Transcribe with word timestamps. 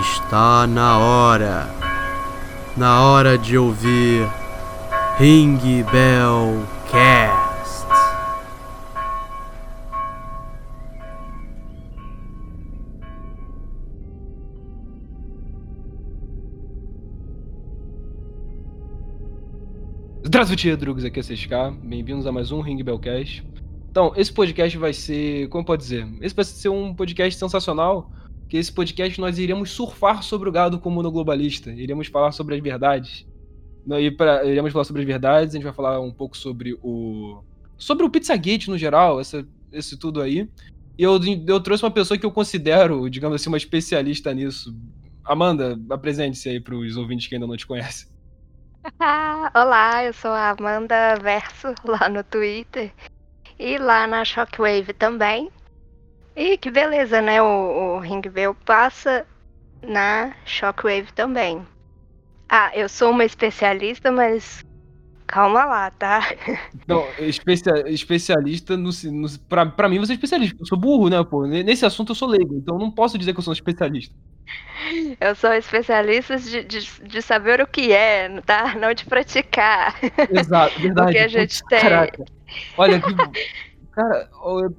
Está 0.00 0.66
na 0.66 0.98
hora. 0.98 1.68
Na 2.76 3.02
hora 3.02 3.38
de 3.38 3.56
ouvir 3.56 4.28
Ring 5.18 5.84
Bell 5.92 6.66
Cast. 6.90 7.44
Здравствуйте, 20.24 20.74
drugs, 20.74 21.04
aqui 21.04 21.20
é 21.20 21.22
CSK, 21.22 21.52
bem-vindos 21.82 22.26
a 22.26 22.32
mais 22.32 22.50
um 22.50 22.60
Ring 22.60 22.82
Bellcast. 22.82 23.46
Então, 23.88 24.12
esse 24.16 24.32
podcast 24.32 24.76
vai 24.76 24.92
ser, 24.92 25.48
como 25.48 25.64
pode 25.64 25.82
dizer, 25.82 26.08
esse 26.20 26.34
vai 26.34 26.44
ser 26.44 26.70
um 26.70 26.92
podcast 26.92 27.38
sensacional, 27.38 28.10
que 28.49 28.57
esse 28.57 28.73
podcast 28.73 29.21
nós 29.21 29.37
iremos 29.37 29.69
surfar 29.69 30.23
sobre 30.23 30.49
o 30.49 30.51
gado 30.51 30.79
comum 30.79 31.03
globalista, 31.03 31.71
iremos 31.71 32.07
falar 32.07 32.31
sobre 32.31 32.55
as 32.55 32.61
verdades. 32.61 33.27
E 33.87 34.11
pra, 34.11 34.43
iremos 34.43 34.73
falar 34.73 34.83
sobre 34.83 35.03
as 35.03 35.07
verdades, 35.07 35.53
a 35.53 35.57
gente 35.57 35.63
vai 35.63 35.73
falar 35.73 35.99
um 36.01 36.11
pouco 36.11 36.35
sobre 36.35 36.77
o 36.81 37.43
sobre 37.77 38.05
o 38.05 38.09
Pizzagate 38.09 38.69
no 38.69 38.77
geral, 38.77 39.21
essa, 39.21 39.47
esse 39.71 39.97
tudo 39.97 40.21
aí. 40.21 40.49
E 40.97 41.03
eu, 41.03 41.17
eu 41.47 41.59
trouxe 41.61 41.83
uma 41.83 41.91
pessoa 41.91 42.17
que 42.17 42.25
eu 42.25 42.31
considero, 42.31 43.09
digamos 43.09 43.39
assim, 43.39 43.49
uma 43.49 43.57
especialista 43.57 44.33
nisso. 44.33 44.75
Amanda, 45.23 45.79
apresente-se 45.89 46.49
aí 46.49 46.59
para 46.59 46.75
os 46.75 46.97
ouvintes 46.97 47.27
que 47.27 47.35
ainda 47.35 47.47
não 47.47 47.55
te 47.55 47.65
conhecem. 47.65 48.09
Olá, 49.55 50.03
eu 50.03 50.11
sou 50.11 50.31
a 50.31 50.49
Amanda 50.49 51.15
Verso 51.21 51.73
lá 51.85 52.09
no 52.09 52.23
Twitter 52.23 52.91
e 53.57 53.77
lá 53.77 54.07
na 54.07 54.25
Shockwave 54.25 54.91
também. 54.93 55.49
E 56.39 56.57
que 56.57 56.71
beleza, 56.71 57.21
né? 57.21 57.41
O, 57.41 57.97
o 57.97 57.99
Ring 57.99 58.21
Bell 58.21 58.55
passa 58.55 59.27
na 59.85 60.33
Shockwave 60.45 61.11
também. 61.11 61.67
Ah, 62.47 62.71
eu 62.73 62.87
sou 62.87 63.11
uma 63.11 63.25
especialista, 63.25 64.09
mas 64.09 64.65
calma 65.27 65.65
lá, 65.65 65.91
tá? 65.91 66.21
Não, 66.87 67.05
especia, 67.19 67.83
especialista 67.89 68.77
no, 68.77 68.89
no 69.11 69.39
pra, 69.49 69.65
pra 69.65 69.89
mim 69.89 69.99
você 69.99 70.13
é 70.13 70.15
especialista. 70.15 70.55
Eu 70.61 70.65
sou 70.65 70.77
burro, 70.77 71.09
né, 71.09 71.21
pô? 71.25 71.45
Nesse 71.45 71.85
assunto 71.85 72.11
eu 72.13 72.15
sou 72.15 72.29
leigo, 72.29 72.55
então 72.55 72.79
não 72.79 72.89
posso 72.89 73.17
dizer 73.17 73.33
que 73.33 73.39
eu 73.39 73.43
sou 73.43 73.51
um 73.51 73.53
especialista. 73.53 74.15
Eu 75.19 75.35
sou 75.35 75.51
especialista 75.51 76.37
de, 76.37 76.63
de, 76.63 77.01
de, 77.03 77.21
saber 77.21 77.59
o 77.59 77.67
que 77.67 77.91
é, 77.91 78.29
tá? 78.45 78.75
Não 78.75 78.93
de 78.93 79.05
praticar. 79.05 79.99
Exato, 80.31 80.79
verdade. 80.79 81.09
o 81.11 81.11
que 81.11 81.19
a 81.19 81.27
gente 81.27 81.61
tem. 81.65 81.81
Caraca. 81.81 82.23
Olha, 82.77 82.99
que, 82.99 83.13
cara, 83.99 84.29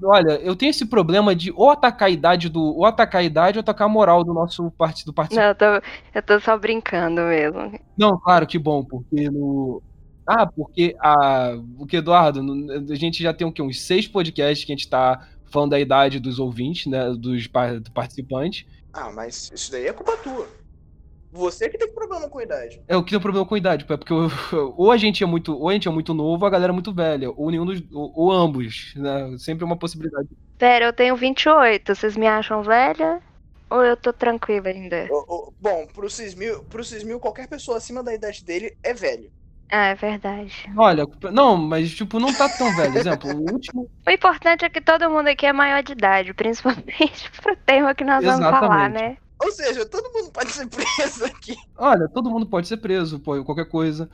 olha, 0.03 0.33
eu 0.43 0.57
tenho 0.57 0.71
esse 0.71 0.87
problema 0.87 1.35
de 1.35 1.53
ou 1.53 1.71
atacar 1.71 2.09
a 2.09 2.11
idade 2.11 2.49
do. 2.49 2.63
ou 2.63 2.87
atacar 2.87 3.21
a 3.21 3.25
idade 3.25 3.59
ou 3.59 3.61
atacar 3.61 3.87
a 3.87 3.91
moral 3.91 4.25
do 4.25 4.33
nosso 4.33 4.71
partido 4.73 5.13
participante. 5.13 5.61
Não, 5.61 5.69
eu 5.71 5.83
tô, 5.83 5.87
eu 6.15 6.23
tô 6.23 6.41
só 6.41 6.57
brincando 6.57 7.21
mesmo. 7.23 7.79
Não, 7.97 8.19
claro, 8.19 8.47
que 8.47 8.59
bom, 8.59 8.83
porque 8.83 9.29
no. 9.29 9.83
Ah, 10.27 10.47
porque 10.47 10.97
a. 10.99 11.55
O 11.79 11.87
que, 11.87 11.97
Eduardo, 11.97 12.41
a 12.91 12.95
gente 12.95 13.23
já 13.23 13.35
tem 13.35 13.47
o 13.47 13.53
quê? 13.53 13.61
Uns 13.61 13.83
seis 13.83 14.09
podcasts 14.09 14.65
que 14.65 14.73
a 14.73 14.77
gente 14.77 14.89
tá 14.89 15.27
falando 15.51 15.73
da 15.73 15.81
idade 15.81 16.19
dos 16.19 16.39
ouvintes, 16.39 16.87
né? 16.87 17.11
Dos 17.11 17.47
participantes. 17.93 18.65
Ah, 18.93 19.11
mas 19.13 19.51
isso 19.53 19.71
daí 19.71 19.87
é 19.87 19.93
culpa 19.93 20.17
tua. 20.17 20.49
Você 21.33 21.69
que 21.69 21.79
tem 21.79 21.93
problema 21.93 22.29
com 22.29 22.41
idade. 22.41 22.83
É, 22.89 22.95
eu 22.95 23.03
que 23.05 23.11
tenho 23.11 23.21
problema 23.21 23.47
com 23.47 23.57
idade, 23.57 23.87
é 23.89 23.97
porque 23.97 24.13
eu, 24.13 24.29
ou 24.77 24.91
a 24.91 24.97
gente 24.97 25.23
é 25.23 25.27
muito, 25.27 25.57
ou 25.57 25.69
a 25.69 25.73
gente 25.73 25.87
é 25.87 25.91
muito 25.91 26.13
novo, 26.13 26.45
ou 26.45 26.47
a 26.47 26.51
galera 26.51 26.73
é 26.73 26.75
muito 26.75 26.93
velha, 26.93 27.31
ou 27.31 27.51
nenhum 27.51 27.65
dos, 27.65 27.83
ou, 27.93 28.13
ou 28.15 28.33
ambos, 28.33 28.93
né? 28.97 29.37
Sempre 29.39 29.63
é 29.63 29.67
uma 29.67 29.79
possibilidade. 29.79 30.29
Pera, 30.59 30.87
eu 30.87 30.93
tenho 30.93 31.15
28, 31.15 31.95
vocês 31.95 32.17
me 32.17 32.27
acham 32.27 32.63
velha? 32.63 33.23
Ou 33.71 33.85
eu 33.85 33.97
tô 33.97 34.13
tranquila 34.13 34.69
ainda? 34.69 35.07
O, 35.11 35.49
o, 35.49 35.55
bom, 35.61 35.87
pro 35.95 36.11
Cismil, 36.11 36.65
pro 36.65 36.85
Cismil, 36.85 37.21
qualquer 37.21 37.47
pessoa 37.47 37.77
acima 37.77 38.03
da 38.03 38.13
idade 38.13 38.45
dele 38.45 38.77
é 38.83 38.93
velho. 38.93 39.31
Ah, 39.71 39.87
é 39.87 39.95
verdade. 39.95 40.69
Olha, 40.77 41.07
não, 41.33 41.57
mas 41.57 41.93
tipo, 41.93 42.19
não 42.19 42.35
tá 42.35 42.49
tão 42.49 42.75
velho. 42.75 42.99
Exemplo, 42.99 43.31
o 43.31 43.53
último. 43.53 43.89
O 44.05 44.11
importante 44.11 44.65
é 44.65 44.69
que 44.69 44.81
todo 44.81 45.09
mundo 45.09 45.29
aqui 45.29 45.47
é 45.47 45.53
maior 45.53 45.81
de 45.85 45.93
idade, 45.93 46.35
principalmente 46.35 47.31
pro 47.41 47.55
tema 47.55 47.95
que 47.95 48.03
nós 48.03 48.25
Exatamente. 48.25 48.51
vamos 48.51 48.59
falar, 48.59 48.91
né? 48.91 49.17
Ou 49.41 49.51
seja, 49.51 49.87
todo 49.87 50.13
mundo 50.13 50.31
pode 50.31 50.51
ser 50.51 50.67
preso 50.69 51.25
aqui. 51.25 51.57
Olha, 51.77 52.09
todo 52.09 52.31
mundo 52.31 52.47
pode 52.47 52.69
ser 52.69 52.77
preso, 52.77 53.19
pô, 53.19 53.43
qualquer 53.45 53.69
coisa. 53.69 54.09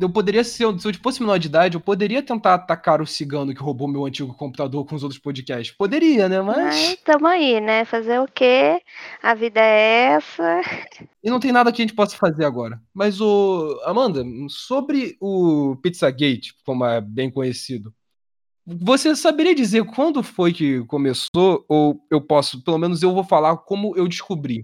Eu 0.00 0.08
poderia 0.08 0.42
ser, 0.42 0.66
se 0.80 0.88
eu 0.88 0.94
fosse 1.02 1.20
menor 1.20 1.38
de 1.38 1.48
idade, 1.48 1.76
eu 1.76 1.80
poderia 1.80 2.22
tentar 2.22 2.54
atacar 2.54 3.02
o 3.02 3.06
cigano 3.06 3.54
que 3.54 3.60
roubou 3.60 3.86
meu 3.86 4.06
antigo 4.06 4.32
computador 4.32 4.86
com 4.86 4.94
os 4.94 5.02
outros 5.02 5.20
podcasts. 5.20 5.76
Poderia, 5.76 6.28
né? 6.28 6.40
Mas. 6.40 6.56
Mas 6.56 6.96
tamo 7.04 7.26
aí, 7.26 7.60
né? 7.60 7.84
Fazer 7.84 8.18
o 8.18 8.26
quê? 8.26 8.80
A 9.22 9.34
vida 9.34 9.60
é 9.60 10.14
essa. 10.14 10.62
E 11.22 11.28
não 11.28 11.38
tem 11.38 11.52
nada 11.52 11.70
que 11.70 11.82
a 11.82 11.84
gente 11.84 11.94
possa 11.94 12.16
fazer 12.16 12.44
agora. 12.44 12.80
Mas 12.94 13.20
o. 13.20 13.78
Amanda, 13.84 14.24
sobre 14.48 15.16
o 15.20 15.76
Pizzagate, 15.82 16.54
como 16.64 16.84
é 16.84 17.00
bem 17.00 17.30
conhecido, 17.30 17.92
você 18.66 19.14
saberia 19.14 19.54
dizer 19.54 19.84
quando 19.84 20.22
foi 20.22 20.52
que 20.52 20.84
começou? 20.86 21.64
Ou 21.68 22.04
eu 22.10 22.20
posso, 22.20 22.62
pelo 22.64 22.78
menos 22.78 23.02
eu 23.02 23.14
vou 23.14 23.24
falar 23.24 23.56
como 23.58 23.96
eu 23.96 24.08
descobri. 24.08 24.62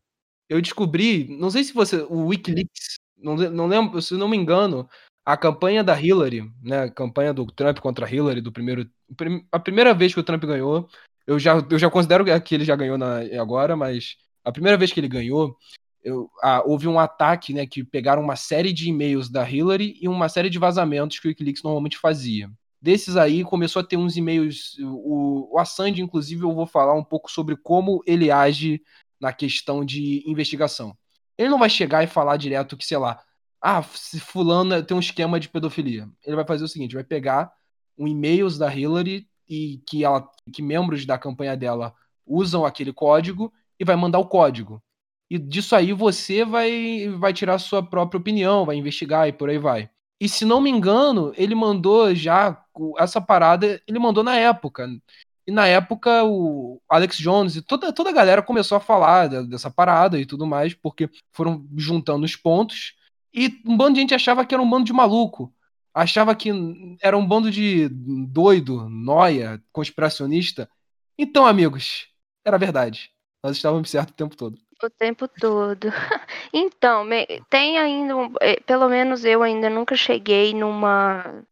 Eu 0.49 0.61
descobri, 0.61 1.29
não 1.39 1.51
sei 1.51 1.65
se 1.65 1.73
você. 1.73 2.03
O 2.09 2.27
Wikileaks 2.27 2.97
não, 3.17 3.37
não 3.37 3.67
lembro, 3.67 4.03
se 4.03 4.15
não 4.15 4.29
me 4.29 4.37
engano, 4.37 4.89
a 5.25 5.37
campanha 5.37 5.85
da 5.85 5.99
Hillary, 6.01 6.51
né, 6.63 6.85
a 6.85 6.91
campanha 6.91 7.33
do 7.33 7.47
Trump 7.47 7.79
contra 7.79 8.13
Hillary, 8.13 8.41
do 8.41 8.53
primeiro, 8.53 8.91
a 9.53 9.59
primeira 9.59 9.95
vez 9.95 10.13
que 10.13 10.21
o 10.21 10.25
Trump 10.25 10.45
ganhou, 10.45 10.89
eu 11.27 11.39
já, 11.39 11.65
eu 11.71 11.79
já 11.79 11.89
considero 11.89 12.25
que 12.43 12.55
ele 12.55 12.65
já 12.65 12.75
ganhou 12.75 12.99
na, 12.99 13.21
agora, 13.41 13.77
mas 13.77 14.17
a 14.45 14.51
primeira 14.51 14.77
vez 14.77 14.93
que 14.93 14.99
ele 14.99 15.09
ganhou, 15.09 15.57
eu, 16.03 16.29
ah, 16.43 16.63
houve 16.67 16.89
um 16.89 16.99
ataque, 16.99 17.55
né, 17.55 17.67
que 17.67 17.85
pegaram 17.85 18.23
uma 18.23 18.35
série 18.35 18.73
de 18.73 18.89
e-mails 18.89 19.31
da 19.31 19.49
Hillary 19.49 19.97
e 20.01 20.09
uma 20.09 20.29
série 20.29 20.51
de 20.51 20.59
vazamentos 20.59 21.21
que 21.21 21.29
o 21.29 21.31
Wikileaks 21.31 21.63
normalmente 21.63 21.97
fazia. 21.99 22.51
Desses 22.83 23.17
aí 23.17 23.45
começou 23.45 23.81
a 23.81 23.85
ter 23.85 23.97
uns 23.97 24.17
e-mails, 24.17 24.77
o, 24.81 25.55
o 25.55 25.59
Assange, 25.61 26.03
inclusive, 26.03 26.43
eu 26.43 26.53
vou 26.53 26.67
falar 26.67 26.95
um 26.95 27.05
pouco 27.05 27.31
sobre 27.31 27.57
como 27.57 28.03
ele 28.05 28.29
age 28.29 28.83
na 29.21 29.33
questão 29.33 29.85
de 29.85 30.25
investigação. 30.27 30.97
Ele 31.39 31.49
não 31.49 31.61
vai 31.61 31.71
chegar 31.71 32.03
e 32.03 32.09
falar 32.09 32.37
direto 32.37 32.77
que, 32.77 32.85
sei 32.85 32.99
lá, 32.99 33.23
ah, 33.61 33.81
se 33.85 34.19
fulano 34.19 34.83
tem 34.83 34.97
um 34.97 35.01
esquema 35.01 35.39
de 35.39 35.49
pedofilia. 35.49 36.09
Ele 36.27 36.35
vai 36.35 36.45
fazer 36.45 36.65
o 36.65 36.69
seguinte, 36.69 36.97
vai 36.97 37.05
pegar 37.05 37.53
um 37.97 38.09
e-mails 38.09 38.59
da 38.59 38.75
Hillary 38.75 39.29
e 39.49 39.81
que 39.87 40.05
ela 40.05 40.29
que 40.53 40.61
membros 40.61 41.07
da 41.07 41.17
campanha 41.17 41.57
dela 41.57 41.95
usam 42.27 42.65
aquele 42.65 42.93
código 42.93 43.53
e 43.79 43.85
vai 43.85 43.95
mandar 43.95 44.19
o 44.19 44.27
código. 44.27 44.83
E 45.31 45.39
disso 45.39 45.77
aí 45.77 45.93
você 45.93 46.45
vai 46.45 47.09
vai 47.11 47.33
tirar 47.33 47.59
sua 47.59 47.81
própria 47.83 48.19
opinião, 48.19 48.67
vai 48.67 48.77
investigar 48.77 49.29
e 49.29 49.33
por 49.33 49.49
aí 49.49 49.59
vai. 49.59 49.89
E 50.23 50.29
se 50.29 50.45
não 50.45 50.61
me 50.61 50.71
engano, 50.71 51.33
ele 51.37 51.53
mandou 51.53 52.15
já 52.15 52.65
essa 52.97 53.21
parada, 53.21 53.83
ele 53.89 53.99
mandou 53.99 54.23
na 54.23 54.37
época. 54.37 54.89
E 55.45 55.51
na 55.51 55.67
época 55.67 56.23
o 56.23 56.81
Alex 56.89 57.17
Jones 57.17 57.57
e 57.57 57.61
toda, 57.61 57.93
toda 57.93 58.11
a 58.11 58.13
galera 58.13 58.41
começou 58.41 58.77
a 58.77 58.81
falar 58.81 59.27
dessa 59.47 59.69
parada 59.69 60.21
e 60.21 60.25
tudo 60.25 60.47
mais, 60.47 60.75
porque 60.75 61.11
foram 61.33 61.67
juntando 61.77 62.25
os 62.25 62.37
pontos. 62.37 62.95
E 63.35 63.61
um 63.67 63.77
bando 63.77 63.95
de 63.95 64.01
gente 64.01 64.15
achava 64.15 64.47
que 64.47 64.55
era 64.55 64.63
um 64.63 64.71
bando 64.71 64.85
de 64.85 64.93
maluco. 64.93 65.53
Achava 65.93 66.37
que 66.37 66.51
era 67.03 67.19
um 67.19 67.27
bando 67.27 67.51
de 67.51 67.89
doido, 67.89 68.89
noia, 68.89 69.61
conspiracionista. 69.73 70.71
Então, 71.19 71.45
amigos, 71.45 72.07
era 72.45 72.57
verdade. 72.57 73.11
Nós 73.43 73.57
estávamos 73.57 73.91
certos 73.91 74.13
o 74.13 74.17
tempo 74.17 74.37
todo. 74.37 74.57
O 74.83 74.91
tempo 74.91 75.27
todo. 75.29 75.89
Então, 76.53 77.05
tem 77.49 77.79
ainda, 77.79 78.15
eh, 78.41 78.61
pelo 78.67 78.89
menos 78.89 79.25
eu 79.25 79.43
ainda 79.43 79.71
nunca 79.71 79.97
cheguei 79.97 80.53
numa 80.55 81.43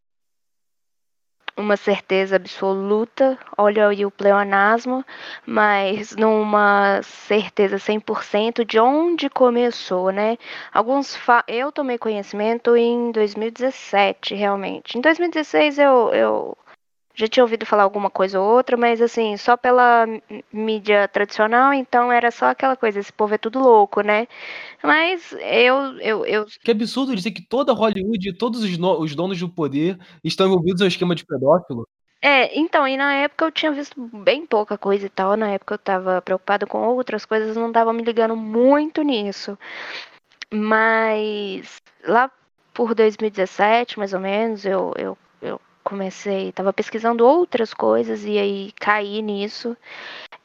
uma 1.56 1.76
certeza 1.76 2.36
absoluta, 2.36 3.38
olha 3.56 3.86
aí 3.88 4.04
o 4.06 4.10
pleonasmo, 4.10 5.04
mas 5.47 6.16
numa 6.16 7.00
certeza 7.03 7.78
100% 7.78 8.65
de 8.65 8.78
onde 8.80 9.28
começou, 9.28 10.10
né? 10.10 10.36
Alguns 10.72 11.15
eu 11.47 11.71
tomei 11.71 11.98
conhecimento 11.98 12.74
em 12.76 13.12
2017, 13.12 14.34
realmente. 14.34 14.97
Em 14.97 15.00
2016 15.00 15.78
eu, 15.78 16.10
eu 16.15 16.56
já 17.15 17.28
tinha 17.28 17.45
ouvido 17.45 17.66
falar 17.66 17.83
alguma 17.83 18.09
coisa 18.10 18.41
ou 18.41 18.57
outra, 18.57 18.77
mas 18.77 19.01
assim, 19.03 19.36
só 19.36 19.57
pela 19.57 20.07
mídia 20.53 21.09
tradicional, 21.09 21.72
então 21.74 22.10
era 22.10 22.30
só 22.30 22.47
aquela 22.47 22.77
coisa, 22.77 23.01
esse 23.01 23.12
povo 23.12 23.34
é 23.34 23.39
tudo 23.39 23.59
louco, 23.59 24.01
né? 24.01 24.27
Mas 24.83 25.33
eu. 25.33 25.98
eu, 26.01 26.27
eu... 26.27 26.47
Que 26.62 26.71
absurdo 26.71 27.15
dizer 27.15 27.33
que 27.33 27.42
toda 27.42 27.72
Hollywood, 27.72 28.33
todos 28.34 28.62
os, 28.62 28.78
no, 28.78 29.01
os 29.01 29.15
donos 29.15 29.39
do 29.39 29.48
poder 29.48 29.98
estão 30.24 30.47
envolvidos 30.47 30.80
no 30.80 30.86
esquema 30.86 31.15
de 31.15 31.24
pedófilo. 31.27 31.86
É, 32.22 32.59
então, 32.59 32.86
e 32.86 32.97
na 32.98 33.15
época 33.15 33.47
eu 33.47 33.51
tinha 33.51 33.72
visto 33.72 33.98
bem 34.12 34.45
pouca 34.45 34.77
coisa 34.77 35.07
e 35.07 35.09
tal, 35.09 35.36
na 35.36 35.48
época 35.53 35.74
eu 35.74 35.78
tava 35.78 36.21
preocupada 36.21 36.66
com 36.66 36.78
outras 36.89 37.24
coisas, 37.24 37.57
não 37.57 37.72
tava 37.72 37.92
me 37.95 38.03
ligando 38.03 38.36
muito 38.36 39.03
nisso. 39.03 39.59
Mas 40.53 41.80
lá 42.07 42.30
por 42.74 42.95
2017, 42.95 43.98
mais 43.98 44.12
ou 44.12 44.21
menos, 44.21 44.65
eu, 44.65 44.92
eu, 44.97 45.18
eu 45.41 45.60
comecei, 45.82 46.53
tava 46.53 46.72
pesquisando 46.72 47.27
outras 47.27 47.74
coisas 47.74 48.24
e 48.24 48.38
aí 48.38 48.72
caí 48.78 49.22
nisso. 49.22 49.77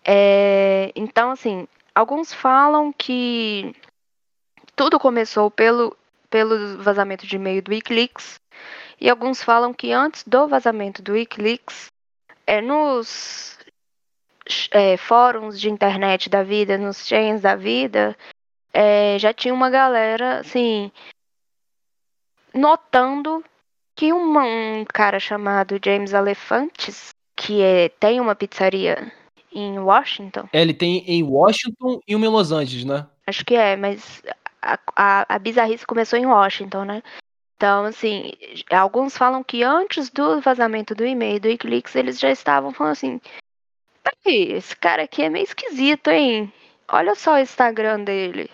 É, 0.04 0.92
então, 0.96 1.32
assim, 1.32 1.68
alguns 1.94 2.34
falam 2.34 2.92
que 2.94 3.76
tudo 4.76 5.00
começou 5.00 5.50
pelo, 5.50 5.96
pelo 6.30 6.78
vazamento 6.82 7.26
de 7.26 7.36
e-mail 7.36 7.62
do 7.62 7.72
Wikileaks. 7.72 8.40
E 9.00 9.10
alguns 9.10 9.44
falam 9.44 9.74
que 9.74 9.92
antes 9.92 10.24
do 10.24 10.48
vazamento 10.48 11.02
do 11.02 11.14
Wikileaks, 11.14 11.88
é, 12.48 12.62
nos 12.62 13.58
é, 14.72 14.96
fóruns 14.98 15.60
de 15.60 15.70
internet 15.70 16.30
da 16.30 16.44
vida, 16.44 16.78
nos 16.78 17.06
chains 17.06 17.42
da 17.42 17.56
vida, 17.56 18.16
é, 18.74 19.18
já 19.20 19.34
tinha 19.34 19.54
uma 19.54 19.70
galera, 19.70 20.40
assim, 20.40 20.92
notando 22.54 23.44
que 23.96 24.12
uma, 24.12 24.44
um 24.44 24.86
cara 24.86 25.20
chamado 25.20 25.80
James 25.84 26.14
Alefantes, 26.14 27.10
que 27.36 27.62
é, 27.62 27.90
tem 27.90 28.20
uma 28.20 28.36
pizzaria 28.36 29.12
em 29.52 29.80
Washington. 29.80 30.50
É, 30.52 30.62
ele 30.62 30.74
tem 30.74 31.04
em 31.08 31.24
Washington 31.24 32.02
e 32.08 32.16
uma 32.16 32.26
em 32.26 32.30
Los 32.30 32.52
Angeles, 32.52 32.86
né? 32.86 33.08
Acho 33.26 33.46
que 33.46 33.56
é, 33.56 33.76
mas 33.76 34.22
a, 34.62 34.78
a, 34.96 35.36
a 35.36 35.40
bizarrice 35.40 35.86
começou 35.86 36.20
em 36.20 36.26
Washington, 36.26 36.84
né? 36.84 37.04
Então, 37.56 37.86
assim, 37.86 38.34
alguns 38.70 39.16
falam 39.16 39.42
que 39.42 39.64
antes 39.64 40.10
do 40.10 40.42
vazamento 40.42 40.94
do 40.94 41.06
e-mail 41.06 41.40
do 41.40 41.48
Wikileaks, 41.48 41.96
eles 41.96 42.20
já 42.20 42.30
estavam 42.30 42.74
falando 42.74 42.92
assim: 42.92 43.22
peraí, 44.04 44.52
esse 44.52 44.76
cara 44.76 45.04
aqui 45.04 45.24
é 45.24 45.30
meio 45.30 45.44
esquisito, 45.44 46.10
hein? 46.10 46.52
Olha 46.90 47.16
só 47.16 47.36
o 47.36 47.40
Instagram 47.40 48.04
dele. 48.04 48.50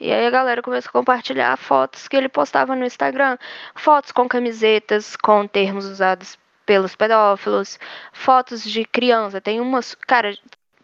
E 0.00 0.12
aí 0.12 0.26
a 0.26 0.30
galera 0.30 0.62
começou 0.62 0.90
a 0.90 0.92
compartilhar 0.92 1.56
fotos 1.56 2.06
que 2.06 2.16
ele 2.16 2.28
postava 2.28 2.76
no 2.76 2.84
Instagram. 2.84 3.36
Fotos 3.74 4.12
com 4.12 4.28
camisetas, 4.28 5.16
com 5.16 5.46
termos 5.46 5.86
usados 5.86 6.38
pelos 6.64 6.94
pedófilos, 6.94 7.78
fotos 8.12 8.62
de 8.62 8.84
criança. 8.84 9.40
Tem 9.40 9.60
umas. 9.60 9.94
Cara, 9.94 10.36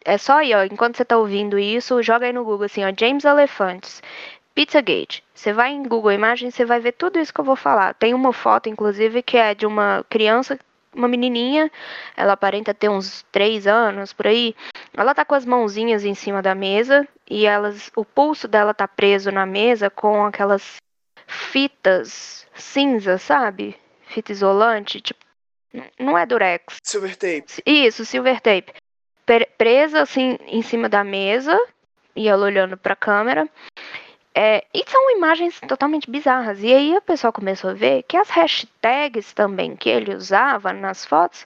é 0.05 0.19
só 0.19 0.39
aí, 0.39 0.55
ó. 0.55 0.65
Enquanto 0.65 0.97
você 0.97 1.05
tá 1.05 1.17
ouvindo 1.17 1.59
isso, 1.59 2.03
joga 2.03 2.27
aí 2.27 2.33
no 2.33 2.45
Google 2.45 2.67
assim, 2.67 2.85
ó. 2.85 2.93
James 2.99 3.25
Elefantes. 3.25 4.03
Pizzagate. 4.55 5.23
Você 5.35 5.53
vai 5.53 5.73
em 5.73 5.83
Google 5.83 6.13
Imagens, 6.13 6.55
você 6.55 6.65
vai 6.65 6.81
ver 6.81 6.93
tudo 6.93 7.19
isso 7.19 7.35
que 7.35 7.41
eu 7.41 7.45
vou 7.45 7.57
falar. 7.57 7.95
Tem 7.95 8.15
uma 8.15 8.33
foto, 8.33 8.69
inclusive, 8.69 9.23
que 9.23 9.37
é 9.37 9.55
de 9.55 9.67
uma 9.67 10.05
criança, 10.09 10.59
uma 10.95 11.09
menininha, 11.09 11.71
ela 12.17 12.35
aparenta 12.35 12.73
ter 12.73 12.89
uns 12.89 13.25
3 13.33 13.67
anos 13.67 14.13
por 14.13 14.29
aí. 14.29 14.55
Ela 14.97 15.15
tá 15.15 15.25
com 15.25 15.35
as 15.35 15.45
mãozinhas 15.45 16.05
em 16.05 16.15
cima 16.15 16.41
da 16.41 16.55
mesa 16.55 17.07
e 17.29 17.47
elas, 17.47 17.91
o 17.97 18.05
pulso 18.05 18.47
dela 18.47 18.75
tá 18.75 18.87
preso 18.87 19.31
na 19.31 19.47
mesa 19.47 19.89
com 19.91 20.25
aquelas 20.25 20.77
fitas 21.27 22.47
cinza, 22.55 23.19
sabe? 23.19 23.77
Fita 24.07 24.33
isolante, 24.33 25.01
tipo, 25.01 25.25
não 25.99 26.17
é 26.17 26.25
durex. 26.27 26.77
Silver 26.83 27.17
tape. 27.17 27.63
Isso, 27.67 28.05
silver 28.05 28.41
tape. 28.41 28.73
Presa 29.59 30.03
assim 30.03 30.39
em 30.47 30.63
cima 30.63 30.89
da 30.89 31.03
mesa 31.03 31.59
e 32.15 32.29
ela 32.29 32.45
olhando 32.47 32.77
para 32.77 32.93
a 32.93 32.97
câmera. 32.97 33.49
É, 34.37 34.65
e 34.75 34.85
são 34.91 35.17
imagens 35.17 35.61
totalmente 35.61 36.11
bizarras. 36.11 36.61
E 36.61 36.73
aí 36.73 36.97
a 36.97 37.01
pessoa 37.01 37.33
começou 37.33 37.71
a 37.71 37.75
ver 37.75 38.03
que 38.03 38.17
as 38.17 38.29
hashtags 38.29 39.33
também 39.33 39.77
que 39.77 39.89
ele 39.89 40.13
usava 40.13 40.73
nas 40.73 41.07
fotos 41.07 41.45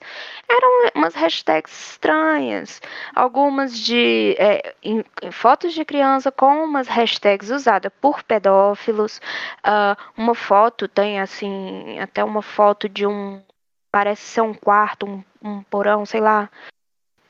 eram 0.49 0.89
umas 0.95 1.13
hashtags 1.13 1.91
estranhas. 1.91 2.81
Algumas 3.13 3.77
de 3.77 4.35
é, 4.39 4.73
em, 4.81 5.05
em 5.21 5.31
fotos 5.31 5.73
de 5.73 5.85
criança 5.85 6.31
com 6.31 6.63
umas 6.63 6.87
hashtags 6.87 7.51
usadas 7.51 7.91
por 8.01 8.23
pedófilos. 8.23 9.21
Uh, 9.59 9.95
uma 10.17 10.33
foto 10.33 10.87
tem 10.87 11.19
assim, 11.19 11.99
até 11.99 12.23
uma 12.23 12.41
foto 12.41 12.89
de 12.89 13.05
um. 13.05 13.39
Parece 13.91 14.21
ser 14.23 14.41
um 14.41 14.53
quarto, 14.53 15.05
um, 15.05 15.23
um 15.43 15.63
porão, 15.63 16.05
sei 16.05 16.21
lá 16.21 16.49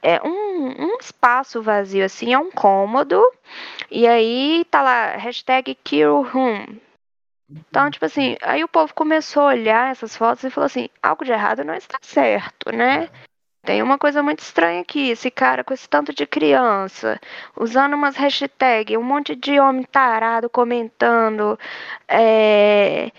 é 0.02 0.22
um, 0.26 0.86
um 0.86 0.98
espaço 1.00 1.62
vazio, 1.62 2.06
assim, 2.06 2.34
é 2.34 2.40
um 2.40 2.52
cômodo. 2.52 3.22
E 3.92 4.08
aí 4.08 4.66
tá 4.70 4.82
lá, 4.82 5.18
hashtag 5.18 5.76
kill 5.84 6.24
room. 6.24 6.66
Então, 7.50 7.90
tipo 7.90 8.06
assim, 8.06 8.38
aí 8.42 8.64
o 8.64 8.68
povo 8.68 8.94
começou 8.94 9.44
a 9.44 9.48
olhar 9.48 9.92
essas 9.92 10.16
fotos 10.16 10.44
e 10.44 10.50
falou 10.50 10.68
assim, 10.68 10.88
algo 11.02 11.26
de 11.26 11.32
errado 11.32 11.64
não 11.64 11.74
está 11.74 11.98
certo, 12.02 12.72
né? 12.72 13.10
Tem 13.64 13.82
uma 13.84 13.98
coisa 13.98 14.24
muito 14.24 14.40
estranha 14.40 14.82
aqui, 14.82 15.10
esse 15.10 15.30
cara 15.30 15.64
com 15.64 15.74
esse 15.74 15.88
tanto 15.90 16.14
de 16.14 16.26
criança, 16.26 17.20
usando 17.58 17.94
umas 17.94 18.16
hashtags, 18.16 18.98
um 18.98 19.04
monte 19.04 19.36
de 19.36 19.60
homem 19.60 19.84
tarado 19.84 20.50
comentando, 20.50 21.60
é, 22.08 23.12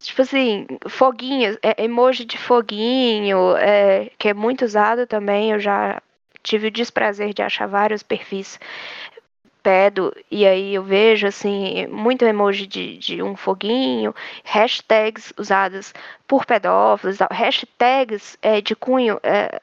tipo 0.00 0.22
assim, 0.22 0.66
foguinhos, 0.88 1.56
é, 1.62 1.84
emoji 1.84 2.24
de 2.24 2.36
foguinho, 2.38 3.56
é, 3.56 4.10
que 4.18 4.28
é 4.28 4.34
muito 4.34 4.64
usado 4.64 5.06
também, 5.06 5.52
eu 5.52 5.60
já 5.60 6.02
tive 6.44 6.68
o 6.68 6.70
desprazer 6.70 7.34
de 7.34 7.42
achar 7.42 7.66
vários 7.66 8.04
perfis 8.04 8.60
pedo, 9.64 10.14
e 10.30 10.46
aí 10.46 10.74
eu 10.74 10.82
vejo 10.82 11.26
assim, 11.26 11.86
muito 11.86 12.22
emoji 12.22 12.66
de, 12.66 12.98
de 12.98 13.22
um 13.22 13.34
foguinho, 13.34 14.14
hashtags 14.44 15.32
usadas 15.38 15.94
por 16.28 16.44
pedófilos, 16.44 17.16
hashtags 17.32 18.36
é, 18.42 18.60
de 18.60 18.76
cunho 18.76 19.18
é, 19.22 19.58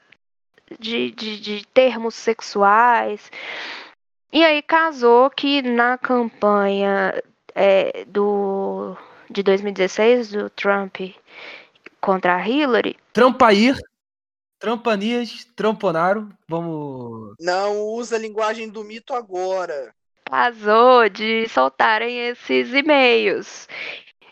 de, 0.79 1.11
de, 1.11 1.39
de 1.39 1.67
termos 1.67 2.15
sexuais. 2.15 3.31
E 4.33 4.43
aí 4.43 4.63
casou 4.63 5.29
que 5.29 5.61
na 5.61 5.99
campanha 5.99 7.21
é, 7.53 8.03
do, 8.07 8.97
de 9.29 9.43
2016 9.43 10.31
do 10.31 10.49
Trump 10.49 10.97
contra 11.99 12.37
a 12.37 12.47
Hillary. 12.47 12.97
Trampair 13.13 13.77
Trampanias, 14.61 15.43
Tramponaro, 15.55 16.29
vamos. 16.47 17.33
Não 17.39 17.79
usa 17.79 18.15
a 18.15 18.19
linguagem 18.19 18.69
do 18.69 18.83
mito 18.83 19.11
agora. 19.11 19.91
Casou 20.29 21.09
de 21.09 21.47
soltarem 21.49 22.27
esses 22.27 22.71
e-mails. 22.71 23.67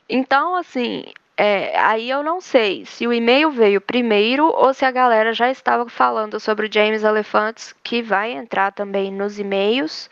Então, 0.08 0.56
assim, 0.56 1.04
é, 1.36 1.76
aí 1.80 2.12
eu 2.12 2.22
não 2.22 2.40
sei 2.40 2.86
se 2.86 3.08
o 3.08 3.12
e-mail 3.12 3.50
veio 3.50 3.82
primeiro 3.82 4.46
ou 4.46 4.72
se 4.72 4.86
a 4.86 4.92
galera 4.92 5.34
já 5.34 5.50
estava 5.50 5.90
falando 5.90 6.40
sobre 6.40 6.68
o 6.68 6.72
James 6.72 7.04
Elefantes, 7.04 7.74
que 7.84 8.04
vai 8.04 8.32
entrar 8.32 8.72
também 8.72 9.12
nos 9.12 9.40
e-mails, 9.40 10.12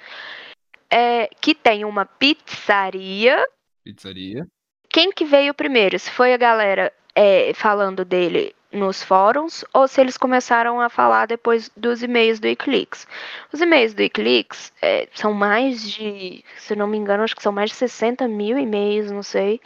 é, 0.89 1.29
que 1.39 1.53
tem 1.53 1.85
uma 1.85 2.05
pizzaria. 2.07 3.47
Pizzaria. 3.83 4.47
Quem 4.89 5.11
que 5.11 5.25
veio 5.25 5.53
primeiro? 5.53 5.99
Se 5.99 6.09
foi 6.09 6.33
a 6.33 6.37
galera 6.37 6.91
é, 7.13 7.53
falando 7.53 8.03
dele 8.03 8.55
nos 8.71 9.01
fóruns 9.01 9.63
ou 9.73 9.87
se 9.87 10.01
eles 10.01 10.17
começaram 10.17 10.81
a 10.81 10.89
falar 10.89 11.25
depois 11.25 11.71
dos 11.75 12.03
e-mails 12.03 12.39
do 12.39 12.47
Wikileaks. 12.47 13.07
Os 13.51 13.61
e-mails 13.61 13.93
do 13.93 14.01
Wikileaks 14.01 14.73
é, 14.81 15.07
são 15.13 15.33
mais 15.33 15.81
de, 15.81 16.43
se 16.57 16.75
não 16.75 16.87
me 16.87 16.97
engano, 16.97 17.23
acho 17.23 17.35
que 17.35 17.43
são 17.43 17.51
mais 17.51 17.69
de 17.69 17.75
60 17.77 18.27
mil 18.27 18.57
e-mails, 18.57 19.11
não 19.11 19.23
sei. 19.23 19.61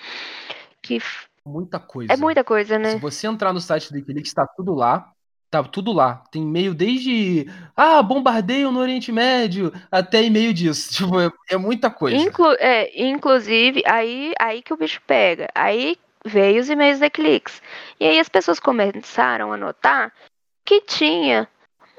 Que 0.82 1.00
muita 1.46 1.80
coisa. 1.80 2.14
É 2.14 2.18
muita 2.18 2.44
coisa, 2.44 2.78
né? 2.78 2.92
Se 2.92 2.98
você 2.98 3.28
entrar 3.28 3.54
no 3.54 3.60
site 3.60 3.92
do 3.92 3.96
Wikileaks, 3.96 4.34
tá 4.34 4.46
tudo 4.56 4.74
lá. 4.74 5.12
Tá 5.50 5.62
tudo 5.62 5.92
lá. 5.92 6.24
Tem 6.32 6.44
e-mail 6.44 6.74
desde 6.74 7.46
ah, 7.76 8.02
bombardeio 8.02 8.72
no 8.72 8.80
Oriente 8.80 9.12
Médio 9.12 9.74
até 9.92 10.24
e-mail 10.24 10.54
disso. 10.54 10.94
Tipo, 10.96 11.20
é, 11.20 11.30
é 11.50 11.58
muita 11.58 11.90
coisa. 11.90 12.16
Inclu 12.16 12.54
é, 12.54 12.90
inclusive, 13.04 13.84
aí, 13.86 14.34
aí 14.40 14.62
que 14.62 14.74
o 14.74 14.78
bicho 14.78 15.02
pega. 15.06 15.50
Aí 15.54 15.98
veio 16.26 16.62
os 16.62 16.70
e-mails 16.70 17.00
da 17.00 17.10
Clix. 17.10 17.62
E 18.00 18.06
aí 18.06 18.20
as 18.20 18.30
pessoas 18.30 18.60
começaram 18.60 19.52
a 19.52 19.58
notar 19.58 20.14
que 20.66 20.82
tinha 20.82 21.48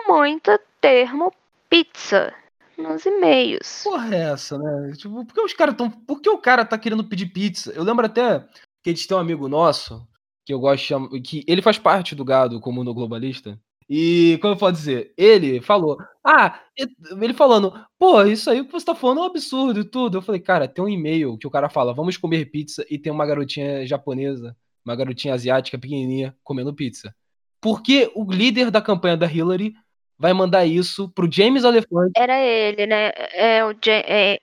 muito 0.07 0.59
termo 0.81 1.33
pizza 1.69 2.35
nos 2.77 3.05
e-mails. 3.07 3.83
Porra, 3.85 4.15
é 4.15 4.33
essa, 4.33 4.59
né? 4.59 4.93
Tipo, 4.97 5.25
por 5.25 5.35
que 5.35 5.41
os 5.41 5.53
caras 5.53 5.75
tão. 5.77 5.91
Por 5.91 6.21
que 6.21 6.31
o 6.31 6.39
cara 6.39 6.65
tá 6.65 6.79
querendo 6.79 7.05
pedir 7.05 7.27
pizza? 7.27 7.73
Eu 7.73 7.83
lembro 7.83 8.07
até 8.07 8.41
que 8.83 8.91
gente 8.91 9.07
tem 9.07 9.17
um 9.17 9.21
amigo 9.21 9.49
nosso, 9.49 10.07
que 10.45 10.53
eu 10.53 10.59
gosto 10.59 10.83
de 10.83 10.89
chamar. 10.89 11.09
que 11.23 11.45
ele 11.47 11.63
faz 11.63 11.79
parte 11.79 12.15
do 12.15 12.25
gado 12.25 12.61
comum 12.61 12.85
do 12.85 12.95
globalista. 12.95 13.59
E 13.95 14.39
como 14.39 14.55
eu 14.55 14.59
posso 14.59 14.73
dizer, 14.73 15.13
ele 15.19 15.61
falou, 15.61 15.99
ah, 16.25 16.59
ele 16.75 17.35
falando, 17.35 17.75
pô, 17.99 18.23
isso 18.23 18.49
aí 18.49 18.65
que 18.65 18.73
você 18.73 18.87
tá 18.87 18.95
falando 18.95 19.19
é 19.19 19.23
um 19.25 19.27
absurdo 19.27 19.81
e 19.81 19.85
tudo. 19.85 20.17
Eu 20.17 20.23
falei, 20.23 20.41
cara, 20.41 20.67
tem 20.67 20.83
um 20.83 20.89
e-mail 20.89 21.37
que 21.37 21.47
o 21.47 21.51
cara 21.51 21.69
fala, 21.69 21.93
vamos 21.93 22.17
comer 22.17 22.47
pizza 22.47 22.87
e 22.89 22.99
tem 22.99 23.13
uma 23.13 23.27
garotinha 23.27 23.87
japonesa, 23.87 24.57
uma 24.83 24.97
garotinha 24.97 25.35
asiática 25.35 25.79
pequenininha 25.79 26.35
comendo 26.43 26.73
pizza. 26.73 27.15
Por 27.61 27.83
que 27.83 28.11
o 28.15 28.25
líder 28.33 28.71
da 28.71 28.81
campanha 28.81 29.15
da 29.15 29.31
Hillary 29.31 29.75
vai 30.19 30.33
mandar 30.33 30.65
isso 30.65 31.11
pro 31.11 31.31
James 31.31 31.63
Elephant? 31.63 32.13
Era 32.17 32.41
ele, 32.41 32.87
né? 32.87 33.13
É, 33.35 33.63
o, 33.63 33.77
é, 33.87 34.39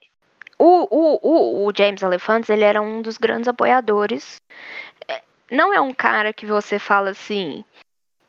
o, 0.59 0.65
o, 0.95 1.19
o, 1.23 1.67
o 1.67 1.73
James 1.75 2.03
Elephants, 2.03 2.51
ele 2.51 2.63
era 2.63 2.83
um 2.83 3.01
dos 3.01 3.17
grandes 3.17 3.47
apoiadores. 3.47 4.39
É, 5.07 5.23
não 5.49 5.73
é 5.73 5.81
um 5.81 5.91
cara 5.91 6.31
que 6.31 6.45
você 6.45 6.77
fala 6.77 7.09
assim, 7.09 7.65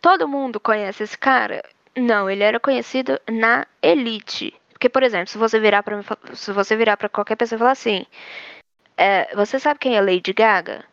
todo 0.00 0.28
mundo 0.28 0.60
conhece 0.60 1.02
esse 1.02 1.16
cara? 1.18 1.62
Não, 1.96 2.28
ele 2.30 2.42
era 2.42 2.60
conhecido 2.60 3.20
na 3.30 3.66
elite. 3.82 4.54
Porque, 4.70 4.88
por 4.88 5.02
exemplo, 5.02 5.28
se 5.28 5.38
você 5.38 5.60
virar 5.60 5.82
para 5.82 6.00
se 6.34 6.52
você 6.52 6.76
virar 6.76 6.96
para 6.96 7.08
qualquer 7.08 7.36
pessoa 7.36 7.56
e 7.56 7.58
falar 7.58 7.72
assim, 7.72 8.06
é, 8.96 9.34
você 9.34 9.58
sabe 9.58 9.80
quem 9.80 9.96
é 9.96 10.00
Lady 10.00 10.32
Gaga? 10.32 10.84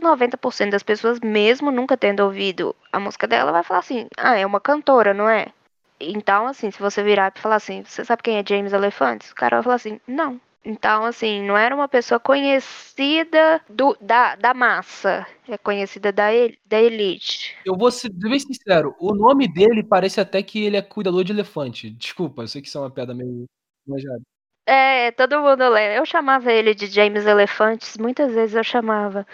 90% 0.00 0.72
das 0.72 0.82
pessoas, 0.82 1.20
mesmo 1.20 1.70
nunca 1.70 1.96
tendo 1.96 2.20
ouvido 2.24 2.74
a 2.92 2.98
música 2.98 3.26
dela, 3.26 3.52
vai 3.52 3.62
falar 3.62 3.80
assim: 3.80 4.08
"Ah, 4.16 4.36
é 4.36 4.44
uma 4.44 4.60
cantora, 4.60 5.14
não 5.14 5.28
é?" 5.28 5.52
então, 6.00 6.46
assim, 6.46 6.70
se 6.70 6.78
você 6.80 7.02
virar 7.02 7.32
e 7.34 7.40
falar 7.40 7.56
assim, 7.56 7.84
você 7.84 8.04
sabe 8.04 8.22
quem 8.22 8.38
é 8.38 8.44
James 8.46 8.72
Elefantes? 8.72 9.30
O 9.30 9.34
cara 9.34 9.56
vai 9.56 9.62
falar 9.62 9.76
assim, 9.76 10.00
não. 10.06 10.40
Então, 10.64 11.04
assim, 11.04 11.46
não 11.46 11.56
era 11.56 11.74
uma 11.74 11.86
pessoa 11.86 12.18
conhecida 12.18 13.60
do, 13.68 13.94
da, 14.00 14.34
da 14.34 14.54
massa, 14.54 15.26
é 15.46 15.58
conhecida 15.58 16.10
da, 16.10 16.28
da 16.64 16.80
elite. 16.80 17.54
Eu 17.66 17.76
vou 17.76 17.90
ser 17.90 18.10
bem 18.10 18.38
sincero, 18.38 18.96
o 18.98 19.14
nome 19.14 19.46
dele 19.46 19.84
parece 19.84 20.20
até 20.20 20.42
que 20.42 20.64
ele 20.64 20.78
é 20.78 20.82
cuidador 20.82 21.22
de 21.22 21.32
elefante. 21.32 21.90
Desculpa, 21.90 22.42
eu 22.42 22.48
sei 22.48 22.62
que 22.62 22.68
isso 22.68 22.78
é 22.78 22.80
uma 22.80 22.90
piada 22.90 23.14
meio 23.14 23.44
manjada. 23.86 24.22
É, 24.66 25.10
todo 25.10 25.40
mundo 25.40 25.68
lembra. 25.68 25.96
Eu 25.96 26.06
chamava 26.06 26.50
ele 26.50 26.74
de 26.74 26.86
James 26.86 27.26
Elefantes, 27.26 27.98
muitas 27.98 28.32
vezes 28.32 28.56
eu 28.56 28.64
chamava. 28.64 29.26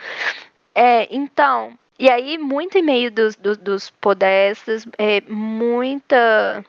É, 0.75 1.14
então, 1.14 1.78
e 1.96 2.08
aí, 2.08 2.38
muito 2.38 2.78
em 2.78 2.82
meio 2.82 3.12
dos, 3.12 3.37
dos, 3.37 3.56
dos 3.58 3.90
podestas, 3.90 4.84
é, 4.99 5.20
muita 5.28 6.64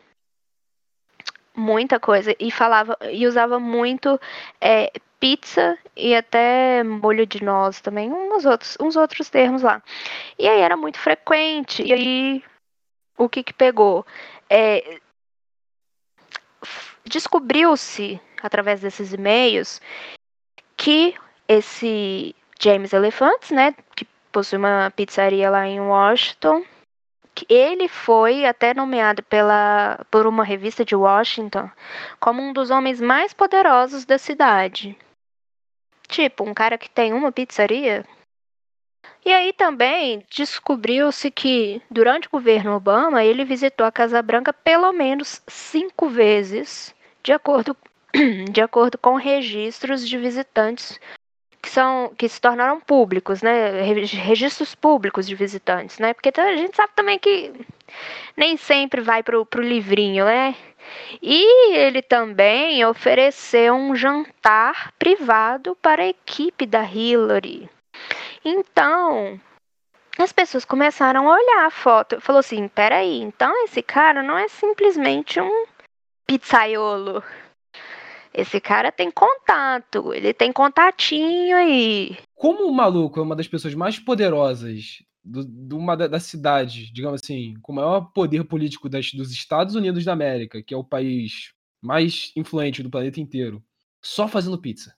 muita 1.55 2.00
coisa 2.00 2.36
e 2.39 2.51
falava 2.51 2.98
e 3.12 3.27
usava 3.27 3.60
muito 3.60 4.20
é, 4.60 4.91
pizza 5.20 5.77
e 5.96 6.15
até 6.15 6.84
molho 6.84 7.25
de 7.25 7.43
noz 7.43 7.81
também, 7.81 8.12
uns 8.12 8.46
outros, 8.46 8.77
uns 8.79 8.96
outros 8.96 9.29
termos 9.29 9.62
lá. 9.62 9.81
E 10.39 10.48
aí 10.48 10.62
era 10.62 10.77
muito 10.77 11.00
frequente. 11.00 11.84
E 11.84 11.93
aí 11.93 12.43
o 13.17 13.29
que 13.29 13.43
que 13.43 13.53
pegou? 13.53 14.05
É, 14.50 15.00
Descobriu-se 17.05 18.22
através 18.41 18.81
desses 18.81 19.13
e-mails 19.13 19.81
que 20.77 21.15
esse 21.48 22.36
James 22.60 22.93
Elephants, 22.93 23.51
né, 23.51 23.75
que 23.96 24.05
possui 24.31 24.58
uma 24.58 24.91
pizzaria 24.96 25.50
lá 25.50 25.67
em 25.67 25.79
Washington. 25.79 26.63
Ele 27.50 27.88
foi 27.88 28.46
até 28.46 28.74
nomeado 28.74 29.24
pela, 29.24 30.06
por 30.12 30.28
uma 30.28 30.44
revista 30.44 30.86
de 30.86 30.96
Washington 30.96 31.70
como 32.20 32.42
um 32.42 32.54
dos 32.54 32.70
homens 32.70 33.02
mais 33.02 33.34
poderosos 33.34 34.06
da 34.06 34.18
cidade. 34.18 34.98
Tipo, 36.08 36.44
um 36.44 36.54
cara 36.54 36.78
que 36.78 36.90
tem 36.90 37.14
uma 37.14 37.32
pizzaria. 37.32 38.06
E 39.26 39.32
aí 39.32 39.54
também 39.54 40.26
descobriu-se 40.30 41.30
que, 41.32 41.82
durante 41.90 42.28
o 42.28 42.32
governo 42.32 42.76
Obama, 42.76 43.24
ele 43.24 43.46
visitou 43.46 43.86
a 43.86 43.92
Casa 43.92 44.22
Branca 44.22 44.52
pelo 44.52 44.92
menos 44.92 45.42
cinco 45.48 46.10
vezes, 46.10 46.94
de 47.24 47.32
acordo, 47.32 47.78
de 48.52 48.62
acordo 48.62 48.98
com 48.98 49.16
registros 49.16 50.08
de 50.08 50.18
visitantes 50.18 51.00
que 51.62 51.70
são 51.70 52.12
que 52.18 52.27
se 52.27 52.41
tornaram 52.41 52.80
públicos, 52.80 53.41
né? 53.41 53.82
Registros 53.82 54.74
públicos 54.74 55.27
de 55.27 55.36
visitantes, 55.36 56.00
né? 56.00 56.13
Porque 56.13 56.32
a 56.39 56.56
gente 56.56 56.75
sabe 56.75 56.91
também 56.96 57.20
que 57.20 57.53
nem 58.36 58.58
sempre 58.58 59.01
vai 59.01 59.22
pro, 59.22 59.46
pro 59.46 59.62
livrinho, 59.62 60.25
né? 60.25 60.56
E 61.22 61.75
ele 61.75 62.01
também 62.01 62.84
ofereceu 62.86 63.75
um 63.75 63.96
jantar 63.96 64.91
privado 64.98 65.77
para 65.82 66.03
a 66.03 66.08
equipe 66.08 66.65
da 66.65 66.84
Hillary. 66.84 67.70
Então, 68.44 69.39
as 70.18 70.32
pessoas 70.32 70.65
começaram 70.65 71.30
a 71.30 71.36
olhar 71.36 71.65
a 71.65 71.72
foto. 71.72 72.20
Falou 72.20 72.39
assim: 72.39 72.68
peraí, 72.68 73.22
então 73.22 73.53
esse 73.65 73.82
cara 73.82 74.24
não 74.24 74.38
é 74.38 74.48
simplesmente 74.48 75.39
um 75.39 75.65
pizzaiolo. 76.25 77.24
Esse 78.34 78.62
cara 78.62 78.92
tem 78.92 79.12
contato, 79.12 80.14
ele 80.14 80.34
tem 80.34 80.54
contatinho 80.54 81.58
aí. 81.58 82.18
Como 82.34 82.66
o 82.66 82.74
maluco 82.74 83.20
é 83.20 83.24
uma 83.24 83.36
das 83.36 83.48
pessoas 83.48 83.76
mais 83.76 84.00
poderosas 84.00 85.04
do, 85.24 85.46
de 85.46 85.76
uma 85.76 85.96
da, 85.96 86.08
da, 86.08 86.20
cidade, 86.20 86.92
digamos 86.92 87.22
assim, 87.22 87.56
com 87.62 87.72
o 87.72 87.76
maior 87.76 88.12
poder 88.14 88.44
político 88.46 88.90
das, 88.90 89.12
dos 89.12 89.32
Estados 89.32 89.76
Unidos 89.76 90.06
da 90.06 90.14
América, 90.14 90.64
que 90.64 90.74
é 90.74 90.78
o 90.78 90.84
país 90.84 91.54
mais 91.82 92.32
influente 92.36 92.82
do 92.82 92.90
planeta 92.90 93.20
inteiro, 93.20 93.64
só 94.02 94.28
fazendo 94.28 94.62
pizza. 94.62 94.96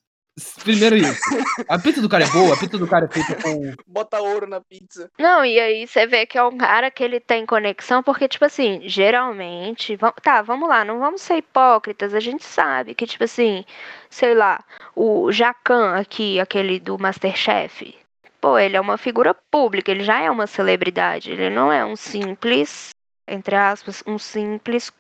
Primeiro 0.64 0.96
isso. 0.98 1.22
A 1.70 1.78
pizza 1.78 2.02
do 2.02 2.10
cara 2.10 2.24
é 2.24 2.30
boa, 2.30 2.56
a 2.56 2.58
pizza 2.58 2.78
do 2.78 2.88
cara 2.88 3.06
é 3.06 3.08
feita 3.08 3.36
com. 3.36 3.74
Bota 3.86 4.20
ouro 4.20 4.48
na 4.48 4.60
pizza. 4.60 5.12
Não, 5.20 5.46
e 5.46 5.60
aí 5.60 5.86
você 5.86 6.08
vê 6.08 6.26
que 6.26 6.38
é 6.38 6.44
um 6.44 6.58
cara 6.58 6.90
que 6.90 7.04
ele 7.04 7.20
tem 7.20 7.46
conexão, 7.46 8.02
porque, 8.02 8.28
tipo 8.28 8.44
assim, 8.44 8.82
geralmente. 8.84 9.98
Tá, 10.24 10.42
vamos 10.42 10.68
lá, 10.68 10.84
não 10.84 10.98
vamos 10.98 11.22
ser 11.22 11.38
hipócritas. 11.38 12.16
A 12.16 12.20
gente 12.20 12.44
sabe 12.44 12.96
que, 12.96 13.06
tipo 13.06 13.24
assim, 13.24 13.64
sei 14.10 14.34
lá, 14.34 14.64
o 14.96 15.32
Jacan 15.32 15.96
aqui, 15.96 16.40
aquele 16.40 16.80
do 16.80 16.98
Masterchef. 16.98 17.96
Pô, 18.42 18.58
ele 18.58 18.76
é 18.76 18.82
uma 18.82 18.98
figura 18.98 19.34
pública, 19.34 19.92
ele 19.92 20.04
já 20.04 20.20
é 20.20 20.32
uma 20.32 20.48
celebridade. 20.48 21.32
Ele 21.32 21.50
não 21.52 21.72
é 21.72 21.86
um 21.86 21.96
simples, 21.96 22.90
entre 23.28 23.56
aspas, 23.56 24.04
um 24.08 24.18
simples 24.18 24.92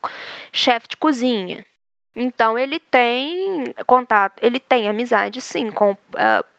chefe 0.51 0.89
de 0.89 0.97
cozinha. 0.97 1.65
Então 2.15 2.57
ele 2.57 2.79
tem 2.79 3.73
contato, 3.87 4.43
ele 4.43 4.59
tem 4.59 4.87
amizade 4.87 5.41
sim 5.41 5.71
com 5.71 5.91
uh, 5.93 5.97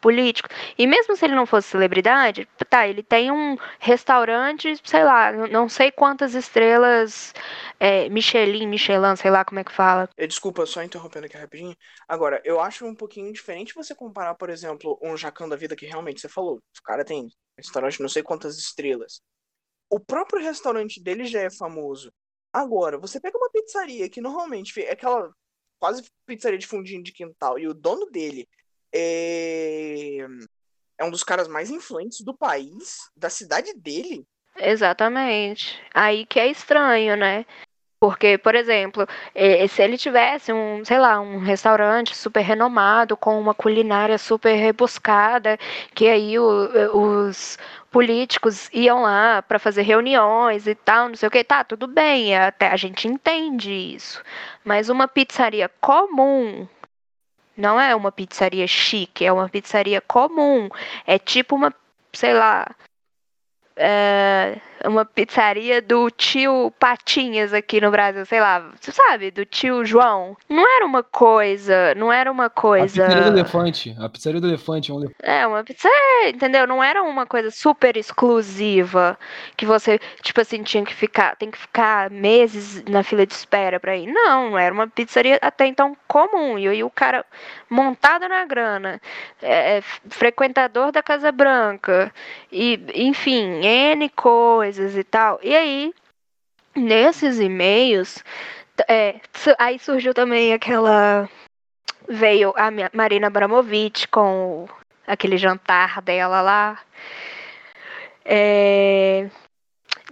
políticos. 0.01 0.55
E 0.77 0.87
mesmo 0.87 1.17
se 1.17 1.25
ele 1.25 1.35
não 1.35 1.47
fosse 1.47 1.69
celebridade, 1.69 2.49
tá, 2.69 2.89
ele 2.89 3.03
tem 3.03 3.31
um 3.31 3.57
restaurante, 3.79 4.77
sei 4.83 5.05
lá, 5.05 5.31
não 5.33 5.69
sei 5.69 5.93
quantas 5.93 6.35
estrelas, 6.35 7.33
é, 7.79 8.09
Michelin, 8.09 8.67
Michelin, 8.67 9.15
sei 9.17 9.31
lá 9.31 9.45
como 9.45 9.61
é 9.61 9.65
que 9.65 9.73
fala. 9.73 10.09
Desculpa, 10.19 10.67
só 10.67 10.83
interrompendo 10.83 11.27
aqui 11.27 11.37
rapidinho. 11.37 11.77
Agora, 12.09 12.43
eu 12.45 12.61
acho 12.61 12.85
um 12.85 12.95
pouquinho 12.95 13.33
diferente 13.33 13.75
você 13.75 13.95
comparar, 13.95 14.35
por 14.35 14.51
exemplo, 14.51 14.99
um 15.01 15.17
Jacan 15.17 15.49
da 15.49 15.57
vida 15.57 15.77
que 15.77 15.87
realmente 15.87 16.21
você 16.21 16.29
falou. 16.29 16.57
O 16.57 16.83
cara 16.83 17.05
tem 17.05 17.29
restaurante 17.57 18.01
não 18.01 18.09
sei 18.09 18.23
quantas 18.25 18.59
estrelas. 18.59 19.21
O 19.89 20.01
próprio 20.01 20.43
restaurante 20.43 21.01
dele 21.01 21.25
já 21.25 21.41
é 21.43 21.51
famoso. 21.51 22.13
Agora, 22.53 22.99
você 22.99 23.21
pega 23.21 23.37
uma 23.37 23.51
pizzaria 23.51 24.09
que 24.09 24.21
normalmente 24.21 24.81
é 24.81 24.93
aquela 24.93 25.33
quase 25.85 26.03
pizzaria 26.25 26.57
de 26.57 26.67
fundinho 26.67 27.03
de 27.03 27.13
quintal. 27.13 27.59
E 27.59 27.69
o 27.69 27.75
dono 27.75 28.07
dele 28.07 28.49
é, 28.91 30.17
é 30.97 31.05
um 31.05 31.11
dos 31.11 31.23
caras 31.23 31.47
mais 31.47 31.69
influentes 31.69 32.23
do 32.23 32.33
país, 32.35 33.01
da 33.15 33.29
cidade 33.29 33.75
dele. 33.75 34.27
Exatamente. 34.57 35.79
Aí 35.93 36.25
que 36.25 36.41
é 36.41 36.47
estranho, 36.47 37.19
né? 37.19 37.45
Porque, 38.01 38.37
por 38.39 38.55
exemplo, 38.55 39.07
eh, 39.35 39.67
se 39.67 39.83
ele 39.83 39.97
tivesse 39.97 40.53
um, 40.53 40.85
sei 40.85 40.99
lá, 40.99 41.21
um 41.21 41.39
restaurante 41.39 42.15
super 42.15 42.43
renomado, 42.43 43.17
com 43.17 43.41
uma 43.41 43.55
culinária 43.55 44.19
super 44.19 44.55
rebuscada, 44.55 45.59
que 45.95 46.07
aí 46.09 46.39
o, 46.39 46.65
eh, 46.75 46.91
os 46.91 47.59
políticos 47.91 48.69
iam 48.73 49.03
lá 49.03 49.41
para 49.43 49.59
fazer 49.59 49.83
reuniões 49.83 50.67
e 50.67 50.75
tal, 50.75 51.09
não 51.09 51.17
sei 51.17 51.29
o 51.29 51.31
que, 51.31 51.43
tá, 51.45 51.65
tudo 51.65 51.87
bem, 51.87 52.37
até 52.37 52.69
a 52.69 52.77
gente 52.77 53.09
entende 53.09 53.73
isso. 53.73 54.23
Mas 54.65 54.89
uma 54.89 55.09
pizzaria 55.09 55.71
comum, 55.81 56.69
não 57.57 57.81
é 57.81 57.95
uma 57.95 58.13
pizzaria 58.13 58.67
chique, 58.67 59.25
é 59.25 59.33
uma 59.33 59.49
pizzaria 59.49 60.01
comum. 60.01 60.69
É 61.07 61.19
tipo 61.19 61.55
uma, 61.57 61.73
sei 62.13 62.35
lá, 62.35 62.67
é, 63.77 64.59
uma 64.85 65.05
pizzaria 65.05 65.81
do 65.81 66.11
tio 66.11 66.73
Patinhas 66.79 67.53
aqui 67.53 67.81
no 67.81 67.91
Brasil, 67.91 68.25
sei 68.27 68.41
lá, 68.41 68.71
você 68.81 68.93
sabe, 68.93 69.31
do 69.31 69.45
tio 69.45 69.85
João. 69.85 70.37
Não 70.49 70.65
era 70.77 70.85
uma 70.85 71.03
coisa, 71.03 71.95
não 71.97 72.13
era 72.13 72.31
uma 72.31 72.51
coisa. 72.51 73.05
A 73.05 73.07
pizzaria 73.07 73.31
do 73.31 73.39
elefante, 73.39 73.97
a 73.99 74.09
pizzaria 74.09 74.41
do 74.41 74.49
elefante 74.49 74.91
é 74.91 74.95
um 74.95 75.11
É, 75.23 75.47
uma 75.47 75.65
pizzaria, 75.65 76.29
entendeu? 76.29 76.67
Não 76.67 76.83
era 76.83 77.03
uma 77.03 77.27
coisa 77.27 77.51
super 77.51 77.97
exclusiva 77.97 79.19
que 79.57 79.65
você, 79.65 79.99
tipo 80.23 80.41
assim, 80.41 80.63
tinha 80.63 80.85
que 80.85 80.95
ficar, 80.95 81.37
tem 81.37 81.51
que 81.51 81.59
ficar 81.59 82.11
meses 82.11 82.83
na 82.85 83.03
fila 83.03 83.27
de 83.27 83.33
espera 83.33 83.81
pra 83.81 83.97
ir. 83.97 84.07
Não, 84.07 84.59
era 84.59 84.75
uma 84.75 84.87
pizzaria 84.87 85.39
até 85.41 85.67
então 85.67 85.97
comum. 86.07 86.59
E 86.59 86.69
aí 86.69 86.85
o 86.85 86.91
cara 86.91 87.25
montado 87.71 88.29
na 88.29 88.45
grana, 88.45 89.01
é, 89.43 89.79
é 89.79 89.83
frequentador 90.09 90.93
da 90.93 91.03
Casa 91.03 91.33
Branca, 91.33 92.13
e 92.53 92.79
enfim, 92.95 93.65
N 93.65 94.09
coisas 94.11 94.74
e 94.79 95.05
tal. 95.05 95.39
E 95.43 95.55
aí, 95.55 95.95
nesses 96.75 97.39
e-mails, 97.41 98.23
é, 98.89 99.21
aí 99.59 99.79
surgiu 99.79 100.15
também 100.15 100.53
aquela. 100.53 101.29
Veio 102.09 102.53
a 102.57 102.71
Marina 102.93 103.29
Abramovic 103.29 104.09
com 104.09 104.69
aquele 105.07 105.39
jantar 105.39 106.03
dela 106.03 106.43
lá. 106.43 106.79
É, 108.25 109.31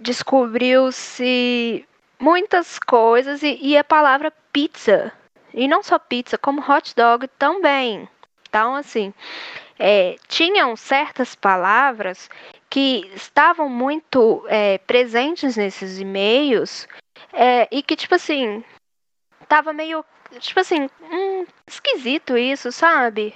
Descobriu-se 0.01 1.87
muitas 2.19 2.79
coisas 2.79 3.43
e, 3.43 3.57
e 3.61 3.77
a 3.77 3.83
palavra 3.83 4.33
pizza. 4.51 5.11
E 5.53 5.67
não 5.67 5.83
só 5.83 5.99
pizza, 5.99 6.37
como 6.37 6.61
hot 6.61 6.95
dog 6.95 7.27
também. 7.37 8.09
Então, 8.49 8.75
assim, 8.75 9.13
é, 9.79 10.15
tinham 10.27 10.75
certas 10.75 11.35
palavras 11.35 12.29
que 12.69 13.09
estavam 13.13 13.69
muito 13.69 14.45
é, 14.47 14.77
presentes 14.79 15.57
nesses 15.57 15.99
e-mails 15.99 16.87
é, 17.31 17.67
e 17.71 17.83
que, 17.83 17.95
tipo 17.95 18.15
assim, 18.15 18.63
tava 19.47 19.73
meio, 19.73 20.03
tipo 20.39 20.59
assim, 20.59 20.89
hum, 21.01 21.45
esquisito 21.67 22.37
isso, 22.37 22.71
sabe? 22.71 23.35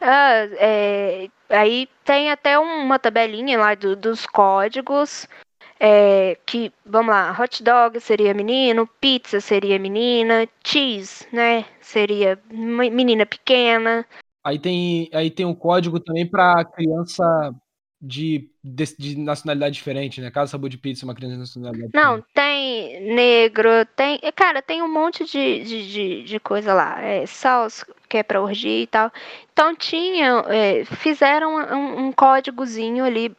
Ah, 0.00 0.48
é, 0.58 1.28
aí 1.50 1.88
tem 2.04 2.30
até 2.30 2.58
uma 2.58 2.98
tabelinha 2.98 3.58
lá 3.58 3.74
do, 3.74 3.94
dos 3.94 4.26
códigos 4.26 5.28
é, 5.84 6.38
que, 6.46 6.72
vamos 6.86 7.10
lá, 7.12 7.36
hot 7.36 7.60
dog 7.60 8.00
seria 8.00 8.32
menino, 8.32 8.86
pizza 9.00 9.40
seria 9.40 9.80
menina, 9.80 10.48
cheese, 10.64 11.26
né, 11.32 11.64
seria 11.80 12.40
menina 12.48 13.26
pequena. 13.26 14.06
Aí 14.44 14.58
tem, 14.58 15.08
aí 15.12 15.30
tem 15.30 15.46
um 15.46 15.54
código 15.54 16.00
também 16.00 16.28
para 16.28 16.64
criança 16.64 17.54
de, 18.00 18.50
de, 18.64 18.96
de, 18.98 19.18
nacionalidade 19.18 19.76
diferente, 19.76 20.20
né? 20.20 20.28
Cada 20.30 20.48
sabor 20.48 20.68
de 20.68 20.76
pizza 20.76 21.04
é 21.04 21.06
uma 21.06 21.14
criança 21.14 21.34
de 21.34 21.40
nacionalidade 21.40 21.92
Não, 21.94 22.16
diferente. 22.16 22.34
tem 22.34 23.14
negro, 23.14 23.68
tem. 23.94 24.18
Cara, 24.34 24.60
tem 24.60 24.82
um 24.82 24.92
monte 24.92 25.24
de, 25.24 25.62
de, 25.62 26.24
de, 26.24 26.40
coisa 26.40 26.74
lá. 26.74 27.00
É, 27.00 27.24
salsa, 27.26 27.86
que 28.08 28.18
é 28.18 28.22
pra 28.24 28.42
orgia 28.42 28.82
e 28.82 28.86
tal. 28.88 29.12
Então 29.52 29.76
tinha. 29.76 30.44
É, 30.48 30.84
fizeram 30.84 31.54
um, 31.54 32.06
um 32.06 32.12
códigozinho 32.12 33.04
ali 33.04 33.26
é, 33.26 33.30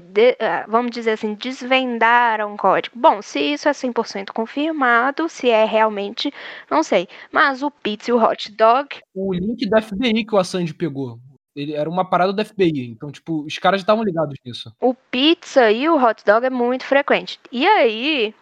de, 0.00 0.36
é, 0.38 0.64
vamos 0.66 0.90
dizer 0.90 1.12
assim, 1.12 1.34
desvendaram 1.34 2.54
o 2.54 2.56
código. 2.56 2.98
Bom, 2.98 3.22
se 3.22 3.40
isso 3.40 3.68
é 3.68 3.72
100% 3.72 4.32
confirmado, 4.32 5.28
se 5.28 5.50
é 5.50 5.64
realmente, 5.64 6.32
não 6.70 6.82
sei. 6.82 7.08
Mas 7.32 7.62
o 7.62 7.70
pizza 7.70 8.10
e 8.10 8.14
o 8.14 8.22
hot 8.22 8.50
dog. 8.52 8.88
O 9.14 9.32
link 9.32 9.68
da 9.68 9.80
FBI 9.80 10.24
que 10.24 10.34
o 10.34 10.38
Assange 10.38 10.74
pegou. 10.74 11.18
Ele 11.54 11.72
era 11.72 11.88
uma 11.88 12.08
parada 12.08 12.32
do 12.32 12.44
FBI. 12.44 12.90
Então, 12.90 13.10
tipo, 13.10 13.44
os 13.44 13.58
caras 13.58 13.80
já 13.80 13.84
estavam 13.84 14.04
ligados 14.04 14.36
nisso. 14.44 14.70
O 14.78 14.92
pizza 14.92 15.70
e 15.72 15.88
o 15.88 15.96
hot 15.96 16.22
dog 16.24 16.44
é 16.44 16.50
muito 16.50 16.84
frequente. 16.84 17.40
E 17.50 17.66
aí, 17.66 18.34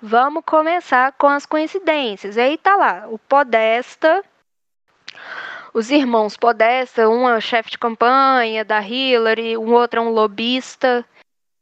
vamos 0.00 0.42
começar 0.46 1.12
com 1.12 1.26
as 1.26 1.44
coincidências. 1.44 2.38
Aí 2.38 2.56
tá 2.56 2.76
lá, 2.76 3.08
o 3.10 3.18
Podesta, 3.18 4.24
os 5.76 5.90
irmãos 5.90 6.38
Podesta, 6.38 7.06
um 7.06 7.28
é 7.28 7.38
chefe 7.38 7.72
de 7.72 7.78
campanha 7.78 8.64
da 8.64 8.80
Hillary, 8.80 9.58
um 9.58 9.74
outro 9.74 10.00
é 10.00 10.02
um 10.02 10.08
lobista 10.08 11.04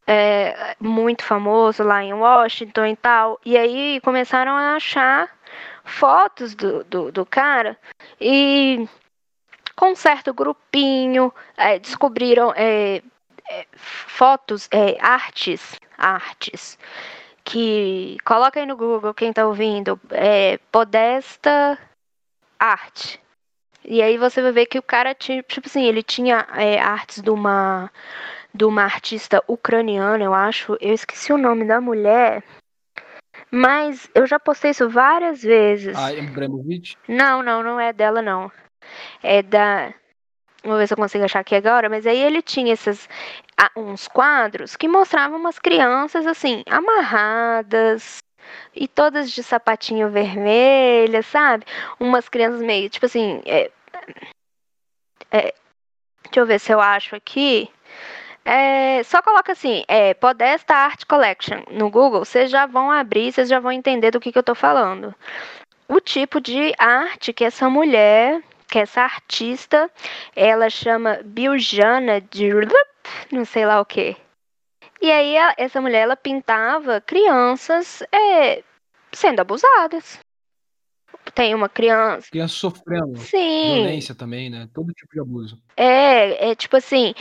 é, 0.06 0.76
muito 0.78 1.25
famoso 1.25 1.83
lá 1.83 2.00
em 2.00 2.12
Washington 2.12 2.87
e 2.87 2.94
tal. 2.94 3.40
E 3.44 3.59
aí 3.59 4.00
começaram 4.02 4.52
a 4.52 4.76
achar 4.76 5.37
fotos 5.83 6.54
do, 6.54 6.85
do, 6.85 7.11
do 7.11 7.26
cara 7.26 7.76
e 8.21 8.88
com 9.75 9.90
um 9.90 9.97
certo 9.97 10.33
grupinho, 10.33 11.35
é, 11.56 11.80
descobriram 11.80 12.52
é, 12.54 13.02
é, 13.50 13.66
fotos, 13.75 14.68
é, 14.71 14.97
artes, 15.04 15.75
artes, 15.99 16.78
que 17.42 18.16
coloca 18.25 18.61
aí 18.61 18.66
no 18.66 18.76
Google 18.76 19.12
quem 19.12 19.33
tá 19.33 19.44
ouvindo, 19.44 20.00
é, 20.12 20.59
Podesta 20.71 21.76
Arte. 22.61 23.24
E 23.84 24.02
aí 24.02 24.16
você 24.16 24.40
vai 24.40 24.52
ver 24.52 24.66
que 24.66 24.78
o 24.78 24.82
cara 24.82 25.14
tinha, 25.14 25.42
tipo 25.42 25.68
assim, 25.68 25.84
ele 25.84 26.02
tinha 26.02 26.46
é, 26.56 26.78
artes 26.78 27.20
de 27.20 27.30
uma 27.30 27.90
de 28.52 28.64
uma 28.64 28.84
artista 28.84 29.42
ucraniana, 29.48 30.22
eu 30.22 30.32
acho. 30.32 30.76
Eu 30.80 30.94
esqueci 30.94 31.32
o 31.32 31.38
nome 31.38 31.64
da 31.64 31.80
mulher. 31.80 32.42
Mas 33.50 34.08
eu 34.14 34.26
já 34.26 34.38
postei 34.38 34.70
isso 34.70 34.88
várias 34.88 35.42
vezes. 35.42 35.96
Ah, 35.96 36.12
Ibrahimovic? 36.12 36.96
Não, 37.08 37.42
não, 37.42 37.62
não 37.62 37.80
é 37.80 37.92
dela, 37.92 38.22
não 38.22 38.50
é 39.22 39.42
da. 39.42 39.92
Vou 40.62 40.78
ver 40.78 40.86
se 40.86 40.94
eu 40.94 40.98
consigo 40.98 41.24
achar 41.24 41.40
aqui 41.40 41.54
agora, 41.54 41.88
mas 41.88 42.06
aí 42.06 42.18
ele 42.18 42.40
tinha 42.40 42.72
esses 42.72 43.08
uns 43.76 44.08
quadros 44.08 44.76
que 44.76 44.88
mostravam 44.88 45.38
umas 45.38 45.58
crianças 45.58 46.26
assim, 46.26 46.62
amarradas 46.68 48.18
e 48.74 48.88
todas 48.88 49.30
de 49.30 49.42
sapatinho 49.42 50.10
vermelho, 50.10 51.22
sabe? 51.22 51.64
Umas 51.98 52.28
crianças 52.28 52.60
meio, 52.60 52.88
tipo 52.90 53.06
assim, 53.06 53.42
é, 53.46 53.70
é, 55.30 55.54
deixa 56.24 56.40
eu 56.40 56.46
ver 56.46 56.58
se 56.58 56.72
eu 56.72 56.80
acho 56.80 57.16
aqui. 57.16 57.70
É, 58.44 59.02
só 59.04 59.22
coloca 59.22 59.52
assim, 59.52 59.84
é, 59.88 60.12
Podesta 60.14 60.74
Art 60.74 61.04
Collection 61.06 61.62
no 61.70 61.90
Google, 61.90 62.24
vocês 62.24 62.50
já 62.50 62.66
vão 62.66 62.90
abrir, 62.90 63.32
vocês 63.32 63.48
já 63.48 63.58
vão 63.58 63.72
entender 63.72 64.10
do 64.10 64.20
que, 64.20 64.30
que 64.32 64.38
eu 64.38 64.42
tô 64.42 64.54
falando. 64.54 65.14
O 65.88 66.00
tipo 66.00 66.40
de 66.40 66.74
arte 66.78 67.32
que 67.32 67.44
essa 67.44 67.68
mulher 67.70 68.42
que 68.75 68.78
essa 68.80 69.02
artista, 69.02 69.88
ela 70.34 70.69
chama 70.69 71.21
Biljana 71.25 72.21
de 72.21 72.50
não 73.30 73.45
sei 73.45 73.64
lá 73.64 73.80
o 73.80 73.84
que. 73.84 74.16
E 75.00 75.11
aí 75.11 75.35
essa 75.57 75.80
mulher 75.80 76.02
ela 76.02 76.17
pintava 76.17 77.00
crianças 77.00 78.02
é, 78.13 78.63
sendo 79.13 79.41
abusadas. 79.41 80.19
Tem 81.35 81.54
uma 81.54 81.69
criança. 81.69 82.28
Criança 82.30 82.54
sofrendo. 82.54 83.19
Sim. 83.19 83.75
Violência 83.75 84.15
também, 84.15 84.50
né? 84.50 84.69
Todo 84.75 84.93
tipo 84.93 85.13
de 85.13 85.21
abuso. 85.21 85.59
É, 85.76 86.50
é 86.50 86.54
tipo 86.54 86.76
assim, 86.76 87.15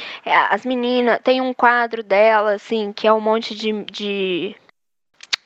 as 0.49 0.65
meninas. 0.65 1.19
Tem 1.23 1.41
um 1.41 1.53
quadro 1.53 2.03
dela, 2.03 2.53
assim, 2.53 2.91
que 2.91 3.07
é 3.07 3.13
um 3.13 3.21
monte 3.21 3.55
de, 3.55 3.83
de 3.85 4.55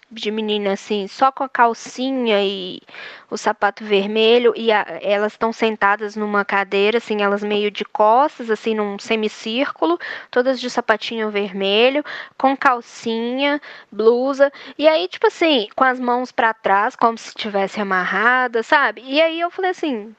de 0.10 0.32
menina 0.32 0.74
assim, 0.74 1.08
só 1.08 1.32
com 1.32 1.44
a 1.44 1.50
calcinha 1.50 2.42
e 2.44 2.82
o 3.30 3.38
sapato 3.38 3.84
vermelho 3.84 4.54
e 4.56 4.72
a, 4.72 4.86
elas 5.02 5.34
estão 5.34 5.52
sentadas 5.52 6.16
numa 6.16 6.46
cadeira 6.46 6.98
assim, 6.98 7.22
elas 7.22 7.44
meio 7.44 7.70
de 7.70 7.84
costas 7.84 8.50
assim 8.50 8.74
num 8.74 8.98
semicírculo, 8.98 10.00
todas 10.32 10.62
de 10.62 10.70
sapatinho 10.70 11.30
vermelho, 11.30 12.04
com 12.38 12.56
calcinha, 12.56 13.62
blusa 13.92 14.52
e 14.78 14.88
aí 14.88 15.08
tipo 15.10 15.28
assim, 15.28 15.68
com 15.76 15.84
as 15.84 16.00
mãos 16.00 16.32
para 16.32 16.54
trás, 16.54 16.96
como 16.96 17.18
se 17.18 17.30
estivesse 17.30 17.82
amarrada, 17.82 18.64
sabe? 18.64 19.02
E 19.06 19.22
aí 19.22 19.40
eu 19.42 19.52
falei 19.52 19.72
assim, 19.72 20.16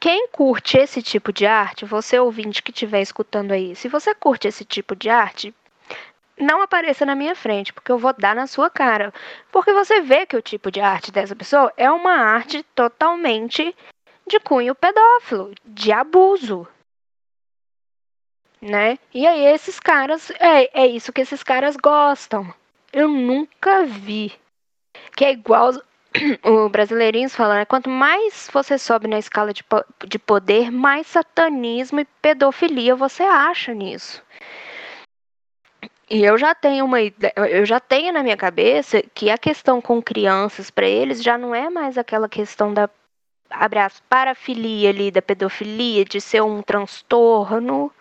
quem 0.00 0.28
curte 0.28 0.78
esse 0.78 1.02
tipo 1.02 1.32
de 1.32 1.46
arte, 1.46 1.84
você 1.84 2.18
ouvinte 2.18 2.62
que 2.62 2.70
estiver 2.72 3.02
escutando 3.02 3.52
aí, 3.52 3.76
se 3.76 3.86
você 3.88 4.14
curte 4.14 4.48
esse 4.48 4.64
tipo 4.64 4.96
de 4.96 5.08
arte, 5.08 5.54
não 6.40 6.62
apareça 6.62 7.04
na 7.06 7.14
minha 7.14 7.34
frente, 7.34 7.72
porque 7.72 7.92
eu 7.92 7.98
vou 7.98 8.12
dar 8.12 8.34
na 8.34 8.46
sua 8.46 8.70
cara. 8.70 9.12
Porque 9.52 9.72
você 9.72 10.00
vê 10.00 10.26
que 10.26 10.36
o 10.36 10.42
tipo 10.42 10.70
de 10.70 10.80
arte 10.80 11.12
dessa 11.12 11.36
pessoa 11.36 11.72
é 11.76 11.90
uma 11.90 12.14
arte 12.14 12.62
totalmente 12.74 13.74
de 14.26 14.40
cunho 14.40 14.74
pedófilo, 14.74 15.52
de 15.64 15.92
abuso. 15.92 16.66
Né? 18.60 18.98
E 19.12 19.26
aí 19.26 19.46
esses 19.46 19.80
caras, 19.80 20.30
é, 20.38 20.82
é 20.82 20.86
isso 20.86 21.12
que 21.12 21.20
esses 21.20 21.42
caras 21.42 21.76
gostam. 21.76 22.52
Eu 22.92 23.08
nunca 23.08 23.84
vi. 23.84 24.32
Que 25.16 25.24
é 25.24 25.32
igual 25.32 25.72
o 26.44 26.68
brasileirinhos 26.68 27.34
falando, 27.34 27.58
né? 27.58 27.64
quanto 27.64 27.88
mais 27.88 28.48
você 28.52 28.78
sobe 28.78 29.08
na 29.08 29.18
escala 29.18 29.52
de, 29.52 29.64
de 30.06 30.18
poder, 30.18 30.70
mais 30.70 31.06
satanismo 31.06 32.00
e 32.00 32.04
pedofilia 32.20 32.94
você 32.94 33.22
acha 33.22 33.72
nisso. 33.72 34.22
E 36.10 36.24
eu 36.24 36.36
já 36.36 36.54
tenho 36.54 36.84
uma 36.84 36.98
eu 37.02 37.64
já 37.64 37.78
tenho 37.78 38.12
na 38.12 38.22
minha 38.22 38.36
cabeça 38.36 39.00
que 39.14 39.30
a 39.30 39.38
questão 39.38 39.80
com 39.80 40.02
crianças 40.02 40.70
para 40.70 40.86
eles 40.86 41.22
já 41.22 41.38
não 41.38 41.54
é 41.54 41.70
mais 41.70 41.96
aquela 41.96 42.28
questão 42.28 42.74
da 42.74 42.90
abraço 43.48 44.02
parafilia 44.08 44.90
ali 44.90 45.10
da 45.10 45.22
pedofilia 45.22 46.04
de 46.04 46.20
ser 46.20 46.42
um 46.42 46.62
transtorno 46.62 47.92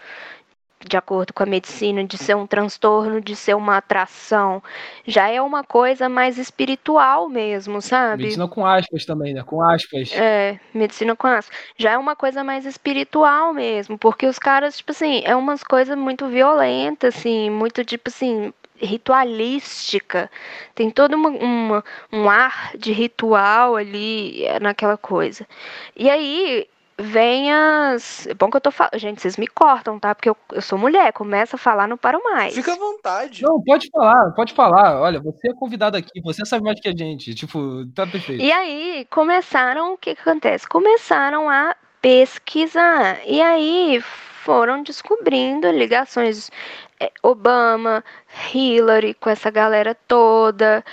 de 0.88 0.96
acordo 0.96 1.34
com 1.34 1.44
a 1.44 1.46
medicina, 1.46 2.04
de 2.04 2.18
ser 2.18 2.36
um 2.36 2.48
transtorno, 2.48 3.20
de 3.20 3.36
ser 3.36 3.54
uma 3.56 3.78
atração. 3.78 4.64
Já 5.06 5.28
é 5.28 5.42
uma 5.42 5.64
coisa 5.64 6.08
mais 6.08 6.38
espiritual 6.38 7.28
mesmo, 7.28 7.82
sabe? 7.82 8.24
Medicina 8.24 8.48
com 8.48 8.66
aspas 8.66 9.06
também, 9.06 9.34
né? 9.34 9.44
Com 9.44 9.62
aspas. 9.62 10.12
É, 10.14 10.60
medicina 10.74 11.16
com 11.16 11.28
aspas. 11.28 11.58
Já 11.78 11.92
é 11.92 11.98
uma 11.98 12.16
coisa 12.16 12.44
mais 12.44 12.66
espiritual 12.66 13.54
mesmo, 13.54 13.98
porque 13.98 14.26
os 14.26 14.40
caras, 14.40 14.78
tipo 14.78 14.92
assim, 14.92 15.22
é 15.26 15.36
umas 15.36 15.64
coisas 15.64 15.98
muito 15.98 16.28
violentas, 16.28 17.16
assim, 17.18 17.50
muito, 17.50 17.84
tipo 17.84 18.10
assim, 18.10 18.54
ritualística. 18.78 20.32
Tem 20.74 20.90
todo 20.90 21.16
uma, 21.16 21.30
uma, 21.30 21.84
um 22.12 22.30
ar 22.30 22.72
de 22.78 22.92
ritual 22.94 23.76
ali 23.76 24.46
naquela 24.62 24.98
coisa. 24.98 25.46
E 25.96 26.10
aí, 26.10 26.68
vem 27.00 27.52
as. 27.52 28.28
É 28.28 28.34
bom 28.34 28.50
que 28.50 28.58
eu 28.58 28.62
tô 28.62 28.72
falando. 28.72 28.98
Gente, 29.00 29.22
vocês 29.22 29.38
me 29.38 29.48
cortam, 29.48 29.98
tá? 29.98 30.14
Porque 30.14 30.30
eu, 30.30 30.38
eu 30.52 30.62
sou 30.62 30.78
mulher, 30.78 31.14
começa 31.14 31.56
a 31.56 31.60
falar, 31.60 31.88
não 31.88 31.98
paro 31.98 32.22
mais. 32.24 32.54
Fica 32.54 32.74
à 32.74 32.76
vontade. 32.76 33.42
Não, 33.42 33.62
pode 33.64 33.90
falar, 33.90 34.32
pode 34.32 34.54
falar. 34.54 35.02
Olha, 35.02 35.20
você 35.20 35.50
é 35.50 35.54
convidado 35.54 35.98
aqui, 35.98 36.22
você 36.22 36.46
sabe 36.46 36.64
mais 36.64 36.80
que 36.80 36.90
a 36.90 36.96
gente. 36.96 37.34
Tipo, 37.34 37.86
tá 37.96 38.06
perfeito. 38.06 38.44
E 38.44 38.52
aí, 38.52 39.08
começaram. 39.10 39.94
O 39.94 39.98
que, 39.98 40.14
que 40.14 40.22
acontece? 40.22 40.68
Começaram 40.68 41.50
a 41.50 41.76
pesquisar. 42.02 43.20
E 43.26 43.42
aí 43.42 44.02
foram 44.44 44.84
descobrindo 44.84 45.70
ligações 45.70 46.50
é, 46.50 46.89
Obama, 47.24 48.04
Hillary, 48.54 49.14
com 49.14 49.30
essa 49.30 49.50
galera 49.50 49.96
toda. 50.08 50.84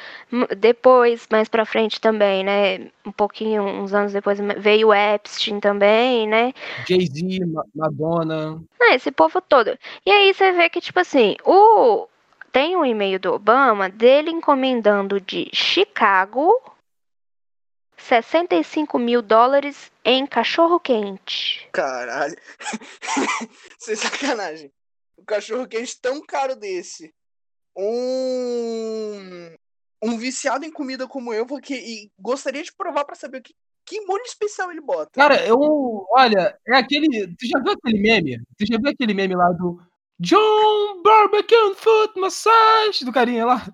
Depois, 0.57 1.27
mais 1.31 1.49
pra 1.49 1.65
frente 1.65 2.01
também, 2.01 2.45
né? 2.45 2.91
Um 3.05 3.13
pouquinho, 3.13 3.63
uns 3.63 3.93
anos 3.93 4.13
depois, 4.13 4.39
veio 4.59 4.95
Epstein 4.95 5.59
também, 5.59 6.29
né? 6.29 6.53
Jay-Z, 6.89 7.41
Madonna. 7.75 8.63
É, 8.81 8.95
esse 8.95 9.11
povo 9.11 9.41
todo. 9.41 9.77
E 10.05 10.11
aí 10.11 10.33
você 10.33 10.53
vê 10.53 10.69
que, 10.69 10.81
tipo 10.81 11.01
assim, 11.01 11.37
o. 11.45 12.09
Tem 12.53 12.75
um 12.75 12.87
e-mail 12.87 13.21
do 13.21 13.35
Obama 13.35 13.91
dele 13.91 14.31
encomendando 14.31 15.21
de 15.21 15.51
Chicago 15.53 16.51
65 17.97 18.99
mil 18.99 19.21
dólares 19.21 19.91
em 20.05 20.27
cachorro 20.27 20.79
quente. 20.79 21.69
um 27.77 29.57
um 30.03 30.19
viciado 30.19 30.65
em 30.65 30.71
comida 30.71 31.07
como 31.09 31.33
eu, 31.33 31.47
porque 31.47 31.75
e 31.75 32.11
gostaria 32.19 32.63
de 32.63 32.73
provar 32.73 33.05
para 33.05 33.17
saber 33.17 33.41
que 33.41 33.55
que 33.87 34.01
molho 34.01 34.25
especial 34.25 34.71
ele 34.73 34.81
bota. 34.81 35.13
Cara, 35.13 35.47
eu. 35.47 35.57
Olha, 36.11 36.59
é 36.67 36.77
aquele. 36.77 37.29
Tu 37.37 37.47
já 37.47 37.61
viu 37.61 37.73
aquele 37.73 38.01
meme? 38.01 38.43
Tu 38.59 38.67
já 38.67 38.77
viu 38.79 38.91
aquele 38.91 39.15
meme 39.15 39.37
lá 39.37 39.49
do 39.53 39.81
John 40.19 41.03
Barbecue 41.03 41.75
Foot 41.77 42.19
Massage 42.19 43.05
do 43.05 43.13
carinha 43.13 43.47
lá? 43.47 43.65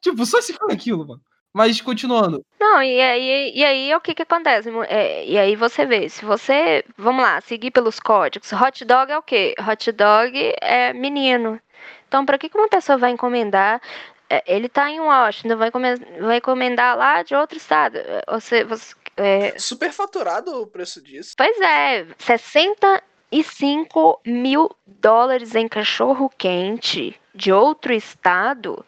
Tipo, 0.00 0.26
só 0.26 0.40
se 0.40 0.52
for 0.52 0.72
aquilo, 0.72 1.06
mano. 1.06 1.22
Mas 1.54 1.80
continuando. 1.80 2.44
Não, 2.58 2.82
e 2.82 3.00
aí, 3.00 3.52
e 3.54 3.64
aí 3.64 3.94
o 3.94 4.00
que 4.00 4.14
que 4.14 4.22
acontece? 4.22 4.68
É, 4.88 5.24
e 5.26 5.38
aí 5.38 5.56
você 5.56 5.86
vê, 5.86 6.08
se 6.08 6.24
você, 6.24 6.84
vamos 6.96 7.22
lá, 7.22 7.40
seguir 7.40 7.70
pelos 7.70 7.98
códigos, 7.98 8.52
hot 8.52 8.84
dog 8.84 9.10
é 9.10 9.18
o 9.18 9.22
quê? 9.22 9.54
Hot 9.66 9.92
dog 9.92 10.54
é 10.60 10.92
menino. 10.92 11.58
Então, 12.06 12.26
para 12.26 12.36
que 12.38 12.48
que 12.48 12.58
uma 12.58 12.68
pessoa 12.68 12.98
vai 12.98 13.10
encomendar? 13.12 13.80
é, 14.28 14.42
Ele 14.46 14.68
tá 14.68 14.90
em 14.90 15.00
Washington, 15.00 15.56
vai, 15.56 15.70
come- 15.70 15.96
vai 16.20 16.36
encomendar 16.36 16.96
lá 16.96 17.22
de 17.22 17.34
outro 17.34 17.56
estado. 17.56 17.96
É, 17.96 18.22
Você, 18.28 18.64
você, 18.64 18.94
é, 19.16 19.58
Super 19.58 19.92
faturado 19.92 20.60
o 20.60 20.66
preço 20.66 21.02
disso. 21.02 21.34
Pois 21.36 21.58
é, 21.60 22.06
65 22.18 24.20
mil 24.26 24.70
dólares 24.86 25.54
em 25.54 25.66
cachorro 25.66 26.30
quente 26.36 27.18
de 27.34 27.52
outro 27.52 27.92
estado. 27.92 28.84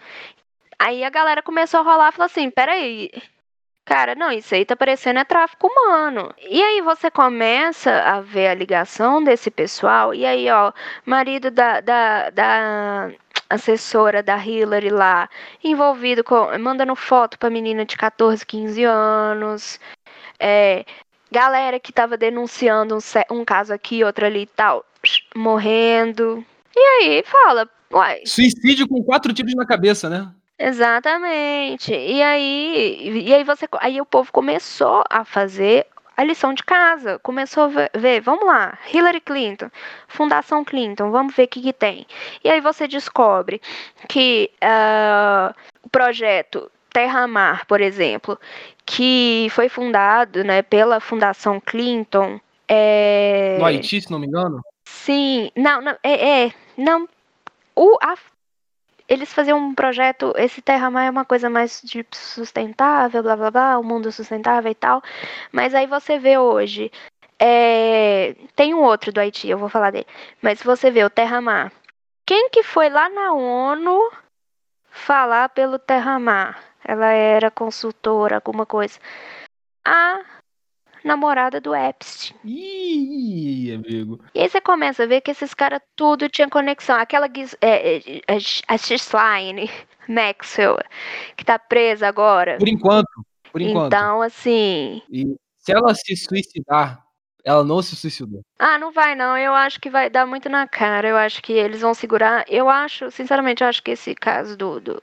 Aí 0.83 1.05
a 1.05 1.11
galera 1.11 1.41
começou 1.43 1.79
a 1.79 1.83
rolar 1.85 2.09
e 2.09 2.13
falou 2.13 2.27
assim: 2.27 2.51
peraí. 2.51 3.09
Cara, 3.85 4.15
não, 4.17 4.33
isso 4.33 4.55
aí 4.55 4.65
tá 4.65 4.77
parecendo 4.77 5.21
é 5.21 5.25
tráfico 5.25 5.69
humano. 5.69 6.35
E 6.39 6.61
aí 6.63 6.81
você 6.81 7.11
começa 7.11 7.91
a 8.03 8.21
ver 8.21 8.49
a 8.49 8.55
ligação 8.55 9.23
desse 9.23 9.51
pessoal, 9.51 10.15
e 10.15 10.25
aí, 10.25 10.49
ó, 10.51 10.73
marido 11.05 11.51
da, 11.51 11.81
da, 11.81 12.31
da 12.31 13.11
assessora 13.51 14.23
da 14.23 14.37
Hillary 14.37 14.91
lá, 14.91 15.29
envolvido 15.63 16.25
com. 16.25 16.59
mandando 16.59 16.97
foto 16.97 17.39
pra 17.39 17.51
menina 17.51 17.85
de 17.85 17.97
14, 17.97 18.45
15 18.45 18.83
anos. 18.85 19.79
É, 20.39 20.85
galera 21.31 21.79
que 21.79 21.93
tava 21.93 22.17
denunciando 22.17 22.97
um, 22.97 23.37
um 23.37 23.45
caso 23.45 23.73
aqui, 23.73 24.03
outro 24.03 24.27
ali 24.27 24.43
e 24.43 24.47
tal, 24.47 24.85
morrendo. 25.37 26.45
E 26.75 26.81
aí 26.81 27.23
fala, 27.25 27.69
uai, 27.93 28.23
Suicídio 28.27 28.89
com 28.89 29.03
quatro 29.05 29.33
tiros 29.33 29.55
na 29.55 29.67
cabeça, 29.67 30.09
né? 30.09 30.33
Exatamente. 30.69 31.93
E 31.95 32.23
aí, 32.23 33.25
e 33.27 33.35
aí 33.35 33.45
você, 33.45 33.67
aí 33.81 34.01
o 34.01 34.07
povo 34.07 34.33
começou 34.33 35.05
a 35.09 35.25
fazer 35.25 35.87
a 36.17 36.25
lição 36.25 36.53
de 36.53 36.63
casa, 36.63 37.19
começou 37.21 37.65
a 37.65 37.69
ver, 37.69 37.91
ver, 37.95 38.21
vamos 38.21 38.47
lá, 38.47 38.79
Hillary 38.93 39.21
Clinton, 39.21 39.71
Fundação 40.07 40.65
Clinton, 40.65 41.11
vamos 41.11 41.35
ver 41.35 41.45
o 41.45 41.49
que 41.49 41.63
que 41.63 41.73
tem. 41.73 42.07
E 42.45 42.51
aí 42.51 42.61
você 42.61 42.87
descobre 42.87 43.61
que 44.09 44.51
ah, 44.61 45.55
o 45.83 45.89
projeto 45.89 46.71
Terra 46.93 47.27
Mar, 47.27 47.65
por 47.67 47.81
exemplo, 47.81 48.39
que 48.85 49.49
foi 49.51 49.69
fundado, 49.69 50.45
né, 50.45 50.63
pela 50.63 51.01
Fundação 51.01 51.61
Clinton, 51.61 52.39
é... 52.69 53.57
No 53.59 53.65
Haiti, 53.65 54.01
se 54.01 54.11
não 54.11 54.19
me 54.19 54.27
engano. 54.27 54.63
Sim, 54.85 55.51
não, 55.57 55.81
não, 55.81 55.97
é, 56.03 56.45
é, 56.45 56.53
não, 56.77 57.09
o, 57.75 57.99
a, 58.03 58.15
eles 59.13 59.33
faziam 59.33 59.59
um 59.59 59.75
projeto, 59.75 60.33
esse 60.37 60.63
Terra 60.63 60.91
Mar 60.91 61.05
é 61.05 61.11
uma 61.11 61.25
coisa 61.25 61.51
mais 61.51 61.83
de 61.85 62.05
sustentável, 62.13 63.23
blá 63.23 63.37
blá 63.37 63.51
blá, 63.51 63.79
o 63.79 63.85
mundo 63.85 64.11
sustentável 64.11 64.71
e 64.71 64.75
tal, 64.75 65.03
mas 65.53 65.75
aí 65.75 65.87
você 65.87 66.19
vê 66.19 66.39
hoje, 66.39 66.91
é, 67.39 68.35
tem 68.57 68.75
um 68.75 68.83
outro 68.83 69.13
do 69.13 69.21
Haiti, 69.21 69.49
eu 69.49 69.59
vou 69.59 69.69
falar 69.69 69.91
dele, 69.91 70.07
mas 70.41 70.63
você 70.63 70.91
vê 70.91 71.05
o 71.05 71.11
Terra 71.11 71.43
Mar, 71.43 71.71
quem 72.27 72.49
que 72.51 72.63
foi 72.63 72.89
lá 72.89 73.09
na 73.11 73.35
ONU 73.35 74.11
falar 74.91 75.51
pelo 75.51 75.79
Terra 75.79 76.19
Mar? 76.19 76.63
Ela 76.85 77.13
era 77.13 77.51
consultora, 77.51 78.37
alguma 78.37 78.65
coisa. 78.67 78.99
A 79.85 80.21
namorada 81.05 81.61
do 81.61 81.75
Epstein. 81.75 82.37
Ih, 82.45 83.73
amigo. 83.75 84.21
E 84.35 84.41
aí 84.41 84.49
você 84.49 84.61
começa 84.61 85.03
a 85.03 85.07
ver 85.07 85.21
que 85.21 85.31
esses 85.31 85.53
caras 85.55 85.81
tudo 85.97 86.29
tinha 86.29 86.49
conexão. 86.49 86.97
Aquela 86.97 87.29
Gis- 87.35 87.57
é, 87.61 87.97
é, 87.99 88.21
a 88.69 88.77
Ghislaine 88.77 89.71
Maxwell, 90.09 90.79
que 91.37 91.45
tá 91.45 91.59
presa 91.59 92.09
agora. 92.09 92.59
Por 92.59 92.69
enquanto. 92.69 93.09
Por 93.51 93.61
enquanto. 93.61 93.87
Então, 93.93 94.23
assim. 94.23 95.03
E 95.11 95.37
se 95.59 95.73
ela 95.73 95.95
se 95.95 96.17
suicidar, 96.17 97.02
ela 97.45 97.65
não 97.65 97.83
se 97.83 97.97
suicidou. 97.97 98.45
Ah, 98.59 98.79
não 98.79 98.93
vai 98.93 99.15
não. 99.15 99.37
Eu 99.37 99.53
acho 99.53 99.81
que 99.81 99.91
vai 99.91 100.09
dar 100.09 100.27
muito 100.27 100.49
na 100.49 100.67
cara. 100.67 101.09
Eu 101.09 101.17
acho 101.17 101.43
que 101.43 101.53
eles 101.53 101.81
vão 101.81 101.93
segurar. 101.93 102.45
Eu 102.49 102.69
acho, 102.69 103.11
sinceramente, 103.11 103.63
eu 103.63 103.69
acho 103.69 103.83
que 103.83 103.91
esse 103.91 104.15
caso 104.15 104.57
do, 104.57 104.81
do 104.81 105.03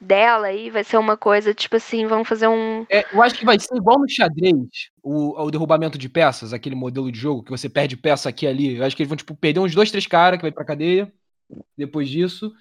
dela 0.00 0.48
aí 0.48 0.70
vai 0.70 0.84
ser 0.84 0.98
uma 0.98 1.16
coisa, 1.16 1.54
tipo 1.54 1.76
assim, 1.76 2.06
vão 2.06 2.24
fazer 2.24 2.46
um. 2.46 2.84
É, 2.90 3.06
eu 3.12 3.22
acho 3.22 3.36
que 3.36 3.44
vai 3.44 3.58
ser 3.58 3.74
igual 3.76 3.98
no 3.98 4.08
xadrez, 4.08 4.54
o, 5.02 5.40
o 5.42 5.50
derrubamento 5.50 5.96
de 5.96 6.08
peças, 6.08 6.52
aquele 6.52 6.74
modelo 6.74 7.10
de 7.10 7.18
jogo 7.18 7.42
que 7.42 7.50
você 7.50 7.68
perde 7.68 7.96
peça 7.96 8.28
aqui 8.28 8.44
e 8.44 8.48
ali. 8.48 8.76
Eu 8.76 8.84
acho 8.84 8.94
que 8.94 9.02
eles 9.02 9.08
vão, 9.08 9.16
tipo, 9.16 9.34
perder 9.34 9.60
uns 9.60 9.74
dois, 9.74 9.90
três 9.90 10.06
caras 10.06 10.38
que 10.38 10.42
vai 10.42 10.52
pra 10.52 10.64
cadeia 10.64 11.10
depois 11.76 12.08
disso, 12.10 12.52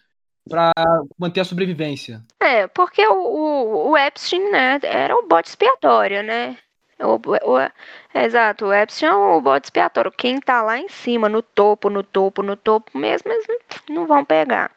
pra 0.50 0.72
manter 1.20 1.42
a 1.42 1.46
sobrevivência. 1.46 2.24
É, 2.40 2.68
porque 2.68 3.06
o, 3.06 3.14
o, 3.14 3.90
o 3.90 3.98
Epstein, 3.98 4.50
né, 4.50 4.80
era 4.84 5.14
um 5.14 5.28
bode 5.28 5.50
expiatório, 5.50 6.24
né? 6.24 6.58
O, 7.00 7.16
o- 7.54 7.72
exato, 8.14 8.66
o 8.66 8.74
Epstein 8.74 9.10
é 9.10 9.14
o 9.14 9.42
bode 9.42 9.68
expiatório. 9.68 10.12
Quem 10.12 10.40
tá 10.40 10.62
lá 10.64 10.78
em 10.80 10.90
cima, 10.90 11.30
no 11.30 11.42
topo, 11.42 11.90
no 11.90 12.04
topo, 12.04 12.42
no 12.42 12.56
topo 12.56 12.98
mesmo, 12.98 13.32
eles 13.32 13.46
não 13.90 14.06
vão 14.08 14.26
pegar. 14.26 14.72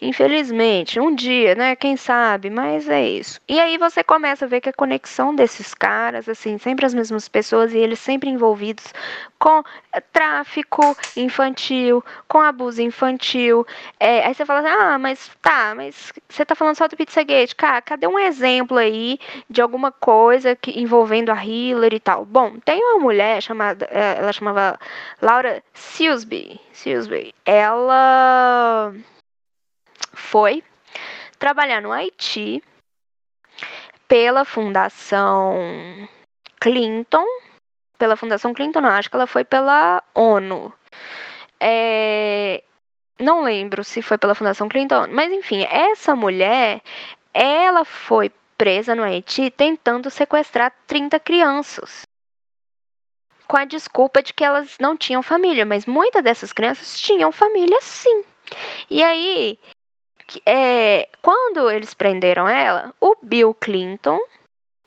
Infelizmente, 0.00 1.00
um 1.00 1.12
dia, 1.14 1.54
né? 1.56 1.74
Quem 1.74 1.96
sabe, 1.96 2.50
mas 2.50 2.88
é 2.88 3.06
isso. 3.06 3.40
E 3.48 3.58
aí 3.58 3.76
você 3.76 4.04
começa 4.04 4.44
a 4.44 4.48
ver 4.48 4.60
que 4.60 4.68
a 4.68 4.72
conexão 4.72 5.34
desses 5.34 5.74
caras, 5.74 6.28
assim, 6.28 6.56
sempre 6.56 6.86
as 6.86 6.94
mesmas 6.94 7.28
pessoas 7.28 7.74
e 7.74 7.78
eles 7.78 7.98
sempre 7.98 8.30
envolvidos 8.30 8.92
com 9.38 9.62
eh, 9.92 10.00
tráfico 10.00 10.96
infantil, 11.16 12.04
com 12.28 12.40
abuso 12.40 12.80
infantil. 12.80 13.66
É, 13.98 14.24
aí 14.26 14.34
você 14.34 14.44
fala 14.46 14.60
assim, 14.60 14.68
ah, 14.68 14.98
mas 14.98 15.30
tá, 15.42 15.74
mas 15.74 16.12
você 16.28 16.44
tá 16.44 16.54
falando 16.54 16.76
só 16.76 16.86
do 16.86 16.96
Pizzagate. 16.96 17.56
Cara, 17.56 17.82
cadê 17.82 18.06
um 18.06 18.18
exemplo 18.18 18.78
aí 18.78 19.18
de 19.50 19.60
alguma 19.60 19.90
coisa 19.90 20.54
que, 20.54 20.78
envolvendo 20.80 21.30
a 21.30 21.44
Hillary 21.44 21.96
e 21.96 22.00
tal? 22.00 22.24
Bom, 22.24 22.56
tem 22.64 22.80
uma 22.82 23.00
mulher 23.00 23.42
chamada, 23.42 23.88
eh, 23.90 24.16
ela 24.18 24.32
chamava 24.32 24.78
Laura 25.20 25.62
Silsby. 25.74 26.60
Silsby. 26.72 27.34
Ela 27.44 28.94
foi 30.18 30.62
trabalhar 31.38 31.80
no 31.80 31.92
Haiti 31.92 32.62
pela 34.06 34.44
Fundação 34.44 36.08
Clinton. 36.60 37.24
Pela 37.96 38.16
Fundação 38.16 38.54
Clinton, 38.54 38.80
não, 38.80 38.90
acho 38.90 39.10
que 39.10 39.16
ela 39.16 39.26
foi 39.26 39.44
pela 39.44 40.02
ONU. 40.14 40.72
É, 41.60 42.62
não 43.18 43.42
lembro 43.42 43.82
se 43.82 44.00
foi 44.00 44.16
pela 44.16 44.34
Fundação 44.34 44.68
Clinton, 44.68 45.08
mas 45.10 45.32
enfim, 45.32 45.64
essa 45.64 46.14
mulher, 46.14 46.80
ela 47.34 47.84
foi 47.84 48.30
presa 48.56 48.94
no 48.94 49.02
Haiti 49.02 49.50
tentando 49.50 50.10
sequestrar 50.10 50.72
30 50.86 51.18
crianças. 51.20 52.02
Com 53.46 53.56
a 53.56 53.64
desculpa 53.64 54.22
de 54.22 54.32
que 54.34 54.44
elas 54.44 54.76
não 54.78 54.96
tinham 54.96 55.22
família, 55.22 55.64
mas 55.64 55.86
muitas 55.86 56.22
dessas 56.22 56.52
crianças 56.52 57.00
tinham 57.00 57.32
família 57.32 57.80
sim. 57.80 58.22
E 58.90 59.02
aí, 59.02 59.58
é, 60.44 61.08
quando 61.22 61.70
eles 61.70 61.94
prenderam 61.94 62.48
ela, 62.48 62.94
o 63.00 63.16
Bill 63.22 63.54
Clinton, 63.54 64.18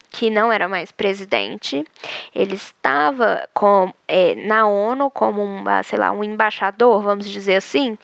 que 0.09 0.29
não 0.29 0.51
era 0.51 0.67
mais 0.67 0.91
presidente, 0.91 1.85
ele 2.35 2.55
estava 2.55 3.47
com, 3.53 3.93
é, 4.07 4.35
na 4.35 4.67
ONU 4.67 5.09
como 5.09 5.41
um, 5.41 5.63
sei 5.83 5.97
lá, 5.97 6.11
um 6.11 6.23
embaixador, 6.23 7.01
vamos 7.01 7.27
dizer 7.29 7.55
assim. 7.55 7.97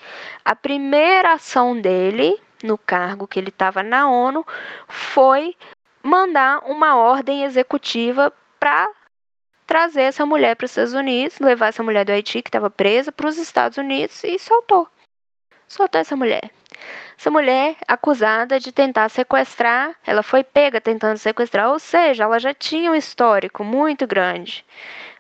A 0.43 0.55
primeira 0.55 1.33
ação 1.33 1.79
dele, 1.79 2.39
no 2.63 2.77
cargo 2.77 3.27
que 3.27 3.37
ele 3.37 3.49
estava 3.49 3.83
na 3.83 4.09
ONU, 4.09 4.45
foi 4.87 5.55
mandar 6.01 6.59
uma 6.65 6.95
ordem 6.95 7.43
executiva 7.43 8.31
para 8.57 8.89
trazer 9.67 10.03
essa 10.03 10.25
mulher 10.25 10.55
para 10.55 10.63
os 10.63 10.71
Estados 10.71 10.93
Unidos, 10.93 11.39
levar 11.39 11.67
essa 11.67 11.83
mulher 11.83 12.05
do 12.05 12.11
Haiti 12.13 12.41
que 12.41 12.47
estava 12.47 12.69
presa 12.69 13.11
para 13.11 13.27
os 13.27 13.37
Estados 13.37 13.77
Unidos 13.77 14.23
e 14.23 14.39
soltou. 14.39 14.87
Soltou 15.67 15.99
essa 15.99 16.15
mulher. 16.15 16.49
Essa 17.17 17.31
mulher 17.31 17.75
acusada 17.87 18.59
de 18.59 18.71
tentar 18.71 19.09
sequestrar, 19.09 19.95
ela 20.05 20.21
foi 20.21 20.43
pega 20.43 20.79
tentando 20.79 21.17
sequestrar, 21.17 21.69
ou 21.69 21.79
seja, 21.79 22.23
ela 22.23 22.39
já 22.39 22.53
tinha 22.53 22.91
um 22.91 22.95
histórico 22.95 23.63
muito 23.63 24.05
grande. 24.05 24.63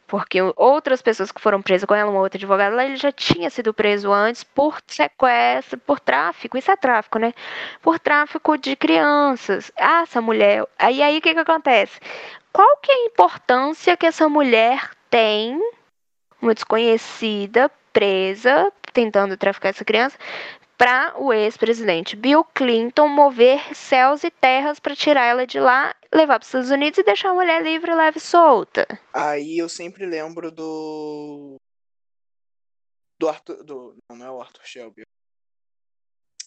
Porque 0.05 0.39
outras 0.55 1.01
pessoas 1.01 1.31
que 1.31 1.41
foram 1.41 1.61
presas 1.61 1.85
com 1.85 1.93
ela, 1.93 2.09
uma 2.09 2.21
outra 2.21 2.37
advogada 2.37 2.75
lá, 2.75 2.85
ele 2.85 2.95
já 2.95 3.11
tinha 3.11 3.49
sido 3.49 3.73
preso 3.73 4.13
antes 4.13 4.41
por 4.43 4.79
sequestro, 4.87 5.77
por 5.79 5.99
tráfico, 5.99 6.57
isso 6.57 6.71
é 6.71 6.77
tráfico, 6.77 7.19
né? 7.19 7.33
Por 7.81 7.99
tráfico 7.99 8.57
de 8.57 8.75
crianças. 8.75 9.69
Ah, 9.77 10.03
essa 10.03 10.21
mulher. 10.21 10.65
Aí 10.79 11.01
aí 11.01 11.17
o 11.17 11.21
que 11.21 11.33
que 11.33 11.39
acontece? 11.39 11.99
Qual 12.53 12.77
que 12.77 12.91
é 12.91 12.95
a 12.95 13.05
importância 13.07 13.97
que 13.97 14.05
essa 14.05 14.29
mulher 14.29 14.91
tem, 15.09 15.59
uma 16.41 16.53
desconhecida, 16.53 17.69
presa, 17.91 18.71
tentando 18.93 19.35
traficar 19.35 19.69
essa 19.69 19.83
criança, 19.83 20.17
para 20.77 21.19
o 21.19 21.33
ex-presidente 21.33 22.15
Bill 22.15 22.43
Clinton 22.43 23.07
mover 23.07 23.75
céus 23.75 24.23
e 24.23 24.29
terras 24.29 24.79
para 24.79 24.95
tirar 24.95 25.25
ela 25.25 25.47
de 25.47 25.59
lá, 25.59 25.95
levar 26.13 26.39
para 26.39 26.43
os 26.43 26.47
Estados 26.47 26.69
Unidos 26.69 26.99
e 26.99 27.03
deixar 27.03 27.31
a 27.31 27.33
mulher 27.33 27.63
livre, 27.63 27.93
leve 27.93 28.19
e 28.19 28.21
solta. 28.21 28.87
Aí 29.11 29.57
eu 29.57 29.67
sempre 29.67 30.05
lembro 30.05 30.51
do. 30.51 31.55
Do 33.19 33.27
Arthur. 33.27 33.63
Do... 33.63 33.97
Não, 34.09 34.17
não 34.17 34.25
é 34.25 34.31
o 34.31 34.39
Arthur 34.39 34.61
Shelby. 34.63 35.01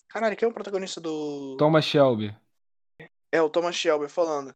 Caralho, 0.08 0.36
quem 0.36 0.46
é 0.46 0.50
o 0.50 0.54
protagonista 0.54 1.00
do. 1.00 1.56
Thomas 1.58 1.84
Shelby. 1.84 2.34
É 3.32 3.42
o 3.42 3.50
Thomas 3.50 3.74
Shelby 3.74 4.08
falando. 4.08 4.54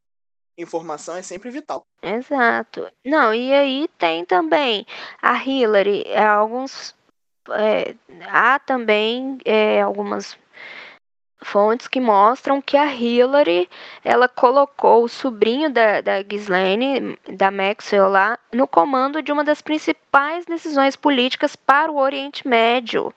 Informação 0.56 1.16
é 1.16 1.22
sempre 1.22 1.50
vital. 1.50 1.84
Exato. 2.00 2.88
Não, 3.04 3.34
e 3.34 3.52
aí 3.52 3.88
tem 3.98 4.24
também 4.24 4.86
a 5.20 5.34
Hillary, 5.42 6.04
é, 6.06 6.24
alguns. 6.24 6.94
É, 7.50 7.94
há 8.28 8.58
também 8.58 9.38
é, 9.44 9.80
algumas 9.82 10.38
fontes 11.44 11.86
que 11.86 12.00
mostram 12.00 12.60
que 12.60 12.76
a 12.76 12.92
Hillary 12.92 13.68
ela 14.02 14.28
colocou 14.28 15.04
o 15.04 15.08
sobrinho 15.08 15.70
da, 15.70 16.00
da 16.00 16.22
Ghislaine, 16.22 17.18
da 17.28 17.50
Maxwell 17.50 18.08
lá, 18.08 18.38
no 18.52 18.66
comando 18.66 19.22
de 19.22 19.30
uma 19.30 19.44
das 19.44 19.62
principais 19.62 20.44
decisões 20.46 20.96
políticas 20.96 21.54
para 21.54 21.92
o 21.92 21.98
Oriente 21.98 22.46
Médio, 22.48 23.12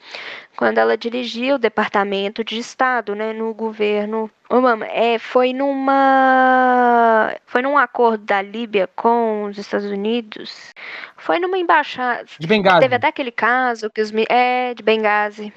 quando 0.55 0.77
ela 0.77 0.97
dirigia 0.97 1.55
o 1.55 1.59
Departamento 1.59 2.43
de 2.43 2.57
Estado, 2.57 3.15
né, 3.15 3.33
no 3.33 3.53
governo 3.53 4.29
Obama. 4.49 4.85
É, 4.85 5.19
foi 5.19 5.53
numa 5.53 7.35
foi 7.45 7.61
num 7.61 7.77
acordo 7.77 8.23
da 8.23 8.41
Líbia 8.41 8.87
com 8.95 9.45
os 9.45 9.57
Estados 9.57 9.87
Unidos. 9.87 10.73
Foi 11.17 11.39
numa 11.39 11.57
embaixada. 11.57 12.25
De 12.39 12.47
Benghazi. 12.47 12.79
Teve 12.79 12.95
até 12.95 13.07
aquele 13.07 13.31
caso 13.31 13.89
que 13.89 14.01
os 14.01 14.11
é 14.29 14.73
de 14.73 14.83
Benghazi. 14.83 15.53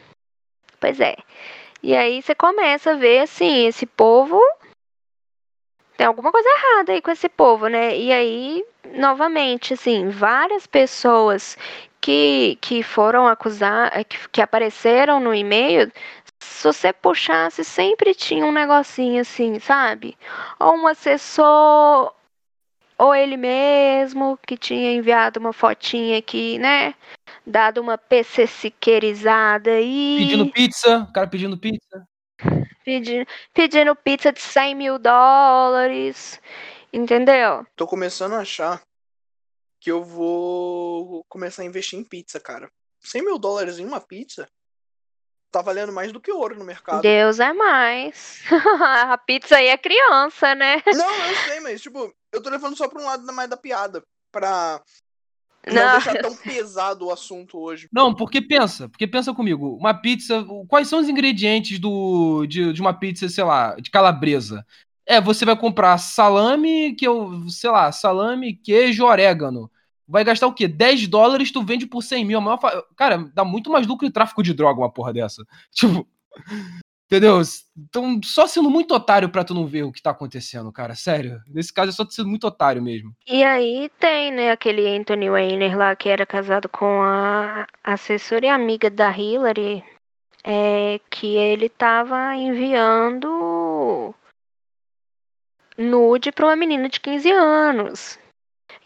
Pois 0.81 0.99
é. 0.99 1.17
E 1.83 1.95
aí 1.97 2.23
você 2.23 2.35
começa 2.35 2.93
a 2.93 2.97
ver 2.97 3.21
assim, 3.21 3.67
esse 3.67 3.87
povo 3.87 4.41
tem 5.97 6.07
alguma 6.07 6.33
coisa 6.33 6.49
errada 6.49 6.93
aí 6.93 7.03
com 7.03 7.11
esse 7.11 7.29
povo, 7.29 7.69
né? 7.69 7.95
E 7.95 8.11
aí, 8.11 8.65
novamente, 8.95 9.75
assim, 9.75 10.09
várias 10.09 10.67
pessoas 10.67 11.59
que, 12.01 12.57
que 12.61 12.83
foram 12.83 13.27
acusar, 13.27 13.91
eh, 13.95 14.03
que, 14.03 14.17
que 14.31 14.41
apareceram 14.41 15.21
no 15.21 15.35
e-mail, 15.35 15.93
se 16.41 16.65
você 16.67 16.91
puxasse, 16.93 17.63
sempre 17.65 18.15
tinha 18.15 18.47
um 18.47 18.53
negocinho 18.53 19.21
assim, 19.21 19.59
sabe? 19.59 20.17
Ou 20.59 20.75
um 20.75 20.87
assessor, 20.87 22.15
ou 22.99 23.15
ele 23.15 23.37
mesmo, 23.37 24.39
que 24.47 24.57
tinha 24.57 24.93
enviado 24.93 25.39
uma 25.39 25.53
fotinha 25.53 26.19
aqui, 26.19 26.59
né? 26.59 26.95
Dado 27.47 27.81
uma 27.81 27.97
PCCqueirizada 27.99 29.71
aí. 29.73 30.17
Pedindo 30.19 30.53
pizza, 30.53 30.99
o 30.99 31.13
cara 31.13 31.27
pedindo 31.27 31.59
pizza. 31.59 32.07
Pedindo, 32.85 33.27
pedindo 33.53 33.97
pizza 33.97 34.33
de 34.33 34.41
100 34.41 34.75
mil 34.75 34.99
dólares, 34.99 36.41
entendeu? 36.93 37.67
Tô 37.77 37.87
começando 37.87 38.35
a 38.35 38.41
achar 38.41 38.83
que 39.81 39.91
eu 39.91 40.03
vou 40.03 41.25
começar 41.29 41.63
a 41.63 41.67
investir 41.67 41.99
em 41.99 42.05
pizza, 42.05 42.39
cara. 42.39 42.71
100 43.01 43.23
mil 43.23 43.39
dólares 43.39 43.79
em 43.79 43.87
uma 43.87 44.01
pizza 44.01 44.49
tá 45.51 45.61
valendo 45.61 45.93
mais 45.93 46.13
do 46.13 46.21
que 46.21 46.31
ouro 46.31 46.57
no 46.57 46.65
mercado. 46.65 47.03
Deus 47.03 47.41
é 47.41 47.53
mais. 47.53 48.43
A 49.11 49.19
pizza 49.19 49.57
aí 49.57 49.67
é 49.67 49.77
criança, 49.77 50.55
né? 50.55 50.83
Não, 50.87 51.27
eu 51.27 51.37
sei, 51.47 51.61
mas 51.61 51.81
tipo, 51.81 52.15
eu 52.33 52.43
tô 52.43 52.49
levando 52.49 52.77
só 52.77 52.89
pra 52.89 53.01
um 53.01 53.05
lado 53.05 53.27
mais 53.33 53.51
da 53.51 53.57
piada. 53.57 54.03
Pra 54.31 54.81
não, 55.67 55.75
Não. 55.75 55.93
deixar 55.93 56.17
tão 56.19 56.35
pesado 56.37 57.07
o 57.07 57.11
assunto 57.13 57.59
hoje. 57.59 57.89
Não, 57.93 58.15
porque 58.15 58.41
pensa, 58.41 58.89
porque 58.89 59.07
pensa 59.07 59.33
comigo, 59.35 59.77
uma 59.77 59.93
pizza, 59.95 60.45
quais 60.69 60.89
são 60.89 61.01
os 61.01 61.09
ingredientes 61.09 61.79
do, 61.79 62.47
de, 62.47 62.73
de 62.73 62.81
uma 62.81 62.95
pizza, 62.95 63.29
sei 63.29 63.45
lá, 63.45 63.75
de 63.77 63.91
calabresa? 63.91 64.65
É, 65.07 65.21
você 65.21 65.45
vai 65.45 65.57
comprar 65.57 65.99
salame, 65.99 66.95
que 66.95 67.07
eu, 67.07 67.49
sei 67.49 67.71
lá, 67.71 67.91
salame, 67.91 68.55
queijo, 68.55 69.05
orégano. 69.05 69.71
Vai 70.07 70.25
gastar 70.25 70.47
o 70.47 70.53
quê? 70.53 70.67
10 70.67 71.07
dólares, 71.07 71.53
tu 71.53 71.63
vende 71.63 71.87
por 71.87 72.03
100 72.03 72.25
mil. 72.25 72.39
A 72.39 72.41
maior 72.41 72.59
fa- 72.61 72.85
Cara, 72.97 73.31
dá 73.35 73.45
muito 73.45 73.71
mais 73.71 73.87
lucro 73.87 74.07
em 74.07 74.11
tráfico 74.11 74.43
de 74.43 74.53
droga 74.55 74.81
uma 74.81 74.91
porra 74.91 75.13
dessa. 75.13 75.45
Tipo, 75.73 76.07
entendeu? 77.11 77.43
Então, 77.77 78.21
só 78.23 78.47
sendo 78.47 78.71
muito 78.71 78.95
otário 78.95 79.29
pra 79.29 79.43
tu 79.43 79.53
não 79.53 79.67
ver 79.67 79.83
o 79.83 79.91
que 79.91 80.01
tá 80.01 80.11
acontecendo, 80.11 80.71
cara. 80.71 80.95
Sério. 80.95 81.43
Nesse 81.49 81.73
caso, 81.73 81.91
é 81.91 81.93
só 81.93 82.09
sendo 82.09 82.29
muito 82.29 82.47
otário 82.47 82.81
mesmo. 82.81 83.13
E 83.27 83.43
aí 83.43 83.91
tem, 83.99 84.31
né, 84.31 84.53
aquele 84.53 84.87
Anthony 84.97 85.29
Weiner 85.29 85.77
lá 85.77 85.97
que 85.97 86.09
era 86.09 86.25
casado 86.25 86.69
com 86.69 87.03
a 87.03 87.67
assessora 87.83 88.47
e 88.47 88.49
amiga 88.49 88.89
da 88.89 89.11
Hillary, 89.11 89.83
é, 90.45 91.01
que 91.11 91.37
ele 91.37 91.69
tava 91.69 92.37
enviando 92.37 94.15
nude 95.77 96.31
pra 96.31 96.47
uma 96.47 96.57
menina 96.57 96.89
de 96.89 97.01
15 97.01 97.31
anos. 97.33 98.19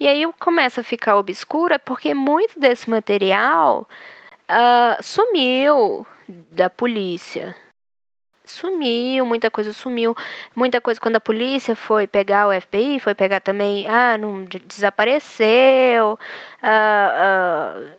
E 0.01 0.09
aí 0.09 0.25
começa 0.41 0.81
a 0.81 0.85
ficar 0.85 1.17
obscura 1.19 1.79
porque 1.79 2.15
muito 2.15 2.59
desse 2.59 2.89
material 2.89 3.87
ah, 4.49 4.99
sumiu 5.03 6.07
da 6.29 6.71
polícia. 6.71 7.55
Sumiu, 8.47 9.25
muita 9.25 9.51
coisa 9.51 9.73
sumiu. 9.73 10.15
Muita 10.55 10.81
coisa 10.81 11.01
quando 11.01 11.17
a 11.17 11.21
polícia 11.21 11.75
foi 11.75 12.07
pegar 12.07 12.47
o 12.47 12.53
FBI, 12.53 13.01
foi 13.01 13.15
pegar 13.15 13.41
também, 13.41 13.87
ah, 13.89 14.19
não 14.19 14.45
de- 14.45 14.59
desapareceu, 14.59 16.19
ah, 16.63 17.75
ah, 17.77 17.97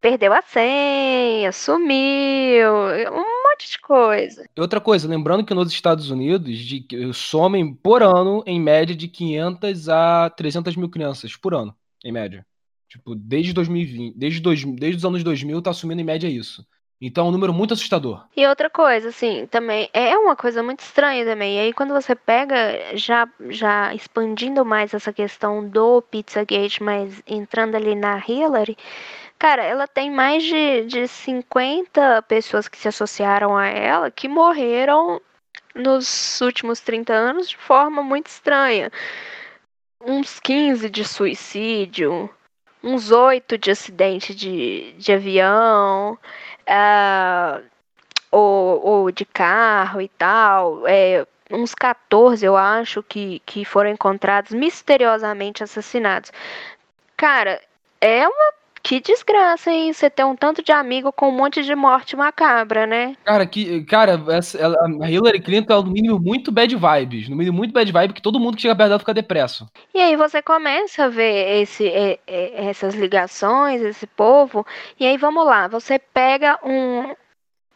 perdeu 0.00 0.32
a 0.34 0.42
senha, 0.42 1.50
sumiu, 1.52 2.70
um 3.12 3.42
monte 3.50 3.70
de 3.70 3.78
coisa. 3.80 4.44
Outra 4.58 4.80
coisa, 4.80 5.08
lembrando 5.08 5.44
que 5.44 5.54
nos 5.54 5.72
Estados 5.72 6.10
Unidos 6.10 6.58
de, 6.58 6.80
que 6.80 7.12
somem 7.14 7.74
por 7.74 8.02
ano, 8.02 8.42
em 8.46 8.60
média, 8.60 8.94
de 8.94 9.08
500 9.08 9.88
a 9.88 10.30
300 10.30 10.76
mil 10.76 10.90
crianças 10.90 11.34
por 11.36 11.54
ano, 11.54 11.74
em 12.04 12.12
média. 12.12 12.46
Tipo, 12.88 13.14
desde 13.14 13.52
2020, 13.54 14.16
desde, 14.16 14.40
dois, 14.40 14.62
desde 14.64 14.98
os 14.98 15.04
anos 15.04 15.24
2000 15.24 15.60
tá 15.62 15.70
assumindo 15.70 16.00
em 16.00 16.04
média 16.04 16.28
isso. 16.28 16.66
Então 17.00 17.26
é 17.26 17.28
um 17.28 17.32
número 17.32 17.52
muito 17.52 17.74
assustador. 17.74 18.24
E 18.34 18.46
outra 18.46 18.70
coisa, 18.70 19.10
assim, 19.10 19.46
também 19.46 19.88
é 19.92 20.16
uma 20.16 20.34
coisa 20.34 20.62
muito 20.62 20.80
estranha 20.80 21.24
também. 21.26 21.56
E 21.56 21.60
aí 21.60 21.72
quando 21.72 21.92
você 21.92 22.14
pega, 22.14 22.56
já, 22.94 23.28
já 23.50 23.94
expandindo 23.94 24.64
mais 24.64 24.94
essa 24.94 25.12
questão 25.12 25.68
do 25.68 26.00
Pizzagate, 26.02 26.82
mas 26.82 27.22
entrando 27.26 27.74
ali 27.74 27.94
na 27.94 28.18
Hillary, 28.26 28.76
cara, 29.38 29.62
ela 29.62 29.86
tem 29.86 30.10
mais 30.10 30.42
de, 30.42 30.86
de 30.86 31.06
50 31.06 32.22
pessoas 32.22 32.66
que 32.66 32.78
se 32.78 32.88
associaram 32.88 33.56
a 33.56 33.66
ela 33.66 34.10
que 34.10 34.26
morreram 34.26 35.20
nos 35.74 36.40
últimos 36.40 36.80
30 36.80 37.12
anos 37.12 37.50
de 37.50 37.56
forma 37.58 38.02
muito 38.02 38.28
estranha. 38.28 38.90
Uns 40.00 40.40
15 40.40 40.88
de 40.88 41.04
suicídio, 41.04 42.30
uns 42.82 43.10
8 43.10 43.58
de 43.58 43.70
acidente 43.70 44.34
de, 44.34 44.92
de 44.96 45.12
avião. 45.12 46.18
Ah, 46.66 47.60
ou, 48.30 48.84
ou 48.84 49.10
de 49.10 49.24
carro 49.24 50.00
e 50.00 50.08
tal, 50.08 50.86
é, 50.86 51.26
uns 51.50 51.74
14, 51.74 52.44
eu 52.44 52.56
acho, 52.56 53.02
que, 53.02 53.40
que 53.46 53.64
foram 53.64 53.90
encontrados 53.90 54.52
misteriosamente 54.52 55.62
assassinados. 55.62 56.32
Cara, 57.16 57.60
é 58.00 58.26
uma. 58.26 58.52
Que 58.86 59.00
desgraça, 59.00 59.72
hein? 59.72 59.92
Você 59.92 60.08
ter 60.08 60.22
um 60.22 60.36
tanto 60.36 60.62
de 60.62 60.70
amigo 60.70 61.12
com 61.12 61.28
um 61.28 61.36
monte 61.36 61.60
de 61.64 61.74
morte 61.74 62.14
macabra, 62.14 62.86
né? 62.86 63.16
Cara, 63.24 63.44
que, 63.44 63.84
cara 63.84 64.22
essa, 64.28 64.56
ela- 64.56 64.76
a 65.02 65.10
Hillary 65.10 65.40
Clinton 65.40 65.72
é 65.80 65.82
no 65.82 65.90
mínimo 65.90 66.20
muito 66.20 66.52
bad 66.52 66.72
vibes. 66.76 67.28
No 67.28 67.34
mínimo 67.34 67.56
muito 67.56 67.72
bad 67.72 67.90
vibe 67.90 68.14
que 68.14 68.22
todo 68.22 68.38
mundo 68.38 68.54
que 68.54 68.62
chega 68.62 68.76
perto 68.76 68.90
dela 68.90 69.00
fica 69.00 69.12
depresso. 69.12 69.68
E 69.92 69.98
aí 69.98 70.14
você 70.14 70.40
começa 70.40 71.06
a 71.06 71.08
ver 71.08 71.62
esse, 71.62 71.88
é, 71.88 72.20
é, 72.28 72.66
essas 72.68 72.94
ligações, 72.94 73.82
esse 73.82 74.06
povo, 74.06 74.64
e 75.00 75.04
aí 75.04 75.16
vamos 75.16 75.44
lá, 75.44 75.66
você 75.66 75.98
pega 75.98 76.56
um, 76.62 77.12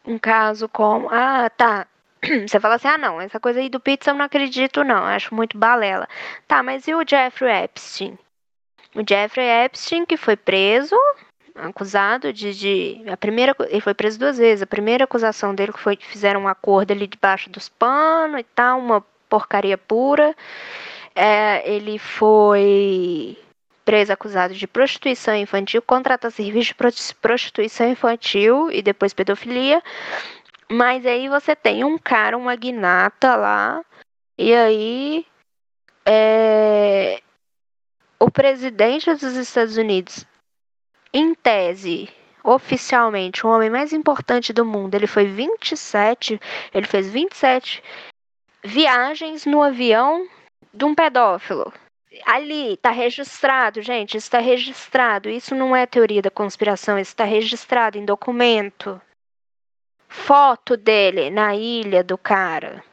um 0.05 0.17
caso 0.17 0.69
como, 0.69 1.09
ah, 1.11 1.49
tá, 1.49 1.87
você 2.47 2.59
fala 2.59 2.75
assim, 2.75 2.87
ah 2.87 2.97
não, 2.97 3.19
essa 3.19 3.39
coisa 3.39 3.59
aí 3.59 3.69
do 3.69 3.81
pizza 3.81 4.11
eu 4.11 4.15
não 4.15 4.25
acredito 4.25 4.83
não, 4.83 5.03
acho 5.03 5.35
muito 5.35 5.57
balela. 5.57 6.07
Tá, 6.47 6.63
mas 6.63 6.87
e 6.87 6.95
o 6.95 7.03
Jeffrey 7.05 7.65
Epstein? 7.65 8.17
O 8.95 9.01
Jeffrey 9.07 9.47
Epstein 9.65 10.05
que 10.05 10.17
foi 10.17 10.35
preso, 10.35 10.95
acusado 11.55 12.33
de, 12.33 12.53
de 12.53 13.09
a 13.09 13.15
primeira, 13.15 13.55
ele 13.69 13.81
foi 13.81 13.93
preso 13.93 14.19
duas 14.19 14.37
vezes, 14.37 14.61
a 14.61 14.67
primeira 14.67 15.05
acusação 15.05 15.55
dele 15.55 15.71
foi 15.73 15.95
que 15.95 16.05
fizeram 16.05 16.41
um 16.41 16.47
acordo 16.47 16.91
ali 16.91 17.07
debaixo 17.07 17.49
dos 17.49 17.69
panos 17.69 18.39
e 18.39 18.43
tal, 18.43 18.79
uma 18.79 19.01
porcaria 19.29 19.77
pura. 19.77 20.35
É, 21.15 21.69
ele 21.69 21.97
foi 21.97 23.37
preso 23.83 24.13
acusado 24.13 24.53
de 24.53 24.67
prostituição 24.67 25.35
infantil, 25.35 25.81
contratar 25.81 26.31
serviço 26.31 26.69
de 26.69 26.75
prosti- 26.75 27.15
prostituição 27.15 27.89
infantil 27.89 28.71
e 28.71 28.81
depois 28.81 29.13
pedofilia. 29.13 29.81
Mas 30.69 31.05
aí 31.05 31.27
você 31.27 31.55
tem 31.55 31.83
um 31.83 31.97
cara, 31.97 32.37
um 32.37 32.43
magnata 32.43 33.35
lá, 33.35 33.83
e 34.37 34.53
aí 34.53 35.25
é, 36.05 37.21
o 38.21 38.29
presidente 38.29 39.11
dos 39.11 39.35
Estados 39.35 39.77
Unidos, 39.77 40.27
em 41.11 41.33
tese, 41.33 42.07
oficialmente, 42.43 43.45
o 43.45 43.49
homem 43.49 43.67
mais 43.67 43.91
importante 43.93 44.53
do 44.53 44.63
mundo. 44.63 44.93
Ele 44.93 45.07
foi 45.07 45.25
27, 45.25 46.39
ele 46.71 46.85
fez 46.85 47.09
27 47.09 47.83
viagens 48.63 49.47
no 49.47 49.63
avião 49.63 50.29
de 50.71 50.85
um 50.85 50.93
pedófilo. 50.93 51.73
Ali, 52.23 52.77
tá 52.77 52.91
registrado, 52.91 53.81
gente, 53.81 54.15
isso 54.17 54.29
tá 54.29 54.37
registrado. 54.37 55.27
Isso 55.27 55.55
não 55.55 55.75
é 55.75 55.87
teoria 55.87 56.21
da 56.21 56.29
conspiração, 56.29 56.99
isso 56.99 57.15
tá 57.15 57.23
registrado 57.23 57.97
em 57.97 58.05
documento. 58.05 59.01
Foto 60.07 60.77
dele 60.77 61.31
na 61.31 61.55
ilha 61.55 62.03
do 62.03 62.19
cara. 62.19 62.83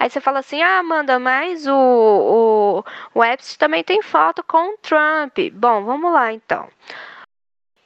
Aí 0.00 0.08
você 0.08 0.18
fala 0.18 0.38
assim, 0.38 0.62
ah, 0.62 0.78
Amanda, 0.78 1.18
mas 1.18 1.66
o, 1.66 1.74
o, 1.74 2.84
o 3.14 3.22
Epstein 3.22 3.58
também 3.58 3.84
tem 3.84 4.00
foto 4.00 4.42
com 4.42 4.72
o 4.72 4.78
Trump. 4.78 5.38
Bom, 5.52 5.84
vamos 5.84 6.10
lá 6.10 6.32
então. 6.32 6.70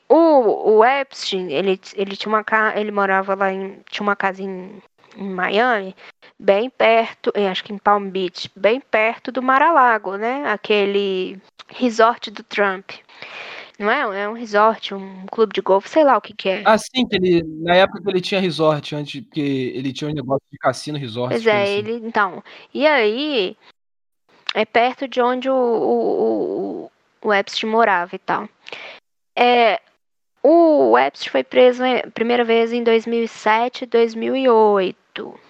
O, 0.08 0.76
o 0.76 0.84
Epstein, 0.84 1.50
ele, 1.52 1.80
ele 1.96 2.16
tinha 2.16 2.32
uma 2.32 2.44
ele 2.76 2.92
morava 2.92 3.34
lá 3.34 3.52
em. 3.52 3.80
Tinha 3.90 4.04
uma 4.04 4.14
casa 4.14 4.44
em, 4.44 4.80
em 5.16 5.28
Miami, 5.28 5.96
bem 6.38 6.70
perto, 6.70 7.32
acho 7.50 7.64
que 7.64 7.72
em 7.72 7.78
Palm 7.78 8.08
Beach, 8.08 8.48
bem 8.54 8.80
perto 8.80 9.32
do 9.32 9.42
Mar-a-Lago, 9.42 10.16
né? 10.16 10.44
Aquele 10.46 11.40
resort 11.68 12.30
do 12.30 12.44
Trump. 12.44 12.92
Não 13.78 13.90
é? 13.90 14.22
É 14.22 14.28
um 14.28 14.34
resort, 14.34 14.94
um 14.94 15.26
clube 15.26 15.52
de 15.52 15.60
golfe, 15.60 15.88
sei 15.88 16.04
lá 16.04 16.16
o 16.16 16.20
que, 16.20 16.32
que 16.32 16.48
é. 16.48 16.62
Ah, 16.64 16.78
sim, 16.78 17.06
que 17.06 17.16
ele, 17.16 17.42
na 17.42 17.74
época 17.74 18.00
que 18.00 18.08
ele 18.08 18.20
tinha 18.20 18.40
resort, 18.40 18.94
antes, 18.94 19.20
porque 19.22 19.40
ele 19.74 19.92
tinha 19.92 20.10
um 20.10 20.14
negócio 20.14 20.44
de 20.50 20.58
cassino 20.58 20.98
resort. 20.98 21.30
Pois 21.30 21.46
é, 21.46 21.62
assim. 21.62 21.72
ele. 21.72 21.92
Então. 22.06 22.42
E 22.72 22.86
aí. 22.86 23.56
É 24.56 24.64
perto 24.64 25.08
de 25.08 25.20
onde 25.20 25.50
o, 25.50 25.52
o, 25.52 26.90
o, 27.22 27.28
o 27.28 27.34
Epstein 27.34 27.68
morava 27.68 28.14
e 28.14 28.18
tal. 28.20 28.48
É, 29.36 29.80
o 30.40 30.96
Epstein 30.98 31.30
foi 31.30 31.42
preso 31.42 31.82
a 31.82 31.88
eh, 31.88 32.10
primeira 32.10 32.44
vez 32.44 32.72
em 32.72 32.84
2007 32.84 33.86
2008. 33.86 35.40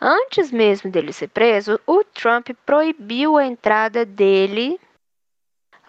Antes 0.00 0.50
mesmo 0.50 0.90
dele 0.90 1.12
ser 1.12 1.28
preso, 1.28 1.78
o 1.86 2.02
Trump 2.04 2.48
proibiu 2.64 3.36
a 3.36 3.44
entrada 3.44 4.06
dele 4.06 4.80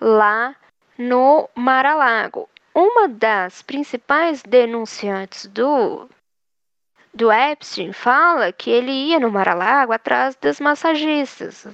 lá 0.02 0.56
no 1.02 1.50
Mar-a-Lago. 1.56 2.48
Uma 2.74 3.10
das 3.10 3.62
principais 3.62 4.44
denunciantes 4.44 5.48
do, 5.48 6.08
do 7.14 7.32
Epstein 7.32 7.92
fala 7.92 8.52
que 8.52 8.70
ele 8.70 8.92
ia 8.92 9.20
no 9.20 9.32
Mar-a-Lago 9.32 9.92
atrás 9.92 10.38
das 10.40 10.60
massagistas, 10.60 11.68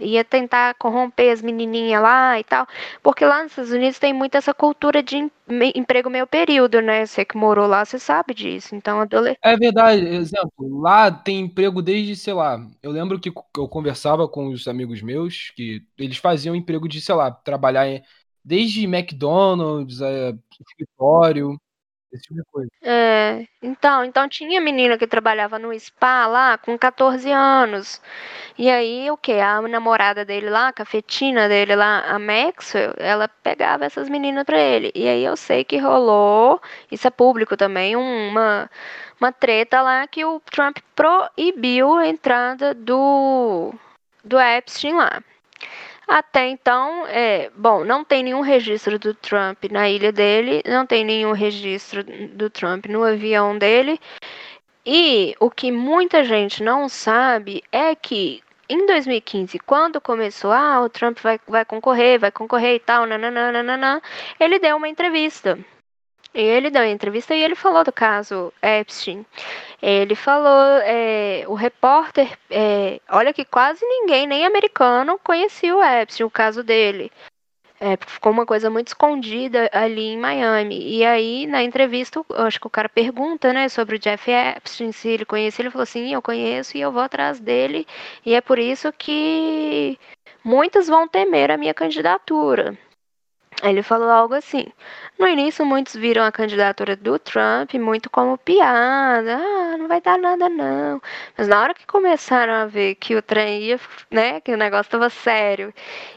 ia 0.00 0.24
tentar 0.24 0.74
corromper 0.74 1.32
as 1.32 1.42
menininhas 1.42 2.00
lá 2.00 2.38
e 2.38 2.44
tal, 2.44 2.66
porque 3.02 3.24
lá 3.24 3.42
nos 3.42 3.52
Estados 3.52 3.72
Unidos 3.72 3.98
tem 3.98 4.12
muito 4.12 4.36
essa 4.36 4.54
cultura 4.54 5.02
de 5.02 5.28
emprego 5.74 6.08
meio 6.08 6.26
período, 6.26 6.80
né? 6.80 7.04
Você 7.04 7.24
que 7.24 7.36
morou 7.36 7.66
lá, 7.66 7.84
você 7.84 7.98
sabe 7.98 8.32
disso. 8.32 8.74
Então, 8.74 9.00
adolescente. 9.00 9.40
É 9.42 9.56
verdade, 9.56 10.06
exemplo, 10.06 10.80
lá 10.80 11.10
tem 11.10 11.40
emprego 11.40 11.82
desde, 11.82 12.14
sei 12.14 12.32
lá, 12.32 12.64
eu 12.82 12.92
lembro 12.92 13.18
que 13.18 13.28
eu 13.28 13.68
conversava 13.68 14.28
com 14.28 14.48
os 14.48 14.68
amigos 14.68 15.02
meus 15.02 15.50
que 15.56 15.82
eles 15.98 16.16
faziam 16.16 16.54
emprego 16.54 16.88
de, 16.88 17.00
sei 17.00 17.14
lá, 17.14 17.30
trabalhar 17.30 17.88
em, 17.88 18.02
desde 18.48 18.84
McDonald's, 18.84 20.00
é, 20.00 20.32
escritório, 20.58 21.54
esse 22.10 22.22
tipo 22.22 22.36
de 22.36 22.44
coisa. 22.50 22.70
É, 22.82 23.46
então, 23.62 24.02
então 24.02 24.26
tinha 24.26 24.58
menina 24.58 24.96
que 24.96 25.06
trabalhava 25.06 25.58
no 25.58 25.78
spa 25.78 26.26
lá 26.26 26.56
com 26.56 26.78
14 26.78 27.30
anos. 27.30 28.00
E 28.56 28.70
aí, 28.70 29.10
o 29.10 29.18
que? 29.18 29.32
A 29.32 29.60
namorada 29.60 30.24
dele 30.24 30.48
lá, 30.48 30.68
a 30.68 30.72
cafetina 30.72 31.46
dele 31.46 31.76
lá, 31.76 32.00
a 32.08 32.18
Maxwell, 32.18 32.94
ela 32.96 33.28
pegava 33.28 33.84
essas 33.84 34.08
meninas 34.08 34.44
pra 34.44 34.58
ele. 34.58 34.90
E 34.94 35.06
aí 35.06 35.22
eu 35.22 35.36
sei 35.36 35.62
que 35.62 35.76
rolou, 35.76 36.58
isso 36.90 37.06
é 37.06 37.10
público 37.10 37.54
também, 37.54 37.96
uma, 37.96 38.70
uma 39.20 39.30
treta 39.30 39.82
lá 39.82 40.06
que 40.06 40.24
o 40.24 40.40
Trump 40.40 40.78
proibiu 40.96 41.94
a 41.96 42.08
entrada 42.08 42.72
do, 42.72 43.74
do 44.24 44.40
Epstein 44.40 44.94
lá. 44.94 45.22
Até 46.08 46.48
então, 46.48 47.06
é, 47.06 47.50
bom, 47.54 47.84
não 47.84 48.02
tem 48.02 48.22
nenhum 48.22 48.40
registro 48.40 48.98
do 48.98 49.12
Trump 49.12 49.64
na 49.70 49.90
ilha 49.90 50.10
dele, 50.10 50.62
não 50.66 50.86
tem 50.86 51.04
nenhum 51.04 51.32
registro 51.32 52.02
do 52.02 52.48
Trump 52.48 52.86
no 52.86 53.04
avião 53.04 53.58
dele. 53.58 54.00
E 54.86 55.36
o 55.38 55.50
que 55.50 55.70
muita 55.70 56.24
gente 56.24 56.62
não 56.62 56.88
sabe 56.88 57.62
é 57.70 57.94
que 57.94 58.42
em 58.70 58.86
2015, 58.86 59.58
quando 59.60 60.00
começou, 60.00 60.50
ah, 60.50 60.80
o 60.80 60.88
Trump 60.88 61.18
vai, 61.20 61.38
vai 61.46 61.64
concorrer, 61.64 62.18
vai 62.18 62.30
concorrer 62.30 62.76
e 62.76 62.80
tal, 62.80 63.06
nananana, 63.06 64.02
ele 64.40 64.58
deu 64.58 64.76
uma 64.78 64.88
entrevista. 64.88 65.58
Ele 66.40 66.70
deu 66.70 66.82
uma 66.82 66.88
entrevista 66.88 67.34
e 67.34 67.42
ele 67.42 67.56
falou 67.56 67.82
do 67.82 67.92
caso 67.92 68.52
Epstein. 68.62 69.26
Ele 69.82 70.14
falou, 70.14 70.80
é, 70.84 71.44
o 71.48 71.54
repórter, 71.54 72.38
é, 72.48 73.00
olha 73.10 73.32
que 73.32 73.44
quase 73.44 73.84
ninguém, 73.84 74.24
nem 74.24 74.46
americano, 74.46 75.18
conhecia 75.22 75.74
o 75.74 75.82
Epstein, 75.82 76.26
o 76.26 76.30
caso 76.30 76.62
dele. 76.62 77.10
É, 77.80 77.96
ficou 78.06 78.32
uma 78.32 78.46
coisa 78.46 78.70
muito 78.70 78.88
escondida 78.88 79.68
ali 79.72 80.08
em 80.08 80.18
Miami. 80.18 80.78
E 80.96 81.04
aí, 81.04 81.46
na 81.46 81.62
entrevista, 81.62 82.24
acho 82.34 82.60
que 82.60 82.66
o 82.66 82.70
cara 82.70 82.88
pergunta, 82.88 83.52
né, 83.52 83.68
sobre 83.68 83.96
o 83.96 83.98
Jeff 83.98 84.30
Epstein, 84.30 84.92
se 84.92 85.08
ele 85.08 85.24
conhecia. 85.24 85.62
Ele 85.62 85.70
falou 85.70 85.84
assim: 85.84 86.12
eu 86.12 86.22
conheço 86.22 86.76
e 86.76 86.80
eu 86.80 86.92
vou 86.92 87.02
atrás 87.02 87.38
dele. 87.40 87.86
E 88.26 88.34
é 88.34 88.40
por 88.40 88.58
isso 88.58 88.92
que 88.92 89.98
muitos 90.44 90.88
vão 90.88 91.06
temer 91.08 91.50
a 91.50 91.56
minha 91.56 91.74
candidatura. 91.74 92.76
Ele 93.62 93.82
falou 93.82 94.08
algo 94.08 94.34
assim: 94.34 94.66
no 95.18 95.26
início, 95.26 95.66
muitos 95.66 95.94
viram 95.94 96.22
a 96.22 96.30
candidatura 96.32 96.96
do 96.96 97.18
Trump 97.18 97.74
muito 97.74 98.08
como 98.08 98.38
piada. 98.38 99.36
Ah, 99.36 99.76
não 99.76 99.88
vai 99.88 100.00
dar 100.00 100.16
nada, 100.18 100.48
não. 100.48 101.00
Mas 101.36 101.48
na 101.48 101.60
hora 101.60 101.74
que 101.74 101.86
começaram 101.86 102.52
a 102.52 102.66
ver 102.66 102.94
que 102.94 103.16
o 103.16 103.22
trem 103.22 103.62
ia, 103.64 103.80
né, 104.10 104.40
que 104.40 104.52
o 104.52 104.56
negócio 104.56 104.88
estava 104.88 105.10
sério 105.10 105.74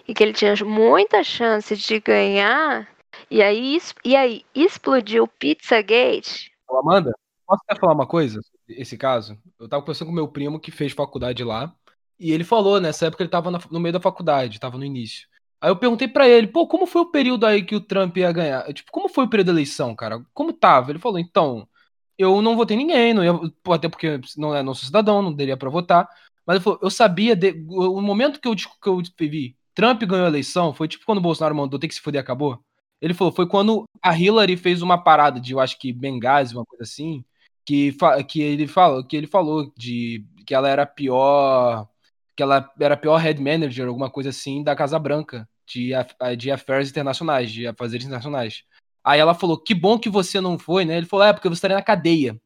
e 0.07 0.13
que 0.13 0.23
ele 0.23 0.33
tinha 0.33 0.53
muita 0.63 1.23
chance 1.23 1.75
de 1.75 1.99
ganhar, 1.99 2.87
e 3.29 3.41
aí, 3.41 3.77
e 4.05 4.15
aí 4.15 4.45
explodiu 4.53 5.23
o 5.23 5.27
Pizzagate. 5.27 6.51
Amanda, 6.69 7.11
posso 7.47 7.61
até 7.67 7.79
falar 7.79 7.93
uma 7.93 8.07
coisa 8.07 8.39
esse 8.67 8.97
caso? 8.97 9.37
Eu 9.59 9.67
tava 9.67 9.81
conversando 9.81 10.07
com 10.09 10.13
meu 10.13 10.27
primo 10.27 10.59
que 10.59 10.71
fez 10.71 10.93
faculdade 10.93 11.43
lá. 11.43 11.73
E 12.19 12.31
ele 12.31 12.43
falou, 12.43 12.79
nessa 12.79 13.07
época 13.07 13.23
ele 13.23 13.31
tava 13.31 13.49
no 13.49 13.79
meio 13.79 13.93
da 13.93 13.99
faculdade, 13.99 14.59
tava 14.59 14.77
no 14.77 14.85
início. 14.85 15.27
Aí 15.61 15.69
eu 15.69 15.75
perguntei 15.77 16.07
para 16.07 16.27
ele, 16.27 16.47
pô, 16.47 16.67
como 16.67 16.87
foi 16.87 17.03
o 17.03 17.11
período 17.11 17.45
aí 17.45 17.63
que 17.63 17.75
o 17.75 17.81
Trump 17.81 18.17
ia 18.17 18.31
ganhar? 18.31 18.73
Tipo, 18.73 18.91
como 18.91 19.07
foi 19.07 19.25
o 19.25 19.29
período 19.29 19.47
da 19.47 19.53
eleição, 19.53 19.95
cara? 19.95 20.25
Como 20.33 20.51
tava? 20.53 20.91
Ele 20.91 20.97
falou, 20.99 21.19
então, 21.19 21.67
eu 22.17 22.41
não 22.41 22.55
votei 22.55 22.75
ninguém, 22.75 23.13
não 23.13 23.23
ia, 23.23 23.31
até 23.73 23.87
porque 23.89 24.19
não 24.37 24.55
é 24.55 24.63
nosso 24.63 24.85
cidadão, 24.85 25.21
não 25.21 25.33
daria 25.33 25.55
para 25.57 25.69
votar. 25.69 26.09
Mas 26.45 26.55
ele 26.55 26.63
falou, 26.63 26.79
eu 26.81 26.89
sabia, 26.89 27.35
de, 27.35 27.51
o 27.69 28.01
momento 28.01 28.39
que 28.39 28.47
eu, 28.47 28.55
que 28.55 28.89
eu 28.89 29.01
vi, 29.19 29.55
Trump 29.75 30.01
ganhou 30.03 30.25
a 30.25 30.29
eleição, 30.29 30.73
foi 30.73 30.87
tipo 30.87 31.05
quando 31.05 31.19
o 31.19 31.21
Bolsonaro 31.21 31.55
mandou 31.55 31.79
ter 31.79 31.87
que 31.87 31.93
se 31.95 32.01
fuder, 32.01 32.21
acabou. 32.21 32.59
Ele 33.01 33.13
falou, 33.13 33.33
foi 33.33 33.47
quando 33.47 33.85
a 34.01 34.17
Hillary 34.17 34.57
fez 34.57 34.81
uma 34.81 34.97
parada 35.03 35.39
de, 35.39 35.53
eu 35.53 35.59
acho 35.59 35.77
que 35.79 35.93
Benghazi, 35.93 36.55
uma 36.55 36.65
coisa 36.65 36.83
assim, 36.83 37.23
que, 37.65 37.95
que 38.27 38.41
ele 38.41 38.67
falou, 38.67 39.03
que 39.05 39.15
ele 39.15 39.27
falou 39.27 39.71
de 39.77 40.25
que 40.45 40.53
ela 40.55 40.69
era 40.69 40.85
pior, 40.85 41.87
que 42.35 42.43
ela 42.43 42.71
era 42.79 42.97
pior 42.97 43.17
head 43.17 43.41
manager, 43.41 43.87
alguma 43.87 44.09
coisa 44.09 44.29
assim, 44.29 44.63
da 44.63 44.75
Casa 44.75 44.99
Branca 44.99 45.47
de, 45.73 45.91
de 46.37 46.51
affairs 46.51 46.89
internacionais, 46.89 47.51
de 47.51 47.67
afazeres 47.67 48.05
internacionais. 48.05 48.63
Aí 49.03 49.19
ela 49.19 49.33
falou: 49.33 49.57
Que 49.57 49.73
bom 49.73 49.97
que 49.97 50.09
você 50.09 50.39
não 50.39 50.57
foi, 50.59 50.85
né? 50.85 50.97
Ele 50.97 51.05
falou: 51.05 51.25
É, 51.25 51.33
porque 51.33 51.49
você 51.49 51.55
estaria 51.55 51.77
na 51.77 51.83
cadeia. 51.83 52.39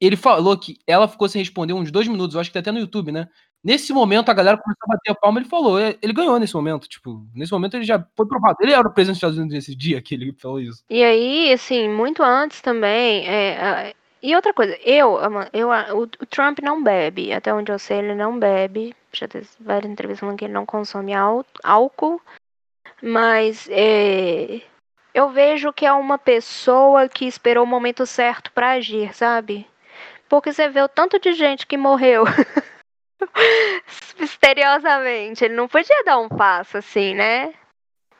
Ele 0.00 0.16
falou 0.16 0.58
que 0.58 0.78
ela 0.86 1.06
ficou 1.06 1.28
sem 1.28 1.40
responder 1.40 1.72
uns 1.72 1.92
dois 1.92 2.08
minutos, 2.08 2.34
eu 2.34 2.40
acho 2.40 2.50
que 2.50 2.54
tá 2.54 2.60
até 2.60 2.72
no 2.72 2.80
YouTube, 2.80 3.12
né? 3.12 3.28
Nesse 3.62 3.92
momento 3.92 4.28
a 4.28 4.34
galera 4.34 4.58
começou 4.58 4.82
a 4.82 4.94
bater 4.96 5.12
a 5.12 5.14
palma, 5.14 5.38
ele 5.38 5.48
falou, 5.48 5.78
é, 5.78 5.96
ele 6.02 6.12
ganhou 6.12 6.36
nesse 6.40 6.54
momento, 6.56 6.88
tipo, 6.88 7.24
nesse 7.32 7.52
momento 7.52 7.74
ele 7.74 7.84
já 7.84 8.04
foi 8.16 8.26
provado. 8.26 8.56
Ele 8.60 8.72
era 8.72 8.88
o 8.88 8.92
presidente 8.92 9.14
dos 9.14 9.18
Estados 9.18 9.38
Unidos 9.38 9.54
nesse 9.54 9.76
dia 9.76 10.02
que 10.02 10.16
ele 10.16 10.34
falou 10.36 10.60
isso. 10.60 10.82
E 10.90 11.04
aí, 11.04 11.52
assim, 11.52 11.88
muito 11.88 12.20
antes 12.20 12.60
também, 12.60 13.28
é, 13.28 13.94
e 14.22 14.36
outra 14.36 14.54
coisa, 14.54 14.76
eu, 14.84 15.18
eu 15.52 15.68
o, 15.96 16.06
Trump 16.26 16.60
não 16.60 16.82
bebe, 16.82 17.32
até 17.32 17.52
onde 17.52 17.72
eu 17.72 17.78
sei 17.78 17.98
ele 17.98 18.14
não 18.14 18.38
bebe, 18.38 18.94
já 19.12 19.26
teve 19.26 19.48
várias 19.58 19.90
entrevistas 19.90 20.20
falando 20.20 20.38
que 20.38 20.44
ele 20.44 20.52
não 20.52 20.64
consome 20.64 21.12
álcool, 21.12 22.20
mas 23.02 23.68
é, 23.70 24.60
eu 25.12 25.28
vejo 25.30 25.72
que 25.72 25.84
é 25.84 25.92
uma 25.92 26.16
pessoa 26.16 27.08
que 27.08 27.26
esperou 27.26 27.64
o 27.64 27.66
momento 27.66 28.06
certo 28.06 28.52
para 28.52 28.72
agir, 28.72 29.12
sabe? 29.14 29.66
Porque 30.28 30.52
você 30.52 30.68
vê 30.68 30.80
o 30.80 30.88
tanto 30.88 31.18
de 31.18 31.32
gente 31.32 31.66
que 31.66 31.76
morreu 31.76 32.24
misteriosamente. 34.18 35.44
Ele 35.44 35.54
não 35.54 35.68
podia 35.68 36.04
dar 36.04 36.18
um 36.18 36.28
passo 36.28 36.78
assim, 36.78 37.14
né? 37.14 37.52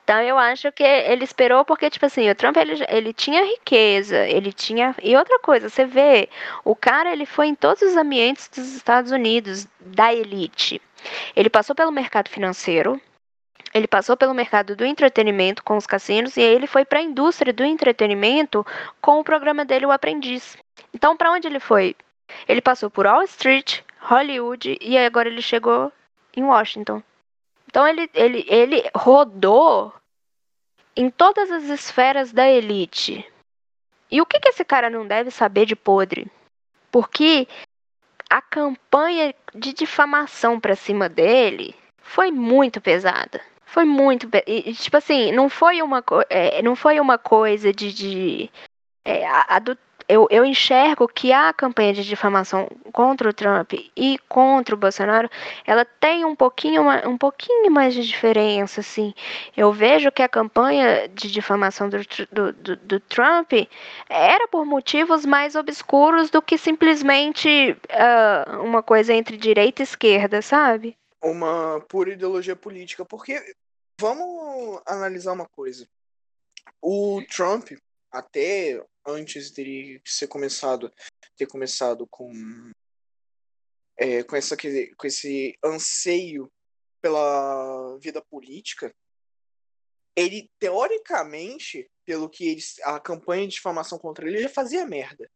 Então 0.04 0.20
eu 0.20 0.36
acho 0.36 0.70
que 0.72 0.82
ele 0.82 1.24
esperou 1.24 1.64
porque, 1.64 1.88
tipo 1.88 2.04
assim, 2.04 2.28
o 2.28 2.34
Trump 2.34 2.56
ele, 2.56 2.84
ele 2.88 3.12
tinha 3.12 3.44
riqueza, 3.44 4.26
ele 4.26 4.52
tinha. 4.52 4.94
E 5.02 5.16
outra 5.16 5.38
coisa, 5.38 5.68
você 5.68 5.84
vê, 5.84 6.28
o 6.64 6.74
cara 6.74 7.12
ele 7.12 7.24
foi 7.24 7.46
em 7.46 7.54
todos 7.54 7.82
os 7.82 7.96
ambientes 7.96 8.48
dos 8.48 8.74
Estados 8.74 9.12
Unidos, 9.12 9.66
da 9.80 10.12
elite. 10.12 10.82
Ele 11.36 11.48
passou 11.48 11.74
pelo 11.74 11.92
mercado 11.92 12.28
financeiro, 12.28 13.00
Ele 13.74 13.86
passou 13.86 14.16
pelo 14.16 14.34
mercado 14.34 14.76
do 14.76 14.84
entretenimento 14.84 15.62
com 15.64 15.76
os 15.76 15.86
cassinos 15.86 16.36
e 16.36 16.40
aí 16.40 16.54
ele 16.54 16.66
foi 16.66 16.84
para 16.84 16.98
a 16.98 17.02
indústria 17.02 17.52
do 17.52 17.64
entretenimento 17.64 18.66
com 19.00 19.18
o 19.18 19.24
programa 19.24 19.64
dele, 19.64 19.86
O 19.86 19.90
Aprendiz. 19.90 20.58
Então, 20.92 21.16
para 21.16 21.32
onde 21.32 21.46
ele 21.46 21.60
foi? 21.60 21.96
Ele 22.46 22.60
passou 22.60 22.90
por 22.90 23.06
Wall 23.06 23.22
Street, 23.22 23.80
Hollywood 24.00 24.78
e 24.80 24.98
agora 24.98 25.28
ele 25.28 25.40
chegou 25.40 25.90
em 26.36 26.44
Washington. 26.44 27.02
Então, 27.66 27.88
ele, 27.88 28.10
ele, 28.12 28.44
ele 28.48 28.84
rodou 28.94 29.92
em 30.94 31.08
todas 31.08 31.50
as 31.50 31.64
esferas 31.64 32.32
da 32.32 32.48
elite. 32.48 33.26
E 34.10 34.20
o 34.20 34.26
que, 34.26 34.38
que 34.38 34.50
esse 34.50 34.64
cara 34.64 34.90
não 34.90 35.06
deve 35.06 35.30
saber 35.30 35.64
de 35.64 35.74
podre? 35.74 36.30
Porque 36.90 37.48
a 38.28 38.42
campanha 38.42 39.34
de 39.54 39.72
difamação 39.72 40.60
para 40.60 40.76
cima 40.76 41.08
dele 41.08 41.74
foi 42.02 42.30
muito 42.30 42.80
pesada. 42.80 43.40
Foi 43.72 43.86
muito. 43.86 44.28
E, 44.46 44.74
tipo 44.74 44.98
assim, 44.98 45.32
não 45.32 45.48
foi 45.48 45.80
uma, 45.80 46.04
é, 46.28 46.60
não 46.60 46.76
foi 46.76 47.00
uma 47.00 47.16
coisa 47.16 47.72
de. 47.72 47.90
de 47.90 48.50
é, 49.02 49.26
a, 49.26 49.56
a 49.56 49.58
do, 49.58 49.78
eu, 50.06 50.28
eu 50.30 50.44
enxergo 50.44 51.08
que 51.08 51.32
a 51.32 51.50
campanha 51.54 51.94
de 51.94 52.04
difamação 52.04 52.68
contra 52.92 53.30
o 53.30 53.32
Trump 53.32 53.72
e 53.96 54.18
contra 54.28 54.74
o 54.74 54.78
Bolsonaro, 54.78 55.30
ela 55.66 55.86
tem 55.86 56.22
um 56.22 56.36
pouquinho, 56.36 56.82
um 57.08 57.16
pouquinho 57.16 57.70
mais 57.70 57.94
de 57.94 58.06
diferença, 58.06 58.80
assim. 58.80 59.14
Eu 59.56 59.72
vejo 59.72 60.12
que 60.12 60.22
a 60.22 60.28
campanha 60.28 61.08
de 61.08 61.32
difamação 61.32 61.88
do, 61.88 61.96
do, 62.30 62.52
do, 62.52 62.76
do 62.76 63.00
Trump 63.00 63.52
era 64.06 64.46
por 64.48 64.66
motivos 64.66 65.24
mais 65.24 65.56
obscuros 65.56 66.28
do 66.28 66.42
que 66.42 66.58
simplesmente 66.58 67.74
uh, 67.88 68.60
uma 68.62 68.82
coisa 68.82 69.14
entre 69.14 69.38
direita 69.38 69.80
e 69.80 69.84
esquerda, 69.84 70.42
sabe? 70.42 70.94
Uma 71.22 71.80
pura 71.80 72.12
ideologia 72.12 72.56
política, 72.56 73.04
porque 73.04 73.54
vamos 74.00 74.82
analisar 74.86 75.32
uma 75.32 75.48
coisa. 75.48 75.88
O 76.80 77.22
Trump, 77.26 77.70
até 78.10 78.84
antes 79.06 79.50
de 79.50 80.00
ser 80.04 80.26
começado, 80.26 80.92
ter 81.36 81.46
começado 81.46 82.06
com 82.08 82.32
é, 83.96 84.22
com, 84.24 84.34
essa, 84.34 84.56
com 84.56 85.06
esse 85.06 85.56
anseio 85.64 86.50
pela 87.00 87.96
vida 87.98 88.20
política, 88.22 88.92
ele 90.16 90.50
teoricamente, 90.58 91.88
pelo 92.04 92.28
que 92.28 92.48
ele, 92.48 92.60
a 92.84 93.00
campanha 93.00 93.46
de 93.46 93.54
difamação 93.54 93.98
contra 93.98 94.26
ele 94.26 94.42
já 94.42 94.48
fazia 94.48 94.86
merda. 94.86 95.30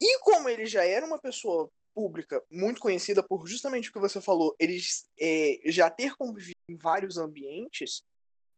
E 0.00 0.18
como 0.20 0.48
ele 0.48 0.66
já 0.66 0.84
era 0.84 1.04
uma 1.04 1.18
pessoa 1.18 1.70
pública 1.94 2.42
muito 2.50 2.80
conhecida 2.80 3.22
por 3.22 3.46
justamente 3.46 3.90
o 3.90 3.92
que 3.92 3.98
você 3.98 4.20
falou, 4.20 4.54
ele 4.58 4.78
é, 5.18 5.60
já 5.66 5.90
ter 5.90 6.16
convivido 6.16 6.58
em 6.68 6.76
vários 6.76 7.18
ambientes, 7.18 8.02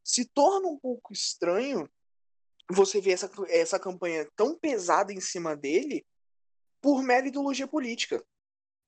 se 0.05 0.25
torna 0.25 0.69
um 0.69 0.79
pouco 0.79 1.13
estranho 1.13 1.89
você 2.71 3.01
vê 3.01 3.13
essa, 3.13 3.31
essa 3.49 3.79
campanha 3.79 4.27
tão 4.37 4.59
pesada 4.59 5.13
em 5.13 5.21
cima 5.21 5.57
dele 5.57 6.05
por 6.81 7.03
mera 7.03 7.27
ideologia 7.27 7.67
política. 7.67 8.23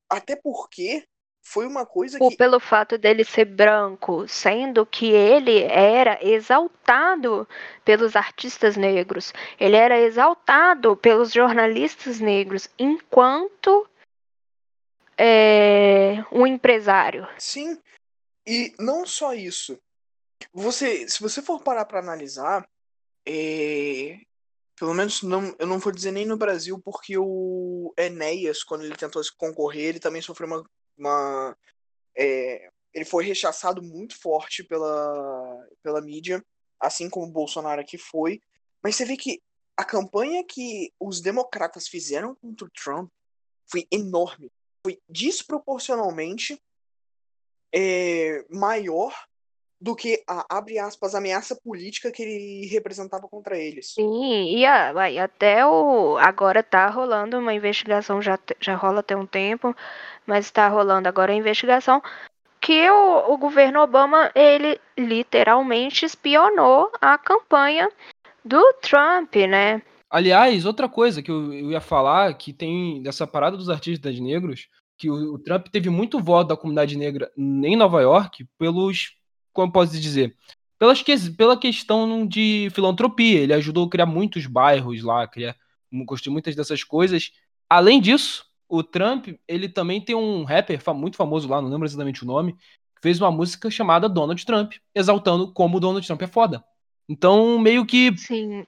Até 0.08 0.36
porque 0.36 1.06
foi 1.42 1.66
uma 1.66 1.84
coisa 1.84 2.18
Ou 2.20 2.30
que. 2.30 2.36
Pelo 2.36 2.58
fato 2.58 2.96
dele 2.96 3.24
ser 3.24 3.44
branco, 3.44 4.26
sendo 4.26 4.86
que 4.86 5.10
ele 5.10 5.62
era 5.62 6.18
exaltado 6.26 7.46
pelos 7.84 8.16
artistas 8.16 8.76
negros, 8.76 9.32
ele 9.60 9.76
era 9.76 10.00
exaltado 10.00 10.96
pelos 10.96 11.32
jornalistas 11.32 12.18
negros, 12.18 12.68
enquanto 12.78 13.86
é, 15.18 16.24
um 16.32 16.46
empresário. 16.46 17.26
Sim, 17.38 17.78
e 18.46 18.74
não 18.78 19.06
só 19.06 19.34
isso. 19.34 19.78
Você, 20.52 21.08
se 21.08 21.20
você 21.20 21.40
for 21.40 21.62
parar 21.62 21.84
para 21.84 22.00
analisar, 22.00 22.68
é, 23.26 24.18
pelo 24.76 24.94
menos 24.94 25.22
não, 25.22 25.54
eu 25.58 25.66
não 25.66 25.78
vou 25.78 25.92
dizer 25.92 26.10
nem 26.10 26.26
no 26.26 26.36
Brasil, 26.36 26.78
porque 26.84 27.16
o 27.16 27.92
Enéas, 27.96 28.62
quando 28.62 28.84
ele 28.84 28.96
tentou 28.96 29.22
concorrer, 29.36 29.86
ele 29.86 30.00
também 30.00 30.20
sofreu 30.20 30.48
uma. 30.48 30.64
uma 30.98 31.56
é, 32.16 32.68
ele 32.92 33.04
foi 33.04 33.24
rechaçado 33.24 33.82
muito 33.82 34.16
forte 34.20 34.62
pela, 34.62 35.66
pela 35.82 36.00
mídia, 36.00 36.44
assim 36.78 37.10
como 37.10 37.26
o 37.26 37.32
Bolsonaro 37.32 37.80
aqui 37.80 37.98
foi. 37.98 38.40
Mas 38.82 38.94
você 38.94 39.04
vê 39.04 39.16
que 39.16 39.42
a 39.76 39.84
campanha 39.84 40.44
que 40.44 40.92
os 41.00 41.20
democratas 41.20 41.88
fizeram 41.88 42.36
contra 42.36 42.66
o 42.66 42.70
Trump 42.70 43.10
foi 43.66 43.86
enorme. 43.90 44.52
Foi 44.84 44.98
desproporcionalmente 45.08 46.60
é, 47.74 48.44
maior 48.50 49.14
do 49.80 49.94
que 49.94 50.22
a, 50.26 50.46
abre 50.48 50.78
aspas, 50.78 51.14
ameaça 51.14 51.54
política 51.56 52.10
que 52.10 52.22
ele 52.22 52.66
representava 52.66 53.28
contra 53.28 53.58
eles. 53.58 53.92
Sim, 53.94 54.56
e, 54.56 54.64
a, 54.64 55.10
e 55.10 55.18
até 55.18 55.66
o. 55.66 56.16
Agora 56.18 56.62
tá 56.62 56.88
rolando 56.88 57.38
uma 57.38 57.52
investigação, 57.52 58.22
já, 58.22 58.38
já 58.60 58.74
rola 58.74 59.00
até 59.00 59.16
um 59.16 59.26
tempo, 59.26 59.74
mas 60.26 60.46
está 60.46 60.68
rolando 60.68 61.08
agora 61.08 61.32
a 61.32 61.36
investigação 61.36 62.02
que 62.64 62.88
o, 62.88 63.34
o 63.34 63.36
governo 63.36 63.82
Obama, 63.82 64.32
ele 64.34 64.80
literalmente 64.96 66.06
espionou 66.06 66.90
a 66.98 67.18
campanha 67.18 67.90
do 68.42 68.72
Trump, 68.80 69.36
né? 69.36 69.82
Aliás, 70.14 70.64
outra 70.64 70.88
coisa 70.88 71.20
que 71.20 71.28
eu, 71.28 71.52
eu 71.52 71.72
ia 71.72 71.80
falar, 71.80 72.32
que 72.34 72.52
tem 72.52 73.02
dessa 73.02 73.26
parada 73.26 73.56
dos 73.56 73.68
artistas 73.68 74.20
negros, 74.20 74.68
que 74.96 75.10
o, 75.10 75.34
o 75.34 75.38
Trump 75.40 75.66
teve 75.66 75.90
muito 75.90 76.20
voto 76.20 76.46
da 76.46 76.56
comunidade 76.56 76.96
negra 76.96 77.32
em 77.36 77.74
Nova 77.74 78.00
York 78.00 78.46
pelos 78.56 79.16
como 79.52 79.72
posso 79.72 79.98
dizer? 80.00 80.36
Pelas 80.78 81.02
que, 81.02 81.16
pela 81.32 81.56
questão 81.58 82.24
de 82.28 82.68
filantropia. 82.72 83.40
Ele 83.40 83.54
ajudou 83.54 83.86
a 83.86 83.90
criar 83.90 84.06
muitos 84.06 84.46
bairros 84.46 85.02
lá, 85.02 85.26
criar, 85.26 85.56
construir 86.06 86.32
muitas 86.32 86.54
dessas 86.54 86.84
coisas. 86.84 87.32
Além 87.68 88.00
disso, 88.00 88.46
o 88.68 88.84
Trump, 88.84 89.30
ele 89.48 89.68
também 89.68 90.00
tem 90.00 90.14
um 90.14 90.44
rapper 90.44 90.80
muito 90.94 91.16
famoso 91.16 91.48
lá, 91.48 91.60
não 91.60 91.68
lembro 91.68 91.88
exatamente 91.88 92.22
o 92.22 92.26
nome, 92.26 92.52
que 92.52 93.02
fez 93.02 93.20
uma 93.20 93.32
música 93.32 93.68
chamada 93.68 94.08
Donald 94.08 94.46
Trump, 94.46 94.74
exaltando 94.94 95.52
como 95.52 95.78
o 95.78 95.80
Donald 95.80 96.06
Trump 96.06 96.22
é 96.22 96.28
foda. 96.28 96.64
Então, 97.08 97.58
meio 97.58 97.84
que. 97.84 98.16
Sim, 98.16 98.64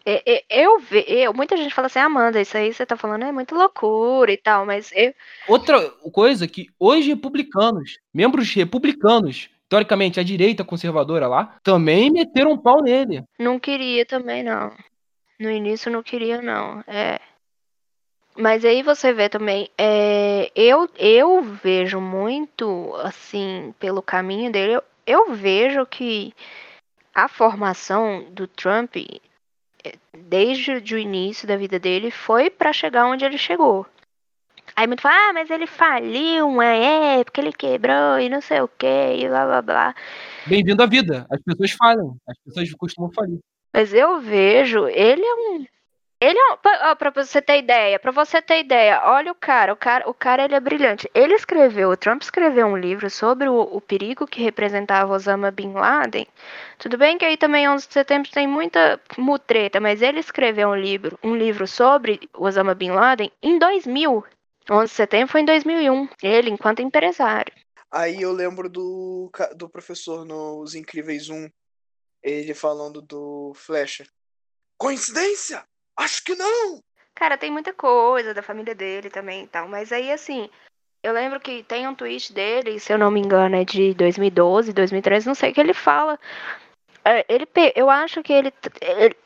eu, 0.50 0.82
eu, 1.06 1.32
muita 1.32 1.56
gente 1.56 1.74
fala 1.74 1.86
assim, 1.86 1.98
Amanda, 1.98 2.40
isso 2.40 2.56
aí 2.56 2.72
você 2.72 2.84
tá 2.84 2.96
falando 2.96 3.24
é 3.24 3.32
muito 3.32 3.54
loucura 3.54 4.30
e 4.30 4.36
tal, 4.36 4.66
mas 4.66 4.90
eu. 4.94 5.14
Outra 5.48 5.90
coisa 6.12 6.46
que 6.46 6.68
hoje 6.78 7.08
republicanos, 7.08 7.98
membros 8.12 8.52
republicanos, 8.52 9.48
teoricamente, 9.68 10.20
a 10.20 10.22
direita 10.22 10.64
conservadora 10.64 11.26
lá, 11.26 11.56
também 11.62 12.10
meteram 12.10 12.52
um 12.52 12.58
pau 12.58 12.82
nele. 12.82 13.24
Não 13.38 13.58
queria 13.58 14.04
também, 14.04 14.42
não. 14.42 14.70
No 15.40 15.50
início 15.50 15.90
não 15.90 16.02
queria, 16.02 16.42
não. 16.42 16.84
É. 16.86 17.18
Mas 18.36 18.66
aí 18.66 18.82
você 18.82 19.14
vê 19.14 19.30
também, 19.30 19.70
é, 19.78 20.50
eu, 20.54 20.88
eu 20.98 21.42
vejo 21.42 21.98
muito, 22.02 22.94
assim, 23.02 23.74
pelo 23.80 24.02
caminho 24.02 24.52
dele, 24.52 24.74
eu, 24.74 24.82
eu 25.06 25.34
vejo 25.34 25.86
que 25.86 26.34
a 27.16 27.28
formação 27.28 28.26
do 28.30 28.46
Trump, 28.46 28.94
é, 29.82 29.94
desde 30.14 30.94
o 30.94 30.98
início 30.98 31.48
da 31.48 31.56
vida 31.56 31.78
dele, 31.78 32.10
foi 32.10 32.50
para 32.50 32.74
chegar 32.74 33.06
onde 33.06 33.24
ele 33.24 33.38
chegou. 33.38 33.86
Aí 34.76 34.86
muito 34.86 35.00
fala, 35.00 35.30
ah, 35.30 35.32
mas 35.32 35.48
ele 35.48 35.66
faliu 35.66 36.46
uma 36.46 36.66
época, 36.66 37.40
ele 37.40 37.54
quebrou 37.54 38.20
e 38.20 38.28
não 38.28 38.42
sei 38.42 38.60
o 38.60 38.68
que, 38.68 38.86
e 38.86 39.26
blá 39.26 39.46
blá 39.46 39.62
blá. 39.62 39.94
Bem-vindo 40.44 40.82
à 40.82 40.86
vida. 40.86 41.26
As 41.30 41.40
pessoas 41.40 41.70
falham, 41.70 42.18
as 42.28 42.36
pessoas 42.44 42.70
costumam 42.74 43.10
falir. 43.10 43.38
Mas 43.72 43.94
eu 43.94 44.20
vejo, 44.20 44.86
ele 44.86 45.24
é 45.24 45.34
um. 45.34 45.66
Ele 46.18 46.38
é 46.38 46.94
pra 46.94 47.10
você 47.10 47.42
ter 47.42 47.58
ideia, 47.58 47.98
pra 47.98 48.10
você 48.10 48.40
ter 48.40 48.60
ideia, 48.60 49.02
olha 49.04 49.30
o 49.30 49.34
cara, 49.34 49.74
o 49.74 49.76
cara, 49.76 50.08
o 50.08 50.14
cara 50.14 50.44
ele 50.44 50.54
é 50.54 50.60
brilhante. 50.60 51.10
Ele 51.14 51.34
escreveu, 51.34 51.90
o 51.90 51.96
Trump 51.96 52.22
escreveu 52.22 52.66
um 52.66 52.76
livro 52.76 53.10
sobre 53.10 53.50
o, 53.50 53.60
o 53.60 53.82
perigo 53.82 54.26
que 54.26 54.42
representava 54.42 55.12
Osama 55.12 55.50
Bin 55.50 55.74
Laden. 55.74 56.26
Tudo 56.78 56.96
bem 56.96 57.18
que 57.18 57.24
aí 57.26 57.36
também 57.36 57.68
11 57.68 57.86
de 57.86 57.92
setembro 57.92 58.30
tem 58.30 58.46
muita 58.46 58.98
mutreta, 59.18 59.78
mas 59.78 60.00
ele 60.00 60.18
escreveu 60.18 60.70
um 60.70 60.74
livro, 60.74 61.18
um 61.22 61.36
livro 61.36 61.66
sobre 61.66 62.18
Osama 62.32 62.74
Bin 62.74 62.92
Laden 62.92 63.30
em 63.42 63.58
2000. 63.58 64.24
11 64.70 64.90
de 64.90 64.96
setembro 64.96 65.32
foi 65.32 65.42
em 65.42 65.44
2001, 65.44 66.08
ele 66.22 66.50
enquanto 66.50 66.80
empresário. 66.80 67.52
Aí 67.90 68.22
eu 68.22 68.32
lembro 68.32 68.70
do, 68.70 69.30
do 69.54 69.68
professor 69.68 70.24
nos 70.24 70.74
Incríveis 70.74 71.28
1, 71.28 71.50
ele 72.22 72.54
falando 72.54 73.02
do 73.02 73.52
Flecha. 73.54 74.06
Coincidência? 74.78 75.62
Acho 75.96 76.22
que 76.24 76.34
não! 76.34 76.80
Cara, 77.14 77.38
tem 77.38 77.50
muita 77.50 77.72
coisa 77.72 78.34
da 78.34 78.42
família 78.42 78.74
dele 78.74 79.08
também 79.08 79.44
e 79.44 79.46
tal, 79.46 79.66
mas 79.68 79.90
aí 79.90 80.12
assim, 80.12 80.50
eu 81.02 81.12
lembro 81.12 81.40
que 81.40 81.62
tem 81.62 81.86
um 81.88 81.94
tweet 81.94 82.32
dele, 82.32 82.78
se 82.78 82.92
eu 82.92 82.98
não 82.98 83.10
me 83.10 83.20
engano, 83.20 83.56
é 83.56 83.64
de 83.64 83.94
2012, 83.94 84.72
2013, 84.72 85.26
não 85.26 85.34
sei, 85.34 85.52
que 85.52 85.60
ele 85.60 85.72
fala. 85.72 86.18
É, 87.04 87.24
ele, 87.28 87.46
eu 87.74 87.88
acho 87.88 88.22
que 88.22 88.32
ele, 88.32 88.52
ele 88.82 89.16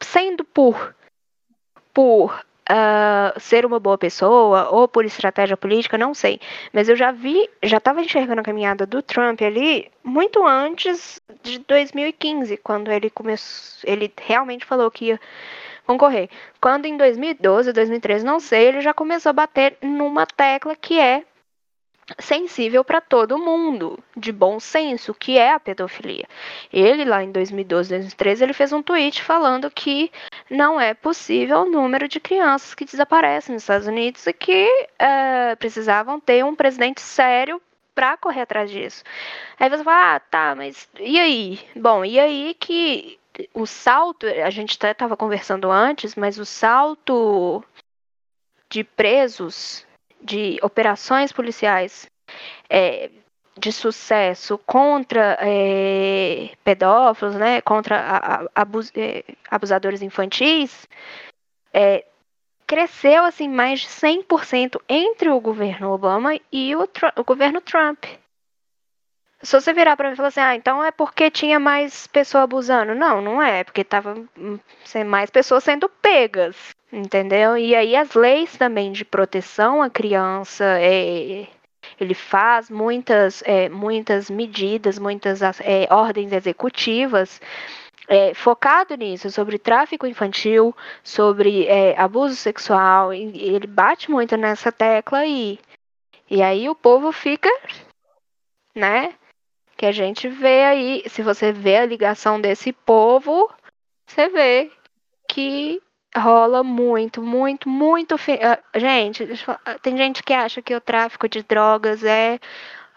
sendo 0.00 0.44
por, 0.44 0.94
por 1.92 2.46
uh, 2.70 3.40
ser 3.40 3.66
uma 3.66 3.80
boa 3.80 3.98
pessoa 3.98 4.68
ou 4.70 4.86
por 4.86 5.04
estratégia 5.04 5.56
política, 5.56 5.98
não 5.98 6.14
sei. 6.14 6.40
Mas 6.72 6.88
eu 6.88 6.96
já 6.96 7.10
vi, 7.10 7.48
já 7.62 7.78
estava 7.78 8.00
enxergando 8.00 8.40
a 8.40 8.44
caminhada 8.44 8.86
do 8.86 9.02
Trump 9.02 9.42
ali 9.42 9.90
muito 10.04 10.46
antes 10.46 11.20
de 11.42 11.58
2015, 11.58 12.56
quando 12.58 12.90
ele 12.90 13.10
começou, 13.10 13.90
ele 13.90 14.12
realmente 14.16 14.64
falou 14.64 14.90
que 14.90 15.06
ia 15.06 15.20
concorrer. 15.86 16.28
Quando 16.60 16.86
em 16.86 16.96
2012, 16.96 17.72
2013, 17.72 18.24
não 18.24 18.40
sei, 18.40 18.68
ele 18.68 18.80
já 18.80 18.92
começou 18.92 19.30
a 19.30 19.32
bater 19.32 19.78
numa 19.82 20.26
tecla 20.26 20.74
que 20.74 20.98
é 20.98 21.24
sensível 22.18 22.84
para 22.84 23.00
todo 23.00 23.38
mundo, 23.38 23.98
de 24.16 24.30
bom 24.30 24.60
senso, 24.60 25.12
que 25.12 25.38
é 25.38 25.52
a 25.52 25.60
pedofilia. 25.60 26.26
Ele 26.72 27.04
lá 27.04 27.22
em 27.22 27.32
2012, 27.32 27.90
2013, 27.90 28.44
ele 28.44 28.52
fez 28.52 28.72
um 28.72 28.82
tweet 28.82 29.22
falando 29.22 29.70
que 29.70 30.10
não 30.48 30.80
é 30.80 30.94
possível 30.94 31.62
o 31.62 31.70
número 31.70 32.06
de 32.06 32.20
crianças 32.20 32.74
que 32.74 32.84
desaparecem 32.84 33.54
nos 33.54 33.62
Estados 33.62 33.88
Unidos 33.88 34.26
e 34.26 34.32
que 34.32 34.68
é, 34.98 35.56
precisavam 35.56 36.20
ter 36.20 36.44
um 36.44 36.54
presidente 36.54 37.00
sério 37.00 37.60
para 37.94 38.16
correr 38.18 38.42
atrás 38.42 38.70
disso. 38.70 39.02
Aí 39.58 39.68
você 39.68 39.82
fala, 39.82 40.16
ah, 40.16 40.20
tá, 40.20 40.54
mas 40.54 40.88
e 41.00 41.18
aí? 41.18 41.58
Bom, 41.74 42.04
e 42.04 42.20
aí 42.20 42.54
que 42.60 43.18
o 43.54 43.66
salto, 43.66 44.26
a 44.26 44.50
gente 44.50 44.76
até 44.76 44.90
estava 44.90 45.16
conversando 45.16 45.70
antes, 45.70 46.14
mas 46.14 46.38
o 46.38 46.44
salto 46.44 47.62
de 48.70 48.82
presos 48.84 49.86
de 50.20 50.58
operações 50.62 51.32
policiais 51.32 52.06
é, 52.68 53.10
de 53.58 53.72
sucesso 53.72 54.58
contra 54.58 55.38
é, 55.40 56.50
pedófilos, 56.62 57.34
né, 57.36 57.60
contra 57.60 58.48
abus, 58.54 58.92
é, 58.96 59.24
abusadores 59.50 60.02
infantis, 60.02 60.86
é, 61.72 62.04
cresceu 62.66 63.24
assim 63.24 63.48
mais 63.48 63.80
de 63.80 63.86
100% 63.86 64.80
entre 64.88 65.30
o 65.30 65.40
governo 65.40 65.92
Obama 65.92 66.38
e 66.52 66.74
o, 66.74 66.88
o 67.16 67.24
governo 67.24 67.60
Trump. 67.60 68.04
Se 69.46 69.60
você 69.60 69.72
virar 69.72 69.96
para 69.96 70.08
mim 70.08 70.14
e 70.14 70.16
falar 70.16 70.28
assim, 70.28 70.40
ah, 70.40 70.56
então 70.56 70.82
é 70.82 70.90
porque 70.90 71.30
tinha 71.30 71.60
mais 71.60 72.08
pessoa 72.08 72.42
abusando. 72.42 72.96
Não, 72.96 73.22
não 73.22 73.40
é, 73.40 73.62
porque 73.62 73.84
tava 73.84 74.16
hum, 74.36 74.58
mais 75.06 75.30
pessoas 75.30 75.62
sendo 75.62 75.88
pegas, 75.88 76.56
entendeu? 76.92 77.56
E 77.56 77.72
aí 77.72 77.94
as 77.94 78.14
leis 78.14 78.56
também 78.56 78.90
de 78.90 79.04
proteção 79.04 79.80
à 79.80 79.88
criança, 79.88 80.64
é, 80.80 81.46
ele 82.00 82.12
faz 82.12 82.68
muitas, 82.68 83.40
é, 83.46 83.68
muitas 83.68 84.28
medidas, 84.28 84.98
muitas 84.98 85.40
é, 85.60 85.86
ordens 85.90 86.32
executivas 86.32 87.40
é, 88.08 88.34
focado 88.34 88.96
nisso, 88.96 89.30
sobre 89.30 89.60
tráfico 89.60 90.08
infantil, 90.08 90.74
sobre 91.04 91.66
é, 91.66 91.96
abuso 91.96 92.34
sexual, 92.34 93.12
ele 93.12 93.66
bate 93.68 94.10
muito 94.10 94.36
nessa 94.36 94.72
tecla 94.72 95.18
aí. 95.18 95.60
E 96.28 96.42
aí 96.42 96.68
o 96.68 96.74
povo 96.74 97.12
fica, 97.12 97.48
né? 98.74 99.14
Que 99.76 99.86
a 99.86 99.92
gente 99.92 100.28
vê 100.28 100.64
aí, 100.64 101.02
se 101.06 101.22
você 101.22 101.52
vê 101.52 101.76
a 101.76 101.86
ligação 101.86 102.40
desse 102.40 102.72
povo, 102.72 103.50
você 104.06 104.28
vê 104.28 104.72
que 105.28 105.82
rola 106.16 106.62
muito, 106.62 107.22
muito, 107.22 107.68
muito. 107.68 108.14
Uh, 108.14 108.78
gente, 108.80 109.26
tem 109.82 109.96
gente 109.96 110.22
que 110.22 110.32
acha 110.32 110.62
que 110.62 110.74
o 110.74 110.80
tráfico 110.80 111.28
de 111.28 111.42
drogas 111.42 112.02
é 112.04 112.38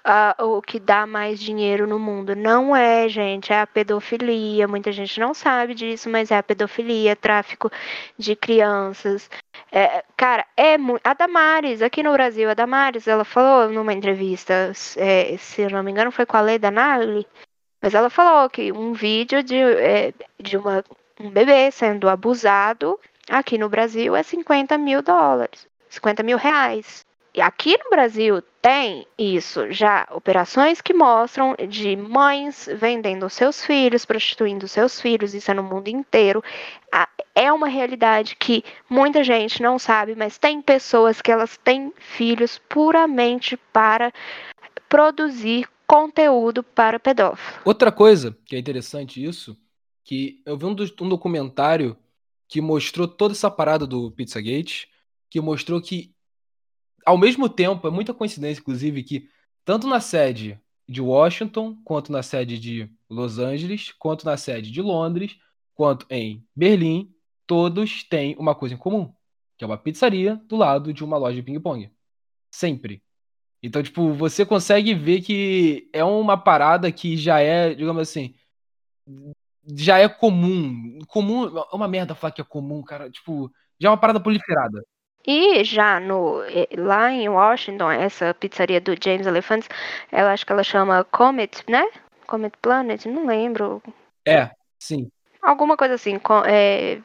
uh, 0.06 0.44
o 0.44 0.62
que 0.62 0.80
dá 0.80 1.06
mais 1.06 1.40
dinheiro 1.40 1.88
no 1.88 2.00
mundo. 2.00 2.36
Não 2.36 2.76
é, 2.76 3.08
gente, 3.10 3.52
é 3.52 3.62
a 3.62 3.68
pedofilia. 3.68 4.68
Muita 4.68 4.92
gente 4.92 5.20
não 5.20 5.34
sabe 5.34 5.74
disso, 5.74 6.10
mas 6.10 6.32
é 6.32 6.38
a 6.38 6.44
pedofilia, 6.44 7.16
tráfico 7.16 7.72
de 8.18 8.36
crianças. 8.36 9.30
É, 9.72 10.04
cara, 10.18 10.46
é 10.58 10.78
muito. 10.78 11.02
A 11.04 11.14
Damares, 11.14 11.82
aqui 11.82 12.02
no 12.04 12.12
Brasil, 12.14 12.50
a 12.50 12.54
Damares, 12.54 13.08
ela 13.08 13.24
falou 13.24 13.72
numa 13.72 13.94
entrevista, 13.94 14.72
é, 14.98 15.38
se 15.38 15.62
eu 15.62 15.70
não 15.70 15.84
me 15.84 15.92
engano, 15.92 16.12
foi 16.12 16.26
com 16.26 16.38
a 16.38 16.42
Leda 16.42 16.72
Nagli, 16.72 17.26
mas 17.82 17.94
ela 17.94 18.10
falou 18.10 18.50
que 18.50 18.72
um 18.72 18.94
vídeo 18.94 19.44
de, 19.44 19.56
é, 19.56 20.14
de 20.40 20.58
uma, 20.58 20.84
um 21.20 21.30
bebê 21.30 21.72
sendo 21.72 22.10
abusado 22.10 23.00
aqui 23.30 23.58
no 23.58 23.70
Brasil 23.70 24.16
é 24.16 24.24
50 24.24 24.78
mil 24.78 25.02
dólares, 25.02 25.68
50 25.90 26.24
mil 26.24 26.38
reais. 26.38 27.06
E 27.34 27.42
aqui 27.42 27.78
no 27.84 27.92
Brasil 27.92 28.42
tem 28.62 29.08
isso 29.18 29.72
já, 29.72 30.08
operações 30.12 30.82
que 30.82 30.94
mostram 30.94 31.56
de 31.68 31.96
mães 31.96 32.70
vendendo 32.76 33.30
seus 33.30 33.66
filhos, 33.66 34.06
prostituindo 34.06 34.68
seus 34.68 35.00
filhos, 35.00 35.34
isso 35.34 35.50
é 35.50 35.54
no 35.54 35.64
mundo 35.64 35.88
inteiro. 35.88 36.44
É 37.34 37.52
uma 37.54 37.68
realidade 37.68 38.36
que 38.36 38.64
muita 38.90 39.24
gente 39.24 39.62
não 39.62 39.80
sabe, 39.80 40.14
mas 40.16 40.38
tem 40.38 40.62
pessoas 40.62 41.22
que 41.22 41.32
elas 41.32 41.58
têm 41.58 41.94
filhos 41.98 42.60
puramente 42.70 43.56
para 43.72 44.12
produzir 44.90 45.68
conteúdo 45.88 46.62
para 46.62 47.00
pedófilo. 47.00 47.62
Outra 47.64 47.92
coisa 47.92 48.38
que 48.46 48.56
é 48.56 48.60
interessante 48.60 49.24
isso, 49.24 49.58
que 50.04 50.42
eu 50.46 50.58
vi 50.58 50.66
um, 50.66 50.76
um 51.02 51.10
documentário 51.10 51.96
que 52.48 52.60
mostrou 52.60 53.08
toda 53.08 53.34
essa 53.34 53.50
parada 53.50 53.88
do 53.88 54.12
Pizzagate, 54.12 54.90
que 55.30 55.40
mostrou 55.40 55.80
que 55.80 56.12
ao 57.10 57.18
mesmo 57.18 57.50
tempo, 57.50 57.88
é 57.88 57.90
muita 57.90 58.14
coincidência, 58.14 58.62
inclusive, 58.62 59.02
que 59.02 59.28
tanto 59.66 59.88
na 59.88 60.00
sede 60.00 60.62
de 60.88 61.02
Washington, 61.02 61.76
quanto 61.84 62.12
na 62.12 62.22
sede 62.22 62.60
de 62.60 62.88
Los 63.10 63.40
Angeles, 63.40 63.92
quanto 63.94 64.26
na 64.26 64.38
sede 64.38 64.72
de 64.72 64.80
Londres, 64.80 65.36
quanto 65.74 66.06
em 66.08 66.46
Berlim, 66.56 67.12
todos 67.48 68.04
têm 68.04 68.36
uma 68.38 68.54
coisa 68.54 68.76
em 68.76 68.78
comum, 68.78 69.12
que 69.58 69.64
é 69.64 69.68
uma 69.68 69.78
pizzaria 69.78 70.36
do 70.48 70.56
lado 70.56 70.94
de 70.94 71.04
uma 71.04 71.18
loja 71.18 71.38
de 71.38 71.42
ping-pong. 71.42 71.92
Sempre. 72.52 73.02
Então, 73.64 73.82
tipo, 73.82 74.14
você 74.14 74.46
consegue 74.46 74.94
ver 74.94 75.22
que 75.22 75.90
é 75.92 76.04
uma 76.04 76.38
parada 76.38 76.92
que 76.92 77.18
já 77.18 77.40
é, 77.40 77.74
digamos 77.74 78.04
assim, 78.04 78.36
já 79.76 79.98
é 79.98 80.08
comum. 80.08 81.00
Comum, 81.08 81.58
é 81.58 81.76
uma 81.76 81.88
merda 81.88 82.14
falar 82.14 82.32
que 82.34 82.42
é 82.42 82.44
comum, 82.44 82.84
cara. 82.84 83.10
Tipo, 83.10 83.52
já 83.80 83.90
é 83.90 83.92
uma 83.92 83.98
parada 83.98 84.20
proliferada. 84.20 84.86
E 85.32 85.64
já 85.64 86.00
no 86.00 86.42
eh, 86.46 86.68
lá 86.76 87.12
em 87.12 87.30
Washington, 87.30 87.92
essa 87.92 88.34
pizzaria 88.34 88.82
do 88.82 88.96
James 89.00 89.28
Elephants, 89.28 89.70
ela 90.12 90.34
acho 90.34 90.44
que 90.44 90.52
ela 90.52 90.64
chama 90.64 91.04
Comet, 91.04 91.64
né? 91.70 91.86
Comet 92.26 92.58
Planet, 92.60 93.06
não 93.06 93.28
lembro. 93.28 93.80
É, 94.28 94.50
sim. 94.80 95.08
Alguma 95.40 95.78
coisa 95.78 95.94
assim, 95.94 96.20
é, 96.48 97.00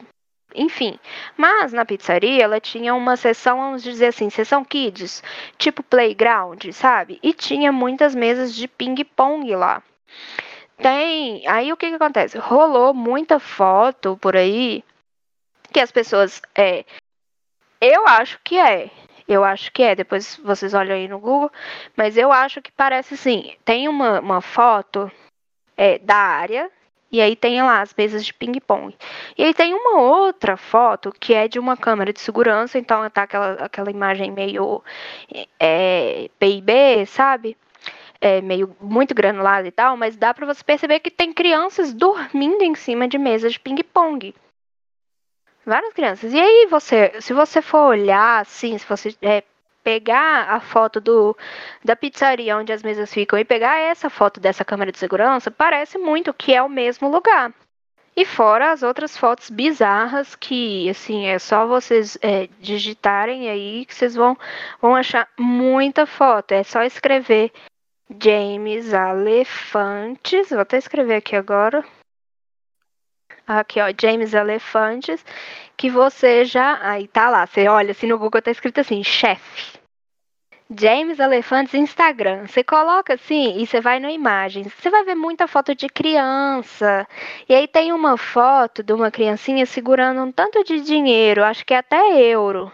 enfim. 0.55 0.99
Mas 1.37 1.75
na 1.75 1.85
pizzaria 1.85 2.43
ela 2.43 2.59
tinha 2.59 2.95
uma 2.95 3.15
seção, 3.15 3.59
vamos 3.59 3.83
dizer 3.83 4.07
assim, 4.07 4.31
seção 4.31 4.65
kids, 4.65 5.23
tipo 5.59 5.83
playground, 5.83 6.65
sabe? 6.73 7.19
E 7.23 7.35
tinha 7.35 7.71
muitas 7.71 8.15
mesas 8.15 8.55
de 8.55 8.67
ping-pong 8.67 9.55
lá. 9.55 9.83
Tem. 10.79 11.47
Aí 11.47 11.71
o 11.71 11.77
que, 11.77 11.91
que 11.91 11.97
acontece? 11.97 12.39
Rolou 12.39 12.95
muita 12.95 13.39
foto 13.39 14.17
por 14.17 14.35
aí 14.35 14.83
que 15.71 15.81
as 15.81 15.93
pessoas 15.93 16.41
é, 16.55 16.87
eu 17.87 18.07
acho 18.07 18.39
que 18.43 18.59
é. 18.59 18.91
Eu 19.27 19.45
acho 19.45 19.73
que 19.73 19.83
é. 19.83 19.95
Depois 19.95 20.41
vocês 20.45 20.75
olham 20.75 20.95
aí 20.95 21.09
no 21.09 21.19
Google. 21.19 21.51
Mas 21.97 22.17
eu 22.17 22.33
acho 22.33 22.61
que 22.63 22.71
parece 22.73 23.15
assim. 23.15 23.55
Tem 23.65 23.89
uma, 23.89 24.21
uma 24.21 24.41
foto 24.41 25.11
é, 25.77 25.99
da 25.99 26.17
área. 26.17 26.71
E 27.11 27.21
aí 27.21 27.37
tem 27.37 27.63
lá 27.63 27.81
as 27.81 27.95
mesas 27.95 28.25
de 28.25 28.35
ping-pong. 28.35 28.93
E 29.39 29.45
aí 29.45 29.55
tem 29.55 29.73
uma 29.73 30.01
outra 30.01 30.57
foto 30.57 31.13
que 31.13 31.33
é 31.33 31.47
de 31.47 31.61
uma 31.61 31.77
câmera 31.77 32.13
de 32.13 32.21
segurança. 32.21 32.79
Então 32.79 33.09
tá 33.09 33.23
aquela, 33.23 33.53
aquela 33.53 33.91
imagem 33.91 34.33
meio 34.33 34.83
é, 35.61 36.29
PIB, 36.39 37.07
sabe? 37.07 37.57
É, 38.21 38.41
meio 38.41 38.75
muito 38.81 39.15
granulada 39.15 39.69
e 39.69 39.71
tal, 39.71 39.97
mas 39.97 40.17
dá 40.17 40.33
para 40.33 40.47
você 40.47 40.65
perceber 40.65 41.01
que 41.01 41.11
tem 41.11 41.33
crianças 41.33 41.93
dormindo 41.93 42.63
em 42.63 42.75
cima 42.75 43.07
de 43.07 43.19
mesas 43.19 43.53
de 43.53 43.61
ping-pong. 43.61 44.35
Várias 45.67 45.93
crianças. 45.95 46.33
E 46.33 46.41
aí 46.41 46.67
você, 46.71 47.13
se 47.21 47.33
você 47.33 47.63
for 47.63 47.87
olhar 47.89 48.41
assim, 48.41 48.77
se 48.77 48.87
você 48.87 49.17
é, 49.23 49.43
pegar 49.83 50.51
a 50.51 50.61
foto 50.61 51.01
do 51.01 51.37
da 51.85 51.97
pizzaria 51.97 52.57
onde 52.57 52.73
as 52.73 52.83
mesas 52.83 53.13
ficam 53.13 53.39
e 53.39 53.45
pegar 53.45 53.79
essa 53.79 54.11
foto 54.11 54.41
dessa 54.41 54.65
câmera 54.65 54.93
de 54.93 54.99
segurança, 54.99 55.51
parece 55.51 55.99
muito 55.99 56.35
que 56.35 56.55
é 56.55 56.63
o 56.63 56.69
mesmo 56.69 57.09
lugar. 57.09 57.53
E 58.17 58.25
fora 58.25 58.71
as 58.71 58.83
outras 58.83 59.17
fotos 59.17 59.51
bizarras 59.51 60.37
que, 60.37 60.89
assim, 60.89 61.27
é 61.27 61.39
só 61.39 61.67
vocês 61.67 62.17
é, 62.23 62.49
digitarem 62.61 63.51
aí 63.51 63.85
que 63.85 63.95
vocês 63.95 64.15
vão, 64.15 64.39
vão 64.81 64.95
achar 64.95 65.29
muita 65.37 66.07
foto. 66.07 66.53
É 66.53 66.63
só 66.63 66.85
escrever 66.85 67.51
James 68.23 68.95
Alefantes. 68.95 70.51
Vou 70.51 70.61
até 70.61 70.79
escrever 70.79 71.17
aqui 71.17 71.35
agora 71.35 71.85
aqui 73.47 73.81
ó, 73.81 73.87
James 74.01 74.35
Elefantes, 74.35 75.25
que 75.77 75.91
você 75.91 76.45
já, 76.45 76.79
aí 76.83 77.09
tá 77.09 77.29
lá, 77.29 77.47
você 77.47 77.69
olha 77.69 77.93
assim 77.93 78.07
no 78.07 78.19
Google 78.19 78.43
tá 78.43 78.51
escrito 78.51 78.81
assim, 78.81 79.03
chefe. 79.03 79.79
James 80.71 81.19
Elefantes 81.19 81.75
Instagram. 81.75 82.47
Você 82.47 82.65
coloca 82.65 83.15
assim 83.15 83.61
e 83.61 83.67
você 83.67 83.81
vai 83.81 84.01
no 84.01 84.09
imagens. 84.09 84.73
Você 84.73 84.89
vai 84.89 85.05
ver 85.05 85.15
muita 85.15 85.47
foto 85.47 85.75
de 85.75 85.89
criança. 85.89 87.07
E 87.49 87.55
aí 87.55 87.69
tem 87.69 87.93
uma 87.93 88.17
foto 88.17 88.83
de 88.83 88.93
uma 88.93 89.11
criancinha 89.11 89.67
segurando 89.67 90.23
um 90.23 90.33
tanto 90.33 90.65
de 90.65 90.81
dinheiro, 90.81 91.45
acho 91.45 91.65
que 91.65 91.75
é 91.75 91.79
até 91.79 92.19
euro. 92.19 92.73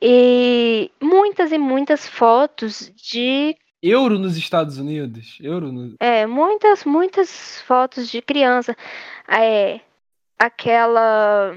E 0.00 0.90
muitas 1.00 1.50
e 1.50 1.58
muitas 1.58 2.06
fotos 2.06 2.92
de 2.94 3.56
Euro 3.82 4.18
nos 4.18 4.36
Estados 4.36 4.78
Unidos. 4.78 5.38
Euro 5.40 5.72
no... 5.72 5.94
É, 5.98 6.26
muitas, 6.26 6.84
muitas 6.84 7.62
fotos 7.62 8.10
de 8.10 8.20
criança. 8.20 8.76
É, 9.26 9.80
aquela 10.40 11.54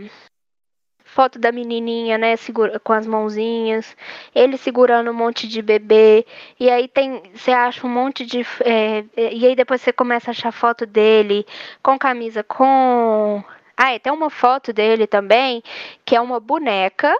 foto 1.05 1.39
da 1.39 1.51
menininha, 1.51 2.17
né, 2.17 2.35
segura, 2.35 2.79
com 2.79 2.91
as 2.91 3.05
mãozinhas, 3.05 3.95
ele 4.33 4.57
segurando 4.57 5.11
um 5.11 5.13
monte 5.13 5.47
de 5.47 5.61
bebê, 5.61 6.25
e 6.59 6.69
aí 6.69 6.87
tem, 6.87 7.21
você 7.33 7.51
acha 7.51 7.85
um 7.85 7.89
monte 7.89 8.25
de, 8.25 8.41
é, 8.65 9.05
e 9.15 9.45
aí 9.47 9.55
depois 9.55 9.81
você 9.81 9.93
começa 9.93 10.31
a 10.31 10.33
achar 10.33 10.51
foto 10.51 10.85
dele 10.85 11.45
com 11.83 11.97
camisa 11.99 12.43
com, 12.43 13.43
ah, 13.77 13.93
e 13.95 13.99
tem 13.99 14.11
uma 14.11 14.29
foto 14.29 14.73
dele 14.73 15.05
também, 15.07 15.63
que 16.03 16.15
é 16.15 16.19
uma 16.21 16.39
boneca, 16.39 17.15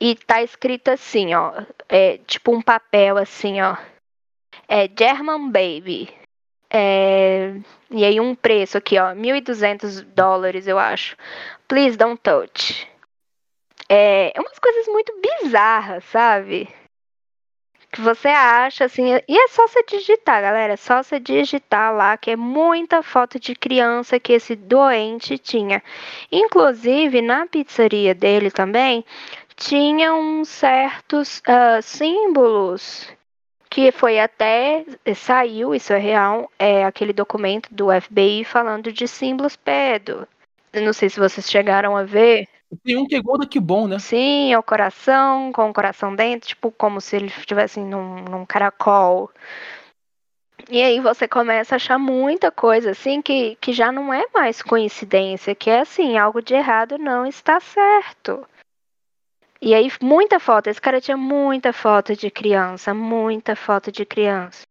e 0.00 0.14
tá 0.14 0.42
escrito 0.42 0.88
assim, 0.88 1.34
ó, 1.34 1.52
é, 1.88 2.18
tipo 2.18 2.54
um 2.54 2.62
papel 2.62 3.18
assim, 3.18 3.60
ó, 3.60 3.76
é 4.68 4.88
German 4.88 5.50
Baby, 5.50 6.08
é, 6.76 7.54
e 7.88 8.04
aí 8.04 8.18
um 8.18 8.34
preço 8.34 8.76
aqui, 8.76 8.98
ó, 8.98 9.14
1.200 9.14 10.02
dólares, 10.02 10.66
eu 10.66 10.76
acho. 10.76 11.16
Please 11.68 11.96
don't 11.96 12.20
touch. 12.20 12.88
É, 13.88 14.32
é 14.36 14.40
umas 14.40 14.58
coisas 14.58 14.88
muito 14.88 15.12
bizarras, 15.20 16.02
sabe? 16.06 16.68
Que 17.92 18.00
você 18.00 18.26
acha 18.26 18.86
assim, 18.86 19.04
e 19.28 19.38
é 19.38 19.46
só 19.46 19.68
você 19.68 19.84
digitar, 19.84 20.42
galera, 20.42 20.72
é 20.72 20.76
só 20.76 21.00
você 21.00 21.20
digitar 21.20 21.94
lá 21.94 22.16
que 22.16 22.32
é 22.32 22.36
muita 22.36 23.04
foto 23.04 23.38
de 23.38 23.54
criança 23.54 24.18
que 24.18 24.32
esse 24.32 24.56
doente 24.56 25.38
tinha. 25.38 25.80
Inclusive 26.32 27.22
na 27.22 27.46
pizzaria 27.46 28.16
dele 28.16 28.50
também 28.50 29.04
tinham 29.54 30.44
certos 30.44 31.38
uh, 31.38 31.80
símbolos 31.80 33.14
que 33.74 33.90
foi 33.90 34.20
até 34.20 34.84
saiu, 35.16 35.74
isso 35.74 35.92
é 35.92 35.98
real, 35.98 36.48
é 36.56 36.84
aquele 36.84 37.12
documento 37.12 37.68
do 37.74 37.88
FBI 37.90 38.44
falando 38.44 38.92
de 38.92 39.08
símbolos 39.08 39.56
pedo. 39.56 40.28
não 40.72 40.92
sei 40.92 41.10
se 41.10 41.18
vocês 41.18 41.50
chegaram 41.50 41.96
a 41.96 42.04
ver. 42.04 42.46
Tem 42.84 42.96
um 42.96 43.04
que 43.04 43.16
é 43.16 43.18
igual 43.18 43.36
da 43.36 43.44
que 43.44 43.58
bom, 43.58 43.88
né? 43.88 43.98
Sim, 43.98 44.52
é 44.52 44.56
o 44.56 44.62
coração, 44.62 45.50
com 45.50 45.70
o 45.70 45.74
coração 45.74 46.14
dentro, 46.14 46.50
tipo 46.50 46.70
como 46.70 47.00
se 47.00 47.16
ele 47.16 47.26
estivesse 47.26 47.80
num, 47.80 48.22
num 48.22 48.46
caracol. 48.46 49.28
E 50.70 50.80
aí 50.80 51.00
você 51.00 51.26
começa 51.26 51.74
a 51.74 51.76
achar 51.76 51.98
muita 51.98 52.52
coisa 52.52 52.92
assim 52.92 53.20
que, 53.20 53.56
que 53.60 53.72
já 53.72 53.90
não 53.90 54.14
é 54.14 54.22
mais 54.32 54.62
coincidência, 54.62 55.52
que 55.52 55.68
é 55.68 55.80
assim, 55.80 56.16
algo 56.16 56.40
de 56.40 56.54
errado 56.54 56.96
não 56.96 57.26
está 57.26 57.58
certo. 57.58 58.46
E 59.64 59.74
aí, 59.74 59.90
muita 60.02 60.38
foto. 60.38 60.68
Esse 60.68 60.78
cara 60.78 61.00
tinha 61.00 61.16
muita 61.16 61.72
foto 61.72 62.14
de 62.14 62.30
criança, 62.30 62.92
muita 62.92 63.56
foto 63.56 63.90
de 63.90 64.04
criança. 64.04 64.66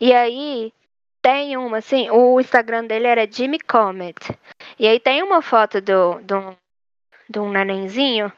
E 0.00 0.12
aí, 0.12 0.72
tem 1.22 1.56
uma, 1.56 1.78
assim, 1.78 2.10
o 2.10 2.40
Instagram 2.40 2.86
dele 2.86 3.06
era 3.06 3.30
Jimmy 3.30 3.60
Comet. 3.60 4.16
E 4.76 4.88
aí 4.88 4.98
tem 4.98 5.22
uma 5.22 5.40
foto 5.40 5.80
do, 5.80 6.20
do, 6.22 6.56
do 7.28 7.42
um 7.42 7.52
nenenzinho 7.52 8.32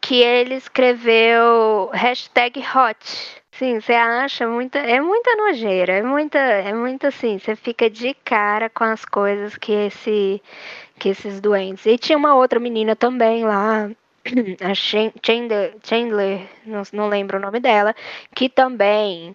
que 0.00 0.22
ele 0.22 0.54
escreveu 0.54 1.90
hashtag 1.92 2.60
hot. 2.60 3.42
Sim, 3.52 3.80
você 3.80 3.92
acha 3.92 4.48
muita. 4.48 4.78
É 4.78 5.02
muita 5.02 5.36
nojeira, 5.36 5.94
é 5.94 6.02
muita. 6.02 6.38
É 6.38 6.72
muito 6.72 7.06
assim, 7.06 7.38
você 7.38 7.54
fica 7.54 7.90
de 7.90 8.14
cara 8.14 8.70
com 8.70 8.84
as 8.84 9.04
coisas 9.04 9.54
que 9.58 9.72
esse. 9.72 10.42
que 10.98 11.10
esses 11.10 11.42
doentes. 11.42 11.84
E 11.84 11.98
tinha 11.98 12.16
uma 12.16 12.34
outra 12.34 12.58
menina 12.58 12.96
também 12.96 13.44
lá, 13.44 13.90
a 14.60 14.74
Chandler, 14.74 15.76
Chandler 15.82 16.48
não, 16.64 16.82
não 16.92 17.08
lembro 17.08 17.38
o 17.38 17.40
nome 17.40 17.60
dela, 17.60 17.94
que 18.34 18.48
também 18.48 19.34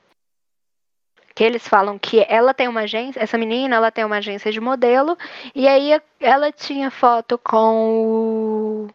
que 1.35 1.43
eles 1.43 1.67
falam 1.67 1.97
que 1.97 2.23
ela 2.29 2.53
tem 2.53 2.67
uma 2.67 2.81
agência, 2.81 3.19
essa 3.19 3.37
menina, 3.37 3.75
ela 3.75 3.91
tem 3.91 4.05
uma 4.05 4.17
agência 4.17 4.51
de 4.51 4.59
modelo, 4.59 5.17
e 5.55 5.67
aí 5.67 5.99
ela 6.19 6.51
tinha 6.51 6.91
foto 6.91 7.39
com 7.39 8.87
o 8.87 8.89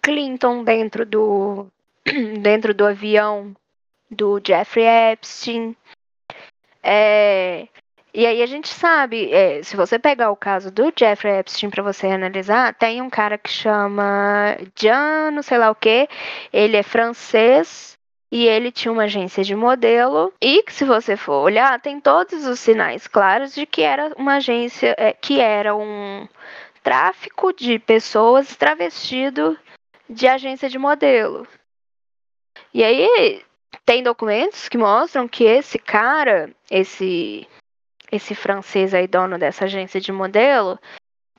Clinton 0.00 0.62
dentro 0.64 1.04
do 1.04 1.66
dentro 2.40 2.72
do 2.72 2.86
avião 2.86 3.54
do 4.10 4.40
Jeffrey 4.44 4.86
Epstein. 5.12 5.76
É, 6.82 7.68
e 8.14 8.26
aí 8.26 8.42
a 8.42 8.46
gente 8.46 8.68
sabe, 8.68 9.32
é, 9.32 9.62
se 9.62 9.74
você 9.74 9.98
pegar 9.98 10.30
o 10.30 10.36
caso 10.36 10.70
do 10.70 10.92
Jeffrey 10.94 11.38
Epstein 11.38 11.70
para 11.70 11.82
você 11.82 12.08
analisar, 12.08 12.74
tem 12.74 13.00
um 13.00 13.08
cara 13.08 13.38
que 13.38 13.48
chama 13.48 14.56
Jan, 14.78 15.30
não 15.30 15.42
sei 15.42 15.56
lá 15.56 15.70
o 15.70 15.74
que, 15.74 16.06
ele 16.52 16.76
é 16.76 16.82
francês 16.82 17.96
e 18.30 18.46
ele 18.46 18.70
tinha 18.70 18.92
uma 18.92 19.04
agência 19.04 19.42
de 19.42 19.54
modelo 19.54 20.30
e 20.40 20.62
que 20.62 20.74
se 20.74 20.84
você 20.84 21.16
for 21.16 21.42
olhar, 21.42 21.80
tem 21.80 21.98
todos 22.00 22.46
os 22.46 22.60
sinais 22.60 23.06
claros 23.06 23.54
de 23.54 23.64
que 23.64 23.80
era 23.80 24.12
uma 24.18 24.36
agência, 24.36 24.94
é, 24.98 25.14
que 25.14 25.40
era 25.40 25.74
um 25.74 26.28
tráfico 26.82 27.50
de 27.52 27.78
pessoas 27.78 28.54
travestido 28.56 29.58
de 30.08 30.28
agência 30.28 30.68
de 30.68 30.78
modelo. 30.78 31.48
E 32.74 32.84
aí 32.84 33.42
tem 33.86 34.02
documentos 34.02 34.68
que 34.68 34.76
mostram 34.76 35.26
que 35.26 35.44
esse 35.44 35.78
cara, 35.78 36.50
esse 36.70 37.48
esse 38.12 38.34
francês 38.34 38.94
aí, 38.94 39.08
dono 39.08 39.38
dessa 39.38 39.64
agência 39.64 40.00
de 40.00 40.12
modelo, 40.12 40.78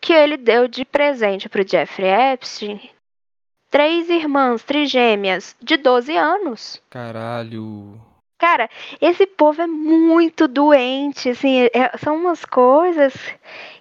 que 0.02 0.12
ele 0.12 0.36
deu 0.36 0.68
de 0.68 0.84
presente 0.84 1.48
pro 1.48 1.66
Jeffrey 1.66 2.10
Epstein 2.34 2.92
três 3.74 4.08
irmãs 4.08 4.62
trigêmeas 4.62 5.56
de 5.60 5.78
12 5.78 6.16
anos. 6.16 6.80
Caralho. 6.92 8.00
Cara, 8.38 8.70
esse 9.02 9.26
povo 9.26 9.64
é 9.64 9.66
muito 9.66 10.48
doente, 10.48 11.30
assim, 11.30 11.64
é, 11.74 11.98
são 11.98 12.18
umas 12.18 12.46
coisas 12.46 13.16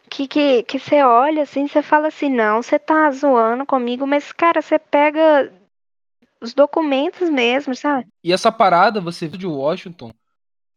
que, 0.08 0.26
que, 0.26 0.62
que 0.62 0.78
você 0.78 1.02
olha 1.02 1.42
assim, 1.42 1.68
você 1.68 1.82
fala 1.82 2.08
assim, 2.08 2.30
não, 2.30 2.62
você 2.62 2.78
tá 2.78 3.10
zoando 3.10 3.66
comigo, 3.66 4.06
mas, 4.06 4.32
cara, 4.32 4.62
você 4.62 4.78
pega 4.78 5.52
os 6.40 6.54
documentos 6.54 7.28
mesmo, 7.28 7.74
sabe? 7.74 8.06
E 8.24 8.32
essa 8.32 8.50
parada, 8.50 8.98
você 8.98 9.28
viu 9.28 9.38
de 9.38 9.46
Washington, 9.46 10.10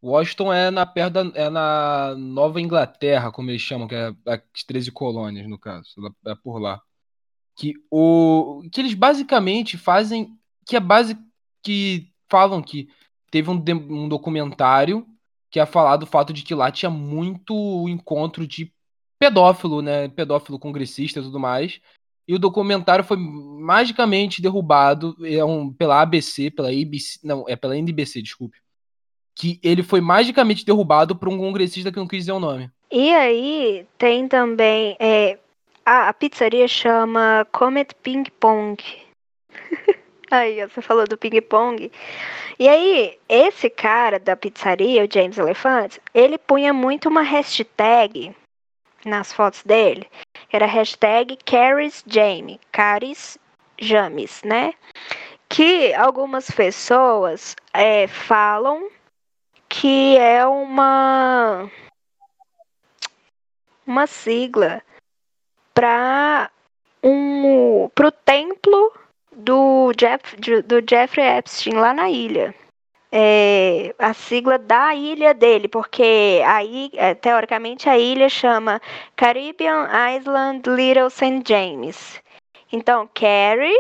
Washington 0.06 0.54
é 0.54 0.70
na 0.70 0.86
perto 0.86 1.14
da, 1.14 1.40
é 1.40 1.50
na 1.50 2.14
Nova 2.16 2.62
Inglaterra, 2.62 3.32
como 3.32 3.50
eles 3.50 3.62
chamam, 3.62 3.88
que 3.88 3.96
é 3.96 4.14
as 4.26 4.64
13 4.68 4.92
colônias, 4.92 5.48
no 5.48 5.58
caso, 5.58 5.96
é 6.28 6.36
por 6.36 6.60
lá. 6.60 6.80
Que 7.56 7.74
o 7.90 8.62
que 8.72 8.82
eles 8.82 8.94
basicamente 8.94 9.78
fazem, 9.78 10.38
que 10.66 10.76
é 10.76 10.80
base 10.80 11.18
que 11.64 12.12
falam 12.30 12.62
que 12.62 12.88
teve 13.32 13.50
um, 13.50 13.64
um 13.90 14.08
documentário 14.08 15.08
que 15.50 15.60
é 15.60 15.66
falar 15.66 15.98
do 15.98 16.06
fato 16.06 16.34
de 16.34 16.44
que 16.44 16.54
lá 16.54 16.70
tinha 16.72 16.90
muito 16.90 17.88
encontro 17.90 18.46
de 18.46 18.72
pedófilo, 19.18 19.82
né, 19.82 20.10
pedófilo 20.10 20.60
congressista 20.60 21.20
e 21.20 21.24
tudo 21.24 21.40
mais. 21.40 21.80
E 22.28 22.36
o 22.36 22.40
documentário 22.40 23.06
foi 23.06 23.18
magicamente 23.18 24.42
derrubado 24.42 25.16
é 25.26 25.44
um, 25.46 25.72
pela 25.72 26.02
ABC, 26.02 26.52
pela 26.52 26.70
ABC, 26.70 27.20
não, 27.24 27.46
é 27.48 27.56
pela 27.56 27.78
NBC, 27.78 28.22
desculpe 28.22 28.65
que 29.36 29.60
ele 29.62 29.84
foi 29.84 30.00
magicamente 30.00 30.66
derrubado 30.66 31.16
por 31.16 31.28
um 31.28 31.38
congressista 31.38 31.92
que 31.92 32.00
não 32.00 32.08
quis 32.08 32.20
dizer 32.20 32.32
o 32.32 32.40
nome. 32.40 32.72
E 32.90 33.14
aí 33.14 33.86
tem 33.98 34.28
também. 34.28 34.96
É, 35.00 35.38
a, 35.86 36.10
a, 36.10 36.14
pizzaria 36.14 36.68
chama 36.68 37.46
Comet 37.52 37.94
Ping 38.02 38.24
Pong. 38.40 38.82
aí, 40.32 40.66
você 40.66 40.82
falou 40.82 41.06
do 41.06 41.18
ping 41.18 41.42
pong. 41.42 41.92
E 42.58 42.68
aí, 42.68 43.18
esse 43.28 43.70
cara 43.70 44.20
da 44.20 44.36
pizzaria, 44.36 45.04
o 45.04 45.10
James 45.12 45.38
Elephant, 45.38 45.98
ele 46.14 46.38
punha 46.38 46.74
muito 46.74 47.10
uma 47.10 47.22
hashtag 47.22 48.36
nas 49.06 49.32
fotos 49.34 49.64
dele. 49.64 50.08
Era 50.52 50.66
hashtag 50.66 51.38
Caris 51.46 52.04
Jamie. 52.08 52.60
Caris 52.72 53.38
James, 53.78 54.42
né? 54.44 54.74
Que 55.50 55.94
algumas 55.94 56.50
pessoas 56.50 57.56
é, 57.74 58.08
falam 58.08 58.90
que 59.80 60.18
é 60.18 60.46
uma 60.46 61.70
uma 63.86 64.08
sigla 64.08 64.82
para 65.74 66.50
um 67.04 67.90
pro 67.94 68.10
templo 68.10 68.94
do, 69.32 69.92
Jeff, 69.98 70.36
do 70.38 70.82
Jeffrey 70.90 71.38
Epstein 71.38 71.76
lá 71.76 71.94
na 71.94 72.10
ilha. 72.10 72.56
É, 73.12 73.94
a 74.00 74.14
sigla 74.14 74.58
da 74.58 74.96
ilha 74.96 75.34
dele, 75.34 75.68
porque 75.68 76.42
aí, 76.46 76.90
é, 76.94 77.14
teoricamente, 77.14 77.88
a 77.88 77.98
ilha 77.98 78.28
chama 78.28 78.82
Caribbean 79.16 79.90
Island 80.16 80.70
Little 80.70 81.10
St. 81.10 81.44
James. 81.46 82.22
Então, 82.72 83.10
Carrie, 83.14 83.78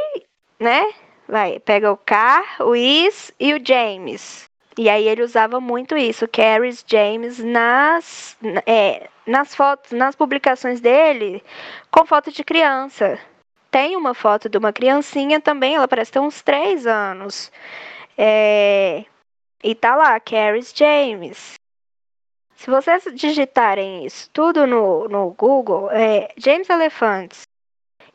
né? 0.59 0.85
vai, 1.27 1.59
pega 1.59 1.91
o 1.91 1.97
Car, 1.97 2.61
o 2.61 2.75
Is 2.75 3.31
e 3.39 3.53
o 3.53 3.65
James. 3.65 4.49
E 4.77 4.89
aí 4.89 5.07
ele 5.07 5.23
usava 5.23 5.61
muito 5.61 5.95
isso, 5.95 6.27
Caris 6.27 6.83
James, 6.85 7.39
nas, 7.39 8.37
é, 8.65 9.09
nas 9.25 9.55
fotos, 9.55 9.91
nas 9.93 10.15
publicações 10.15 10.81
dele, 10.81 11.41
com 11.89 12.05
foto 12.05 12.29
de 12.31 12.43
criança. 12.43 13.17
Tem 13.71 13.95
uma 13.95 14.13
foto 14.13 14.49
de 14.49 14.57
uma 14.57 14.73
criancinha 14.73 15.39
também, 15.39 15.75
ela 15.75 15.87
parece 15.87 16.11
ter 16.11 16.19
uns 16.19 16.41
três 16.41 16.85
anos. 16.85 17.51
É, 18.17 19.05
e 19.63 19.73
tá 19.73 19.95
lá, 19.95 20.19
Caris 20.19 20.73
James. 20.75 21.53
Se 22.55 22.69
vocês 22.69 23.03
digitarem 23.13 24.05
isso 24.05 24.29
tudo 24.31 24.67
no, 24.67 25.07
no 25.07 25.31
Google, 25.31 25.89
é 25.91 26.33
James 26.37 26.69
Elephants, 26.69 27.43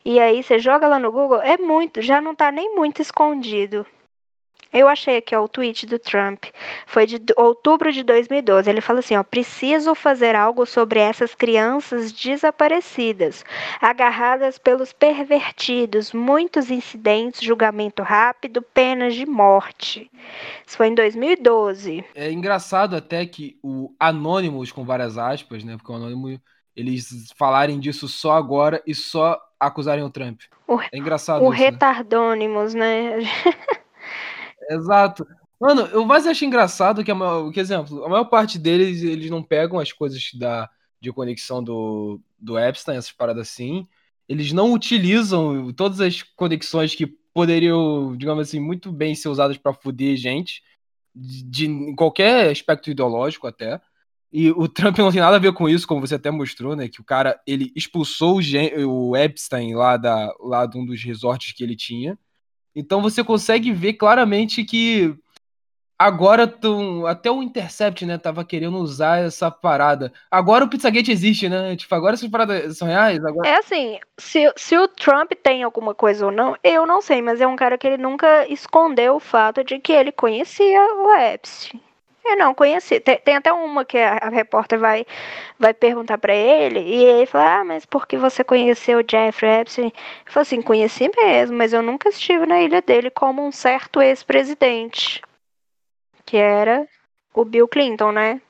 e 0.03 0.19
aí 0.19 0.41
você 0.43 0.59
joga 0.59 0.87
lá 0.87 0.99
no 0.99 1.11
Google, 1.11 1.41
é 1.41 1.57
muito, 1.57 2.01
já 2.01 2.19
não 2.19 2.35
tá 2.35 2.51
nem 2.51 2.75
muito 2.75 3.01
escondido. 3.01 3.85
Eu 4.73 4.87
achei 4.87 5.17
aqui 5.17 5.35
ó, 5.35 5.43
o 5.43 5.47
tweet 5.49 5.85
do 5.85 5.99
Trump. 5.99 6.45
Foi 6.85 7.05
de 7.05 7.19
outubro 7.35 7.91
de 7.91 8.03
2012. 8.03 8.69
Ele 8.69 8.81
fala 8.81 8.99
assim: 8.99 9.15
ó, 9.15 9.23
preciso 9.23 9.93
fazer 9.93 10.35
algo 10.35 10.65
sobre 10.65 10.99
essas 10.99 11.35
crianças 11.35 12.11
desaparecidas, 12.11 13.43
agarradas 13.81 14.57
pelos 14.57 14.93
pervertidos, 14.93 16.13
muitos 16.13 16.71
incidentes, 16.71 17.41
julgamento 17.41 18.01
rápido, 18.01 18.61
penas 18.61 19.13
de 19.13 19.25
morte. 19.25 20.09
Isso 20.65 20.77
foi 20.77 20.87
em 20.87 20.95
2012. 20.95 22.05
É 22.15 22.31
engraçado 22.31 22.95
até 22.95 23.25
que 23.25 23.57
o 23.61 23.93
Anonymous, 23.99 24.71
com 24.71 24.85
várias 24.85 25.17
aspas, 25.17 25.63
né? 25.63 25.75
Porque 25.75 25.91
o 25.91 25.95
Anonymous, 25.95 26.39
eles 26.75 27.31
falarem 27.35 27.79
disso 27.79 28.07
só 28.07 28.33
agora 28.33 28.81
e 28.87 28.95
só 28.95 29.39
acusarem 29.59 30.03
o 30.03 30.09
Trump. 30.09 30.41
O, 30.67 30.79
é 30.79 30.97
engraçado. 30.97 31.43
O 31.43 31.53
isso, 31.53 31.61
retardônimos, 31.63 32.73
né? 32.73 33.17
né? 33.17 33.23
Exato. 34.69 35.25
Mano, 35.59 35.81
eu 35.87 36.05
mais 36.05 36.25
acho 36.25 36.43
engraçado 36.43 37.03
que, 37.03 37.11
a 37.11 37.15
maior, 37.15 37.51
que, 37.51 37.59
exemplo, 37.59 38.03
a 38.03 38.09
maior 38.09 38.25
parte 38.25 38.57
deles, 38.57 39.03
eles 39.03 39.29
não 39.29 39.43
pegam 39.43 39.79
as 39.79 39.91
coisas 39.91 40.31
da, 40.33 40.69
de 40.99 41.11
conexão 41.11 41.63
do, 41.63 42.19
do 42.39 42.57
Epstein, 42.57 42.97
essas 42.97 43.11
paradas 43.11 43.47
assim. 43.49 43.87
Eles 44.27 44.51
não 44.53 44.73
utilizam 44.73 45.71
todas 45.73 45.99
as 46.01 46.23
conexões 46.23 46.95
que 46.95 47.05
poderiam, 47.33 48.15
digamos 48.17 48.47
assim, 48.47 48.59
muito 48.59 48.91
bem 48.91 49.15
ser 49.15 49.29
usadas 49.29 49.57
para 49.57 49.73
foder 49.73 50.15
gente, 50.17 50.63
de, 51.13 51.43
de, 51.43 51.95
qualquer 51.95 52.49
aspecto 52.49 52.89
ideológico 52.89 53.47
até. 53.47 53.79
E 54.33 54.49
o 54.51 54.67
Trump 54.67 54.97
não 54.97 55.11
tem 55.11 55.21
nada 55.21 55.35
a 55.35 55.39
ver 55.39 55.53
com 55.53 55.67
isso, 55.67 55.87
como 55.87 56.01
você 56.01 56.15
até 56.15 56.31
mostrou, 56.31 56.75
né? 56.75 56.87
Que 56.87 57.01
o 57.01 57.03
cara, 57.03 57.39
ele 57.45 57.71
expulsou 57.75 58.39
o, 58.39 59.09
o 59.09 59.17
Epstein 59.17 59.75
lá, 59.75 59.97
da, 59.97 60.33
lá 60.39 60.65
de 60.65 60.77
um 60.77 60.85
dos 60.85 61.03
resorts 61.03 61.51
que 61.53 61.63
ele 61.63 61.75
tinha. 61.75 62.17
Então 62.75 63.01
você 63.01 63.23
consegue 63.23 63.71
ver 63.71 63.93
claramente 63.93 64.63
que 64.63 65.15
agora 66.01 66.47
tão, 66.47 67.05
até 67.05 67.29
o 67.29 67.43
Intercept, 67.43 68.05
né, 68.05 68.17
tava 68.17 68.43
querendo 68.43 68.77
usar 68.77 69.19
essa 69.19 69.51
parada. 69.51 70.11
Agora 70.31 70.65
o 70.65 70.67
Pizzagate 70.67 71.11
existe, 71.11 71.47
né? 71.47 71.75
Tipo, 71.75 71.93
agora 71.93 72.15
essas 72.15 72.29
paradas 72.29 72.77
são 72.77 72.87
reais. 72.87 73.23
Agora... 73.23 73.47
É 73.47 73.57
assim, 73.57 73.99
se, 74.17 74.51
se 74.55 74.75
o 74.77 74.87
Trump 74.87 75.31
tem 75.43 75.61
alguma 75.61 75.93
coisa 75.93 76.25
ou 76.25 76.31
não, 76.31 76.55
eu 76.63 76.87
não 76.87 77.01
sei, 77.01 77.21
mas 77.21 77.39
é 77.39 77.45
um 77.45 77.55
cara 77.55 77.77
que 77.77 77.85
ele 77.85 78.01
nunca 78.01 78.47
escondeu 78.47 79.15
o 79.15 79.19
fato 79.19 79.63
de 79.63 79.77
que 79.77 79.91
ele 79.91 80.11
conhecia 80.11 80.81
o 80.95 81.13
Epstein. 81.13 81.79
Eu 82.23 82.37
não 82.37 82.53
conheci. 82.53 82.99
Tem, 82.99 83.17
tem, 83.19 83.35
até 83.35 83.51
uma 83.51 83.83
que 83.83 83.97
a, 83.97 84.17
a, 84.17 84.29
repórter 84.29 84.79
vai, 84.79 85.05
vai 85.59 85.73
perguntar 85.73 86.17
para 86.17 86.33
ele, 86.35 86.79
e 86.79 87.03
ele 87.03 87.25
fala: 87.25 87.61
Ah, 87.61 87.63
mas 87.63 87.85
por 87.85 88.07
que 88.07 88.17
você 88.17 88.43
conheceu 88.43 88.99
o 88.99 89.03
Jeffrey 89.09 89.61
Epstein? 89.61 89.87
Ele 89.87 89.93
falou 90.25 90.41
assim: 90.43 90.61
Conheci 90.61 91.09
mesmo, 91.15 91.57
mas 91.57 91.73
eu 91.73 91.81
nunca 91.81 92.09
estive 92.09 92.45
na 92.45 92.61
ilha 92.61 92.81
dele 92.81 93.09
como 93.09 93.45
um 93.45 93.51
certo 93.51 94.01
ex-presidente, 94.01 95.21
que 96.25 96.37
era 96.37 96.87
o 97.33 97.43
Bill 97.45 97.67
Clinton, 97.67 98.11
né? 98.11 98.41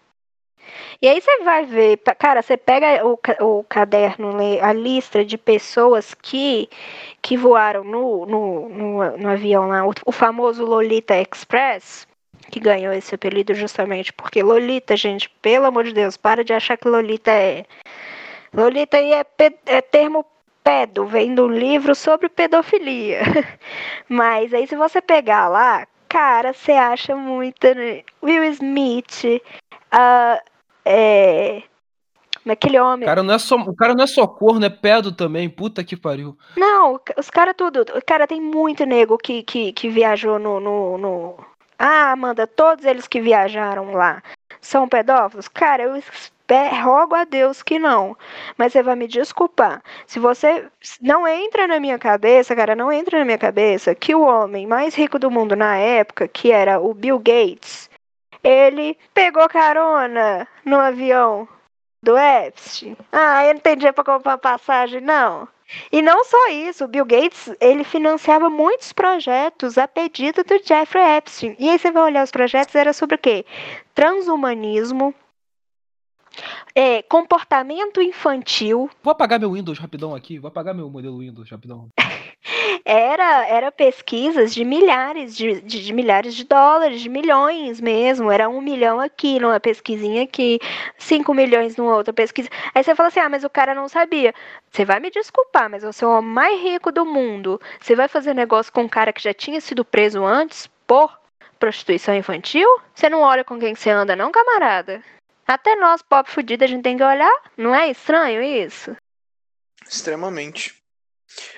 E 1.02 1.08
aí 1.08 1.20
você 1.20 1.44
vai 1.44 1.66
ver, 1.66 1.98
cara, 2.20 2.42
você 2.42 2.56
pega 2.56 3.06
o, 3.06 3.20
o 3.42 3.64
caderno, 3.64 4.38
a 4.62 4.72
lista 4.74 5.26
de 5.26 5.38
pessoas 5.38 6.14
que, 6.14 6.70
que 7.22 7.36
voaram 7.36 7.84
no, 7.84 8.26
no, 8.26 8.70
no, 8.70 9.18
no 9.18 9.30
avião 9.30 9.68
lá, 9.68 9.86
o, 9.86 9.92
o 10.06 10.12
famoso 10.12 10.64
Lolita 10.64 11.16
Express 11.16 12.08
que 12.50 12.60
ganhou 12.60 12.94
esse 12.94 13.16
apelido 13.16 13.54
justamente 13.54 14.12
porque 14.14 14.42
Lolita, 14.42 14.96
gente, 14.96 15.30
pelo 15.42 15.66
amor 15.66 15.84
de 15.84 15.94
Deus, 15.94 16.18
para 16.18 16.44
de 16.44 16.54
achar 16.54 16.78
que 16.78 16.88
Lolita 16.88 17.32
é. 17.32 17.66
Lolita 18.54 18.98
aí 18.98 19.14
é, 19.14 19.26
é 19.66 19.82
termo 19.82 20.26
pedo, 20.64 21.06
vem 21.06 21.34
do 21.34 21.48
livro 21.48 21.96
sobre 21.96 22.30
pedofilia. 22.30 23.22
Mas 24.10 24.54
aí 24.54 24.68
se 24.68 24.76
você 24.76 25.02
pegar 25.02 25.48
lá, 25.48 25.88
cara, 26.10 26.54
você 26.54 26.74
acha 26.74 27.16
muito. 27.16 27.74
Né? 27.74 28.04
Will 28.22 28.44
Smith, 28.46 29.24
uh, 29.26 30.42
é, 30.86 31.64
Aquele 32.50 32.80
homem. 32.80 33.04
O 33.04 33.10
cara 33.10 33.22
não 33.22 33.34
é 33.36 33.38
só, 33.38 33.56
o 33.56 33.76
cara 33.76 33.94
não 33.94 34.04
é 34.04 34.08
só 34.08 34.26
corno, 34.26 34.66
é 34.66 34.70
pedo 34.70 35.12
também. 35.12 35.48
Puta 35.48 35.84
que 35.84 35.96
pariu. 35.96 36.36
Não, 36.58 37.00
os 37.18 37.30
caras 37.30 37.54
tudo. 37.56 37.86
Cara, 38.06 38.26
tem 38.26 38.42
muito 38.42 38.84
nego 38.86 39.18
que, 39.18 39.44
que, 39.44 39.72
que 39.74 39.90
viajou 39.90 40.40
no, 40.40 40.60
no, 40.60 40.98
no, 40.98 41.38
ah, 41.82 42.12
Amanda, 42.12 42.46
todos 42.46 42.86
eles 42.86 43.08
que 43.08 43.20
viajaram 43.20 43.92
lá 43.92 44.22
são 44.60 44.88
pedófilos? 44.88 45.48
Cara, 45.48 45.84
eu 45.84 46.04
rogo 46.84 47.16
a 47.16 47.24
Deus 47.24 47.64
que 47.64 47.80
não. 47.80 48.16
Mas 48.58 48.74
você 48.74 48.84
vai 48.84 48.96
me 48.96 49.08
desculpar. 49.08 49.82
Se 50.06 50.20
você 50.20 50.68
não 51.02 51.28
entra 51.28 51.68
na 51.68 51.80
minha 51.80 51.98
cabeça, 51.98 52.56
cara, 52.56 52.76
não 52.76 52.92
entra 52.92 53.20
na 53.20 53.26
minha 53.26 53.38
cabeça 53.38 53.96
que 53.96 54.14
o 54.14 54.22
homem 54.22 54.68
mais 54.68 54.94
rico 54.94 55.18
do 55.18 55.32
mundo 55.32 55.56
na 55.56 55.78
época, 55.78 56.28
que 56.28 56.52
era 56.52 56.80
o 56.80 56.94
Bill 56.94 57.18
Gates, 57.20 57.90
ele 58.44 58.98
pegou 59.14 59.48
carona 59.48 60.48
no 60.66 60.80
avião 60.80 61.48
do 62.04 62.18
Epstein. 62.18 62.98
Ah, 63.12 63.44
ele 63.44 63.56
não 63.56 63.62
tem 63.62 63.76
dinheiro 63.76 63.96
para 63.96 64.04
comprar 64.04 64.38
passagem, 64.38 65.02
não. 65.02 65.48
E 65.92 66.02
não 66.02 66.24
só 66.24 66.50
isso, 66.50 66.86
o 66.86 66.88
Bill 66.88 67.06
Gates, 67.06 67.54
ele 67.60 67.84
financiava 67.84 68.50
muitos 68.50 68.92
projetos 68.92 69.78
a 69.78 69.88
pedido 69.88 70.44
do 70.44 70.60
Jeffrey 70.64 71.18
Epstein. 71.18 71.56
E 71.60 71.70
aí 71.70 71.78
você 71.78 71.92
vai 71.92 72.04
olhar 72.04 72.24
os 72.24 72.32
projetos, 72.32 72.76
era 72.76 72.94
sobre 72.94 73.16
o 73.16 73.20
quê? 73.20 73.46
Transhumanismo, 73.94 75.14
é, 76.76 77.02
comportamento 77.04 78.02
infantil. 78.02 78.90
Vou 79.04 79.12
apagar 79.12 79.40
meu 79.40 79.52
Windows 79.54 79.80
rapidão 79.80 80.16
aqui, 80.16 80.40
vou 80.40 80.48
apagar 80.48 80.74
meu 80.74 80.90
modelo 80.90 81.20
Windows 81.20 81.50
rapidão. 81.50 81.90
era, 82.86 83.46
era 83.48 83.72
pesquisas 83.72 84.54
de 84.54 84.64
milhares 84.64 85.36
de, 85.36 85.62
de, 85.62 85.84
de, 85.84 85.94
milhares 85.94 86.36
de 86.36 86.44
dólares, 86.44 87.02
de 87.02 87.10
milhões 87.10 87.80
mesmo. 87.80 88.32
Era 88.32 88.50
um 88.50 88.62
milhão 88.62 89.00
aqui 89.00 89.40
numa 89.40 89.60
pesquisinha 89.60 90.24
aqui, 90.24 90.60
cinco 90.98 91.34
milhões 91.34 91.76
numa 91.76 91.96
outra 91.96 92.14
pesquisa. 92.14 92.50
Aí 92.74 92.84
você 92.84 92.96
fala 92.96 93.10
assim: 93.10 93.20
ah, 93.20 93.30
mas 93.30 93.44
o 93.44 93.50
cara 93.50 93.74
não 93.74 93.88
sabia. 93.88 94.34
Você 94.72 94.86
vai 94.86 95.00
me 95.00 95.10
desculpar, 95.10 95.70
mas 95.70 95.84
você 95.84 96.04
é 96.04 96.08
o 96.08 96.12
homem 96.12 96.32
mais 96.32 96.62
rico 96.62 96.92
do 96.92 97.06
mundo. 97.06 97.60
Você 97.80 97.96
vai 97.96 98.08
fazer 98.08 98.34
negócio 98.34 98.72
com 98.72 98.84
um 98.84 98.90
cara 98.90 99.14
que 99.14 99.24
já 99.24 99.34
tinha 99.34 99.60
sido 99.62 99.86
preso 99.86 100.24
antes 100.24 100.68
por 100.88 101.20
prostituição 101.60 102.16
infantil? 102.16 102.68
Você 102.94 103.10
não 103.10 103.22
olha 103.22 103.44
com 103.44 103.60
quem 103.60 103.76
você 103.76 103.90
anda, 103.90 104.16
não, 104.16 104.32
camarada? 104.32 105.04
Até 105.48 105.76
nós, 105.76 106.02
pobre 106.02 106.32
fudido, 106.32 106.64
a 106.64 106.68
gente 106.68 106.84
tem 106.84 106.98
que 106.98 107.04
olhar. 107.04 107.34
Não 107.58 107.76
é 107.76 107.90
estranho 107.90 108.42
isso? 108.42 108.96
Extremamente. 109.88 110.81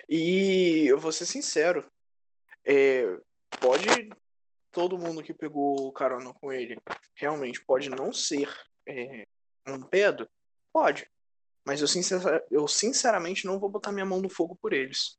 E 0.08 0.86
eu 0.88 0.98
vou 0.98 1.12
ser 1.12 1.26
sincero, 1.26 1.86
é, 2.66 3.18
pode 3.60 4.10
todo 4.72 4.98
mundo 4.98 5.22
que 5.22 5.34
pegou 5.34 5.92
carona 5.92 6.34
com 6.34 6.52
ele 6.52 6.78
realmente 7.16 7.64
pode 7.64 7.90
não 7.90 8.12
ser 8.12 8.50
é, 8.88 9.26
um 9.68 9.82
pedo? 9.82 10.28
Pode. 10.74 11.08
Mas 11.66 11.80
eu, 11.80 11.88
sincer, 11.88 12.20
eu 12.52 12.68
sinceramente 12.68 13.46
não 13.46 13.60
vou 13.60 13.70
botar 13.70 13.92
minha 13.92 14.06
mão 14.06 14.20
no 14.20 14.30
fogo 14.30 14.58
por 14.60 14.74
eles. 14.74 15.18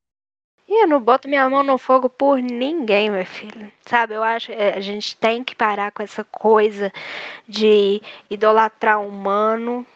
E 0.67 0.83
eu 0.83 0.89
não 0.89 1.01
boto 1.01 1.29
minha 1.29 1.49
mão 1.49 1.63
no 1.63 1.79
fogo 1.79 2.09
por 2.09 2.39
ninguém, 2.39 3.11
meu 3.11 3.25
filho. 3.25 3.71
Sabe, 3.87 4.15
eu 4.15 4.23
acho 4.23 4.47
que 4.47 4.53
é, 4.53 4.75
a 4.75 4.81
gente 4.81 5.17
tem 5.17 5.45
que 5.45 5.55
parar 5.55 5.93
com 5.93 6.03
essa 6.03 6.25
coisa 6.25 6.93
de 7.47 8.03
idolatrar 8.29 9.01
humano 9.01 9.87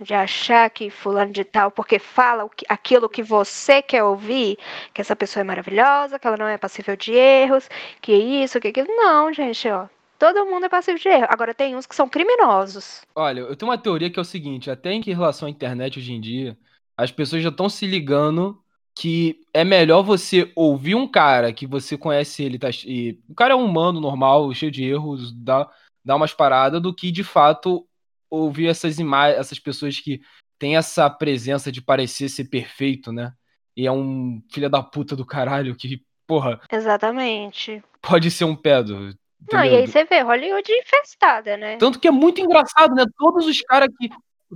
de 0.00 0.14
achar 0.14 0.70
que 0.70 0.90
fulano 0.90 1.32
de 1.32 1.44
tal, 1.44 1.70
porque 1.70 1.98
fala 1.98 2.48
aquilo 2.68 3.08
que 3.08 3.22
você 3.22 3.82
quer 3.82 4.04
ouvir, 4.04 4.58
que 4.94 5.00
essa 5.00 5.16
pessoa 5.16 5.40
é 5.42 5.44
maravilhosa, 5.44 6.18
que 6.18 6.26
ela 6.26 6.36
não 6.36 6.46
é 6.46 6.56
passível 6.58 6.96
de 6.96 7.12
erros, 7.12 7.68
que 8.00 8.12
isso, 8.12 8.60
que 8.60 8.68
aquilo. 8.68 8.88
Não, 8.88 9.32
gente, 9.32 9.68
ó. 9.68 9.86
Todo 10.18 10.46
mundo 10.46 10.66
é 10.66 10.68
passível 10.68 11.00
de 11.00 11.08
erro. 11.08 11.26
Agora 11.28 11.54
tem 11.54 11.76
uns 11.76 11.86
que 11.86 11.94
são 11.94 12.08
criminosos. 12.08 13.02
Olha, 13.14 13.40
eu 13.40 13.54
tenho 13.56 13.70
uma 13.70 13.78
teoria 13.78 14.10
que 14.10 14.18
é 14.18 14.22
o 14.22 14.24
seguinte, 14.24 14.70
até 14.70 14.92
em 14.92 15.00
relação 15.00 15.46
à 15.46 15.50
internet 15.50 15.98
hoje 15.98 16.12
em 16.12 16.20
dia, 16.20 16.58
as 16.96 17.12
pessoas 17.12 17.42
já 17.42 17.50
estão 17.50 17.68
se 17.68 17.86
ligando 17.86 18.60
que 18.98 19.40
é 19.54 19.62
melhor 19.62 20.02
você 20.02 20.50
ouvir 20.56 20.96
um 20.96 21.06
cara 21.06 21.52
que 21.52 21.68
você 21.68 21.96
conhece 21.96 22.42
ele, 22.42 22.58
tá, 22.58 22.68
e 22.84 23.16
o 23.28 23.34
cara 23.34 23.54
é 23.54 23.56
um 23.56 23.64
humano 23.64 24.00
normal, 24.00 24.52
cheio 24.52 24.72
de 24.72 24.82
erros, 24.84 25.32
dá, 25.32 25.70
dá 26.04 26.16
umas 26.16 26.34
paradas, 26.34 26.82
do 26.82 26.92
que 26.92 27.12
de 27.12 27.22
fato 27.22 27.87
ouvir 28.30 28.68
essas 28.68 28.98
imagens, 28.98 29.40
essas 29.40 29.58
pessoas 29.58 29.98
que 29.98 30.20
têm 30.58 30.76
essa 30.76 31.08
presença 31.08 31.70
de 31.70 31.80
parecer 31.80 32.28
ser 32.28 32.44
perfeito, 32.44 33.12
né? 33.12 33.32
E 33.76 33.86
é 33.86 33.92
um 33.92 34.42
filho 34.52 34.68
da 34.68 34.82
puta 34.82 35.14
do 35.14 35.24
caralho 35.24 35.74
que 35.74 36.02
porra, 36.26 36.60
Exatamente. 36.70 37.82
pode 38.02 38.30
ser 38.30 38.44
um 38.44 38.54
pedo. 38.54 38.94
Não, 39.50 39.64
e 39.64 39.68
entendeu? 39.68 39.78
aí 39.78 39.86
você 39.86 40.04
vê 40.04 40.20
Hollywood 40.20 40.70
infestada, 40.70 41.56
né? 41.56 41.76
Tanto 41.78 41.98
que 41.98 42.06
é 42.06 42.10
muito 42.10 42.40
engraçado, 42.40 42.94
né? 42.94 43.04
Todos 43.16 43.46
os 43.46 43.60
caras 43.62 43.88
que. 43.98 44.10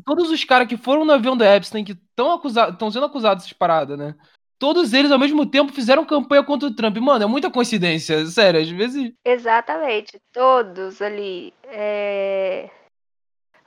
Todos 0.06 0.30
os 0.30 0.42
caras 0.44 0.66
que 0.66 0.76
foram 0.76 1.04
no 1.04 1.12
avião 1.12 1.36
da 1.36 1.54
Epstein, 1.54 1.84
que 1.84 1.92
estão 1.92 2.32
acusados, 2.32 2.72
estão 2.72 2.90
sendo 2.90 3.06
acusados 3.06 3.44
dessas 3.44 3.56
paradas, 3.56 3.98
né? 3.98 4.14
Todos 4.58 4.92
eles, 4.92 5.10
ao 5.10 5.18
mesmo 5.18 5.44
tempo, 5.44 5.72
fizeram 5.72 6.04
campanha 6.04 6.42
contra 6.42 6.68
o 6.68 6.74
Trump. 6.74 6.96
Mano, 6.98 7.24
é 7.24 7.26
muita 7.26 7.50
coincidência, 7.50 8.24
sério, 8.26 8.60
às 8.60 8.68
vezes. 8.68 9.12
Exatamente, 9.24 10.18
todos 10.32 11.02
ali. 11.02 11.52
é, 11.64 12.70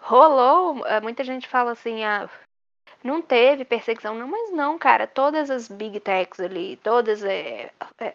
Rolou, 0.06 0.86
é, 0.86 1.02
muita 1.02 1.24
gente 1.24 1.48
fala 1.48 1.72
assim, 1.72 2.04
ah, 2.04 2.30
não 3.04 3.24
teve 3.24 3.66
perseguição, 3.66 4.14
não, 4.14 4.28
mas 4.28 4.52
não, 4.52 4.78
cara, 4.78 5.08
todas 5.08 5.50
as 5.50 5.68
big 5.68 6.00
techs 6.00 6.40
ali, 6.40 6.78
todas, 6.78 7.24
é, 7.24 7.72
é, 8.00 8.14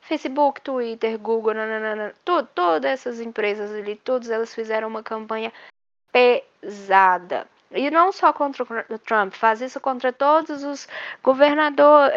Facebook, 0.00 0.60
Twitter, 0.60 1.16
Google, 1.18 1.54
nananana, 1.54 2.14
to- 2.24 2.46
todas 2.54 2.90
essas 2.90 3.20
empresas 3.20 3.70
ali, 3.72 3.94
todas 3.94 4.28
elas 4.28 4.52
fizeram 4.52 4.88
uma 4.88 5.04
campanha 5.04 5.52
pesada. 6.12 7.48
E 7.74 7.90
não 7.90 8.12
só 8.12 8.32
contra 8.32 8.64
o 8.88 8.98
Trump, 8.98 9.34
faz 9.34 9.60
isso 9.60 9.80
contra 9.80 10.12
todos 10.12 10.62
os 10.62 10.88
governadores, 11.22 12.14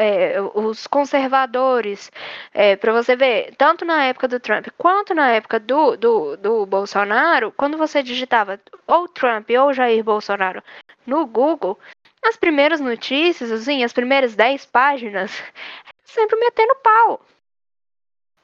os 0.53 0.85
conservadores, 0.85 2.11
é, 2.53 2.75
para 2.75 2.93
você 2.93 3.15
ver, 3.15 3.55
tanto 3.57 3.83
na 3.83 4.03
época 4.03 4.27
do 4.27 4.39
Trump 4.39 4.67
quanto 4.77 5.15
na 5.15 5.29
época 5.31 5.59
do, 5.59 5.97
do, 5.97 6.37
do 6.37 6.65
Bolsonaro, 6.65 7.51
quando 7.51 7.77
você 7.77 8.03
digitava 8.03 8.59
ou 8.85 9.07
Trump 9.07 9.49
ou 9.49 9.73
Jair 9.73 10.03
Bolsonaro 10.03 10.61
no 11.05 11.25
Google, 11.25 11.79
as 12.23 12.37
primeiras 12.37 12.79
notícias, 12.79 13.51
assim, 13.51 13.83
as 13.83 13.93
primeiras 13.93 14.35
10 14.35 14.65
páginas, 14.67 15.31
sempre 16.05 16.37
metendo 16.39 16.75
pau. 16.75 17.25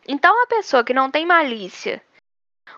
Então, 0.07 0.43
a 0.43 0.47
pessoa 0.47 0.83
que 0.83 0.93
não 0.93 1.11
tem 1.11 1.25
malícia, 1.25 2.01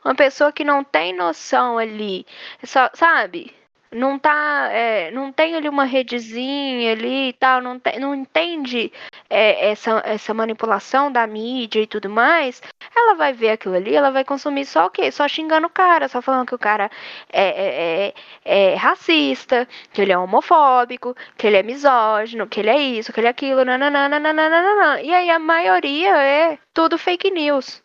uma 0.03 0.15
pessoa 0.15 0.51
que 0.51 0.63
não 0.63 0.83
tem 0.83 1.13
noção 1.13 1.77
ali, 1.77 2.25
só, 2.63 2.89
sabe? 2.93 3.53
Não 3.95 4.19
tá, 4.19 4.69
é, 4.71 5.09
não 5.11 5.31
tem 5.31 5.55
ali 5.55 5.69
uma 5.69 5.85
redezinha 5.85 6.91
ali 6.91 7.29
e 7.29 7.33
tal, 7.33 7.61
não, 7.61 7.79
tem, 7.79 7.97
não 7.99 8.13
entende 8.13 8.91
é, 9.29 9.69
essa, 9.69 10.01
essa 10.05 10.33
manipulação 10.33 11.11
da 11.11 11.25
mídia 11.25 11.81
e 11.81 11.87
tudo 11.87 12.09
mais, 12.09 12.61
ela 12.95 13.15
vai 13.15 13.31
ver 13.31 13.51
aquilo 13.51 13.75
ali, 13.75 13.95
ela 13.95 14.11
vai 14.11 14.25
consumir 14.25 14.65
só 14.65 14.87
o 14.87 14.89
quê? 14.89 15.09
Só 15.11 15.27
xingando 15.27 15.67
o 15.67 15.69
cara, 15.69 16.09
só 16.09 16.21
falando 16.21 16.47
que 16.47 16.55
o 16.55 16.59
cara 16.59 16.91
é, 17.31 17.43
é, 17.43 18.13
é, 18.45 18.71
é 18.73 18.75
racista, 18.75 19.67
que 19.93 20.01
ele 20.01 20.11
é 20.11 20.17
homofóbico, 20.17 21.15
que 21.37 21.47
ele 21.47 21.57
é 21.57 21.63
misógino, 21.63 22.47
que 22.47 22.59
ele 22.59 22.69
é 22.69 22.77
isso, 22.77 23.13
que 23.13 23.19
ele 23.19 23.27
é 23.27 23.29
aquilo, 23.29 23.63
nananana. 23.63 25.01
E 25.01 25.13
aí 25.13 25.29
a 25.29 25.39
maioria 25.39 26.17
é 26.21 26.59
tudo 26.73 26.97
fake 26.97 27.31
news. 27.31 27.81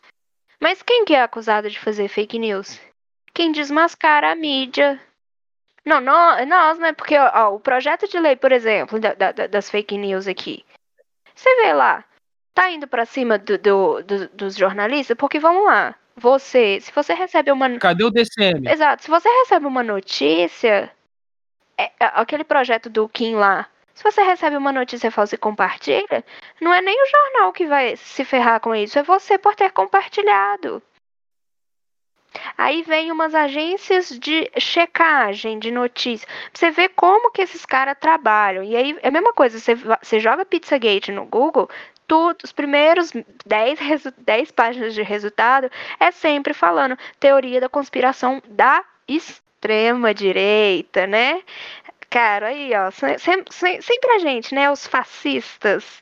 Mas 0.61 0.83
quem 0.83 1.05
que 1.05 1.15
é 1.15 1.23
acusado 1.23 1.71
de 1.71 1.79
fazer 1.79 2.09
fake 2.09 2.39
news? 2.39 2.81
Quem 3.33 3.53
desmascara 3.53 4.33
a 4.33 4.35
mídia. 4.35 5.01
Não, 5.85 6.01
nó- 6.01 6.45
nós, 6.47 6.79
né? 6.79 6.93
Porque 6.93 7.17
ó, 7.17 7.55
o 7.55 7.61
projeto 7.61 8.09
de 8.09 8.19
lei, 8.19 8.37
por 8.37 8.53
exemplo, 8.53 8.99
da- 8.99 9.15
da- 9.15 9.33
da- 9.33 9.47
das 9.47 9.71
fake 9.71 9.97
news 9.97 10.27
aqui. 10.27 10.65
Você 11.35 11.55
vê 11.63 11.73
lá, 11.73 12.05
tá 12.55 12.71
indo 12.71 12.87
pra 12.87 13.07
cima 13.07 13.39
do, 13.39 13.57
do- 13.59 14.03
do- 14.03 14.29
dos 14.29 14.57
jornalistas? 14.57 15.17
Porque 15.17 15.39
vamos 15.39 15.65
lá, 15.65 15.95
você, 16.17 16.79
se 16.81 16.93
você 16.93 17.15
recebe 17.15 17.51
uma. 17.51 17.79
Cadê 17.79 18.05
o 18.05 18.11
DCM? 18.11 18.69
Exato, 18.71 19.03
se 19.03 19.11
você 19.11 19.29
recebe 19.29 19.67
uma 19.67 19.83
notícia, 19.83 20.93
é- 21.79 21.91
é 21.99 22.11
aquele 22.15 22.45
projeto 22.45 22.91
do 22.91 23.09
Kim 23.09 23.37
lá, 23.37 23.67
se 23.95 24.03
você 24.05 24.23
recebe 24.23 24.57
uma 24.57 24.73
notícia 24.73 25.11
falsa 25.11 25.35
e 25.35 25.39
compartilha, 25.39 26.25
não 26.61 26.73
é 26.75 26.83
nem 26.83 26.95
o 27.03 27.07
jornal 27.07 27.53
que 27.53 27.67
vai 27.67 27.97
se 27.97 28.25
ferrar 28.25 28.61
com 28.61 28.75
isso, 28.75 28.99
é 28.99 29.03
você 29.03 29.39
por 29.39 29.55
ter 29.55 29.71
compartilhado. 29.73 30.83
Aí 32.57 32.83
vem 32.83 33.11
umas 33.11 33.35
agências 33.35 34.09
de 34.19 34.51
checagem 34.59 35.59
de 35.59 35.71
notícias. 35.71 36.31
Você 36.53 36.71
ver 36.71 36.91
como 36.91 37.31
que 37.33 37.43
esses 37.43 37.67
caras 37.67 37.97
trabalham. 37.99 38.63
E 38.63 38.77
aí 38.77 38.97
é 39.03 39.09
a 39.09 39.11
mesma 39.11 39.33
coisa, 39.33 39.59
você, 39.59 39.75
você 39.75 40.21
joga 40.21 40.45
Pizzagate 40.45 41.11
no 41.13 41.25
Google, 41.27 41.69
tudo, 42.07 42.39
os 42.45 42.53
primeiros 42.53 43.13
10, 43.47 43.79
resu- 43.79 44.13
10 44.19 44.51
páginas 44.51 44.95
de 44.95 45.03
resultado 45.03 45.71
é 45.99 46.11
sempre 46.11 46.53
falando 46.53 46.97
teoria 47.19 47.61
da 47.61 47.69
conspiração 47.69 48.43
da 48.49 48.85
extrema 49.09 50.13
direita, 50.15 51.07
né? 51.07 51.43
Cara, 52.11 52.49
aí, 52.49 52.73
ó, 52.75 52.91
se- 52.91 53.19
sem- 53.19 53.45
sem- 53.51 53.81
sempre 53.83 54.11
a 54.13 54.19
gente, 54.19 54.55
né? 54.55 54.71
Os 54.71 54.87
fascistas. 54.87 56.01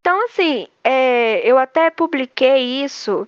Então, 0.00 0.24
assim, 0.24 0.66
é, 0.82 1.40
eu 1.44 1.58
até 1.58 1.90
publiquei 1.90 2.84
isso 2.84 3.26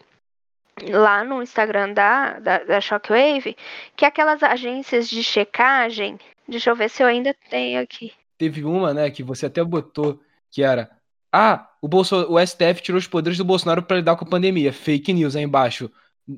lá 0.89 1.24
no 1.24 1.43
Instagram 1.43 1.93
da, 1.93 2.39
da, 2.39 2.64
da 2.64 2.81
Shockwave, 2.81 3.57
que 3.97 4.05
aquelas 4.05 4.43
agências 4.43 5.09
de 5.09 5.22
checagem, 5.22 6.18
deixa 6.49 6.70
eu 6.70 6.76
ver 6.76 6.89
se 6.91 7.03
eu 7.03 7.07
ainda 7.07 7.35
tenho 7.49 7.81
aqui. 7.81 8.12
Teve 8.39 8.64
uma, 8.64 8.95
né, 8.95 9.11
que 9.11 9.22
você 9.22 9.47
até 9.47 9.62
botou, 9.62 10.20
que 10.51 10.62
era. 10.62 10.91
Ah, 11.33 11.68
o, 11.81 11.89
Bolso... 11.89 12.26
o 12.33 12.45
STF 12.45 12.83
tirou 12.83 12.99
os 12.99 13.07
poderes 13.07 13.39
do 13.39 13.45
Bolsonaro 13.45 13.83
para 13.83 13.99
lidar 13.99 14.16
com 14.16 14.24
a 14.24 14.28
pandemia. 14.28 14.72
Fake 14.72 15.12
news 15.12 15.37
aí 15.37 15.45
embaixo. 15.45 15.91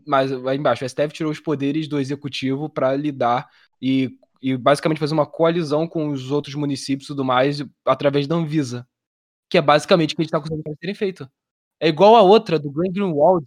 Mas 0.06 0.32
aí 0.32 0.58
embaixo, 0.58 0.84
o 0.84 0.88
STF 0.88 1.12
tirou 1.12 1.32
os 1.32 1.40
poderes 1.40 1.88
do 1.88 1.98
executivo 1.98 2.68
para 2.68 2.94
lidar 2.96 3.48
e, 3.80 4.18
e 4.40 4.56
basicamente 4.56 4.98
fazer 4.98 5.14
uma 5.14 5.26
coalizão 5.26 5.86
com 5.86 6.08
os 6.08 6.30
outros 6.30 6.54
municípios 6.54 7.06
e 7.06 7.08
tudo 7.08 7.24
mais 7.24 7.64
através 7.84 8.26
da 8.26 8.34
Anvisa. 8.36 8.86
Que 9.48 9.58
é 9.58 9.62
basicamente 9.62 10.12
o 10.12 10.16
que 10.16 10.22
a 10.22 10.24
gente 10.24 10.32
tá 10.32 10.38
acusando 10.38 10.62
de 10.64 10.76
terem 10.76 10.94
feito. 10.94 11.28
É 11.80 11.88
igual 11.88 12.16
a 12.16 12.22
outra 12.22 12.58
do 12.58 12.70
Glenn 12.70 12.92
Greenwald. 12.92 13.46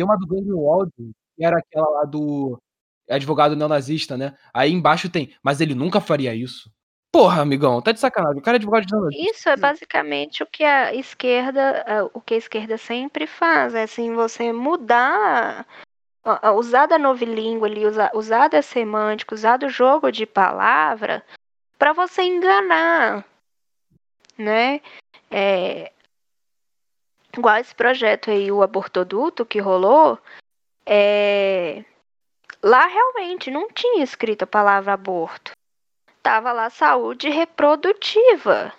Tem 0.00 0.04
uma 0.06 0.16
do 0.16 0.26
Glenn 0.26 0.44
Greenwald, 0.44 0.90
que 0.96 1.44
era 1.44 1.58
aquela 1.58 1.86
lá 1.90 2.04
do 2.06 2.58
advogado 3.06 3.54
neonazista, 3.54 4.16
né? 4.16 4.34
Aí 4.54 4.72
embaixo 4.72 5.10
tem, 5.10 5.36
mas 5.42 5.60
ele 5.60 5.74
nunca 5.74 6.00
faria 6.00 6.34
isso. 6.34 6.70
Porra, 7.12 7.42
amigão, 7.42 7.82
tá 7.82 7.92
de 7.92 8.00
sacanagem. 8.00 8.38
O 8.38 8.42
cara 8.42 8.56
é 8.56 8.60
advogado 8.60 8.86
de 8.86 8.94
neonazista. 8.94 9.30
Isso 9.30 9.48
é 9.50 9.56
basicamente 9.58 10.42
o 10.42 10.46
que 10.46 10.64
a 10.64 10.94
esquerda, 10.94 12.08
o 12.14 12.20
que 12.22 12.32
a 12.32 12.38
esquerda 12.38 12.78
sempre 12.78 13.26
faz, 13.26 13.74
é 13.74 13.82
assim, 13.82 14.14
você 14.14 14.54
mudar, 14.54 15.66
usar 16.56 16.86
da 16.86 16.98
novilíngua 16.98 17.68
ali, 17.68 17.84
usar, 17.84 18.10
usar 18.14 18.48
da 18.48 18.62
semântica, 18.62 19.34
usar 19.34 19.58
do 19.58 19.68
jogo 19.68 20.10
de 20.10 20.24
palavra 20.24 21.22
para 21.78 21.92
você 21.92 22.22
enganar, 22.22 23.22
né? 24.38 24.80
É, 25.30 25.92
igual 27.36 27.56
esse 27.56 27.74
projeto 27.74 28.30
aí, 28.30 28.50
o 28.50 28.62
abortoduto 28.62 29.44
que 29.46 29.60
rolou, 29.60 30.18
é, 30.84 31.84
lá 32.62 32.86
realmente 32.86 33.50
não 33.50 33.68
tinha 33.68 34.02
escrito 34.02 34.42
a 34.42 34.46
palavra 34.46 34.92
aborto. 34.92 35.52
Tava 36.22 36.52
lá 36.52 36.68
saúde 36.68 37.28
reprodutiva. 37.28 38.72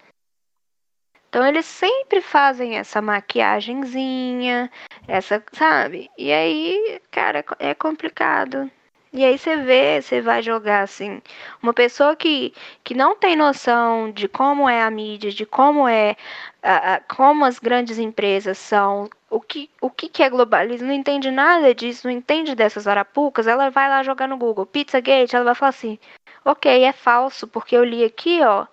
Então 1.29 1.47
eles 1.47 1.65
sempre 1.65 2.21
fazem 2.21 2.77
essa 2.77 3.01
maquiagenzinha, 3.01 4.69
essa, 5.07 5.41
sabe? 5.53 6.09
E 6.17 6.31
aí, 6.31 7.01
cara, 7.09 7.43
é 7.57 7.73
complicado. 7.73 8.69
E 9.13 9.25
aí 9.25 9.37
você 9.37 9.57
vê, 9.57 10.01
você 10.01 10.21
vai 10.21 10.41
jogar 10.41 10.83
assim, 10.83 11.21
uma 11.61 11.73
pessoa 11.73 12.15
que, 12.15 12.53
que 12.81 12.93
não 12.93 13.13
tem 13.13 13.35
noção 13.35 14.09
de 14.09 14.29
como 14.29 14.69
é 14.69 14.81
a 14.81 14.89
mídia, 14.89 15.31
de 15.31 15.45
como 15.45 15.85
é 15.85 16.15
a- 16.63 16.93
a- 16.95 16.99
como 17.01 17.43
as 17.43 17.59
grandes 17.59 17.97
empresas 17.99 18.57
são, 18.57 19.09
o 19.29 19.41
que, 19.41 19.69
o 19.81 19.89
que, 19.89 20.07
que 20.07 20.23
é 20.23 20.29
globalismo, 20.29 20.87
não 20.87 20.93
entende 20.93 21.29
nada 21.29 21.75
disso, 21.75 22.07
não 22.07 22.13
entende 22.13 22.55
dessas 22.55 22.87
arapucas, 22.87 23.47
ela 23.47 23.69
vai 23.69 23.89
lá 23.89 24.01
jogar 24.01 24.27
no 24.27 24.37
Google, 24.37 24.65
Pizzagate, 24.65 25.35
ela 25.35 25.43
vai 25.45 25.55
falar 25.55 25.69
assim, 25.69 25.99
ok, 26.45 26.83
é 26.83 26.93
falso, 26.93 27.45
porque 27.49 27.75
eu 27.75 27.83
li 27.83 28.05
aqui, 28.05 28.41
ó, 28.41 28.65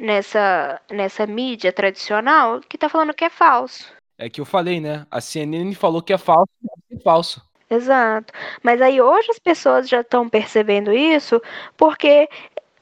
nessa, 0.00 0.80
nessa 0.90 1.26
mídia 1.28 1.72
tradicional, 1.72 2.60
que 2.60 2.76
tá 2.76 2.88
falando 2.88 3.14
que 3.14 3.24
é 3.24 3.30
falso. 3.30 3.92
É 4.18 4.28
que 4.28 4.40
eu 4.40 4.44
falei, 4.44 4.80
né? 4.80 5.06
A 5.12 5.20
CNN 5.20 5.72
falou 5.76 6.02
que 6.02 6.12
é 6.12 6.18
falso, 6.18 6.50
é 6.90 6.98
falso. 6.98 7.47
Exato. 7.70 8.32
Mas 8.62 8.80
aí 8.80 9.00
hoje 9.00 9.30
as 9.30 9.38
pessoas 9.38 9.88
já 9.88 10.00
estão 10.00 10.28
percebendo 10.28 10.92
isso 10.92 11.40
porque 11.76 12.28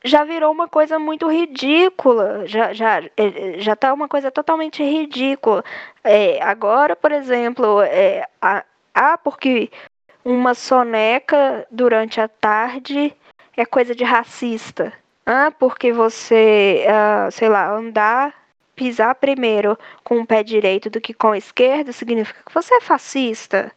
já 0.04 0.24
virou 0.24 0.52
uma 0.52 0.68
coisa 0.68 0.98
muito 0.98 1.28
ridícula. 1.28 2.46
Já, 2.46 2.72
já, 2.72 3.02
eh, 3.16 3.58
já 3.58 3.74
tá 3.76 3.92
uma 3.92 4.08
coisa 4.08 4.30
totalmente 4.30 4.82
ridícula. 4.82 5.64
É, 6.04 6.40
agora, 6.42 6.94
por 6.94 7.12
exemplo, 7.12 7.82
é, 7.82 8.26
ah, 8.40 9.18
porque 9.18 9.70
uma 10.24 10.54
soneca 10.54 11.66
durante 11.70 12.20
a 12.20 12.28
tarde 12.28 13.14
é 13.56 13.64
coisa 13.66 13.94
de 13.94 14.04
racista. 14.04 14.92
Ah, 15.24 15.50
porque 15.58 15.92
você, 15.92 16.86
ah, 16.88 17.28
sei 17.30 17.48
lá, 17.48 17.70
andar, 17.70 18.34
pisar 18.76 19.14
primeiro 19.16 19.76
com 20.04 20.20
o 20.20 20.26
pé 20.26 20.42
direito 20.44 20.88
do 20.90 21.00
que 21.00 21.14
com 21.14 21.28
o 21.30 21.34
esquerdo 21.34 21.92
significa 21.92 22.42
que 22.44 22.54
você 22.54 22.74
é 22.74 22.80
fascista. 22.80 23.72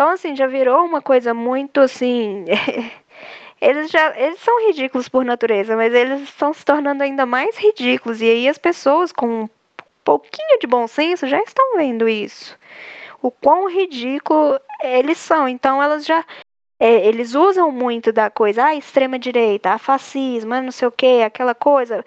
Então, 0.00 0.12
assim, 0.12 0.34
já 0.34 0.46
virou 0.46 0.82
uma 0.82 1.02
coisa 1.02 1.34
muito 1.34 1.78
assim. 1.78 2.46
eles 3.60 3.90
já. 3.90 4.18
Eles 4.18 4.40
são 4.40 4.66
ridículos 4.66 5.10
por 5.10 5.26
natureza, 5.26 5.76
mas 5.76 5.92
eles 5.92 6.22
estão 6.22 6.54
se 6.54 6.64
tornando 6.64 7.02
ainda 7.02 7.26
mais 7.26 7.54
ridículos. 7.58 8.22
E 8.22 8.24
aí 8.24 8.48
as 8.48 8.56
pessoas 8.56 9.12
com, 9.12 9.46
pouquinho 10.02 10.58
de 10.58 10.66
bom 10.66 10.86
senso 10.88 11.26
já 11.26 11.38
estão 11.42 11.76
vendo 11.76 12.08
isso. 12.08 12.56
O 13.20 13.30
quão 13.30 13.68
ridículo 13.68 14.58
eles 14.82 15.18
são. 15.18 15.46
Então 15.46 15.82
elas 15.82 16.06
já. 16.06 16.24
É, 16.78 17.06
eles 17.06 17.34
usam 17.34 17.70
muito 17.70 18.10
da 18.10 18.30
coisa, 18.30 18.64
ah, 18.64 18.74
extrema 18.74 19.18
direita, 19.18 19.74
ah, 19.74 19.78
fascismo, 19.78 20.54
ah, 20.54 20.62
não 20.62 20.72
sei 20.72 20.88
o 20.88 20.92
que, 20.92 21.22
aquela 21.22 21.54
coisa, 21.54 22.02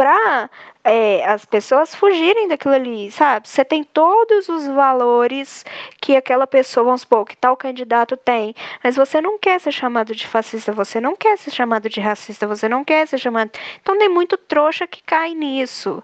para 0.00 0.48
é, 0.82 1.22
as 1.26 1.44
pessoas 1.44 1.94
fugirem 1.94 2.48
daquilo 2.48 2.72
ali, 2.72 3.12
sabe? 3.12 3.46
Você 3.46 3.62
tem 3.62 3.84
todos 3.84 4.48
os 4.48 4.66
valores 4.66 5.62
que 6.00 6.16
aquela 6.16 6.46
pessoa, 6.46 6.84
vamos 6.84 7.02
supor, 7.02 7.26
que 7.26 7.36
tal 7.36 7.54
candidato 7.54 8.16
tem, 8.16 8.54
mas 8.82 8.96
você 8.96 9.20
não 9.20 9.38
quer 9.38 9.60
ser 9.60 9.72
chamado 9.72 10.14
de 10.14 10.26
fascista, 10.26 10.72
você 10.72 11.02
não 11.02 11.14
quer 11.14 11.36
ser 11.36 11.50
chamado 11.50 11.86
de 11.86 12.00
racista, 12.00 12.46
você 12.46 12.66
não 12.66 12.82
quer 12.82 13.06
ser 13.06 13.18
chamado. 13.18 13.50
Então 13.82 13.98
tem 13.98 14.08
muito 14.08 14.38
trouxa 14.38 14.86
que 14.86 15.02
cai 15.02 15.34
nisso, 15.34 16.02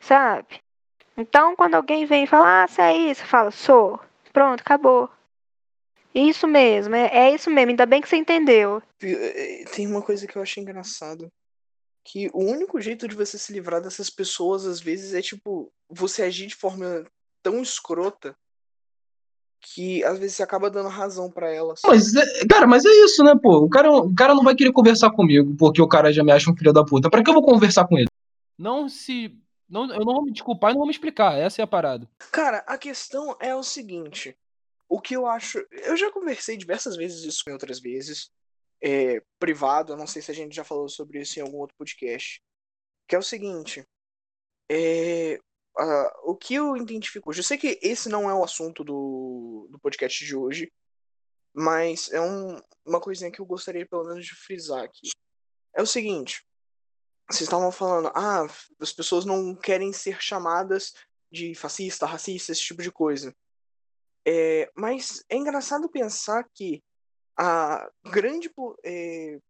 sabe? 0.00 0.62
Então 1.14 1.54
quando 1.54 1.74
alguém 1.74 2.06
vem 2.06 2.24
e 2.24 2.26
fala, 2.26 2.62
ah, 2.62 2.66
você 2.66 2.80
é 2.80 2.96
isso, 2.96 3.26
fala, 3.26 3.50
sou. 3.50 4.00
Pronto, 4.32 4.62
acabou. 4.62 5.06
Isso 6.14 6.48
mesmo, 6.48 6.94
é, 6.94 7.10
é 7.12 7.34
isso 7.34 7.50
mesmo, 7.50 7.72
ainda 7.72 7.84
bem 7.84 8.00
que 8.00 8.08
você 8.08 8.16
entendeu. 8.16 8.82
Tem 9.76 9.86
uma 9.86 10.00
coisa 10.00 10.26
que 10.26 10.34
eu 10.34 10.40
acho 10.40 10.58
engraçado 10.60 11.30
que 12.10 12.30
o 12.32 12.42
único 12.42 12.80
jeito 12.80 13.06
de 13.06 13.14
você 13.14 13.36
se 13.36 13.52
livrar 13.52 13.82
dessas 13.82 14.08
pessoas, 14.08 14.64
às 14.64 14.80
vezes, 14.80 15.12
é 15.12 15.20
tipo, 15.20 15.70
você 15.90 16.22
agir 16.22 16.46
de 16.46 16.54
forma 16.54 17.04
tão 17.42 17.60
escrota 17.60 18.34
que 19.60 20.02
às 20.04 20.18
vezes 20.18 20.36
você 20.36 20.42
acaba 20.42 20.70
dando 20.70 20.88
razão 20.88 21.30
para 21.30 21.52
elas. 21.52 21.80
Mas, 21.84 22.14
é, 22.14 22.46
cara, 22.48 22.66
mas 22.66 22.84
é 22.86 22.90
isso, 23.04 23.22
né, 23.22 23.34
pô? 23.40 23.58
O 23.58 23.68
cara, 23.68 23.92
o 23.92 24.14
cara 24.14 24.34
não 24.34 24.42
vai 24.42 24.54
querer 24.54 24.72
conversar 24.72 25.10
comigo 25.10 25.54
porque 25.58 25.82
o 25.82 25.88
cara 25.88 26.12
já 26.12 26.24
me 26.24 26.32
acha 26.32 26.50
um 26.50 26.56
filho 26.56 26.72
da 26.72 26.84
puta. 26.84 27.10
Pra 27.10 27.22
que 27.22 27.28
eu 27.28 27.34
vou 27.34 27.42
conversar 27.42 27.86
com 27.86 27.98
ele? 27.98 28.08
Não 28.56 28.88
se. 28.88 29.36
Não, 29.68 29.82
eu 29.92 30.04
não 30.04 30.14
vou 30.14 30.24
me 30.24 30.32
desculpar 30.32 30.70
e 30.70 30.72
não 30.72 30.78
vou 30.78 30.86
me 30.86 30.92
explicar. 30.92 31.36
Essa 31.36 31.60
é 31.60 31.64
a 31.64 31.66
parada. 31.66 32.08
Cara, 32.32 32.64
a 32.66 32.78
questão 32.78 33.36
é 33.38 33.54
o 33.54 33.62
seguinte. 33.62 34.34
O 34.88 34.98
que 35.00 35.14
eu 35.14 35.26
acho. 35.26 35.58
Eu 35.70 35.96
já 35.96 36.10
conversei 36.10 36.56
diversas 36.56 36.96
vezes 36.96 37.24
isso 37.24 37.42
com 37.44 37.52
outras 37.52 37.80
vezes 37.80 38.30
é, 38.82 39.22
privado, 39.38 39.96
não 39.96 40.06
sei 40.06 40.22
se 40.22 40.30
a 40.30 40.34
gente 40.34 40.54
já 40.54 40.64
falou 40.64 40.88
sobre 40.88 41.20
isso 41.20 41.38
em 41.38 41.42
algum 41.42 41.58
outro 41.58 41.76
podcast, 41.76 42.42
que 43.06 43.14
é 43.14 43.18
o 43.18 43.22
seguinte, 43.22 43.84
é, 44.70 45.38
o 46.24 46.36
que 46.36 46.54
eu 46.54 46.76
identifico 46.76 47.30
hoje, 47.30 47.40
eu 47.40 47.44
sei 47.44 47.56
que 47.56 47.78
esse 47.82 48.08
não 48.08 48.28
é 48.28 48.34
o 48.34 48.44
assunto 48.44 48.84
do, 48.84 49.68
do 49.70 49.78
podcast 49.78 50.24
de 50.24 50.36
hoje, 50.36 50.72
mas 51.54 52.10
é 52.12 52.20
um, 52.20 52.60
uma 52.84 53.00
coisinha 53.00 53.30
que 53.30 53.40
eu 53.40 53.46
gostaria 53.46 53.86
pelo 53.86 54.04
menos 54.04 54.26
de 54.26 54.34
frisar 54.34 54.84
aqui. 54.84 55.10
É 55.74 55.82
o 55.82 55.86
seguinte, 55.86 56.44
vocês 57.30 57.42
estavam 57.42 57.70
falando, 57.70 58.10
ah, 58.14 58.46
as 58.80 58.92
pessoas 58.92 59.24
não 59.24 59.54
querem 59.54 59.92
ser 59.92 60.20
chamadas 60.20 60.94
de 61.30 61.54
fascista, 61.54 62.06
racista, 62.06 62.52
esse 62.52 62.62
tipo 62.62 62.82
de 62.82 62.90
coisa. 62.90 63.34
É, 64.26 64.70
mas 64.74 65.24
é 65.28 65.36
engraçado 65.36 65.88
pensar 65.88 66.44
que 66.54 66.82
a 67.38 67.88
grande 68.04 68.50
é, 68.84 69.40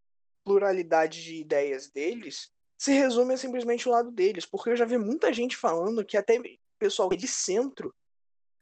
pluralidade 0.44 1.24
de 1.24 1.36
ideias 1.36 1.88
deles 1.90 2.52
se 2.76 2.92
resume 2.92 3.34
a 3.34 3.36
simplesmente 3.38 3.88
o 3.88 3.92
lado 3.92 4.10
deles, 4.10 4.44
porque 4.44 4.70
eu 4.70 4.76
já 4.76 4.84
vi 4.84 4.98
muita 4.98 5.32
gente 5.32 5.56
falando 5.56 6.04
que 6.04 6.16
até 6.16 6.38
pessoal 6.78 7.08
de 7.08 7.26
centro 7.26 7.92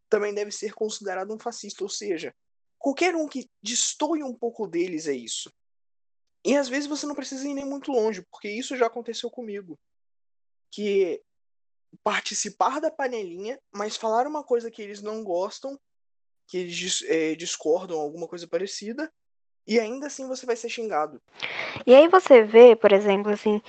também 0.09 0.33
deve 0.33 0.53
ser 0.53 0.73
considerado 0.73 1.35
um 1.35 1.39
fascista, 1.39 1.83
ou 1.83 1.91
seja, 1.91 2.35
qualquer 2.79 3.15
um 3.17 3.27
que 3.27 3.51
destoie 3.61 4.23
um 4.23 4.33
pouco 4.33 4.67
deles 4.67 5.09
é 5.09 5.13
isso. 5.13 5.53
E 6.45 6.57
às 6.57 6.69
vezes 6.69 6.87
você 6.87 7.05
não 7.05 7.15
precisa 7.15 7.47
ir 7.47 7.55
nem 7.55 7.67
muito 7.67 7.91
longe, 7.91 8.23
porque 8.31 8.49
isso 8.49 8.77
já 8.77 8.87
aconteceu 8.87 9.29
comigo. 9.29 9.77
Que 10.71 11.21
participar 12.05 12.81
da 12.81 12.91
panelinha, 12.91 13.61
mas 13.73 13.97
falar 13.97 14.27
uma 14.27 14.45
coisa 14.45 14.71
que 14.71 14.81
eles 14.81 15.03
não 15.03 15.25
gostam 15.25 15.79
que 16.47 16.59
eles 16.59 17.05
é, 17.09 17.35
discordam, 17.35 17.99
alguma 17.99 18.27
coisa 18.29 18.47
parecida, 18.47 19.11
e 19.67 19.81
ainda 19.81 20.07
assim 20.07 20.29
você 20.29 20.47
vai 20.47 20.57
ser 20.57 20.69
xingado. 20.69 21.21
E 21.87 21.95
aí 21.95 22.09
você 22.09 22.43
vê, 22.43 22.77
por 22.77 22.93
exemplo, 22.93 23.33
assim, 23.33 23.61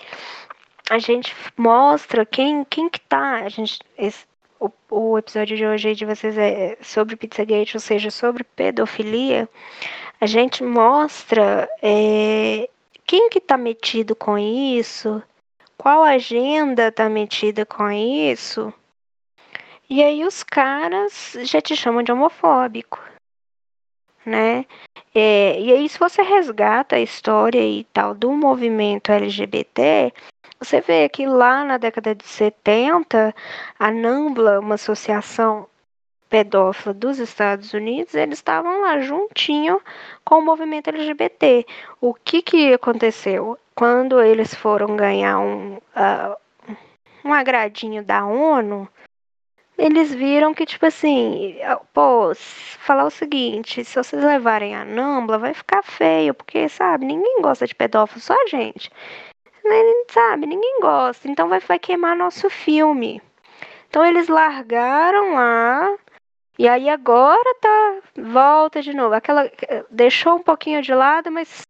a 0.90 1.00
gente 1.00 1.36
mostra 1.58 2.26
quem, 2.26 2.64
quem 2.66 2.90
que 2.90 3.00
tá, 3.00 3.44
a 3.44 3.50
gente, 3.50 3.80
esse, 3.98 4.26
o, 4.60 4.72
o 4.90 5.18
episódio 5.18 5.58
de 5.58 5.66
hoje 5.66 5.96
de 5.96 6.06
vocês 6.06 6.38
é 6.38 6.78
sobre 6.82 7.16
Pizzagate, 7.16 7.76
ou 7.76 7.82
seja, 7.82 8.12
sobre 8.12 8.44
pedofilia, 8.44 9.50
a 10.20 10.26
gente 10.26 10.64
mostra 10.64 11.70
é, 11.82 12.70
quem 13.06 13.30
que 13.30 13.40
tá 13.40 13.58
metido 13.58 14.16
com 14.16 14.38
isso, 14.38 15.22
qual 15.78 16.04
agenda 16.04 16.92
tá 16.92 17.10
metida 17.10 17.66
com 17.66 17.92
isso, 17.92 18.74
e 19.90 20.04
aí 20.04 20.26
os 20.26 20.44
caras 20.44 21.38
já 21.44 21.62
te 21.62 21.76
chamam 21.76 22.04
de 22.04 22.12
homofóbico, 22.12 23.00
né? 24.26 24.66
É, 25.16 25.60
e 25.60 25.72
aí 25.72 25.88
se 25.90 25.98
você 25.98 26.22
resgata 26.22 26.98
a 26.98 27.02
história 27.02 27.60
e 27.60 27.84
tal 27.86 28.14
do 28.14 28.32
movimento 28.34 29.12
LGBT, 29.12 30.14
você 30.60 30.82
vê 30.82 31.08
que 31.08 31.26
lá 31.26 31.64
na 31.64 31.78
década 31.78 32.16
de 32.16 32.28
70, 32.28 33.34
a 33.80 33.92
NAMBLA, 33.92 34.60
uma 34.60 34.76
associação 34.76 35.68
pedófila 36.30 36.94
dos 36.94 37.20
Estados 37.20 37.74
Unidos, 37.74 38.14
eles 38.14 38.40
estavam 38.40 38.82
lá 38.82 39.00
juntinho 39.00 39.82
com 40.26 40.40
o 40.40 40.46
movimento 40.46 40.90
LGBT. 40.90 41.66
O 42.02 42.14
que 42.14 42.42
que 42.42 42.74
aconteceu? 42.74 43.58
Quando 43.76 44.22
eles 44.22 44.54
foram 44.54 44.98
ganhar 44.98 45.40
um, 45.40 45.76
uh, 45.76 46.36
um 47.24 47.34
agradinho 47.34 48.04
da 48.04 48.26
ONU, 48.26 48.90
eles 49.78 50.14
viram 50.14 50.54
que, 50.54 50.66
tipo 50.66 50.86
assim, 50.86 51.58
pô, 51.94 52.34
falar 52.80 53.06
o 53.06 53.12
seguinte, 53.12 53.86
se 53.86 53.96
vocês 53.96 54.24
levarem 54.24 54.76
a 54.76 54.84
Nambla, 54.84 55.38
vai 55.38 55.54
ficar 55.54 55.84
feio, 55.84 56.34
porque, 56.34 56.68
sabe, 56.68 57.06
ninguém 57.06 57.42
gosta 57.42 57.68
de 57.68 57.76
pedófilo, 57.76 58.20
só 58.20 58.34
a 58.34 58.48
gente. 58.48 58.92
Sabe, 60.10 60.48
ninguém 60.48 60.80
gosta, 60.82 61.28
então 61.28 61.50
vai, 61.50 61.60
vai 61.60 61.78
queimar 61.78 62.16
nosso 62.16 62.50
filme. 62.50 63.22
Então 63.90 64.06
eles 64.06 64.28
largaram 64.28 65.36
lá, 65.36 65.96
e 66.58 66.68
aí 66.68 66.90
agora 66.90 67.56
tá, 67.62 67.98
volta 68.18 68.82
de 68.82 68.94
novo. 68.94 69.14
Aquela, 69.14 69.52
deixou 69.92 70.36
um 70.36 70.42
pouquinho 70.42 70.82
de 70.82 70.94
lado, 70.94 71.32
mas 71.32 71.62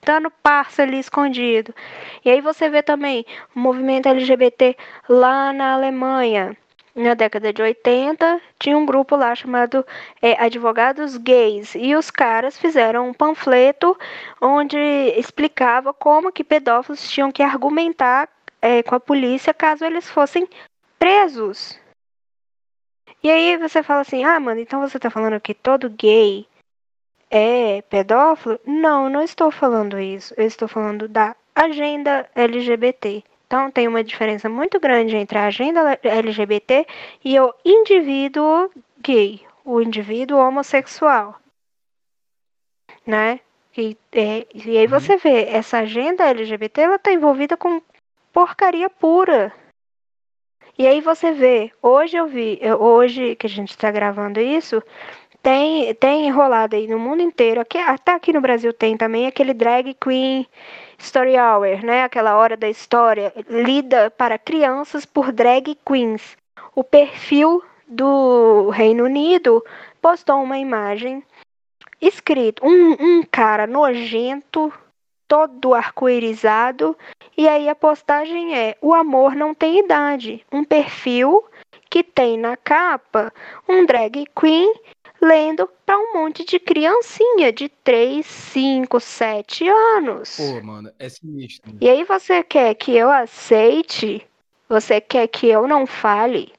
tá 0.00 0.20
no 0.20 0.30
parça 0.30 0.82
ali 0.82 0.98
escondido. 0.98 1.74
E 2.24 2.30
aí 2.30 2.40
você 2.40 2.70
vê 2.70 2.82
também 2.82 3.26
o 3.54 3.58
movimento 3.58 4.08
LGBT 4.08 4.76
lá 5.08 5.52
na 5.52 5.74
Alemanha 5.74 6.56
na 6.94 7.14
década 7.14 7.52
de 7.52 7.60
80, 7.60 8.40
tinha 8.58 8.78
um 8.78 8.86
grupo 8.86 9.16
lá 9.16 9.34
chamado 9.34 9.84
é, 10.22 10.40
Advogados 10.40 11.16
Gays, 11.16 11.74
e 11.74 11.94
os 11.94 12.10
caras 12.10 12.56
fizeram 12.56 13.08
um 13.08 13.12
panfleto 13.12 13.98
onde 14.40 14.78
explicava 15.16 15.92
como 15.92 16.30
que 16.30 16.44
pedófilos 16.44 17.10
tinham 17.10 17.32
que 17.32 17.42
argumentar 17.42 18.28
é, 18.62 18.82
com 18.82 18.94
a 18.94 19.00
polícia 19.00 19.52
caso 19.52 19.84
eles 19.84 20.08
fossem 20.08 20.48
presos. 20.98 21.78
E 23.22 23.30
aí 23.30 23.56
você 23.56 23.82
fala 23.82 24.02
assim, 24.02 24.22
ah, 24.22 24.38
mano, 24.38 24.60
então 24.60 24.80
você 24.80 24.98
tá 24.98 25.10
falando 25.10 25.40
que 25.40 25.54
todo 25.54 25.90
gay 25.90 26.46
é 27.30 27.82
pedófilo? 27.82 28.60
Não, 28.66 29.08
não 29.08 29.22
estou 29.22 29.50
falando 29.50 29.98
isso. 29.98 30.34
Eu 30.36 30.46
estou 30.46 30.68
falando 30.68 31.08
da 31.08 31.34
agenda 31.54 32.28
LGBT. 32.34 33.24
Então, 33.46 33.70
tem 33.70 33.86
uma 33.86 34.02
diferença 34.02 34.48
muito 34.48 34.80
grande 34.80 35.16
entre 35.16 35.38
a 35.38 35.46
agenda 35.46 35.98
LGBT 36.02 36.86
e 37.24 37.38
o 37.38 37.54
indivíduo 37.64 38.70
gay, 39.00 39.42
o 39.64 39.80
indivíduo 39.80 40.38
homossexual. 40.38 41.38
Né? 43.06 43.40
E, 43.76 43.96
é, 44.12 44.46
e 44.54 44.78
aí 44.78 44.86
você 44.86 45.16
vê, 45.16 45.44
essa 45.44 45.78
agenda 45.78 46.24
LGBT 46.24 46.80
ela 46.80 46.96
está 46.96 47.12
envolvida 47.12 47.56
com 47.56 47.82
porcaria 48.32 48.88
pura. 48.88 49.52
E 50.76 50.86
aí 50.86 51.00
você 51.00 51.30
vê, 51.30 51.70
hoje 51.80 52.16
eu 52.16 52.26
vi, 52.26 52.58
hoje 52.80 53.36
que 53.36 53.46
a 53.46 53.50
gente 53.50 53.70
está 53.70 53.92
gravando 53.92 54.40
isso, 54.40 54.82
tem, 55.44 55.94
tem 55.96 56.32
aí 56.72 56.86
no 56.88 56.98
mundo 56.98 57.22
inteiro, 57.22 57.60
aqui, 57.60 57.76
até 57.76 58.14
aqui 58.14 58.32
no 58.32 58.40
Brasil 58.40 58.72
tem 58.72 58.96
também 58.96 59.26
aquele 59.26 59.52
drag 59.52 59.92
queen 59.92 60.46
Story 60.98 61.38
Hour, 61.38 61.84
né? 61.84 62.02
Aquela 62.02 62.38
hora 62.38 62.56
da 62.56 62.66
história 62.66 63.30
lida 63.50 64.10
para 64.10 64.38
crianças 64.38 65.04
por 65.04 65.30
drag 65.30 65.76
queens. 65.86 66.34
O 66.74 66.82
perfil 66.82 67.62
do 67.86 68.70
Reino 68.70 69.04
Unido 69.04 69.62
postou 70.00 70.42
uma 70.42 70.56
imagem 70.56 71.22
escrito 72.00 72.66
um, 72.66 72.96
um 72.98 73.22
cara 73.22 73.66
nojento, 73.66 74.72
todo 75.28 75.74
arco-irizado, 75.74 76.96
e 77.36 77.46
aí 77.46 77.68
a 77.68 77.74
postagem 77.74 78.56
é: 78.56 78.78
o 78.80 78.94
amor 78.94 79.34
não 79.34 79.54
tem 79.54 79.80
idade. 79.80 80.42
Um 80.50 80.64
perfil 80.64 81.44
que 81.90 82.02
tem 82.02 82.38
na 82.38 82.56
capa 82.56 83.30
um 83.68 83.84
drag 83.84 84.24
queen 84.34 84.72
lendo 85.24 85.68
para 85.86 85.98
um 85.98 86.12
monte 86.12 86.44
de 86.44 86.58
criancinha 86.58 87.52
de 87.52 87.68
3, 87.68 88.24
5, 88.24 89.00
7 89.00 89.68
anos. 89.68 90.36
Pô, 90.36 90.62
mano, 90.62 90.92
é 90.98 91.08
sinistro. 91.08 91.76
E 91.80 91.88
aí 91.88 92.04
você 92.04 92.42
quer 92.42 92.74
que 92.74 92.94
eu 92.94 93.10
aceite 93.10 94.26
Você 94.68 95.00
quer 95.00 95.26
que 95.28 95.46
eu 95.48 95.66
não 95.68 95.86
fale 95.86 96.52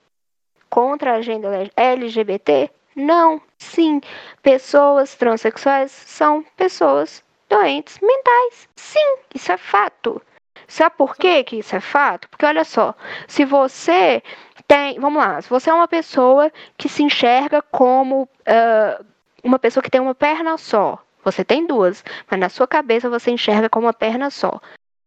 contra 0.70 1.14
a 1.14 1.18
agenda 1.18 1.50
LGBT? 1.76 2.70
Não, 2.96 3.42
sim. 3.58 4.00
Pessoas 4.42 5.16
transexuais 5.16 5.92
são 5.92 6.44
pessoas 6.56 7.24
doentes 7.50 8.00
mentais. 8.00 8.70
Sim, 8.76 9.18
isso 9.34 9.52
é 9.52 9.58
fato. 9.58 10.22
Sabe 10.68 10.96
por 10.98 11.16
quê 11.16 11.44
que 11.44 11.58
isso 11.58 11.76
é 11.76 11.80
fato? 11.80 12.30
Porque 12.30 12.46
olha 12.46 12.64
só, 12.64 12.96
se 13.28 13.46
você 13.46 14.22
tem, 14.68 15.00
vamos 15.00 15.24
lá, 15.24 15.42
se 15.42 15.50
você 15.50 15.70
é 15.70 15.74
uma 15.74 15.88
pessoa 15.88 16.52
que 16.78 16.90
se 16.90 17.04
enxerga 17.04 17.62
como 17.62 18.24
uh, 18.24 19.06
uma 19.44 19.60
pessoa 19.60 19.84
que 19.84 19.90
tem 19.90 20.02
uma 20.02 20.16
perna 20.16 20.58
só, 20.58 21.00
você 21.24 21.44
tem 21.44 21.66
duas, 21.66 22.04
mas 22.30 22.40
na 22.40 22.50
sua 22.50 22.68
cabeça 22.68 23.10
você 23.10 23.32
enxerga 23.32 23.70
como 23.70 23.88
uma 23.88 23.94
perna 23.94 24.30
só. 24.30 24.60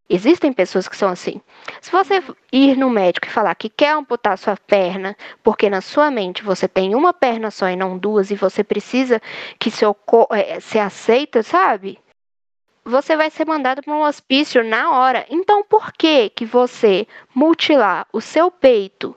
Existem 0.09 0.51
pessoas 0.51 0.87
que 0.87 0.97
são 0.97 1.07
assim. 1.07 1.39
Se 1.79 1.91
você 1.91 2.23
ir 2.51 2.75
no 2.75 2.89
médico 2.89 3.27
e 3.27 3.29
falar 3.29 3.53
que 3.53 3.69
quer 3.69 3.91
amputar 3.93 4.37
sua 4.39 4.57
perna, 4.57 5.15
porque 5.43 5.69
na 5.69 5.81
sua 5.81 6.09
mente 6.09 6.41
você 6.43 6.67
tem 6.67 6.95
uma 6.95 7.13
perna 7.13 7.51
só 7.51 7.69
e 7.69 7.75
não 7.75 7.95
duas, 7.95 8.31
e 8.31 8.35
você 8.35 8.63
precisa 8.63 9.21
que 9.59 9.69
seu 9.69 9.93
corpo 9.93 10.33
é, 10.33 10.59
se 10.59 10.79
aceita, 10.79 11.43
sabe? 11.43 11.99
Você 12.89 13.15
vai 13.15 13.29
ser 13.29 13.45
mandado 13.45 13.83
para 13.83 13.93
um 13.93 14.01
hospício 14.01 14.63
na 14.63 14.91
hora. 14.91 15.23
Então, 15.29 15.63
por 15.63 15.93
que 15.93 16.31
que 16.31 16.43
você 16.43 17.07
mutilar 17.35 18.07
o 18.11 18.19
seu 18.19 18.49
peito 18.49 19.15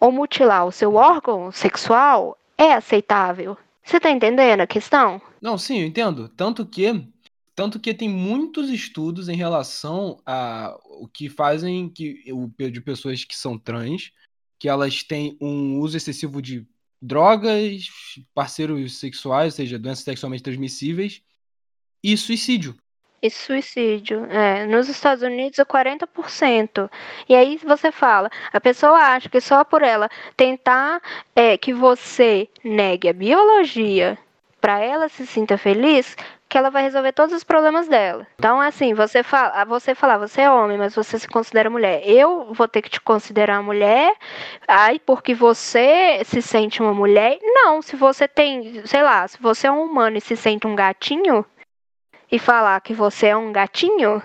ou 0.00 0.10
mutilar 0.10 0.66
o 0.66 0.72
seu 0.72 0.94
órgão 0.94 1.52
sexual 1.52 2.38
é 2.56 2.72
aceitável? 2.72 3.58
Você 3.84 3.98
está 3.98 4.10
entendendo 4.10 4.62
a 4.62 4.66
questão? 4.66 5.20
Não, 5.38 5.58
sim, 5.58 5.80
eu 5.80 5.86
entendo. 5.86 6.30
Tanto 6.30 6.64
que 6.64 7.06
tanto 7.54 7.78
que 7.78 7.92
tem 7.92 8.08
muitos 8.08 8.70
estudos 8.70 9.28
em 9.28 9.36
relação 9.36 10.18
a 10.24 10.74
o 10.86 11.06
que 11.06 11.28
fazem 11.28 11.90
que 11.90 12.24
o 12.32 12.48
de 12.70 12.80
pessoas 12.80 13.22
que 13.22 13.36
são 13.36 13.58
trans, 13.58 14.12
que 14.58 14.66
elas 14.66 15.02
têm 15.02 15.36
um 15.38 15.78
uso 15.78 15.94
excessivo 15.94 16.40
de 16.40 16.66
drogas, 17.02 17.84
parceiros 18.32 18.98
sexuais, 18.98 19.52
ou 19.52 19.56
seja, 19.58 19.78
doenças 19.78 20.04
sexualmente 20.04 20.42
transmissíveis, 20.42 21.20
e 22.02 22.16
suicídio. 22.16 22.74
E 23.22 23.28
suicídio, 23.28 24.24
é, 24.30 24.64
nos 24.66 24.88
Estados 24.88 25.22
Unidos 25.22 25.58
é 25.58 25.64
40%. 25.64 26.90
E 27.28 27.34
aí 27.34 27.58
você 27.58 27.92
fala, 27.92 28.30
a 28.50 28.58
pessoa 28.58 28.96
acha 28.96 29.28
que 29.28 29.40
só 29.42 29.62
por 29.62 29.82
ela 29.82 30.08
tentar 30.34 31.02
é, 31.36 31.58
que 31.58 31.74
você 31.74 32.48
negue 32.64 33.10
a 33.10 33.12
biologia 33.12 34.18
para 34.58 34.78
ela 34.80 35.08
se 35.08 35.26
sinta 35.26 35.58
feliz, 35.58 36.16
que 36.48 36.58
ela 36.58 36.70
vai 36.70 36.82
resolver 36.82 37.12
todos 37.12 37.34
os 37.34 37.44
problemas 37.44 37.88
dela. 37.88 38.26
Então, 38.38 38.60
assim, 38.60 38.92
você 38.94 39.22
fala, 39.22 39.64
você 39.64 39.94
falar, 39.94 40.18
você 40.18 40.42
é 40.42 40.50
homem, 40.50 40.76
mas 40.76 40.94
você 40.94 41.18
se 41.18 41.28
considera 41.28 41.70
mulher. 41.70 42.02
Eu 42.04 42.52
vou 42.52 42.66
ter 42.66 42.82
que 42.82 42.90
te 42.90 43.00
considerar 43.00 43.62
mulher, 43.62 44.14
ai, 44.66 44.98
porque 44.98 45.34
você 45.34 46.22
se 46.24 46.42
sente 46.42 46.82
uma 46.82 46.92
mulher. 46.92 47.38
Não, 47.42 47.80
se 47.80 47.96
você 47.96 48.26
tem, 48.26 48.84
sei 48.86 49.02
lá, 49.02 49.28
se 49.28 49.40
você 49.40 49.66
é 49.66 49.72
um 49.72 49.84
humano 49.84 50.18
e 50.18 50.20
se 50.20 50.36
sente 50.36 50.66
um 50.66 50.74
gatinho 50.74 51.44
e 52.30 52.38
falar 52.38 52.80
que 52.80 52.94
você 52.94 53.28
é 53.28 53.36
um 53.36 53.52
gatinho, 53.52 54.22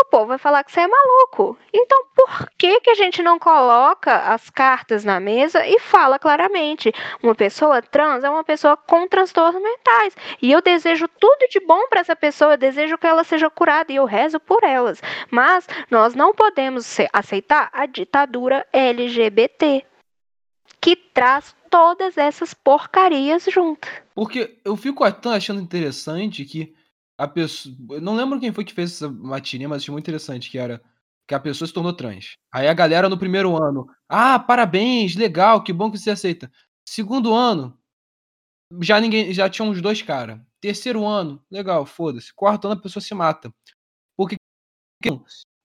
o 0.00 0.04
povo 0.04 0.26
vai 0.26 0.38
falar 0.38 0.64
que 0.64 0.72
você 0.72 0.80
é 0.80 0.88
maluco. 0.88 1.58
Então, 1.72 2.04
por 2.16 2.50
que, 2.56 2.80
que 2.80 2.90
a 2.90 2.94
gente 2.94 3.22
não 3.22 3.38
coloca 3.38 4.32
as 4.32 4.48
cartas 4.48 5.04
na 5.04 5.20
mesa 5.20 5.66
e 5.66 5.78
fala 5.78 6.18
claramente? 6.18 6.92
Uma 7.22 7.34
pessoa 7.34 7.82
trans 7.82 8.24
é 8.24 8.30
uma 8.30 8.42
pessoa 8.42 8.76
com 8.76 9.06
transtornos 9.06 9.62
mentais. 9.62 10.16
E 10.40 10.50
eu 10.50 10.62
desejo 10.62 11.06
tudo 11.06 11.46
de 11.50 11.60
bom 11.60 11.86
para 11.88 12.00
essa 12.00 12.16
pessoa, 12.16 12.54
eu 12.54 12.58
desejo 12.58 12.96
que 12.96 13.06
ela 13.06 13.24
seja 13.24 13.50
curada 13.50 13.92
e 13.92 13.96
eu 13.96 14.04
rezo 14.04 14.40
por 14.40 14.64
elas. 14.64 15.02
Mas 15.30 15.66
nós 15.90 16.14
não 16.14 16.34
podemos 16.34 16.96
aceitar 17.12 17.68
a 17.72 17.86
ditadura 17.86 18.66
LGBT 18.72 19.84
que 20.80 20.96
traz 20.96 21.54
todas 21.68 22.16
essas 22.16 22.54
porcarias 22.54 23.44
junto. 23.50 23.86
Porque 24.14 24.58
eu 24.64 24.76
fico 24.76 25.04
achando 25.04 25.60
interessante 25.60 26.44
que 26.44 26.74
a 27.20 27.28
pessoa. 27.28 27.76
Eu 27.90 28.00
não 28.00 28.16
lembro 28.16 28.40
quem 28.40 28.50
foi 28.50 28.64
que 28.64 28.72
fez 28.72 28.92
essa 28.92 29.08
matinha, 29.10 29.68
mas 29.68 29.82
achei 29.82 29.92
muito 29.92 30.04
interessante, 30.04 30.50
que 30.50 30.58
era 30.58 30.82
que 31.28 31.34
a 31.34 31.40
pessoa 31.40 31.68
se 31.68 31.74
tornou 31.74 31.92
trans. 31.92 32.32
Aí 32.50 32.66
a 32.66 32.72
galera 32.72 33.08
no 33.08 33.18
primeiro 33.18 33.62
ano, 33.62 33.86
ah, 34.08 34.38
parabéns, 34.38 35.14
legal, 35.14 35.62
que 35.62 35.72
bom 35.72 35.90
que 35.90 35.98
você 35.98 36.10
aceita. 36.10 36.50
Segundo 36.84 37.34
ano, 37.34 37.78
já 38.80 38.98
ninguém, 38.98 39.34
já 39.34 39.50
tinha 39.50 39.68
uns 39.68 39.82
dois 39.82 40.00
caras. 40.00 40.40
Terceiro 40.62 41.06
ano, 41.06 41.44
legal, 41.50 41.84
foda-se. 41.84 42.32
Quarto 42.34 42.66
ano 42.66 42.78
a 42.80 42.82
pessoa 42.82 43.02
se 43.02 43.14
mata. 43.14 43.52
Porque 44.16 44.36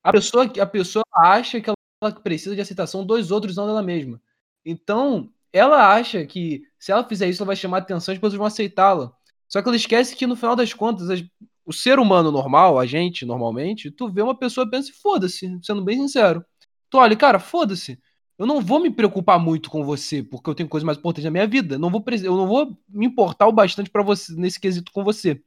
a 0.04 0.12
pessoa, 0.12 0.46
a 0.62 0.66
pessoa 0.66 1.04
acha 1.14 1.62
que 1.62 1.70
ela 1.70 2.12
precisa 2.22 2.54
de 2.54 2.62
aceitação 2.62 3.06
dos 3.06 3.32
outros 3.32 3.56
não 3.56 3.66
dela 3.66 3.82
mesma. 3.82 4.22
Então, 4.66 5.32
ela 5.54 5.96
acha 5.96 6.26
que 6.26 6.64
se 6.78 6.92
ela 6.92 7.08
fizer 7.08 7.30
isso, 7.30 7.42
ela 7.42 7.48
vai 7.48 7.56
chamar 7.56 7.78
atenção 7.78 8.14
e 8.14 8.16
as 8.16 8.20
pessoas 8.20 8.38
vão 8.38 8.46
aceitá-la. 8.46 9.16
Só 9.48 9.62
que 9.62 9.68
ela 9.68 9.76
esquece 9.76 10.16
que 10.16 10.28
no 10.28 10.36
final 10.36 10.56
das 10.56 10.74
contas, 10.74 11.24
o 11.66 11.74
ser 11.74 12.00
humano 12.00 12.32
normal, 12.32 12.80
a 12.80 12.86
gente 12.86 13.26
normalmente, 13.26 13.92
tu 13.92 14.10
vê 14.10 14.22
uma 14.22 14.38
pessoa 14.38 14.66
e 14.66 14.70
pensa, 14.70 14.92
foda-se, 15.02 15.60
sendo 15.64 15.84
bem 15.84 15.98
sincero. 15.98 16.44
Tu 16.90 16.98
olha, 16.98 17.16
cara, 17.16 17.40
foda-se. 17.40 18.00
Eu 18.38 18.46
não 18.46 18.62
vou 18.62 18.80
me 18.82 18.92
preocupar 18.92 19.40
muito 19.40 19.70
com 19.70 19.84
você, 19.84 20.22
porque 20.22 20.50
eu 20.50 20.56
tenho 20.56 20.68
coisas 20.68 20.86
mais 20.86 20.98
importantes 20.98 21.24
na 21.24 21.32
minha 21.32 21.48
vida. 21.48 21.80
Não 21.80 21.90
vou, 21.90 22.04
eu 22.24 22.36
não 22.36 22.48
vou 22.48 22.78
me 22.90 23.06
importar 23.06 23.48
o 23.48 23.52
bastante 23.52 23.90
para 23.90 24.04
você 24.04 24.34
nesse 24.36 24.60
quesito 24.60 24.92
com 24.92 25.04
você. 25.04 25.42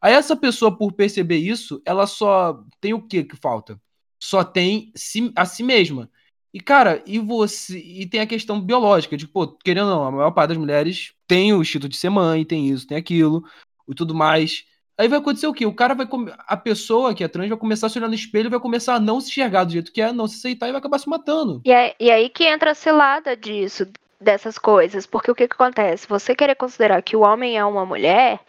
Aí 0.00 0.14
essa 0.14 0.34
pessoa, 0.34 0.76
por 0.76 0.92
perceber 0.92 1.36
isso, 1.36 1.80
ela 1.84 2.06
só 2.06 2.64
tem 2.80 2.94
o 2.94 3.02
que 3.06 3.22
que 3.22 3.36
falta? 3.36 3.80
Só 4.18 4.42
tem 4.42 4.92
a 5.36 5.44
si 5.44 5.62
mesma. 5.62 6.10
E, 6.52 6.60
cara, 6.60 7.02
e 7.06 7.18
você. 7.18 7.78
E 7.78 8.06
tem 8.06 8.20
a 8.20 8.26
questão 8.26 8.60
biológica, 8.60 9.16
de, 9.16 9.26
pô, 9.26 9.46
querendo 9.48 9.88
ou 9.88 9.94
não, 9.96 10.04
a 10.04 10.10
maior 10.10 10.30
parte 10.32 10.50
das 10.50 10.58
mulheres 10.58 11.12
tem 11.26 11.52
o 11.52 11.62
instinto 11.62 11.88
de 11.88 11.96
ser 11.96 12.10
mãe, 12.10 12.44
tem 12.44 12.68
isso, 12.68 12.86
tem 12.86 12.96
aquilo, 12.96 13.42
e 13.88 13.94
tudo 13.94 14.14
mais. 14.14 14.64
Aí 14.98 15.08
vai 15.08 15.18
acontecer 15.18 15.46
o 15.46 15.54
quê? 15.54 15.64
O 15.64 15.74
cara 15.74 15.94
vai. 15.94 16.06
A 16.46 16.56
pessoa 16.56 17.14
que 17.14 17.24
é 17.24 17.28
trans 17.28 17.48
vai 17.48 17.58
começar 17.58 17.86
a 17.86 17.90
se 17.90 17.98
olhar 17.98 18.08
no 18.08 18.14
espelho 18.14 18.50
vai 18.50 18.60
começar 18.60 18.94
a 18.94 19.00
não 19.00 19.20
se 19.20 19.30
enxergar 19.30 19.64
do 19.64 19.72
jeito 19.72 19.92
que 19.92 20.02
é, 20.02 20.12
não 20.12 20.28
se 20.28 20.36
aceitar 20.36 20.68
e 20.68 20.72
vai 20.72 20.78
acabar 20.78 20.98
se 20.98 21.08
matando. 21.08 21.62
E, 21.64 21.72
é, 21.72 21.96
e 21.98 22.10
aí 22.10 22.28
que 22.28 22.44
entra 22.44 22.72
a 22.72 22.74
cilada 22.74 23.36
disso, 23.36 23.86
dessas 24.20 24.58
coisas. 24.58 25.06
Porque 25.06 25.30
o 25.30 25.34
que, 25.34 25.48
que 25.48 25.54
acontece? 25.54 26.06
Você 26.06 26.34
querer 26.34 26.54
considerar 26.54 27.02
que 27.02 27.16
o 27.16 27.22
homem 27.22 27.56
é 27.56 27.64
uma 27.64 27.86
mulher. 27.86 28.40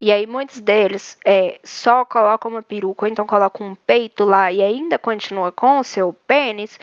E 0.00 0.12
aí 0.12 0.26
muitos 0.26 0.60
deles 0.60 1.16
é, 1.24 1.58
só 1.64 2.04
colocam 2.04 2.50
uma 2.50 2.62
peruca, 2.62 3.06
ou 3.06 3.10
então 3.10 3.26
colocam 3.26 3.68
um 3.68 3.74
peito 3.74 4.24
lá 4.24 4.52
e 4.52 4.60
ainda 4.60 4.98
continua 4.98 5.50
com 5.50 5.78
o 5.78 5.84
seu 5.84 6.12
pênis. 6.12 6.78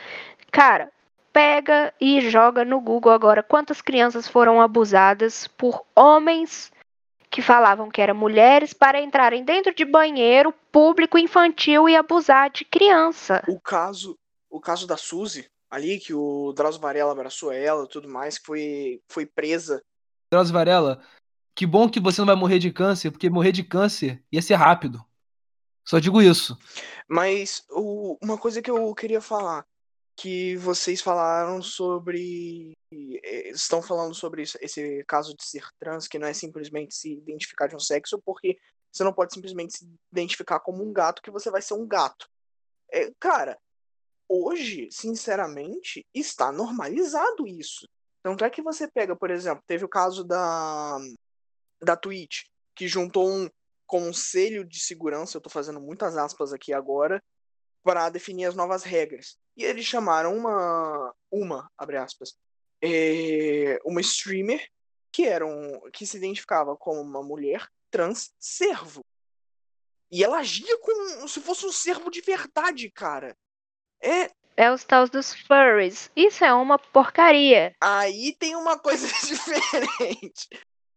Cara, 0.51 0.91
pega 1.31 1.93
e 1.99 2.19
joga 2.29 2.65
no 2.65 2.79
Google 2.81 3.11
agora 3.11 3.41
quantas 3.41 3.81
crianças 3.81 4.27
foram 4.27 4.61
abusadas 4.61 5.47
por 5.47 5.85
homens 5.95 6.71
que 7.29 7.41
falavam 7.41 7.89
que 7.89 8.01
eram 8.01 8.13
mulheres 8.13 8.73
para 8.73 9.01
entrarem 9.01 9.45
dentro 9.45 9.73
de 9.73 9.85
banheiro 9.85 10.53
público 10.69 11.17
infantil 11.17 11.87
e 11.87 11.95
abusar 11.95 12.49
de 12.51 12.65
criança. 12.65 13.41
O 13.47 13.59
caso, 13.59 14.17
o 14.49 14.59
caso 14.59 14.85
da 14.85 14.97
Suzy, 14.97 15.49
ali 15.69 15.97
que 15.97 16.13
o 16.13 16.51
Drauzio 16.51 16.81
Varela 16.81 17.13
abraçou 17.13 17.53
ela, 17.53 17.87
tudo 17.87 18.09
mais, 18.09 18.37
que 18.37 18.45
foi 18.45 19.01
foi 19.07 19.25
presa. 19.25 19.81
Drauzio 20.29 20.53
Varela, 20.53 21.01
que 21.55 21.65
bom 21.65 21.89
que 21.89 22.01
você 22.01 22.19
não 22.19 22.25
vai 22.25 22.35
morrer 22.35 22.59
de 22.59 22.71
câncer, 22.71 23.11
porque 23.11 23.29
morrer 23.29 23.53
de 23.53 23.63
câncer 23.63 24.21
ia 24.29 24.41
ser 24.41 24.55
rápido. 24.55 25.01
Só 25.85 25.99
digo 25.99 26.21
isso. 26.21 26.57
Mas 27.07 27.65
o, 27.69 28.17
uma 28.21 28.37
coisa 28.37 28.61
que 28.61 28.69
eu 28.69 28.93
queria 28.93 29.21
falar, 29.21 29.65
que 30.15 30.55
vocês 30.57 31.01
falaram 31.01 31.61
sobre. 31.61 32.73
Eh, 32.93 33.49
estão 33.49 33.81
falando 33.81 34.13
sobre 34.13 34.43
esse 34.43 35.03
caso 35.07 35.35
de 35.35 35.43
ser 35.43 35.65
trans, 35.79 36.07
que 36.07 36.19
não 36.19 36.27
é 36.27 36.33
simplesmente 36.33 36.93
se 36.93 37.13
identificar 37.13 37.67
de 37.67 37.75
um 37.75 37.79
sexo, 37.79 38.21
porque 38.23 38.57
você 38.91 39.03
não 39.03 39.13
pode 39.13 39.33
simplesmente 39.33 39.77
se 39.77 39.89
identificar 40.11 40.59
como 40.59 40.83
um 40.83 40.91
gato, 40.91 41.21
que 41.21 41.31
você 41.31 41.49
vai 41.49 41.61
ser 41.61 41.73
um 41.73 41.87
gato. 41.87 42.29
É, 42.91 43.11
cara, 43.19 43.57
hoje, 44.27 44.89
sinceramente, 44.91 46.05
está 46.13 46.51
normalizado 46.51 47.47
isso. 47.47 47.87
Tanto 48.21 48.45
é 48.45 48.49
que 48.49 48.61
você 48.61 48.87
pega, 48.87 49.15
por 49.15 49.31
exemplo, 49.31 49.63
teve 49.65 49.85
o 49.85 49.89
caso 49.89 50.23
da, 50.23 50.97
da 51.81 51.95
Twitch, 51.95 52.43
que 52.75 52.87
juntou 52.87 53.29
um 53.29 53.49
conselho 53.87 54.63
de 54.63 54.79
segurança, 54.79 55.35
eu 55.35 55.39
estou 55.39 55.51
fazendo 55.51 55.81
muitas 55.81 56.15
aspas 56.17 56.53
aqui 56.53 56.71
agora, 56.71 57.21
para 57.83 58.09
definir 58.09 58.45
as 58.45 58.55
novas 58.55 58.83
regras. 58.83 59.37
E 59.55 59.63
eles 59.63 59.85
chamaram 59.85 60.35
uma, 60.35 61.13
uma 61.29 61.71
abre 61.77 61.97
aspas, 61.97 62.35
é, 62.81 63.79
uma 63.85 64.01
streamer 64.01 64.67
que 65.11 65.25
era 65.25 65.45
um, 65.45 65.89
que 65.91 66.05
se 66.05 66.17
identificava 66.17 66.75
como 66.75 67.01
uma 67.01 67.21
mulher 67.21 67.67
trans 67.89 68.33
servo. 68.39 69.03
E 70.09 70.23
ela 70.23 70.39
agia 70.39 70.77
como 70.79 71.27
se 71.27 71.41
fosse 71.41 71.65
um 71.65 71.71
servo 71.71 72.09
de 72.09 72.21
verdade, 72.21 72.89
cara. 72.89 73.35
É. 74.01 74.31
É 74.57 74.71
os 74.71 74.83
tals 74.83 75.09
dos 75.09 75.33
furries. 75.33 76.11
Isso 76.15 76.43
é 76.43 76.53
uma 76.53 76.77
porcaria. 76.77 77.73
Aí 77.79 78.35
tem 78.37 78.55
uma 78.55 78.77
coisa 78.77 79.07
diferente. 79.25 80.47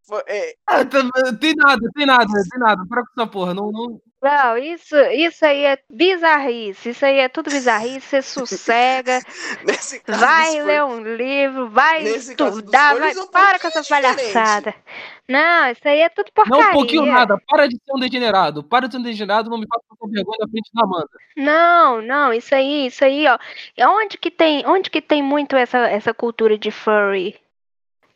Foi- 0.07 0.23
é, 0.27 0.55
Ah, 0.67 0.85
tá- 0.85 1.01
tem 1.41 1.55
nada, 1.57 1.89
tem 1.95 2.07
nada, 2.07 2.27
tem 2.51 2.61
nada. 2.61 2.83
Para 2.89 3.03
com 3.03 3.09
essa 3.21 3.27
porra. 3.31 3.55
Não, 3.55 3.71
não... 3.73 4.01
Não, 4.23 4.57
isso, 4.57 4.97
isso 4.97 5.45
aí 5.45 5.65
é 5.67 5.79
bizarrice. 5.91 6.89
Isso 6.91 7.05
aí 7.05 7.19
é 7.19 7.29
tudo 7.29 7.51
bizarrice. 7.51 8.01
Você 8.09 8.23
sossega, 8.23 9.21
nesse 9.65 10.01
caso 10.01 10.19
vai 10.19 10.57
dos 10.57 10.65
ler 10.67 10.85
um 10.85 11.15
livro, 11.17 11.69
vai 11.69 12.03
Nesse 12.03 12.31
estudar, 12.31 12.97
vai. 12.99 13.13
é 13.13 13.21
um 13.21 13.27
Para 13.27 13.59
com 13.59 13.71
pouquinho 13.71 13.81
essa 13.83 13.89
palhaçada. 13.95 14.71
diferente. 14.71 14.85
Não, 15.29 15.71
isso 15.71 15.81
aí 15.89 16.01
é 16.01 16.09
tudo 16.09 16.31
Não 16.37 16.45
porcaria. 16.45 16.69
um 16.69 16.73
pouquinho 16.73 17.07
nada. 17.07 17.39
Para 17.47 17.67
de 17.67 17.75
ser 17.77 17.93
um 17.95 17.99
degenerado. 18.01 18.63
Para 18.65 18.87
de 18.87 18.93
ser 18.95 18.99
um 18.99 19.03
degenerado. 19.03 19.51
Não 19.51 19.59
me 19.59 19.67
faça 19.67 19.85
com 19.99 20.09
vergonha 20.09 20.39
na 20.41 20.49
frente 20.49 20.71
da 20.73 20.85
Amanda. 20.85 21.09
Não, 21.37 22.01
não, 22.03 22.33
isso 22.33 22.55
aí, 22.55 22.87
isso 22.87 23.05
aí, 23.05 23.27
ó. 23.27 23.39
É 23.77 23.87
Onde 23.87 24.17
que 24.17 24.31
tem, 24.31 24.67
onde 24.67 24.89
que 24.91 25.03
tem 25.03 25.23
muito 25.23 25.55
essa, 25.55 25.79
essa 25.89 26.15
cultura 26.15 26.57
de 26.57 26.71
furry? 26.71 27.37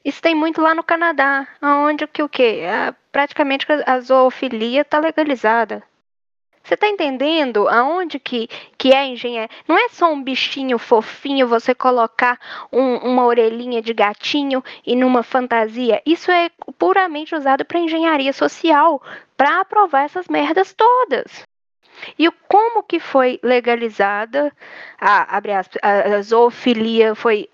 Isso 0.05 0.23
tem 0.23 0.35
muito 0.35 0.61
lá 0.61 0.75
no 0.75 0.83
Canadá, 0.83 1.47
onde 1.63 2.07
que 2.07 2.23
o 2.23 2.29
quê? 2.29 2.63
Ah, 2.69 2.95
praticamente 3.13 3.67
a 3.87 4.01
zoofilia 4.01 4.85
tá 4.85 4.99
legalizada. 4.99 5.83
Você 6.63 6.77
tá 6.77 6.89
entendendo 6.89 7.69
aonde 7.69 8.19
que, 8.21 8.49
que 8.79 8.93
é 8.93 9.07
engenharia? 9.07 9.51
Não 9.69 9.79
é 9.79 9.89
só 9.91 10.13
um 10.13 10.23
bichinho 10.23 10.79
fofinho 10.79 11.49
você 11.49 11.75
colocar 11.75 12.39
um- 12.73 12.97
uma 12.99 13.25
orelhinha 13.27 13.83
de 13.83 13.95
gatinho 13.95 14.63
e 14.87 14.95
numa 14.97 15.23
fantasia. 15.23 16.03
Isso 16.07 16.31
é 16.31 16.51
puramente 16.79 17.35
usado 17.35 17.65
para 17.65 17.81
engenharia 17.81 18.33
social, 18.33 19.03
para 19.37 19.61
aprovar 19.61 20.03
essas 20.05 20.29
merdas 20.29 20.75
todas. 20.75 21.43
E 22.19 22.31
como 22.49 22.83
que 22.83 23.01
foi 23.01 23.39
legalizada, 23.43 24.53
a, 25.01 25.39
a, 25.39 26.17
a 26.17 26.23
zoofilia 26.23 27.15
foi 27.15 27.49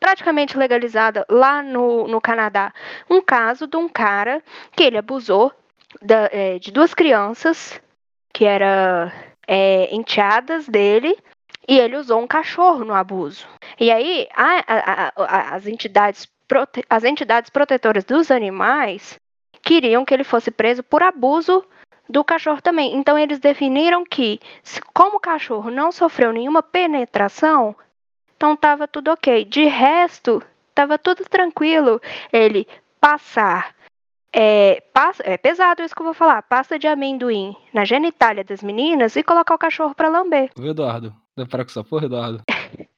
praticamente 0.00 0.56
legalizada 0.56 1.24
lá 1.28 1.62
no, 1.62 2.08
no 2.08 2.20
Canadá? 2.20 2.72
Um 3.08 3.20
caso 3.20 3.66
de 3.66 3.76
um 3.76 3.88
cara 3.88 4.42
que 4.74 4.82
ele 4.82 4.96
abusou 4.98 5.52
da- 6.02 6.28
é, 6.32 6.58
de 6.58 6.72
duas 6.72 6.94
crianças 6.94 7.80
que 8.32 8.44
eram 8.44 9.12
é, 9.46 9.94
enteadas 9.94 10.66
dele 10.68 11.16
e 11.68 11.78
ele 11.78 11.96
usou 11.96 12.20
um 12.20 12.26
cachorro 12.26 12.84
no 12.84 12.94
abuso. 12.94 13.46
E 13.78 13.90
aí 13.90 14.26
a- 14.34 14.64
a- 14.66 15.12
a- 15.16 15.54
as 15.54 15.66
entidades 15.66 16.26
prote- 16.48 16.84
as 16.88 17.04
entidades 17.04 17.50
protetoras 17.50 18.04
dos 18.04 18.30
animais 18.30 19.18
queriam 19.62 20.04
que 20.04 20.14
ele 20.14 20.24
fosse 20.24 20.50
preso 20.50 20.82
por 20.82 21.02
abuso 21.02 21.64
do 22.08 22.24
cachorro 22.24 22.60
também. 22.62 22.96
Então 22.96 23.16
eles 23.18 23.38
definiram 23.38 24.04
que, 24.04 24.40
como 24.94 25.16
o 25.18 25.20
cachorro 25.20 25.70
não 25.70 25.92
sofreu 25.92 26.32
nenhuma 26.32 26.62
penetração, 26.62 27.76
então 28.40 28.56
tava 28.56 28.88
tudo 28.88 29.10
ok. 29.10 29.44
De 29.44 29.66
resto, 29.66 30.42
tava 30.74 30.96
tudo 30.96 31.24
tranquilo. 31.28 32.00
Ele 32.32 32.66
passar. 32.98 33.74
É, 34.32 34.82
passa- 34.94 35.22
é 35.26 35.36
pesado 35.36 35.82
isso 35.82 35.94
que 35.94 36.00
eu 36.00 36.06
vou 36.06 36.14
falar. 36.14 36.40
Pasta 36.44 36.78
de 36.78 36.86
amendoim 36.88 37.54
na 37.74 37.84
genitália 37.84 38.42
das 38.42 38.62
meninas 38.62 39.14
e 39.14 39.22
colocar 39.22 39.54
o 39.54 39.58
cachorro 39.58 39.94
pra 39.94 40.08
lamber. 40.08 40.50
Ô, 40.58 40.64
Eduardo. 40.64 41.14
Vai 41.36 41.44
parar 41.46 41.64
com 41.64 41.70
essa 41.70 41.84
porra, 41.84 42.06
Eduardo? 42.06 42.42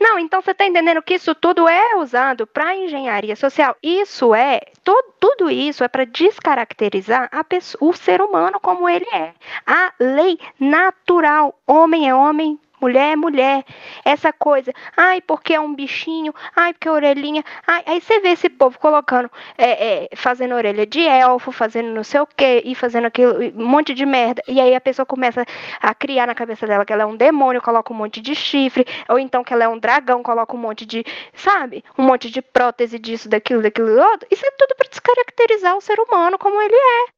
Não, 0.00 0.16
então 0.20 0.40
você 0.40 0.54
tá 0.54 0.64
entendendo 0.64 1.02
que 1.02 1.14
isso 1.14 1.34
tudo 1.34 1.66
é 1.68 1.96
usado 1.96 2.46
para 2.46 2.76
engenharia 2.76 3.34
social. 3.34 3.74
Isso 3.82 4.32
é, 4.32 4.60
tu- 4.84 5.12
tudo 5.18 5.50
isso 5.50 5.82
é 5.82 5.88
para 5.88 6.04
descaracterizar 6.04 7.28
a 7.32 7.42
pessoa, 7.42 7.90
o 7.90 7.92
ser 7.92 8.20
humano 8.22 8.60
como 8.60 8.88
ele 8.88 9.06
é. 9.12 9.34
A 9.66 9.92
lei 9.98 10.38
natural, 10.60 11.58
homem 11.66 12.08
é 12.08 12.14
homem, 12.14 12.60
mulher 12.86 13.12
é 13.12 13.16
mulher. 13.16 13.64
Essa 14.04 14.32
coisa, 14.32 14.72
ai, 14.96 15.20
porque 15.20 15.54
é 15.54 15.60
um 15.60 15.74
bichinho, 15.74 16.32
ai, 16.54 16.72
porque 16.72 16.86
é 16.88 16.92
orelhinha. 16.92 17.44
Ai, 17.66 17.82
aí 17.86 18.00
você 18.00 18.20
vê 18.20 18.28
esse 18.30 18.48
povo 18.48 18.78
colocando, 18.78 19.28
é, 19.58 20.04
é, 20.04 20.08
fazendo 20.14 20.54
orelha 20.54 20.86
de 20.86 21.00
elfo, 21.00 21.50
fazendo 21.50 21.88
não 21.92 22.04
sei 22.04 22.20
o 22.20 22.26
quê, 22.26 22.62
e 22.64 22.74
fazendo 22.74 23.06
aquilo, 23.06 23.34
um 23.60 23.66
monte 23.66 23.92
de 23.92 24.06
merda. 24.06 24.40
E 24.46 24.60
aí 24.60 24.74
a 24.74 24.80
pessoa 24.80 25.04
começa 25.04 25.44
a 25.80 25.94
criar 25.94 26.26
na 26.26 26.34
cabeça 26.34 26.66
dela 26.66 26.84
que 26.84 26.92
ela 26.92 27.02
é 27.02 27.06
um 27.06 27.16
demônio, 27.16 27.60
coloca 27.60 27.92
um 27.92 27.96
monte 27.96 28.20
de 28.20 28.34
chifre, 28.34 28.86
ou 29.08 29.18
então 29.18 29.42
que 29.42 29.52
ela 29.52 29.64
é 29.64 29.68
um 29.68 29.78
dragão, 29.78 30.22
coloca 30.22 30.54
um 30.54 30.58
monte 30.58 30.86
de, 30.86 31.04
sabe, 31.34 31.82
um 31.98 32.04
monte 32.04 32.30
de 32.30 32.40
prótese 32.40 32.98
disso, 32.98 33.28
daquilo, 33.28 33.62
daquilo 33.62 34.00
outro. 34.00 34.28
Isso 34.30 34.46
é 34.46 34.50
tudo 34.56 34.74
para 34.76 34.88
descaracterizar 34.88 35.76
o 35.76 35.80
ser 35.80 35.98
humano 35.98 36.38
como 36.38 36.62
ele 36.62 36.76
é. 36.76 37.15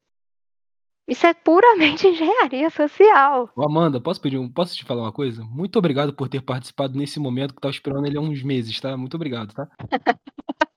Isso 1.08 1.26
é 1.26 1.32
puramente 1.32 2.06
engenharia 2.06 2.68
social. 2.68 3.50
Ô, 3.56 3.64
Amanda, 3.64 3.98
posso 3.98 4.20
pedir 4.20 4.36
um. 4.36 4.48
Posso 4.48 4.76
te 4.76 4.84
falar 4.84 5.02
uma 5.02 5.12
coisa? 5.12 5.42
Muito 5.42 5.78
obrigado 5.78 6.12
por 6.12 6.28
ter 6.28 6.42
participado 6.42 6.98
nesse 6.98 7.18
momento 7.18 7.52
que 7.52 7.58
eu 7.58 7.62
tava 7.62 7.72
esperando 7.72 8.06
ele 8.06 8.18
há 8.18 8.20
uns 8.20 8.42
meses, 8.42 8.78
tá? 8.78 8.94
Muito 8.96 9.14
obrigado, 9.14 9.54
tá? 9.54 9.66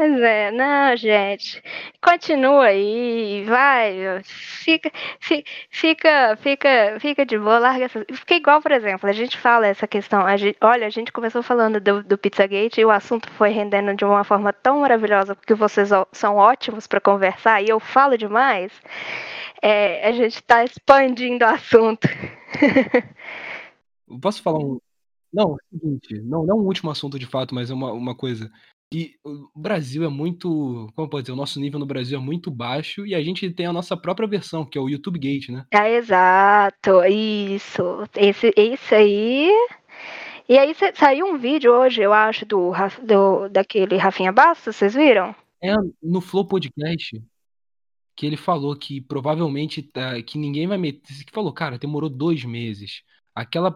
Pois 0.00 0.18
é, 0.22 0.50
não, 0.50 0.96
gente. 0.96 1.62
Continua 2.02 2.64
aí, 2.68 3.44
vai. 3.44 4.22
Fica, 4.24 4.90
fi- 5.20 5.44
fica, 5.70 6.36
fica, 6.38 6.96
fica 6.98 7.26
de 7.26 7.38
boa, 7.38 7.58
larga 7.58 7.84
essa. 7.84 8.02
Fica 8.10 8.34
igual, 8.34 8.62
por 8.62 8.72
exemplo, 8.72 9.10
a 9.10 9.12
gente 9.12 9.36
fala 9.36 9.66
essa 9.66 9.86
questão. 9.86 10.24
A 10.24 10.38
gente, 10.38 10.56
olha, 10.62 10.86
a 10.86 10.90
gente 10.90 11.12
começou 11.12 11.42
falando 11.42 11.78
do, 11.78 12.02
do 12.02 12.16
Pizzagate 12.16 12.80
e 12.80 12.84
o 12.86 12.90
assunto 12.90 13.30
foi 13.32 13.50
rendendo 13.50 13.94
de 13.94 14.02
uma 14.02 14.24
forma 14.24 14.54
tão 14.54 14.80
maravilhosa, 14.80 15.36
porque 15.36 15.52
vocês 15.52 15.90
são 16.12 16.36
ótimos 16.36 16.86
para 16.86 16.98
conversar 16.98 17.60
e 17.62 17.68
eu 17.68 17.78
falo 17.78 18.16
demais. 18.16 18.72
É, 19.60 20.08
a 20.08 20.12
gente 20.12 20.36
está 20.36 20.64
expandindo 20.64 21.44
o 21.44 21.48
assunto. 21.48 22.08
Posso 24.22 24.42
falar 24.42 24.60
um. 24.60 24.80
Não, 25.30 25.50
é 25.50 25.54
o 25.54 25.58
seguinte, 25.78 26.14
não, 26.22 26.46
não 26.46 26.56
um 26.58 26.66
último 26.66 26.90
assunto 26.90 27.18
de 27.18 27.26
fato, 27.26 27.54
mas 27.54 27.70
é 27.70 27.74
uma, 27.74 27.92
uma 27.92 28.14
coisa. 28.14 28.50
Que 28.90 29.14
o 29.24 29.48
Brasil 29.54 30.02
é 30.04 30.08
muito. 30.08 30.90
Como 30.96 31.08
pode 31.08 31.22
dizer? 31.22 31.32
O 31.32 31.36
nosso 31.36 31.60
nível 31.60 31.78
no 31.78 31.86
Brasil 31.86 32.18
é 32.18 32.22
muito 32.22 32.50
baixo 32.50 33.06
e 33.06 33.14
a 33.14 33.22
gente 33.22 33.48
tem 33.50 33.66
a 33.66 33.72
nossa 33.72 33.96
própria 33.96 34.26
versão, 34.26 34.64
que 34.64 34.76
é 34.76 34.80
o 34.80 34.88
YouTube 34.88 35.18
Gate, 35.18 35.50
né? 35.50 35.64
É 35.70 35.94
exato, 35.94 37.04
isso. 37.04 37.82
Esse, 38.16 38.52
esse 38.56 38.94
aí. 38.94 39.50
E 40.48 40.58
aí 40.58 40.74
sa- 40.74 40.92
saiu 40.92 41.26
um 41.26 41.38
vídeo 41.38 41.72
hoje, 41.72 42.02
eu 42.02 42.12
acho, 42.12 42.44
do, 42.44 42.72
do 43.06 43.48
daquele 43.48 43.96
Rafinha 43.96 44.32
Bastos, 44.32 44.74
vocês 44.74 44.94
viram? 44.94 45.34
É 45.62 45.72
no 46.02 46.20
Flow 46.20 46.44
Podcast 46.44 47.22
que 48.16 48.26
ele 48.26 48.36
falou 48.36 48.76
que 48.76 49.00
provavelmente 49.00 49.82
tá, 49.82 50.20
que 50.22 50.36
ninguém 50.36 50.66
vai 50.66 50.76
meter. 50.76 51.24
Que 51.24 51.32
falou, 51.32 51.52
cara, 51.52 51.78
demorou 51.78 52.10
dois 52.10 52.44
meses. 52.44 53.02
Aquela 53.34 53.70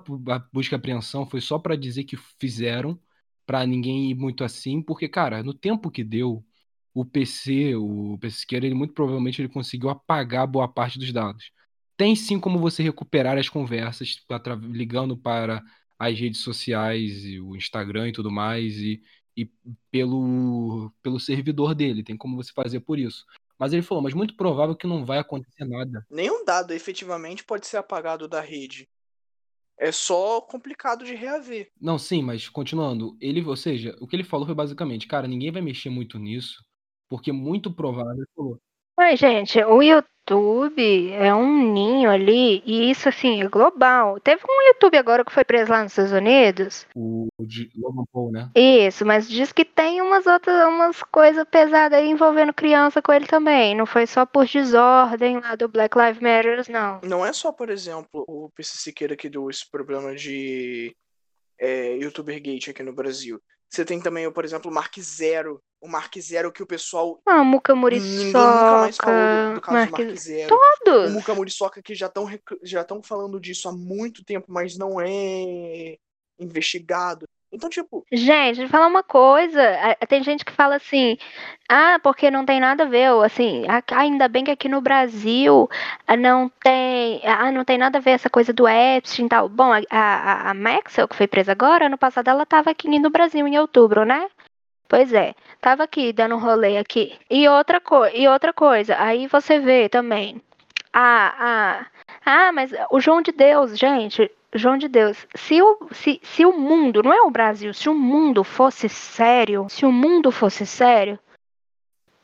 busca 0.53 0.74
e 0.74 0.77
apreensão 0.77 1.24
foi 1.24 1.41
só 1.41 1.59
pra 1.59 1.77
dizer 1.77 2.05
que 2.05 2.16
fizeram, 2.39 2.99
pra 3.46 3.66
ninguém 3.66 4.10
ir 4.10 4.14
muito 4.14 4.44
assim, 4.44 4.82
porque, 4.82 5.08
cara, 5.08 5.42
no 5.42 5.54
tempo 5.54 5.90
que 5.90 6.02
deu, 6.04 6.44
o 6.94 7.04
PC, 7.04 7.74
o 7.74 8.16
PC 8.20 8.38
Siqueira, 8.38 8.66
ele 8.66 8.74
muito 8.74 8.94
provavelmente 8.94 9.42
ele 9.42 9.48
conseguiu 9.48 9.90
apagar 9.90 10.46
boa 10.46 10.68
parte 10.68 10.98
dos 10.98 11.12
dados. 11.12 11.50
Tem 11.96 12.14
sim 12.14 12.38
como 12.38 12.58
você 12.58 12.82
recuperar 12.82 13.36
as 13.36 13.48
conversas, 13.48 14.24
ligando 14.62 15.16
para 15.16 15.62
as 15.98 16.18
redes 16.18 16.40
sociais, 16.40 17.24
o 17.42 17.56
Instagram 17.56 18.08
e 18.08 18.12
tudo 18.12 18.30
mais, 18.30 18.76
e, 18.78 19.02
e 19.36 19.50
pelo, 19.90 20.92
pelo 21.02 21.20
servidor 21.20 21.74
dele, 21.74 22.02
tem 22.02 22.16
como 22.16 22.36
você 22.36 22.52
fazer 22.52 22.80
por 22.80 22.98
isso. 22.98 23.24
Mas 23.58 23.72
ele 23.72 23.82
falou, 23.82 24.02
mas 24.02 24.14
muito 24.14 24.36
provável 24.36 24.74
que 24.74 24.86
não 24.86 25.04
vai 25.04 25.18
acontecer 25.18 25.64
nada. 25.64 26.04
Nenhum 26.10 26.44
dado 26.44 26.72
efetivamente 26.72 27.44
pode 27.44 27.66
ser 27.66 27.76
apagado 27.76 28.26
da 28.28 28.40
rede. 28.40 28.88
É 29.78 29.90
só 29.90 30.40
complicado 30.40 31.05
de 31.05 31.14
reaver. 31.14 31.70
Não, 31.80 31.98
sim, 31.98 32.22
mas 32.22 32.48
continuando, 32.48 33.16
ele, 33.20 33.42
ou 33.44 33.56
seja, 33.56 33.96
o 34.01 34.06
que 34.06 34.16
ele 34.16 34.24
falou 34.24 34.46
foi 34.46 34.55
basicamente, 34.55 35.06
cara, 35.06 35.26
ninguém 35.26 35.51
vai 35.51 35.60
mexer 35.60 35.90
muito 35.90 36.18
nisso, 36.18 36.64
porque 37.09 37.32
muito 37.32 37.72
provável, 37.74 38.14
ele 38.14 38.26
falou, 38.34 38.60
Oi, 38.96 39.16
gente, 39.16 39.58
o 39.64 39.82
YouTube 39.82 41.12
é 41.14 41.34
um 41.34 41.72
ninho 41.72 42.08
ali, 42.08 42.62
e 42.64 42.88
isso 42.92 43.08
assim, 43.08 43.42
é 43.42 43.48
global. 43.48 44.20
Teve 44.20 44.40
um 44.48 44.68
YouTube 44.68 44.96
agora 44.96 45.24
que 45.24 45.32
foi 45.32 45.44
preso 45.44 45.72
lá 45.72 45.82
nos 45.82 45.90
Estados 45.90 46.12
Unidos. 46.12 46.86
o, 46.94 47.26
o 47.36 47.44
de 47.44 47.68
Logan 47.76 48.04
Paul, 48.12 48.30
né? 48.30 48.48
Isso, 48.54 49.04
mas 49.04 49.28
diz 49.28 49.50
que 49.52 49.64
tem 49.64 50.00
umas 50.00 50.28
outras, 50.28 50.68
umas 50.68 51.02
coisas 51.02 51.44
pesadas 51.50 51.98
aí 51.98 52.08
envolvendo 52.08 52.54
criança 52.54 53.02
com 53.02 53.12
ele 53.12 53.26
também. 53.26 53.74
Não 53.74 53.84
foi 53.84 54.06
só 54.06 54.24
por 54.24 54.46
desordem 54.46 55.40
lá 55.40 55.56
do 55.56 55.68
Black 55.68 55.98
Lives 55.98 56.20
Matter, 56.20 56.64
não. 56.70 57.00
Não 57.02 57.26
é 57.26 57.32
só, 57.32 57.50
por 57.50 57.70
exemplo, 57.70 58.24
o 58.28 58.48
PC 58.54 58.78
Siqueira 58.78 59.16
que 59.16 59.28
deu 59.28 59.50
esse 59.50 59.68
problema 59.68 60.14
de 60.14 60.94
é, 61.58 61.96
YouTuber 61.96 62.40
Gate 62.40 62.68
aqui 62.68 62.84
no 62.84 62.92
Brasil. 62.92 63.42
Você 63.68 63.84
tem 63.84 64.00
também, 64.00 64.30
por 64.30 64.44
exemplo, 64.44 64.70
o 64.70 64.74
Mark 64.74 64.96
Zero. 65.00 65.60
O 65.85 65.89
Mark 65.89 66.16
Zero 66.19 66.51
que 66.51 66.62
o 66.62 66.66
pessoal. 66.66 67.20
Ah, 67.27 67.44
Muca 67.44 67.74
Ninguém 67.74 67.93
nunca 68.32 68.78
mais 68.81 68.97
falou 68.97 69.15
do, 69.15 69.27
do 69.27 69.36
Muriçoca, 69.36 69.61
caso 69.61 69.86
do 69.86 69.93
Mark. 69.93 70.16
Zero. 70.16 70.55
O 70.55 70.59
Todos. 70.82 71.12
Muka 71.12 71.35
Muriçoca 71.35 71.82
que 71.82 71.94
já 71.94 72.06
estão 72.06 72.27
já 72.62 72.81
estão 72.81 73.02
falando 73.02 73.39
disso 73.39 73.69
há 73.69 73.73
muito 73.73 74.24
tempo, 74.24 74.47
mas 74.48 74.78
não 74.78 74.98
é 74.98 75.98
investigado. 76.40 77.27
Então, 77.52 77.69
tipo, 77.69 78.05
Gente, 78.11 78.56
deixa 78.56 78.62
eu 78.62 78.69
falar 78.69 78.86
uma 78.86 79.02
coisa. 79.02 79.61
Tem 80.09 80.23
gente 80.24 80.43
que 80.43 80.52
fala 80.52 80.77
assim, 80.77 81.19
ah, 81.69 82.01
porque 82.02 82.31
não 82.31 82.47
tem 82.47 82.59
nada 82.59 82.85
a 82.85 82.86
ver, 82.89 83.12
ou 83.12 83.23
assim, 83.23 83.65
a- 83.69 83.82
ainda 84.01 84.27
bem 84.27 84.43
que 84.43 84.51
aqui 84.51 84.69
no 84.70 84.81
Brasil 84.81 85.69
ah, 86.06 86.16
não 86.16 86.48
tem, 86.48 87.20
ah, 87.24 87.52
não 87.52 87.62
tem 87.65 87.77
nada 87.77 87.98
a 87.98 88.01
ver 88.01 88.12
essa 88.12 88.31
coisa 88.31 88.55
do 88.55 88.66
Epstein 88.66 89.27
e 89.27 89.28
tal. 89.28 89.48
Bom, 89.51 89.70
a, 89.70 89.82
a, 89.90 90.51
a 90.51 90.55
Maxwell, 90.55 91.06
que 91.06 91.15
foi 91.15 91.28
presa 91.28 91.52
agora, 91.52 91.86
ano 91.86 91.98
passado 91.98 92.28
ela 92.28 92.44
estava 92.44 92.70
aqui 92.70 92.89
no 92.98 93.11
Brasil 93.11 93.47
em 93.47 93.59
outubro, 93.59 94.05
né? 94.05 94.28
Pois 94.89 95.12
é, 95.12 95.35
tava 95.61 95.85
aqui 95.85 96.12
dando 96.12 96.36
um 96.36 96.39
rolê 96.39 96.77
aqui. 96.77 97.19
E 97.31 97.48
outra, 97.48 97.81
co 97.81 98.06
e 98.06 98.28
outra 98.28 98.52
coisa, 98.52 98.97
aí 98.98 99.27
você 99.27 99.59
vê 99.59 99.89
também. 99.89 100.40
Ah, 100.93 101.35
ah, 101.39 101.86
ah, 102.24 102.52
mas 102.52 102.73
o 102.90 103.01
João 103.01 103.20
de 103.20 103.32
Deus, 103.32 103.77
gente, 103.78 104.31
João 104.55 104.78
de 104.78 104.86
Deus, 104.89 105.27
se 105.35 105.61
o, 105.61 105.89
se, 105.90 106.20
se 106.23 106.47
o 106.47 106.52
mundo, 106.52 107.02
não 107.02 107.12
é 107.12 107.23
o 107.23 107.31
Brasil, 107.31 107.74
se 107.74 107.89
o 107.89 107.94
mundo 107.94 108.44
fosse 108.44 108.89
sério, 108.89 109.66
se 109.69 109.85
o 109.85 109.90
mundo 109.90 110.31
fosse 110.31 110.65
sério, 110.65 111.19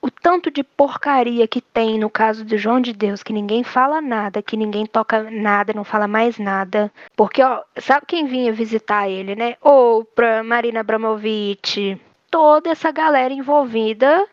o 0.02 0.10
tanto 0.10 0.50
de 0.50 0.62
porcaria 0.62 1.46
que 1.46 1.60
tem 1.60 1.98
no 1.98 2.08
caso 2.08 2.44
do 2.44 2.56
João 2.56 2.80
de 2.80 2.92
Deus, 2.92 3.22
que 3.22 3.32
ninguém 3.32 3.62
fala 3.62 4.00
nada, 4.00 4.42
que 4.42 4.56
ninguém 4.56 4.86
toca 4.86 5.30
nada, 5.30 5.72
não 5.72 5.84
fala 5.84 6.06
mais 6.08 6.38
nada. 6.38 6.90
Porque, 7.16 7.42
ó, 7.42 7.62
sabe 7.78 8.06
quem 8.06 8.26
vinha 8.26 8.52
visitar 8.52 9.08
ele, 9.08 9.34
né? 9.34 9.56
Oprah, 9.60 10.42
Marina 10.42 10.80
Abramovic, 10.80 12.00
toda 12.30 12.70
essa 12.70 12.90
galera 12.90 13.34
envolvida 13.34 14.26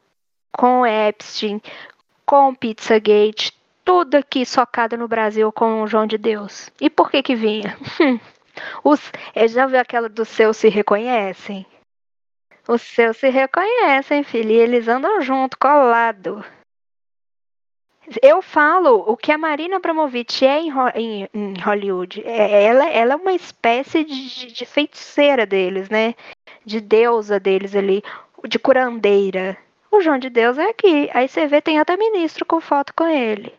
com 0.51 0.85
Epstein, 0.85 1.61
com 2.25 2.53
Pizzagate, 2.53 3.53
tudo 3.83 4.15
aqui 4.15 4.45
socado 4.45 4.97
no 4.97 5.07
Brasil 5.07 5.51
com 5.51 5.81
o 5.81 5.87
João 5.87 6.05
de 6.05 6.17
Deus. 6.17 6.69
E 6.79 6.89
por 6.89 7.09
que 7.09 7.23
que 7.23 7.35
vinha? 7.35 7.77
Os, 8.83 8.99
já 9.49 9.65
viu 9.65 9.79
aquela 9.79 10.09
do 10.09 10.25
seu 10.25 10.53
se 10.53 10.67
reconhecem? 10.67 11.65
Os 12.67 12.81
seus 12.81 13.17
se 13.17 13.29
reconhecem, 13.29 14.23
filho, 14.23 14.51
e 14.51 14.55
eles 14.55 14.87
andam 14.87 15.21
junto, 15.21 15.57
colado. 15.57 16.43
Eu 18.21 18.41
falo 18.41 19.03
o 19.07 19.15
que 19.15 19.31
a 19.31 19.37
Marina 19.37 19.77
Abramovic 19.77 20.45
é 20.45 20.59
em, 20.59 20.71
em, 20.95 21.29
em 21.33 21.53
Hollywood. 21.61 22.21
É, 22.25 22.63
ela, 22.63 22.89
ela 22.89 23.13
é 23.13 23.15
uma 23.15 23.33
espécie 23.33 24.03
de, 24.03 24.51
de 24.51 24.65
feiticeira 24.65 25.45
deles, 25.45 25.89
né? 25.89 26.13
De 26.67 26.81
deusa 26.81 27.39
deles 27.39 27.73
ali, 27.73 28.03
de 28.47 28.59
curandeira. 28.59 29.57
O 29.89 30.01
João 30.01 30.19
de 30.19 30.29
Deus 30.29 30.57
é 30.57 30.69
aqui. 30.69 31.09
Aí 31.13 31.27
você 31.27 31.47
vê, 31.47 31.61
tem 31.61 31.79
até 31.79 31.95
ministro 31.95 32.45
com 32.45 32.59
foto 32.59 32.93
com 32.93 33.07
ele. 33.07 33.53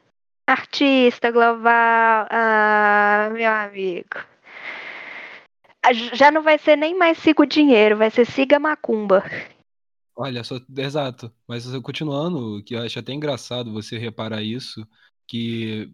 Artista 0.46 1.30
global. 1.30 2.26
Ah, 2.30 3.30
meu 3.32 3.50
amigo. 3.50 4.18
Já 6.12 6.30
não 6.30 6.42
vai 6.42 6.58
ser 6.58 6.76
nem 6.76 6.94
mais 6.94 7.16
siga 7.16 7.42
o 7.42 7.46
dinheiro, 7.46 7.96
vai 7.96 8.10
ser 8.10 8.26
siga 8.26 8.58
macumba. 8.58 9.24
Olha, 10.14 10.44
só, 10.44 10.56
exato. 10.76 11.32
Mas 11.46 11.64
continuando, 11.80 12.62
que 12.62 12.74
eu 12.74 12.82
acho 12.82 12.98
até 12.98 13.12
engraçado 13.12 13.72
você 13.72 13.96
reparar 13.96 14.42
isso, 14.42 14.86
que 15.26 15.90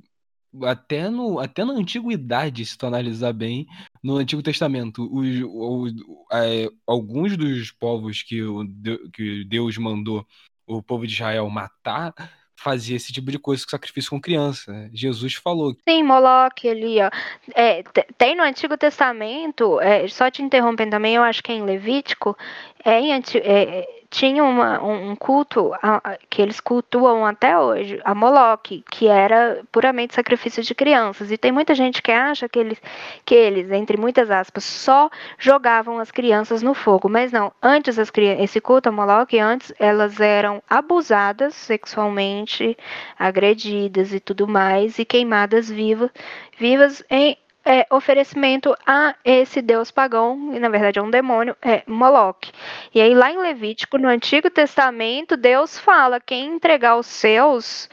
até, 0.62 1.08
no, 1.08 1.38
até 1.38 1.64
na 1.64 1.72
antiguidade, 1.72 2.64
se 2.64 2.76
tu 2.76 2.86
analisar 2.86 3.32
bem, 3.32 3.66
no 4.02 4.16
Antigo 4.16 4.42
Testamento, 4.42 5.08
os, 5.12 5.26
os, 5.42 5.92
é, 6.32 6.68
alguns 6.86 7.36
dos 7.36 7.70
povos 7.72 8.22
que, 8.22 8.42
o, 8.42 8.64
que 9.12 9.44
Deus 9.44 9.76
mandou 9.78 10.26
o 10.66 10.82
povo 10.82 11.06
de 11.06 11.14
Israel 11.14 11.48
matar 11.48 12.14
fazia 12.56 12.96
esse 12.96 13.12
tipo 13.12 13.30
de 13.30 13.38
coisa 13.38 13.62
com 13.62 13.70
sacrifício 13.70 14.10
com 14.10 14.20
criança. 14.20 14.72
Né? 14.72 14.90
Jesus 14.92 15.34
falou. 15.34 15.76
Sim, 15.86 16.02
Moloque 16.02 16.68
ali, 16.68 16.98
ó. 17.00 17.10
É, 17.54 17.82
tem 18.16 18.34
no 18.34 18.42
Antigo 18.42 18.76
Testamento, 18.78 19.78
é, 19.80 20.08
só 20.08 20.30
te 20.30 20.42
interrompendo 20.42 20.92
também, 20.92 21.16
eu 21.16 21.22
acho 21.22 21.42
que 21.42 21.52
é 21.52 21.56
em 21.56 21.62
Levítico, 21.62 22.36
é, 22.82 23.00
em, 23.00 23.12
é, 23.12 23.86
tinha 24.14 24.44
uma, 24.44 24.80
um 24.80 25.16
culto 25.16 25.72
a, 25.82 26.16
que 26.30 26.40
eles 26.40 26.60
cultuam 26.60 27.26
até 27.26 27.58
hoje, 27.58 28.00
a 28.04 28.14
Moloque, 28.14 28.84
que 28.88 29.08
era 29.08 29.64
puramente 29.72 30.14
sacrifício 30.14 30.62
de 30.62 30.72
crianças. 30.72 31.32
E 31.32 31.36
tem 31.36 31.50
muita 31.50 31.74
gente 31.74 32.00
que 32.00 32.12
acha 32.12 32.48
que 32.48 32.60
eles, 32.60 32.80
que 33.24 33.34
eles 33.34 33.72
entre 33.72 33.96
muitas 33.96 34.30
aspas, 34.30 34.62
só 34.62 35.10
jogavam 35.36 35.98
as 35.98 36.12
crianças 36.12 36.62
no 36.62 36.74
fogo. 36.74 37.08
Mas 37.08 37.32
não, 37.32 37.50
antes 37.60 37.98
as, 37.98 38.12
esse 38.38 38.60
culto 38.60 38.88
a 38.88 38.92
Moloque, 38.92 39.36
antes 39.36 39.72
elas 39.80 40.20
eram 40.20 40.62
abusadas 40.70 41.56
sexualmente, 41.56 42.78
agredidas 43.18 44.12
e 44.12 44.20
tudo 44.20 44.46
mais, 44.46 44.96
e 44.96 45.04
queimadas 45.04 45.68
vivas, 45.68 46.10
vivas 46.56 47.02
em 47.10 47.36
é, 47.64 47.86
oferecimento 47.90 48.74
a 48.86 49.14
esse 49.24 49.62
deus 49.62 49.90
pagão, 49.90 50.54
e 50.54 50.58
na 50.58 50.68
verdade 50.68 50.98
é 50.98 51.02
um 51.02 51.10
demônio, 51.10 51.56
é 51.62 51.82
Moloque. 51.86 52.52
E 52.94 53.00
aí 53.00 53.14
lá 53.14 53.30
em 53.30 53.38
Levítico, 53.38 53.98
no 53.98 54.08
Antigo 54.08 54.50
Testamento, 54.50 55.36
Deus 55.36 55.78
fala: 55.78 56.20
quem 56.20 56.54
entregar 56.54 56.96
os 56.96 57.06
seus 57.06 57.88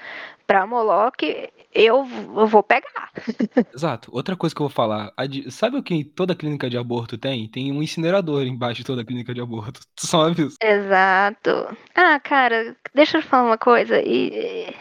para 0.45 0.67
Moloque, 0.67 1.49
eu, 1.73 2.05
eu, 2.35 2.45
vou 2.45 2.61
pegar. 2.61 3.09
Exato. 3.73 4.09
Outra 4.13 4.35
coisa 4.35 4.53
que 4.53 4.61
eu 4.61 4.67
vou 4.67 4.73
falar, 4.73 5.13
sabe 5.49 5.77
o 5.77 5.83
que 5.83 6.03
toda 6.03 6.35
clínica 6.35 6.69
de 6.69 6.77
aborto 6.77 7.17
tem? 7.17 7.47
Tem 7.47 7.71
um 7.71 7.81
incinerador 7.81 8.43
embaixo 8.43 8.81
de 8.81 8.85
toda 8.85 9.05
clínica 9.05 9.33
de 9.33 9.39
aborto. 9.39 9.79
Tu 9.95 10.07
só 10.07 10.23
avisa. 10.23 10.57
Exato. 10.61 11.77
Ah, 11.95 12.19
cara, 12.19 12.75
deixa 12.93 13.19
eu 13.19 13.21
falar 13.21 13.47
uma 13.47 13.57
coisa. 13.57 14.01
E 14.01 14.75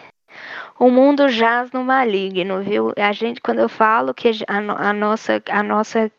o 0.78 0.90
mundo 0.90 1.28
jaz 1.28 1.70
no 1.73 1.85
maligno, 1.85 2.62
viu? 2.62 2.93
A 2.97 3.12
gente, 3.12 3.40
quando 3.40 3.61
eu 3.61 3.69
falo 3.69 4.15
que 4.15 4.31
a, 4.47 4.57
a 4.89 4.93
nossa, 4.93 5.43
a 5.48 5.62
nossa 5.62 6.11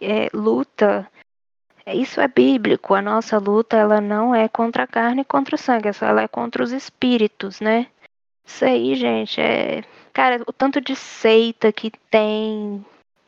é, 0.00 0.28
luta, 0.34 1.08
isso 1.86 2.20
é 2.20 2.28
bíblico. 2.28 2.94
A 2.94 3.02
nossa 3.02 3.38
luta, 3.38 3.76
ela 3.76 4.00
não 4.00 4.34
é 4.34 4.48
contra 4.48 4.84
a 4.84 4.86
carne 4.86 5.22
e 5.22 5.24
contra 5.24 5.54
o 5.54 5.58
sangue, 5.58 5.90
ela 6.00 6.22
é 6.22 6.28
contra 6.28 6.62
os 6.62 6.72
espíritos, 6.72 7.60
né? 7.60 7.86
Isso 8.44 8.64
aí, 8.64 8.94
gente, 8.94 9.40
é. 9.40 9.82
Cara, 10.12 10.42
o 10.46 10.52
tanto 10.52 10.80
de 10.80 10.94
seita 10.94 11.72
que 11.72 11.90
tem, 12.10 12.84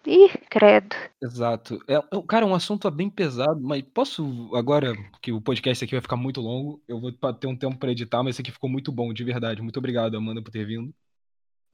Ih, 0.07 0.31
credo. 0.51 0.95
Exato. 1.23 1.79
É, 1.89 1.95
é, 1.95 2.23
cara, 2.29 2.45
um 2.45 2.55
assunto 2.55 2.91
bem 2.91 3.09
pesado, 3.09 3.61
mas 3.61 3.83
posso 3.83 4.51
agora, 4.55 4.93
que 5.23 5.33
o 5.33 5.41
podcast 5.41 5.85
aqui 5.85 5.95
vai 5.95 6.03
ficar 6.03 6.17
muito 6.17 6.41
longo, 6.41 6.83
eu 6.87 7.01
vou 7.01 7.13
ter 7.13 7.47
um 7.47 7.57
tempo 7.57 7.79
para 7.79 7.91
editar, 7.91 8.23
mas 8.23 8.35
esse 8.35 8.43
aqui 8.43 8.51
ficou 8.51 8.69
muito 8.69 8.93
bom, 8.93 9.13
de 9.13 9.25
verdade. 9.25 9.63
Muito 9.63 9.79
obrigado, 9.79 10.17
Amanda, 10.17 10.43
por 10.43 10.51
ter 10.51 10.67
vindo. 10.67 10.95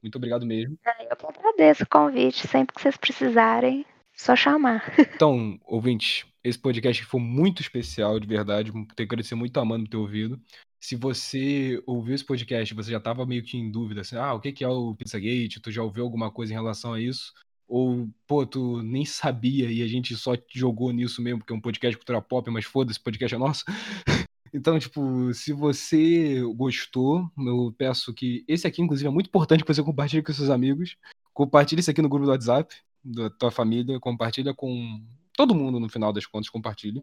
Muito 0.01 0.15
obrigado 0.15 0.45
mesmo. 0.45 0.77
Ah, 0.85 1.03
eu 1.03 1.15
que 1.15 1.25
agradeço 1.25 1.83
o 1.83 1.87
convite, 1.87 2.47
sempre 2.47 2.73
que 2.73 2.81
vocês 2.81 2.97
precisarem, 2.97 3.85
só 4.13 4.35
chamar. 4.35 4.83
Então, 5.15 5.59
ouvintes, 5.65 6.25
esse 6.43 6.57
podcast 6.57 7.03
foi 7.05 7.19
muito 7.19 7.61
especial, 7.61 8.19
de 8.19 8.27
verdade. 8.27 8.71
Tenho 8.71 8.87
que 8.87 9.03
agradecer 9.03 9.35
muito 9.35 9.55
a 9.57 9.61
Amanda 9.61 9.83
por 9.83 9.91
ter 9.91 9.97
ouvido. 9.97 10.41
Se 10.79 10.95
você 10.95 11.81
ouviu 11.85 12.15
esse 12.15 12.25
podcast, 12.25 12.73
você 12.73 12.89
já 12.89 12.97
estava 12.97 13.23
meio 13.23 13.43
que 13.43 13.55
em 13.55 13.69
dúvida, 13.69 14.01
assim, 14.01 14.15
ah, 14.15 14.33
o 14.33 14.39
que 14.39 14.63
é 14.63 14.67
o 14.67 14.95
Pizzagate? 14.95 15.59
Tu 15.59 15.71
já 15.71 15.83
ouviu 15.83 16.03
alguma 16.03 16.31
coisa 16.31 16.51
em 16.51 16.55
relação 16.55 16.93
a 16.93 16.99
isso? 16.99 17.33
Ou, 17.71 18.09
pô, 18.27 18.45
tu 18.45 18.83
nem 18.83 19.05
sabia 19.05 19.71
e 19.71 19.81
a 19.81 19.87
gente 19.87 20.13
só 20.17 20.33
jogou 20.53 20.91
nisso 20.91 21.21
mesmo, 21.21 21.39
porque 21.39 21.53
é 21.53 21.55
um 21.55 21.61
podcast 21.61 21.95
cultura 21.95 22.21
pop, 22.21 22.51
mas 22.51 22.65
foda-se, 22.65 22.99
podcast 22.99 23.33
é 23.33 23.37
nosso. 23.37 23.63
Então, 24.53 24.77
tipo, 24.77 25.33
se 25.33 25.53
você 25.53 26.41
gostou, 26.57 27.31
eu 27.37 27.73
peço 27.77 28.13
que. 28.13 28.43
Esse 28.45 28.67
aqui, 28.67 28.81
inclusive, 28.81 29.07
é 29.07 29.09
muito 29.09 29.27
importante 29.27 29.63
que 29.63 29.73
você 29.73 29.81
compartilhe 29.81 30.21
com 30.21 30.33
seus 30.33 30.49
amigos. 30.49 30.97
Compartilhe 31.33 31.79
isso 31.79 31.89
aqui 31.89 32.01
no 32.01 32.09
grupo 32.09 32.25
do 32.25 32.31
WhatsApp, 32.31 32.75
da 33.01 33.29
tua 33.29 33.49
família. 33.49 33.97
Compartilha 33.97 34.53
com 34.53 35.01
todo 35.37 35.55
mundo, 35.55 35.79
no 35.79 35.87
final 35.87 36.11
das 36.11 36.25
contas, 36.25 36.49
compartilhe. 36.49 37.01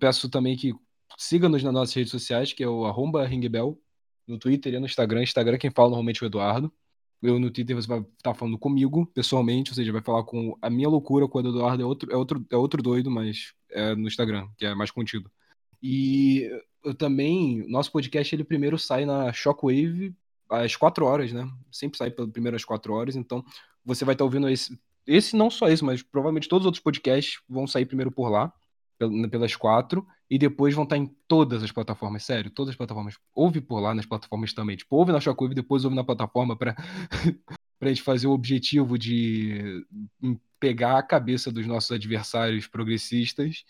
Peço 0.00 0.28
também 0.28 0.56
que 0.56 0.74
siga-nos 1.16 1.62
nas 1.62 1.72
nossas 1.72 1.94
redes 1.94 2.10
sociais, 2.10 2.52
que 2.52 2.64
é 2.64 2.68
o 2.68 2.86
arroba 2.86 3.24
ringbell, 3.24 3.80
no 4.26 4.36
Twitter 4.36 4.74
e 4.74 4.80
no 4.80 4.86
Instagram. 4.86 5.22
Instagram 5.22 5.58
quem 5.58 5.70
fala 5.70 5.90
normalmente 5.90 6.24
é 6.24 6.26
o 6.26 6.28
Eduardo. 6.28 6.72
Eu 7.24 7.38
no 7.38 7.50
Twitter 7.50 7.74
você 7.74 7.88
vai 7.88 8.00
estar 8.00 8.10
tá 8.22 8.34
falando 8.34 8.58
comigo, 8.58 9.06
pessoalmente, 9.06 9.70
ou 9.70 9.74
seja, 9.74 9.90
vai 9.90 10.02
falar 10.02 10.24
com 10.24 10.58
a 10.60 10.68
minha 10.68 10.88
loucura 10.88 11.26
com 11.26 11.38
o 11.38 11.40
Eduardo, 11.40 11.82
é 11.82 11.86
outro, 11.86 12.12
é 12.12 12.16
outro, 12.16 12.46
é 12.50 12.56
outro 12.56 12.82
doido, 12.82 13.10
mas 13.10 13.54
é 13.70 13.94
no 13.94 14.06
Instagram, 14.06 14.46
que 14.58 14.66
é 14.66 14.74
mais 14.74 14.90
contido. 14.90 15.30
E 15.82 16.50
eu 16.84 16.94
também, 16.94 17.66
nosso 17.66 17.90
podcast, 17.90 18.34
ele 18.34 18.44
primeiro 18.44 18.78
sai 18.78 19.06
na 19.06 19.32
Shockwave 19.32 20.14
às 20.50 20.76
4 20.76 21.04
horas, 21.06 21.32
né? 21.32 21.50
Sempre 21.72 21.96
sai 21.96 22.10
pelo 22.10 22.28
primeiro 22.28 22.56
às 22.56 22.64
4 22.64 22.92
horas, 22.92 23.16
então 23.16 23.42
você 23.84 24.04
vai 24.04 24.14
estar 24.14 24.22
tá 24.22 24.26
ouvindo 24.26 24.48
esse, 24.48 24.78
esse 25.06 25.34
não 25.34 25.50
só 25.50 25.68
esse, 25.68 25.82
mas 25.82 26.02
provavelmente 26.02 26.48
todos 26.48 26.64
os 26.64 26.66
outros 26.66 26.82
podcasts 26.82 27.40
vão 27.48 27.66
sair 27.66 27.86
primeiro 27.86 28.10
por 28.10 28.28
lá, 28.28 28.52
pelas 28.98 29.56
quatro, 29.56 30.06
e 30.30 30.38
depois 30.38 30.74
vão 30.74 30.84
estar 30.84 30.96
em 30.96 31.06
todas 31.28 31.62
as 31.62 31.70
plataformas, 31.70 32.24
sério, 32.24 32.50
todas 32.50 32.70
as 32.70 32.76
plataformas. 32.76 33.16
Ouve 33.34 33.60
por 33.60 33.80
lá 33.80 33.94
nas 33.94 34.06
plataformas 34.06 34.52
também. 34.52 34.76
Tipo, 34.76 34.96
ouve 34.96 35.12
na 35.12 35.20
Shockwave, 35.20 35.54
depois 35.54 35.84
ouve 35.84 35.96
na 35.96 36.04
plataforma 36.04 36.56
para 36.56 36.74
a 37.80 37.88
gente 37.88 38.02
fazer 38.02 38.26
o 38.26 38.32
objetivo 38.32 38.98
de 38.98 39.84
pegar 40.58 40.98
a 40.98 41.02
cabeça 41.02 41.52
dos 41.52 41.66
nossos 41.66 41.92
adversários 41.92 42.66
progressistas, 42.66 43.64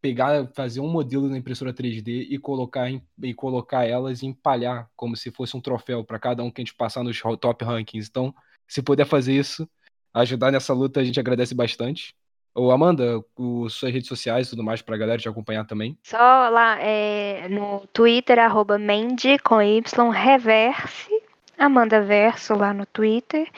pegar, 0.00 0.48
fazer 0.54 0.80
um 0.80 0.88
modelo 0.88 1.28
na 1.28 1.36
impressora 1.36 1.72
3D 1.72 2.26
e 2.30 2.38
colocar, 2.38 2.90
em, 2.90 3.02
e 3.22 3.34
colocar 3.34 3.84
elas 3.84 4.22
e 4.22 4.26
empalhar 4.26 4.90
como 4.96 5.16
se 5.16 5.30
fosse 5.30 5.56
um 5.56 5.60
troféu 5.60 6.04
para 6.04 6.18
cada 6.18 6.42
um 6.42 6.50
que 6.50 6.60
a 6.60 6.64
gente 6.64 6.74
passar 6.74 7.04
nos 7.04 7.20
top 7.38 7.64
rankings. 7.64 8.08
Então, 8.08 8.34
se 8.66 8.82
puder 8.82 9.06
fazer 9.06 9.34
isso, 9.34 9.68
ajudar 10.14 10.50
nessa 10.50 10.72
luta, 10.72 11.00
a 11.00 11.04
gente 11.04 11.20
agradece 11.20 11.54
bastante. 11.54 12.14
Ô, 12.54 12.70
Amanda, 12.70 13.20
os, 13.36 13.74
suas 13.74 13.92
redes 13.92 14.08
sociais 14.08 14.46
e 14.46 14.50
tudo 14.50 14.62
mais 14.62 14.82
pra 14.82 14.96
galera 14.96 15.20
te 15.20 15.28
acompanhar 15.28 15.64
também. 15.64 15.96
Só 16.02 16.48
lá 16.48 16.78
é, 16.80 17.48
no 17.48 17.86
Twitter, 17.92 18.38
arroba 18.38 18.78
Mendy 18.78 19.38
com 19.38 19.60
Y, 19.60 20.10
reverse. 20.10 21.10
Amanda 21.58 22.02
Verso 22.02 22.54
lá 22.54 22.74
no 22.74 22.84
Twitter. 22.86 23.48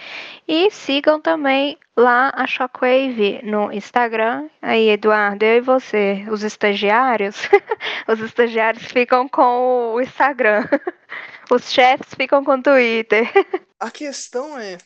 E 0.47 0.71
sigam 0.71 1.21
também 1.21 1.79
lá 1.97 2.31
a 2.35 2.47
Shockwave 2.47 3.41
no 3.43 3.73
Instagram. 3.73 4.49
Aí, 4.61 4.91
Eduardo, 4.91 5.45
eu 5.45 5.57
e 5.57 5.61
você, 5.61 6.27
os 6.31 6.43
estagiários, 6.43 7.49
os 8.07 8.21
estagiários 8.21 8.85
ficam 8.85 9.27
com 9.29 9.95
o 9.95 10.01
Instagram. 10.01 10.69
Os 11.51 11.71
chefes 11.71 12.15
ficam 12.15 12.43
com 12.43 12.53
o 12.53 12.63
Twitter. 12.63 13.31
A 13.79 13.91
questão 13.91 14.59
é. 14.59 14.79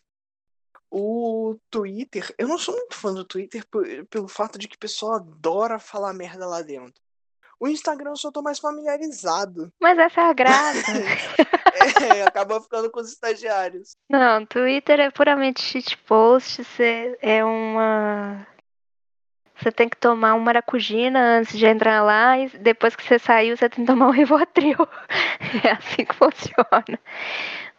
O 0.90 1.56
Twitter. 1.70 2.34
Eu 2.38 2.48
não 2.48 2.58
sou 2.58 2.74
muito 2.74 2.94
fã 2.94 3.12
do 3.12 3.24
Twitter 3.24 3.64
pelo 4.08 4.28
fato 4.28 4.58
de 4.58 4.66
que 4.66 4.76
o 4.76 4.80
pessoal 4.80 5.14
adora 5.14 5.78
falar 5.78 6.14
merda 6.14 6.46
lá 6.46 6.62
dentro. 6.62 7.02
O 7.60 7.66
Instagram 7.66 8.10
eu 8.10 8.16
só 8.16 8.30
tô 8.30 8.40
mais 8.40 8.60
familiarizado. 8.60 9.72
Mas 9.80 9.98
essa 9.98 10.20
é 10.20 10.24
a 10.24 10.32
graça. 10.32 10.92
é, 12.16 12.22
acaba 12.22 12.60
ficando 12.60 12.88
com 12.90 13.00
os 13.00 13.10
estagiários. 13.10 13.96
Não, 14.08 14.46
Twitter 14.46 15.00
é 15.00 15.10
puramente 15.10 15.60
shitpost. 15.60 16.62
Você 16.62 17.18
é 17.20 17.44
uma. 17.44 18.46
Você 19.56 19.72
tem 19.72 19.88
que 19.88 19.96
tomar 19.96 20.34
uma 20.34 20.44
maracujina 20.44 21.38
antes 21.40 21.58
de 21.58 21.66
entrar 21.66 22.00
lá 22.00 22.38
e 22.38 22.48
depois 22.58 22.94
que 22.94 23.02
você 23.02 23.18
saiu, 23.18 23.56
você 23.56 23.68
tem 23.68 23.84
que 23.84 23.90
tomar 23.90 24.06
um 24.06 24.12
Rivotril. 24.12 24.78
É 25.64 25.70
assim 25.70 26.04
que 26.04 26.14
funciona. 26.14 27.00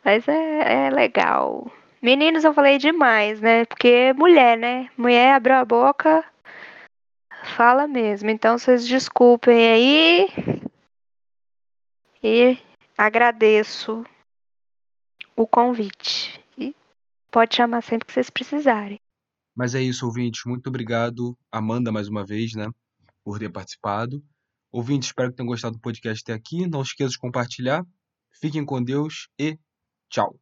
Mas 0.04 0.28
é, 0.28 0.88
é 0.88 0.90
legal. 0.90 1.72
Meninos, 2.02 2.46
eu 2.46 2.54
falei 2.54 2.78
demais, 2.78 3.42
né? 3.42 3.66
Porque 3.66 4.14
mulher, 4.14 4.58
né? 4.58 4.90
Mulher 4.98 5.34
abriu 5.34 5.56
a 5.56 5.66
boca, 5.66 6.24
fala 7.58 7.88
mesmo. 7.88 8.30
Então 8.30 8.58
vocês 8.58 8.88
desculpem 8.88 9.70
aí. 9.70 10.28
E 12.24 12.58
agradeço 12.98 14.06
o 15.36 15.46
convite. 15.46 16.40
E 16.58 16.76
pode 17.32 17.56
chamar 17.56 17.82
sempre 17.82 18.06
que 18.08 18.14
vocês 18.14 18.30
precisarem. 18.30 19.00
Mas 19.56 19.76
é 19.76 19.82
isso, 19.82 20.06
ouvintes. 20.06 20.42
Muito 20.46 20.68
obrigado, 20.68 21.38
Amanda, 21.52 21.92
mais 21.92 22.08
uma 22.08 22.26
vez, 22.26 22.54
né? 22.54 22.70
Por 23.24 23.40
ter 23.40 23.50
participado. 23.50 24.24
Ouvintes, 24.72 25.10
espero 25.10 25.32
que 25.32 25.38
tenham 25.38 25.48
gostado 25.48 25.76
do 25.76 25.82
podcast 25.82 26.24
até 26.24 26.34
aqui. 26.34 26.66
Não 26.68 26.82
esqueça 26.82 27.12
de 27.12 27.20
compartilhar. 27.20 27.86
Fiquem 28.40 28.64
com 28.64 28.82
Deus 28.82 29.28
e 29.38 29.58
tchau. 30.10 30.40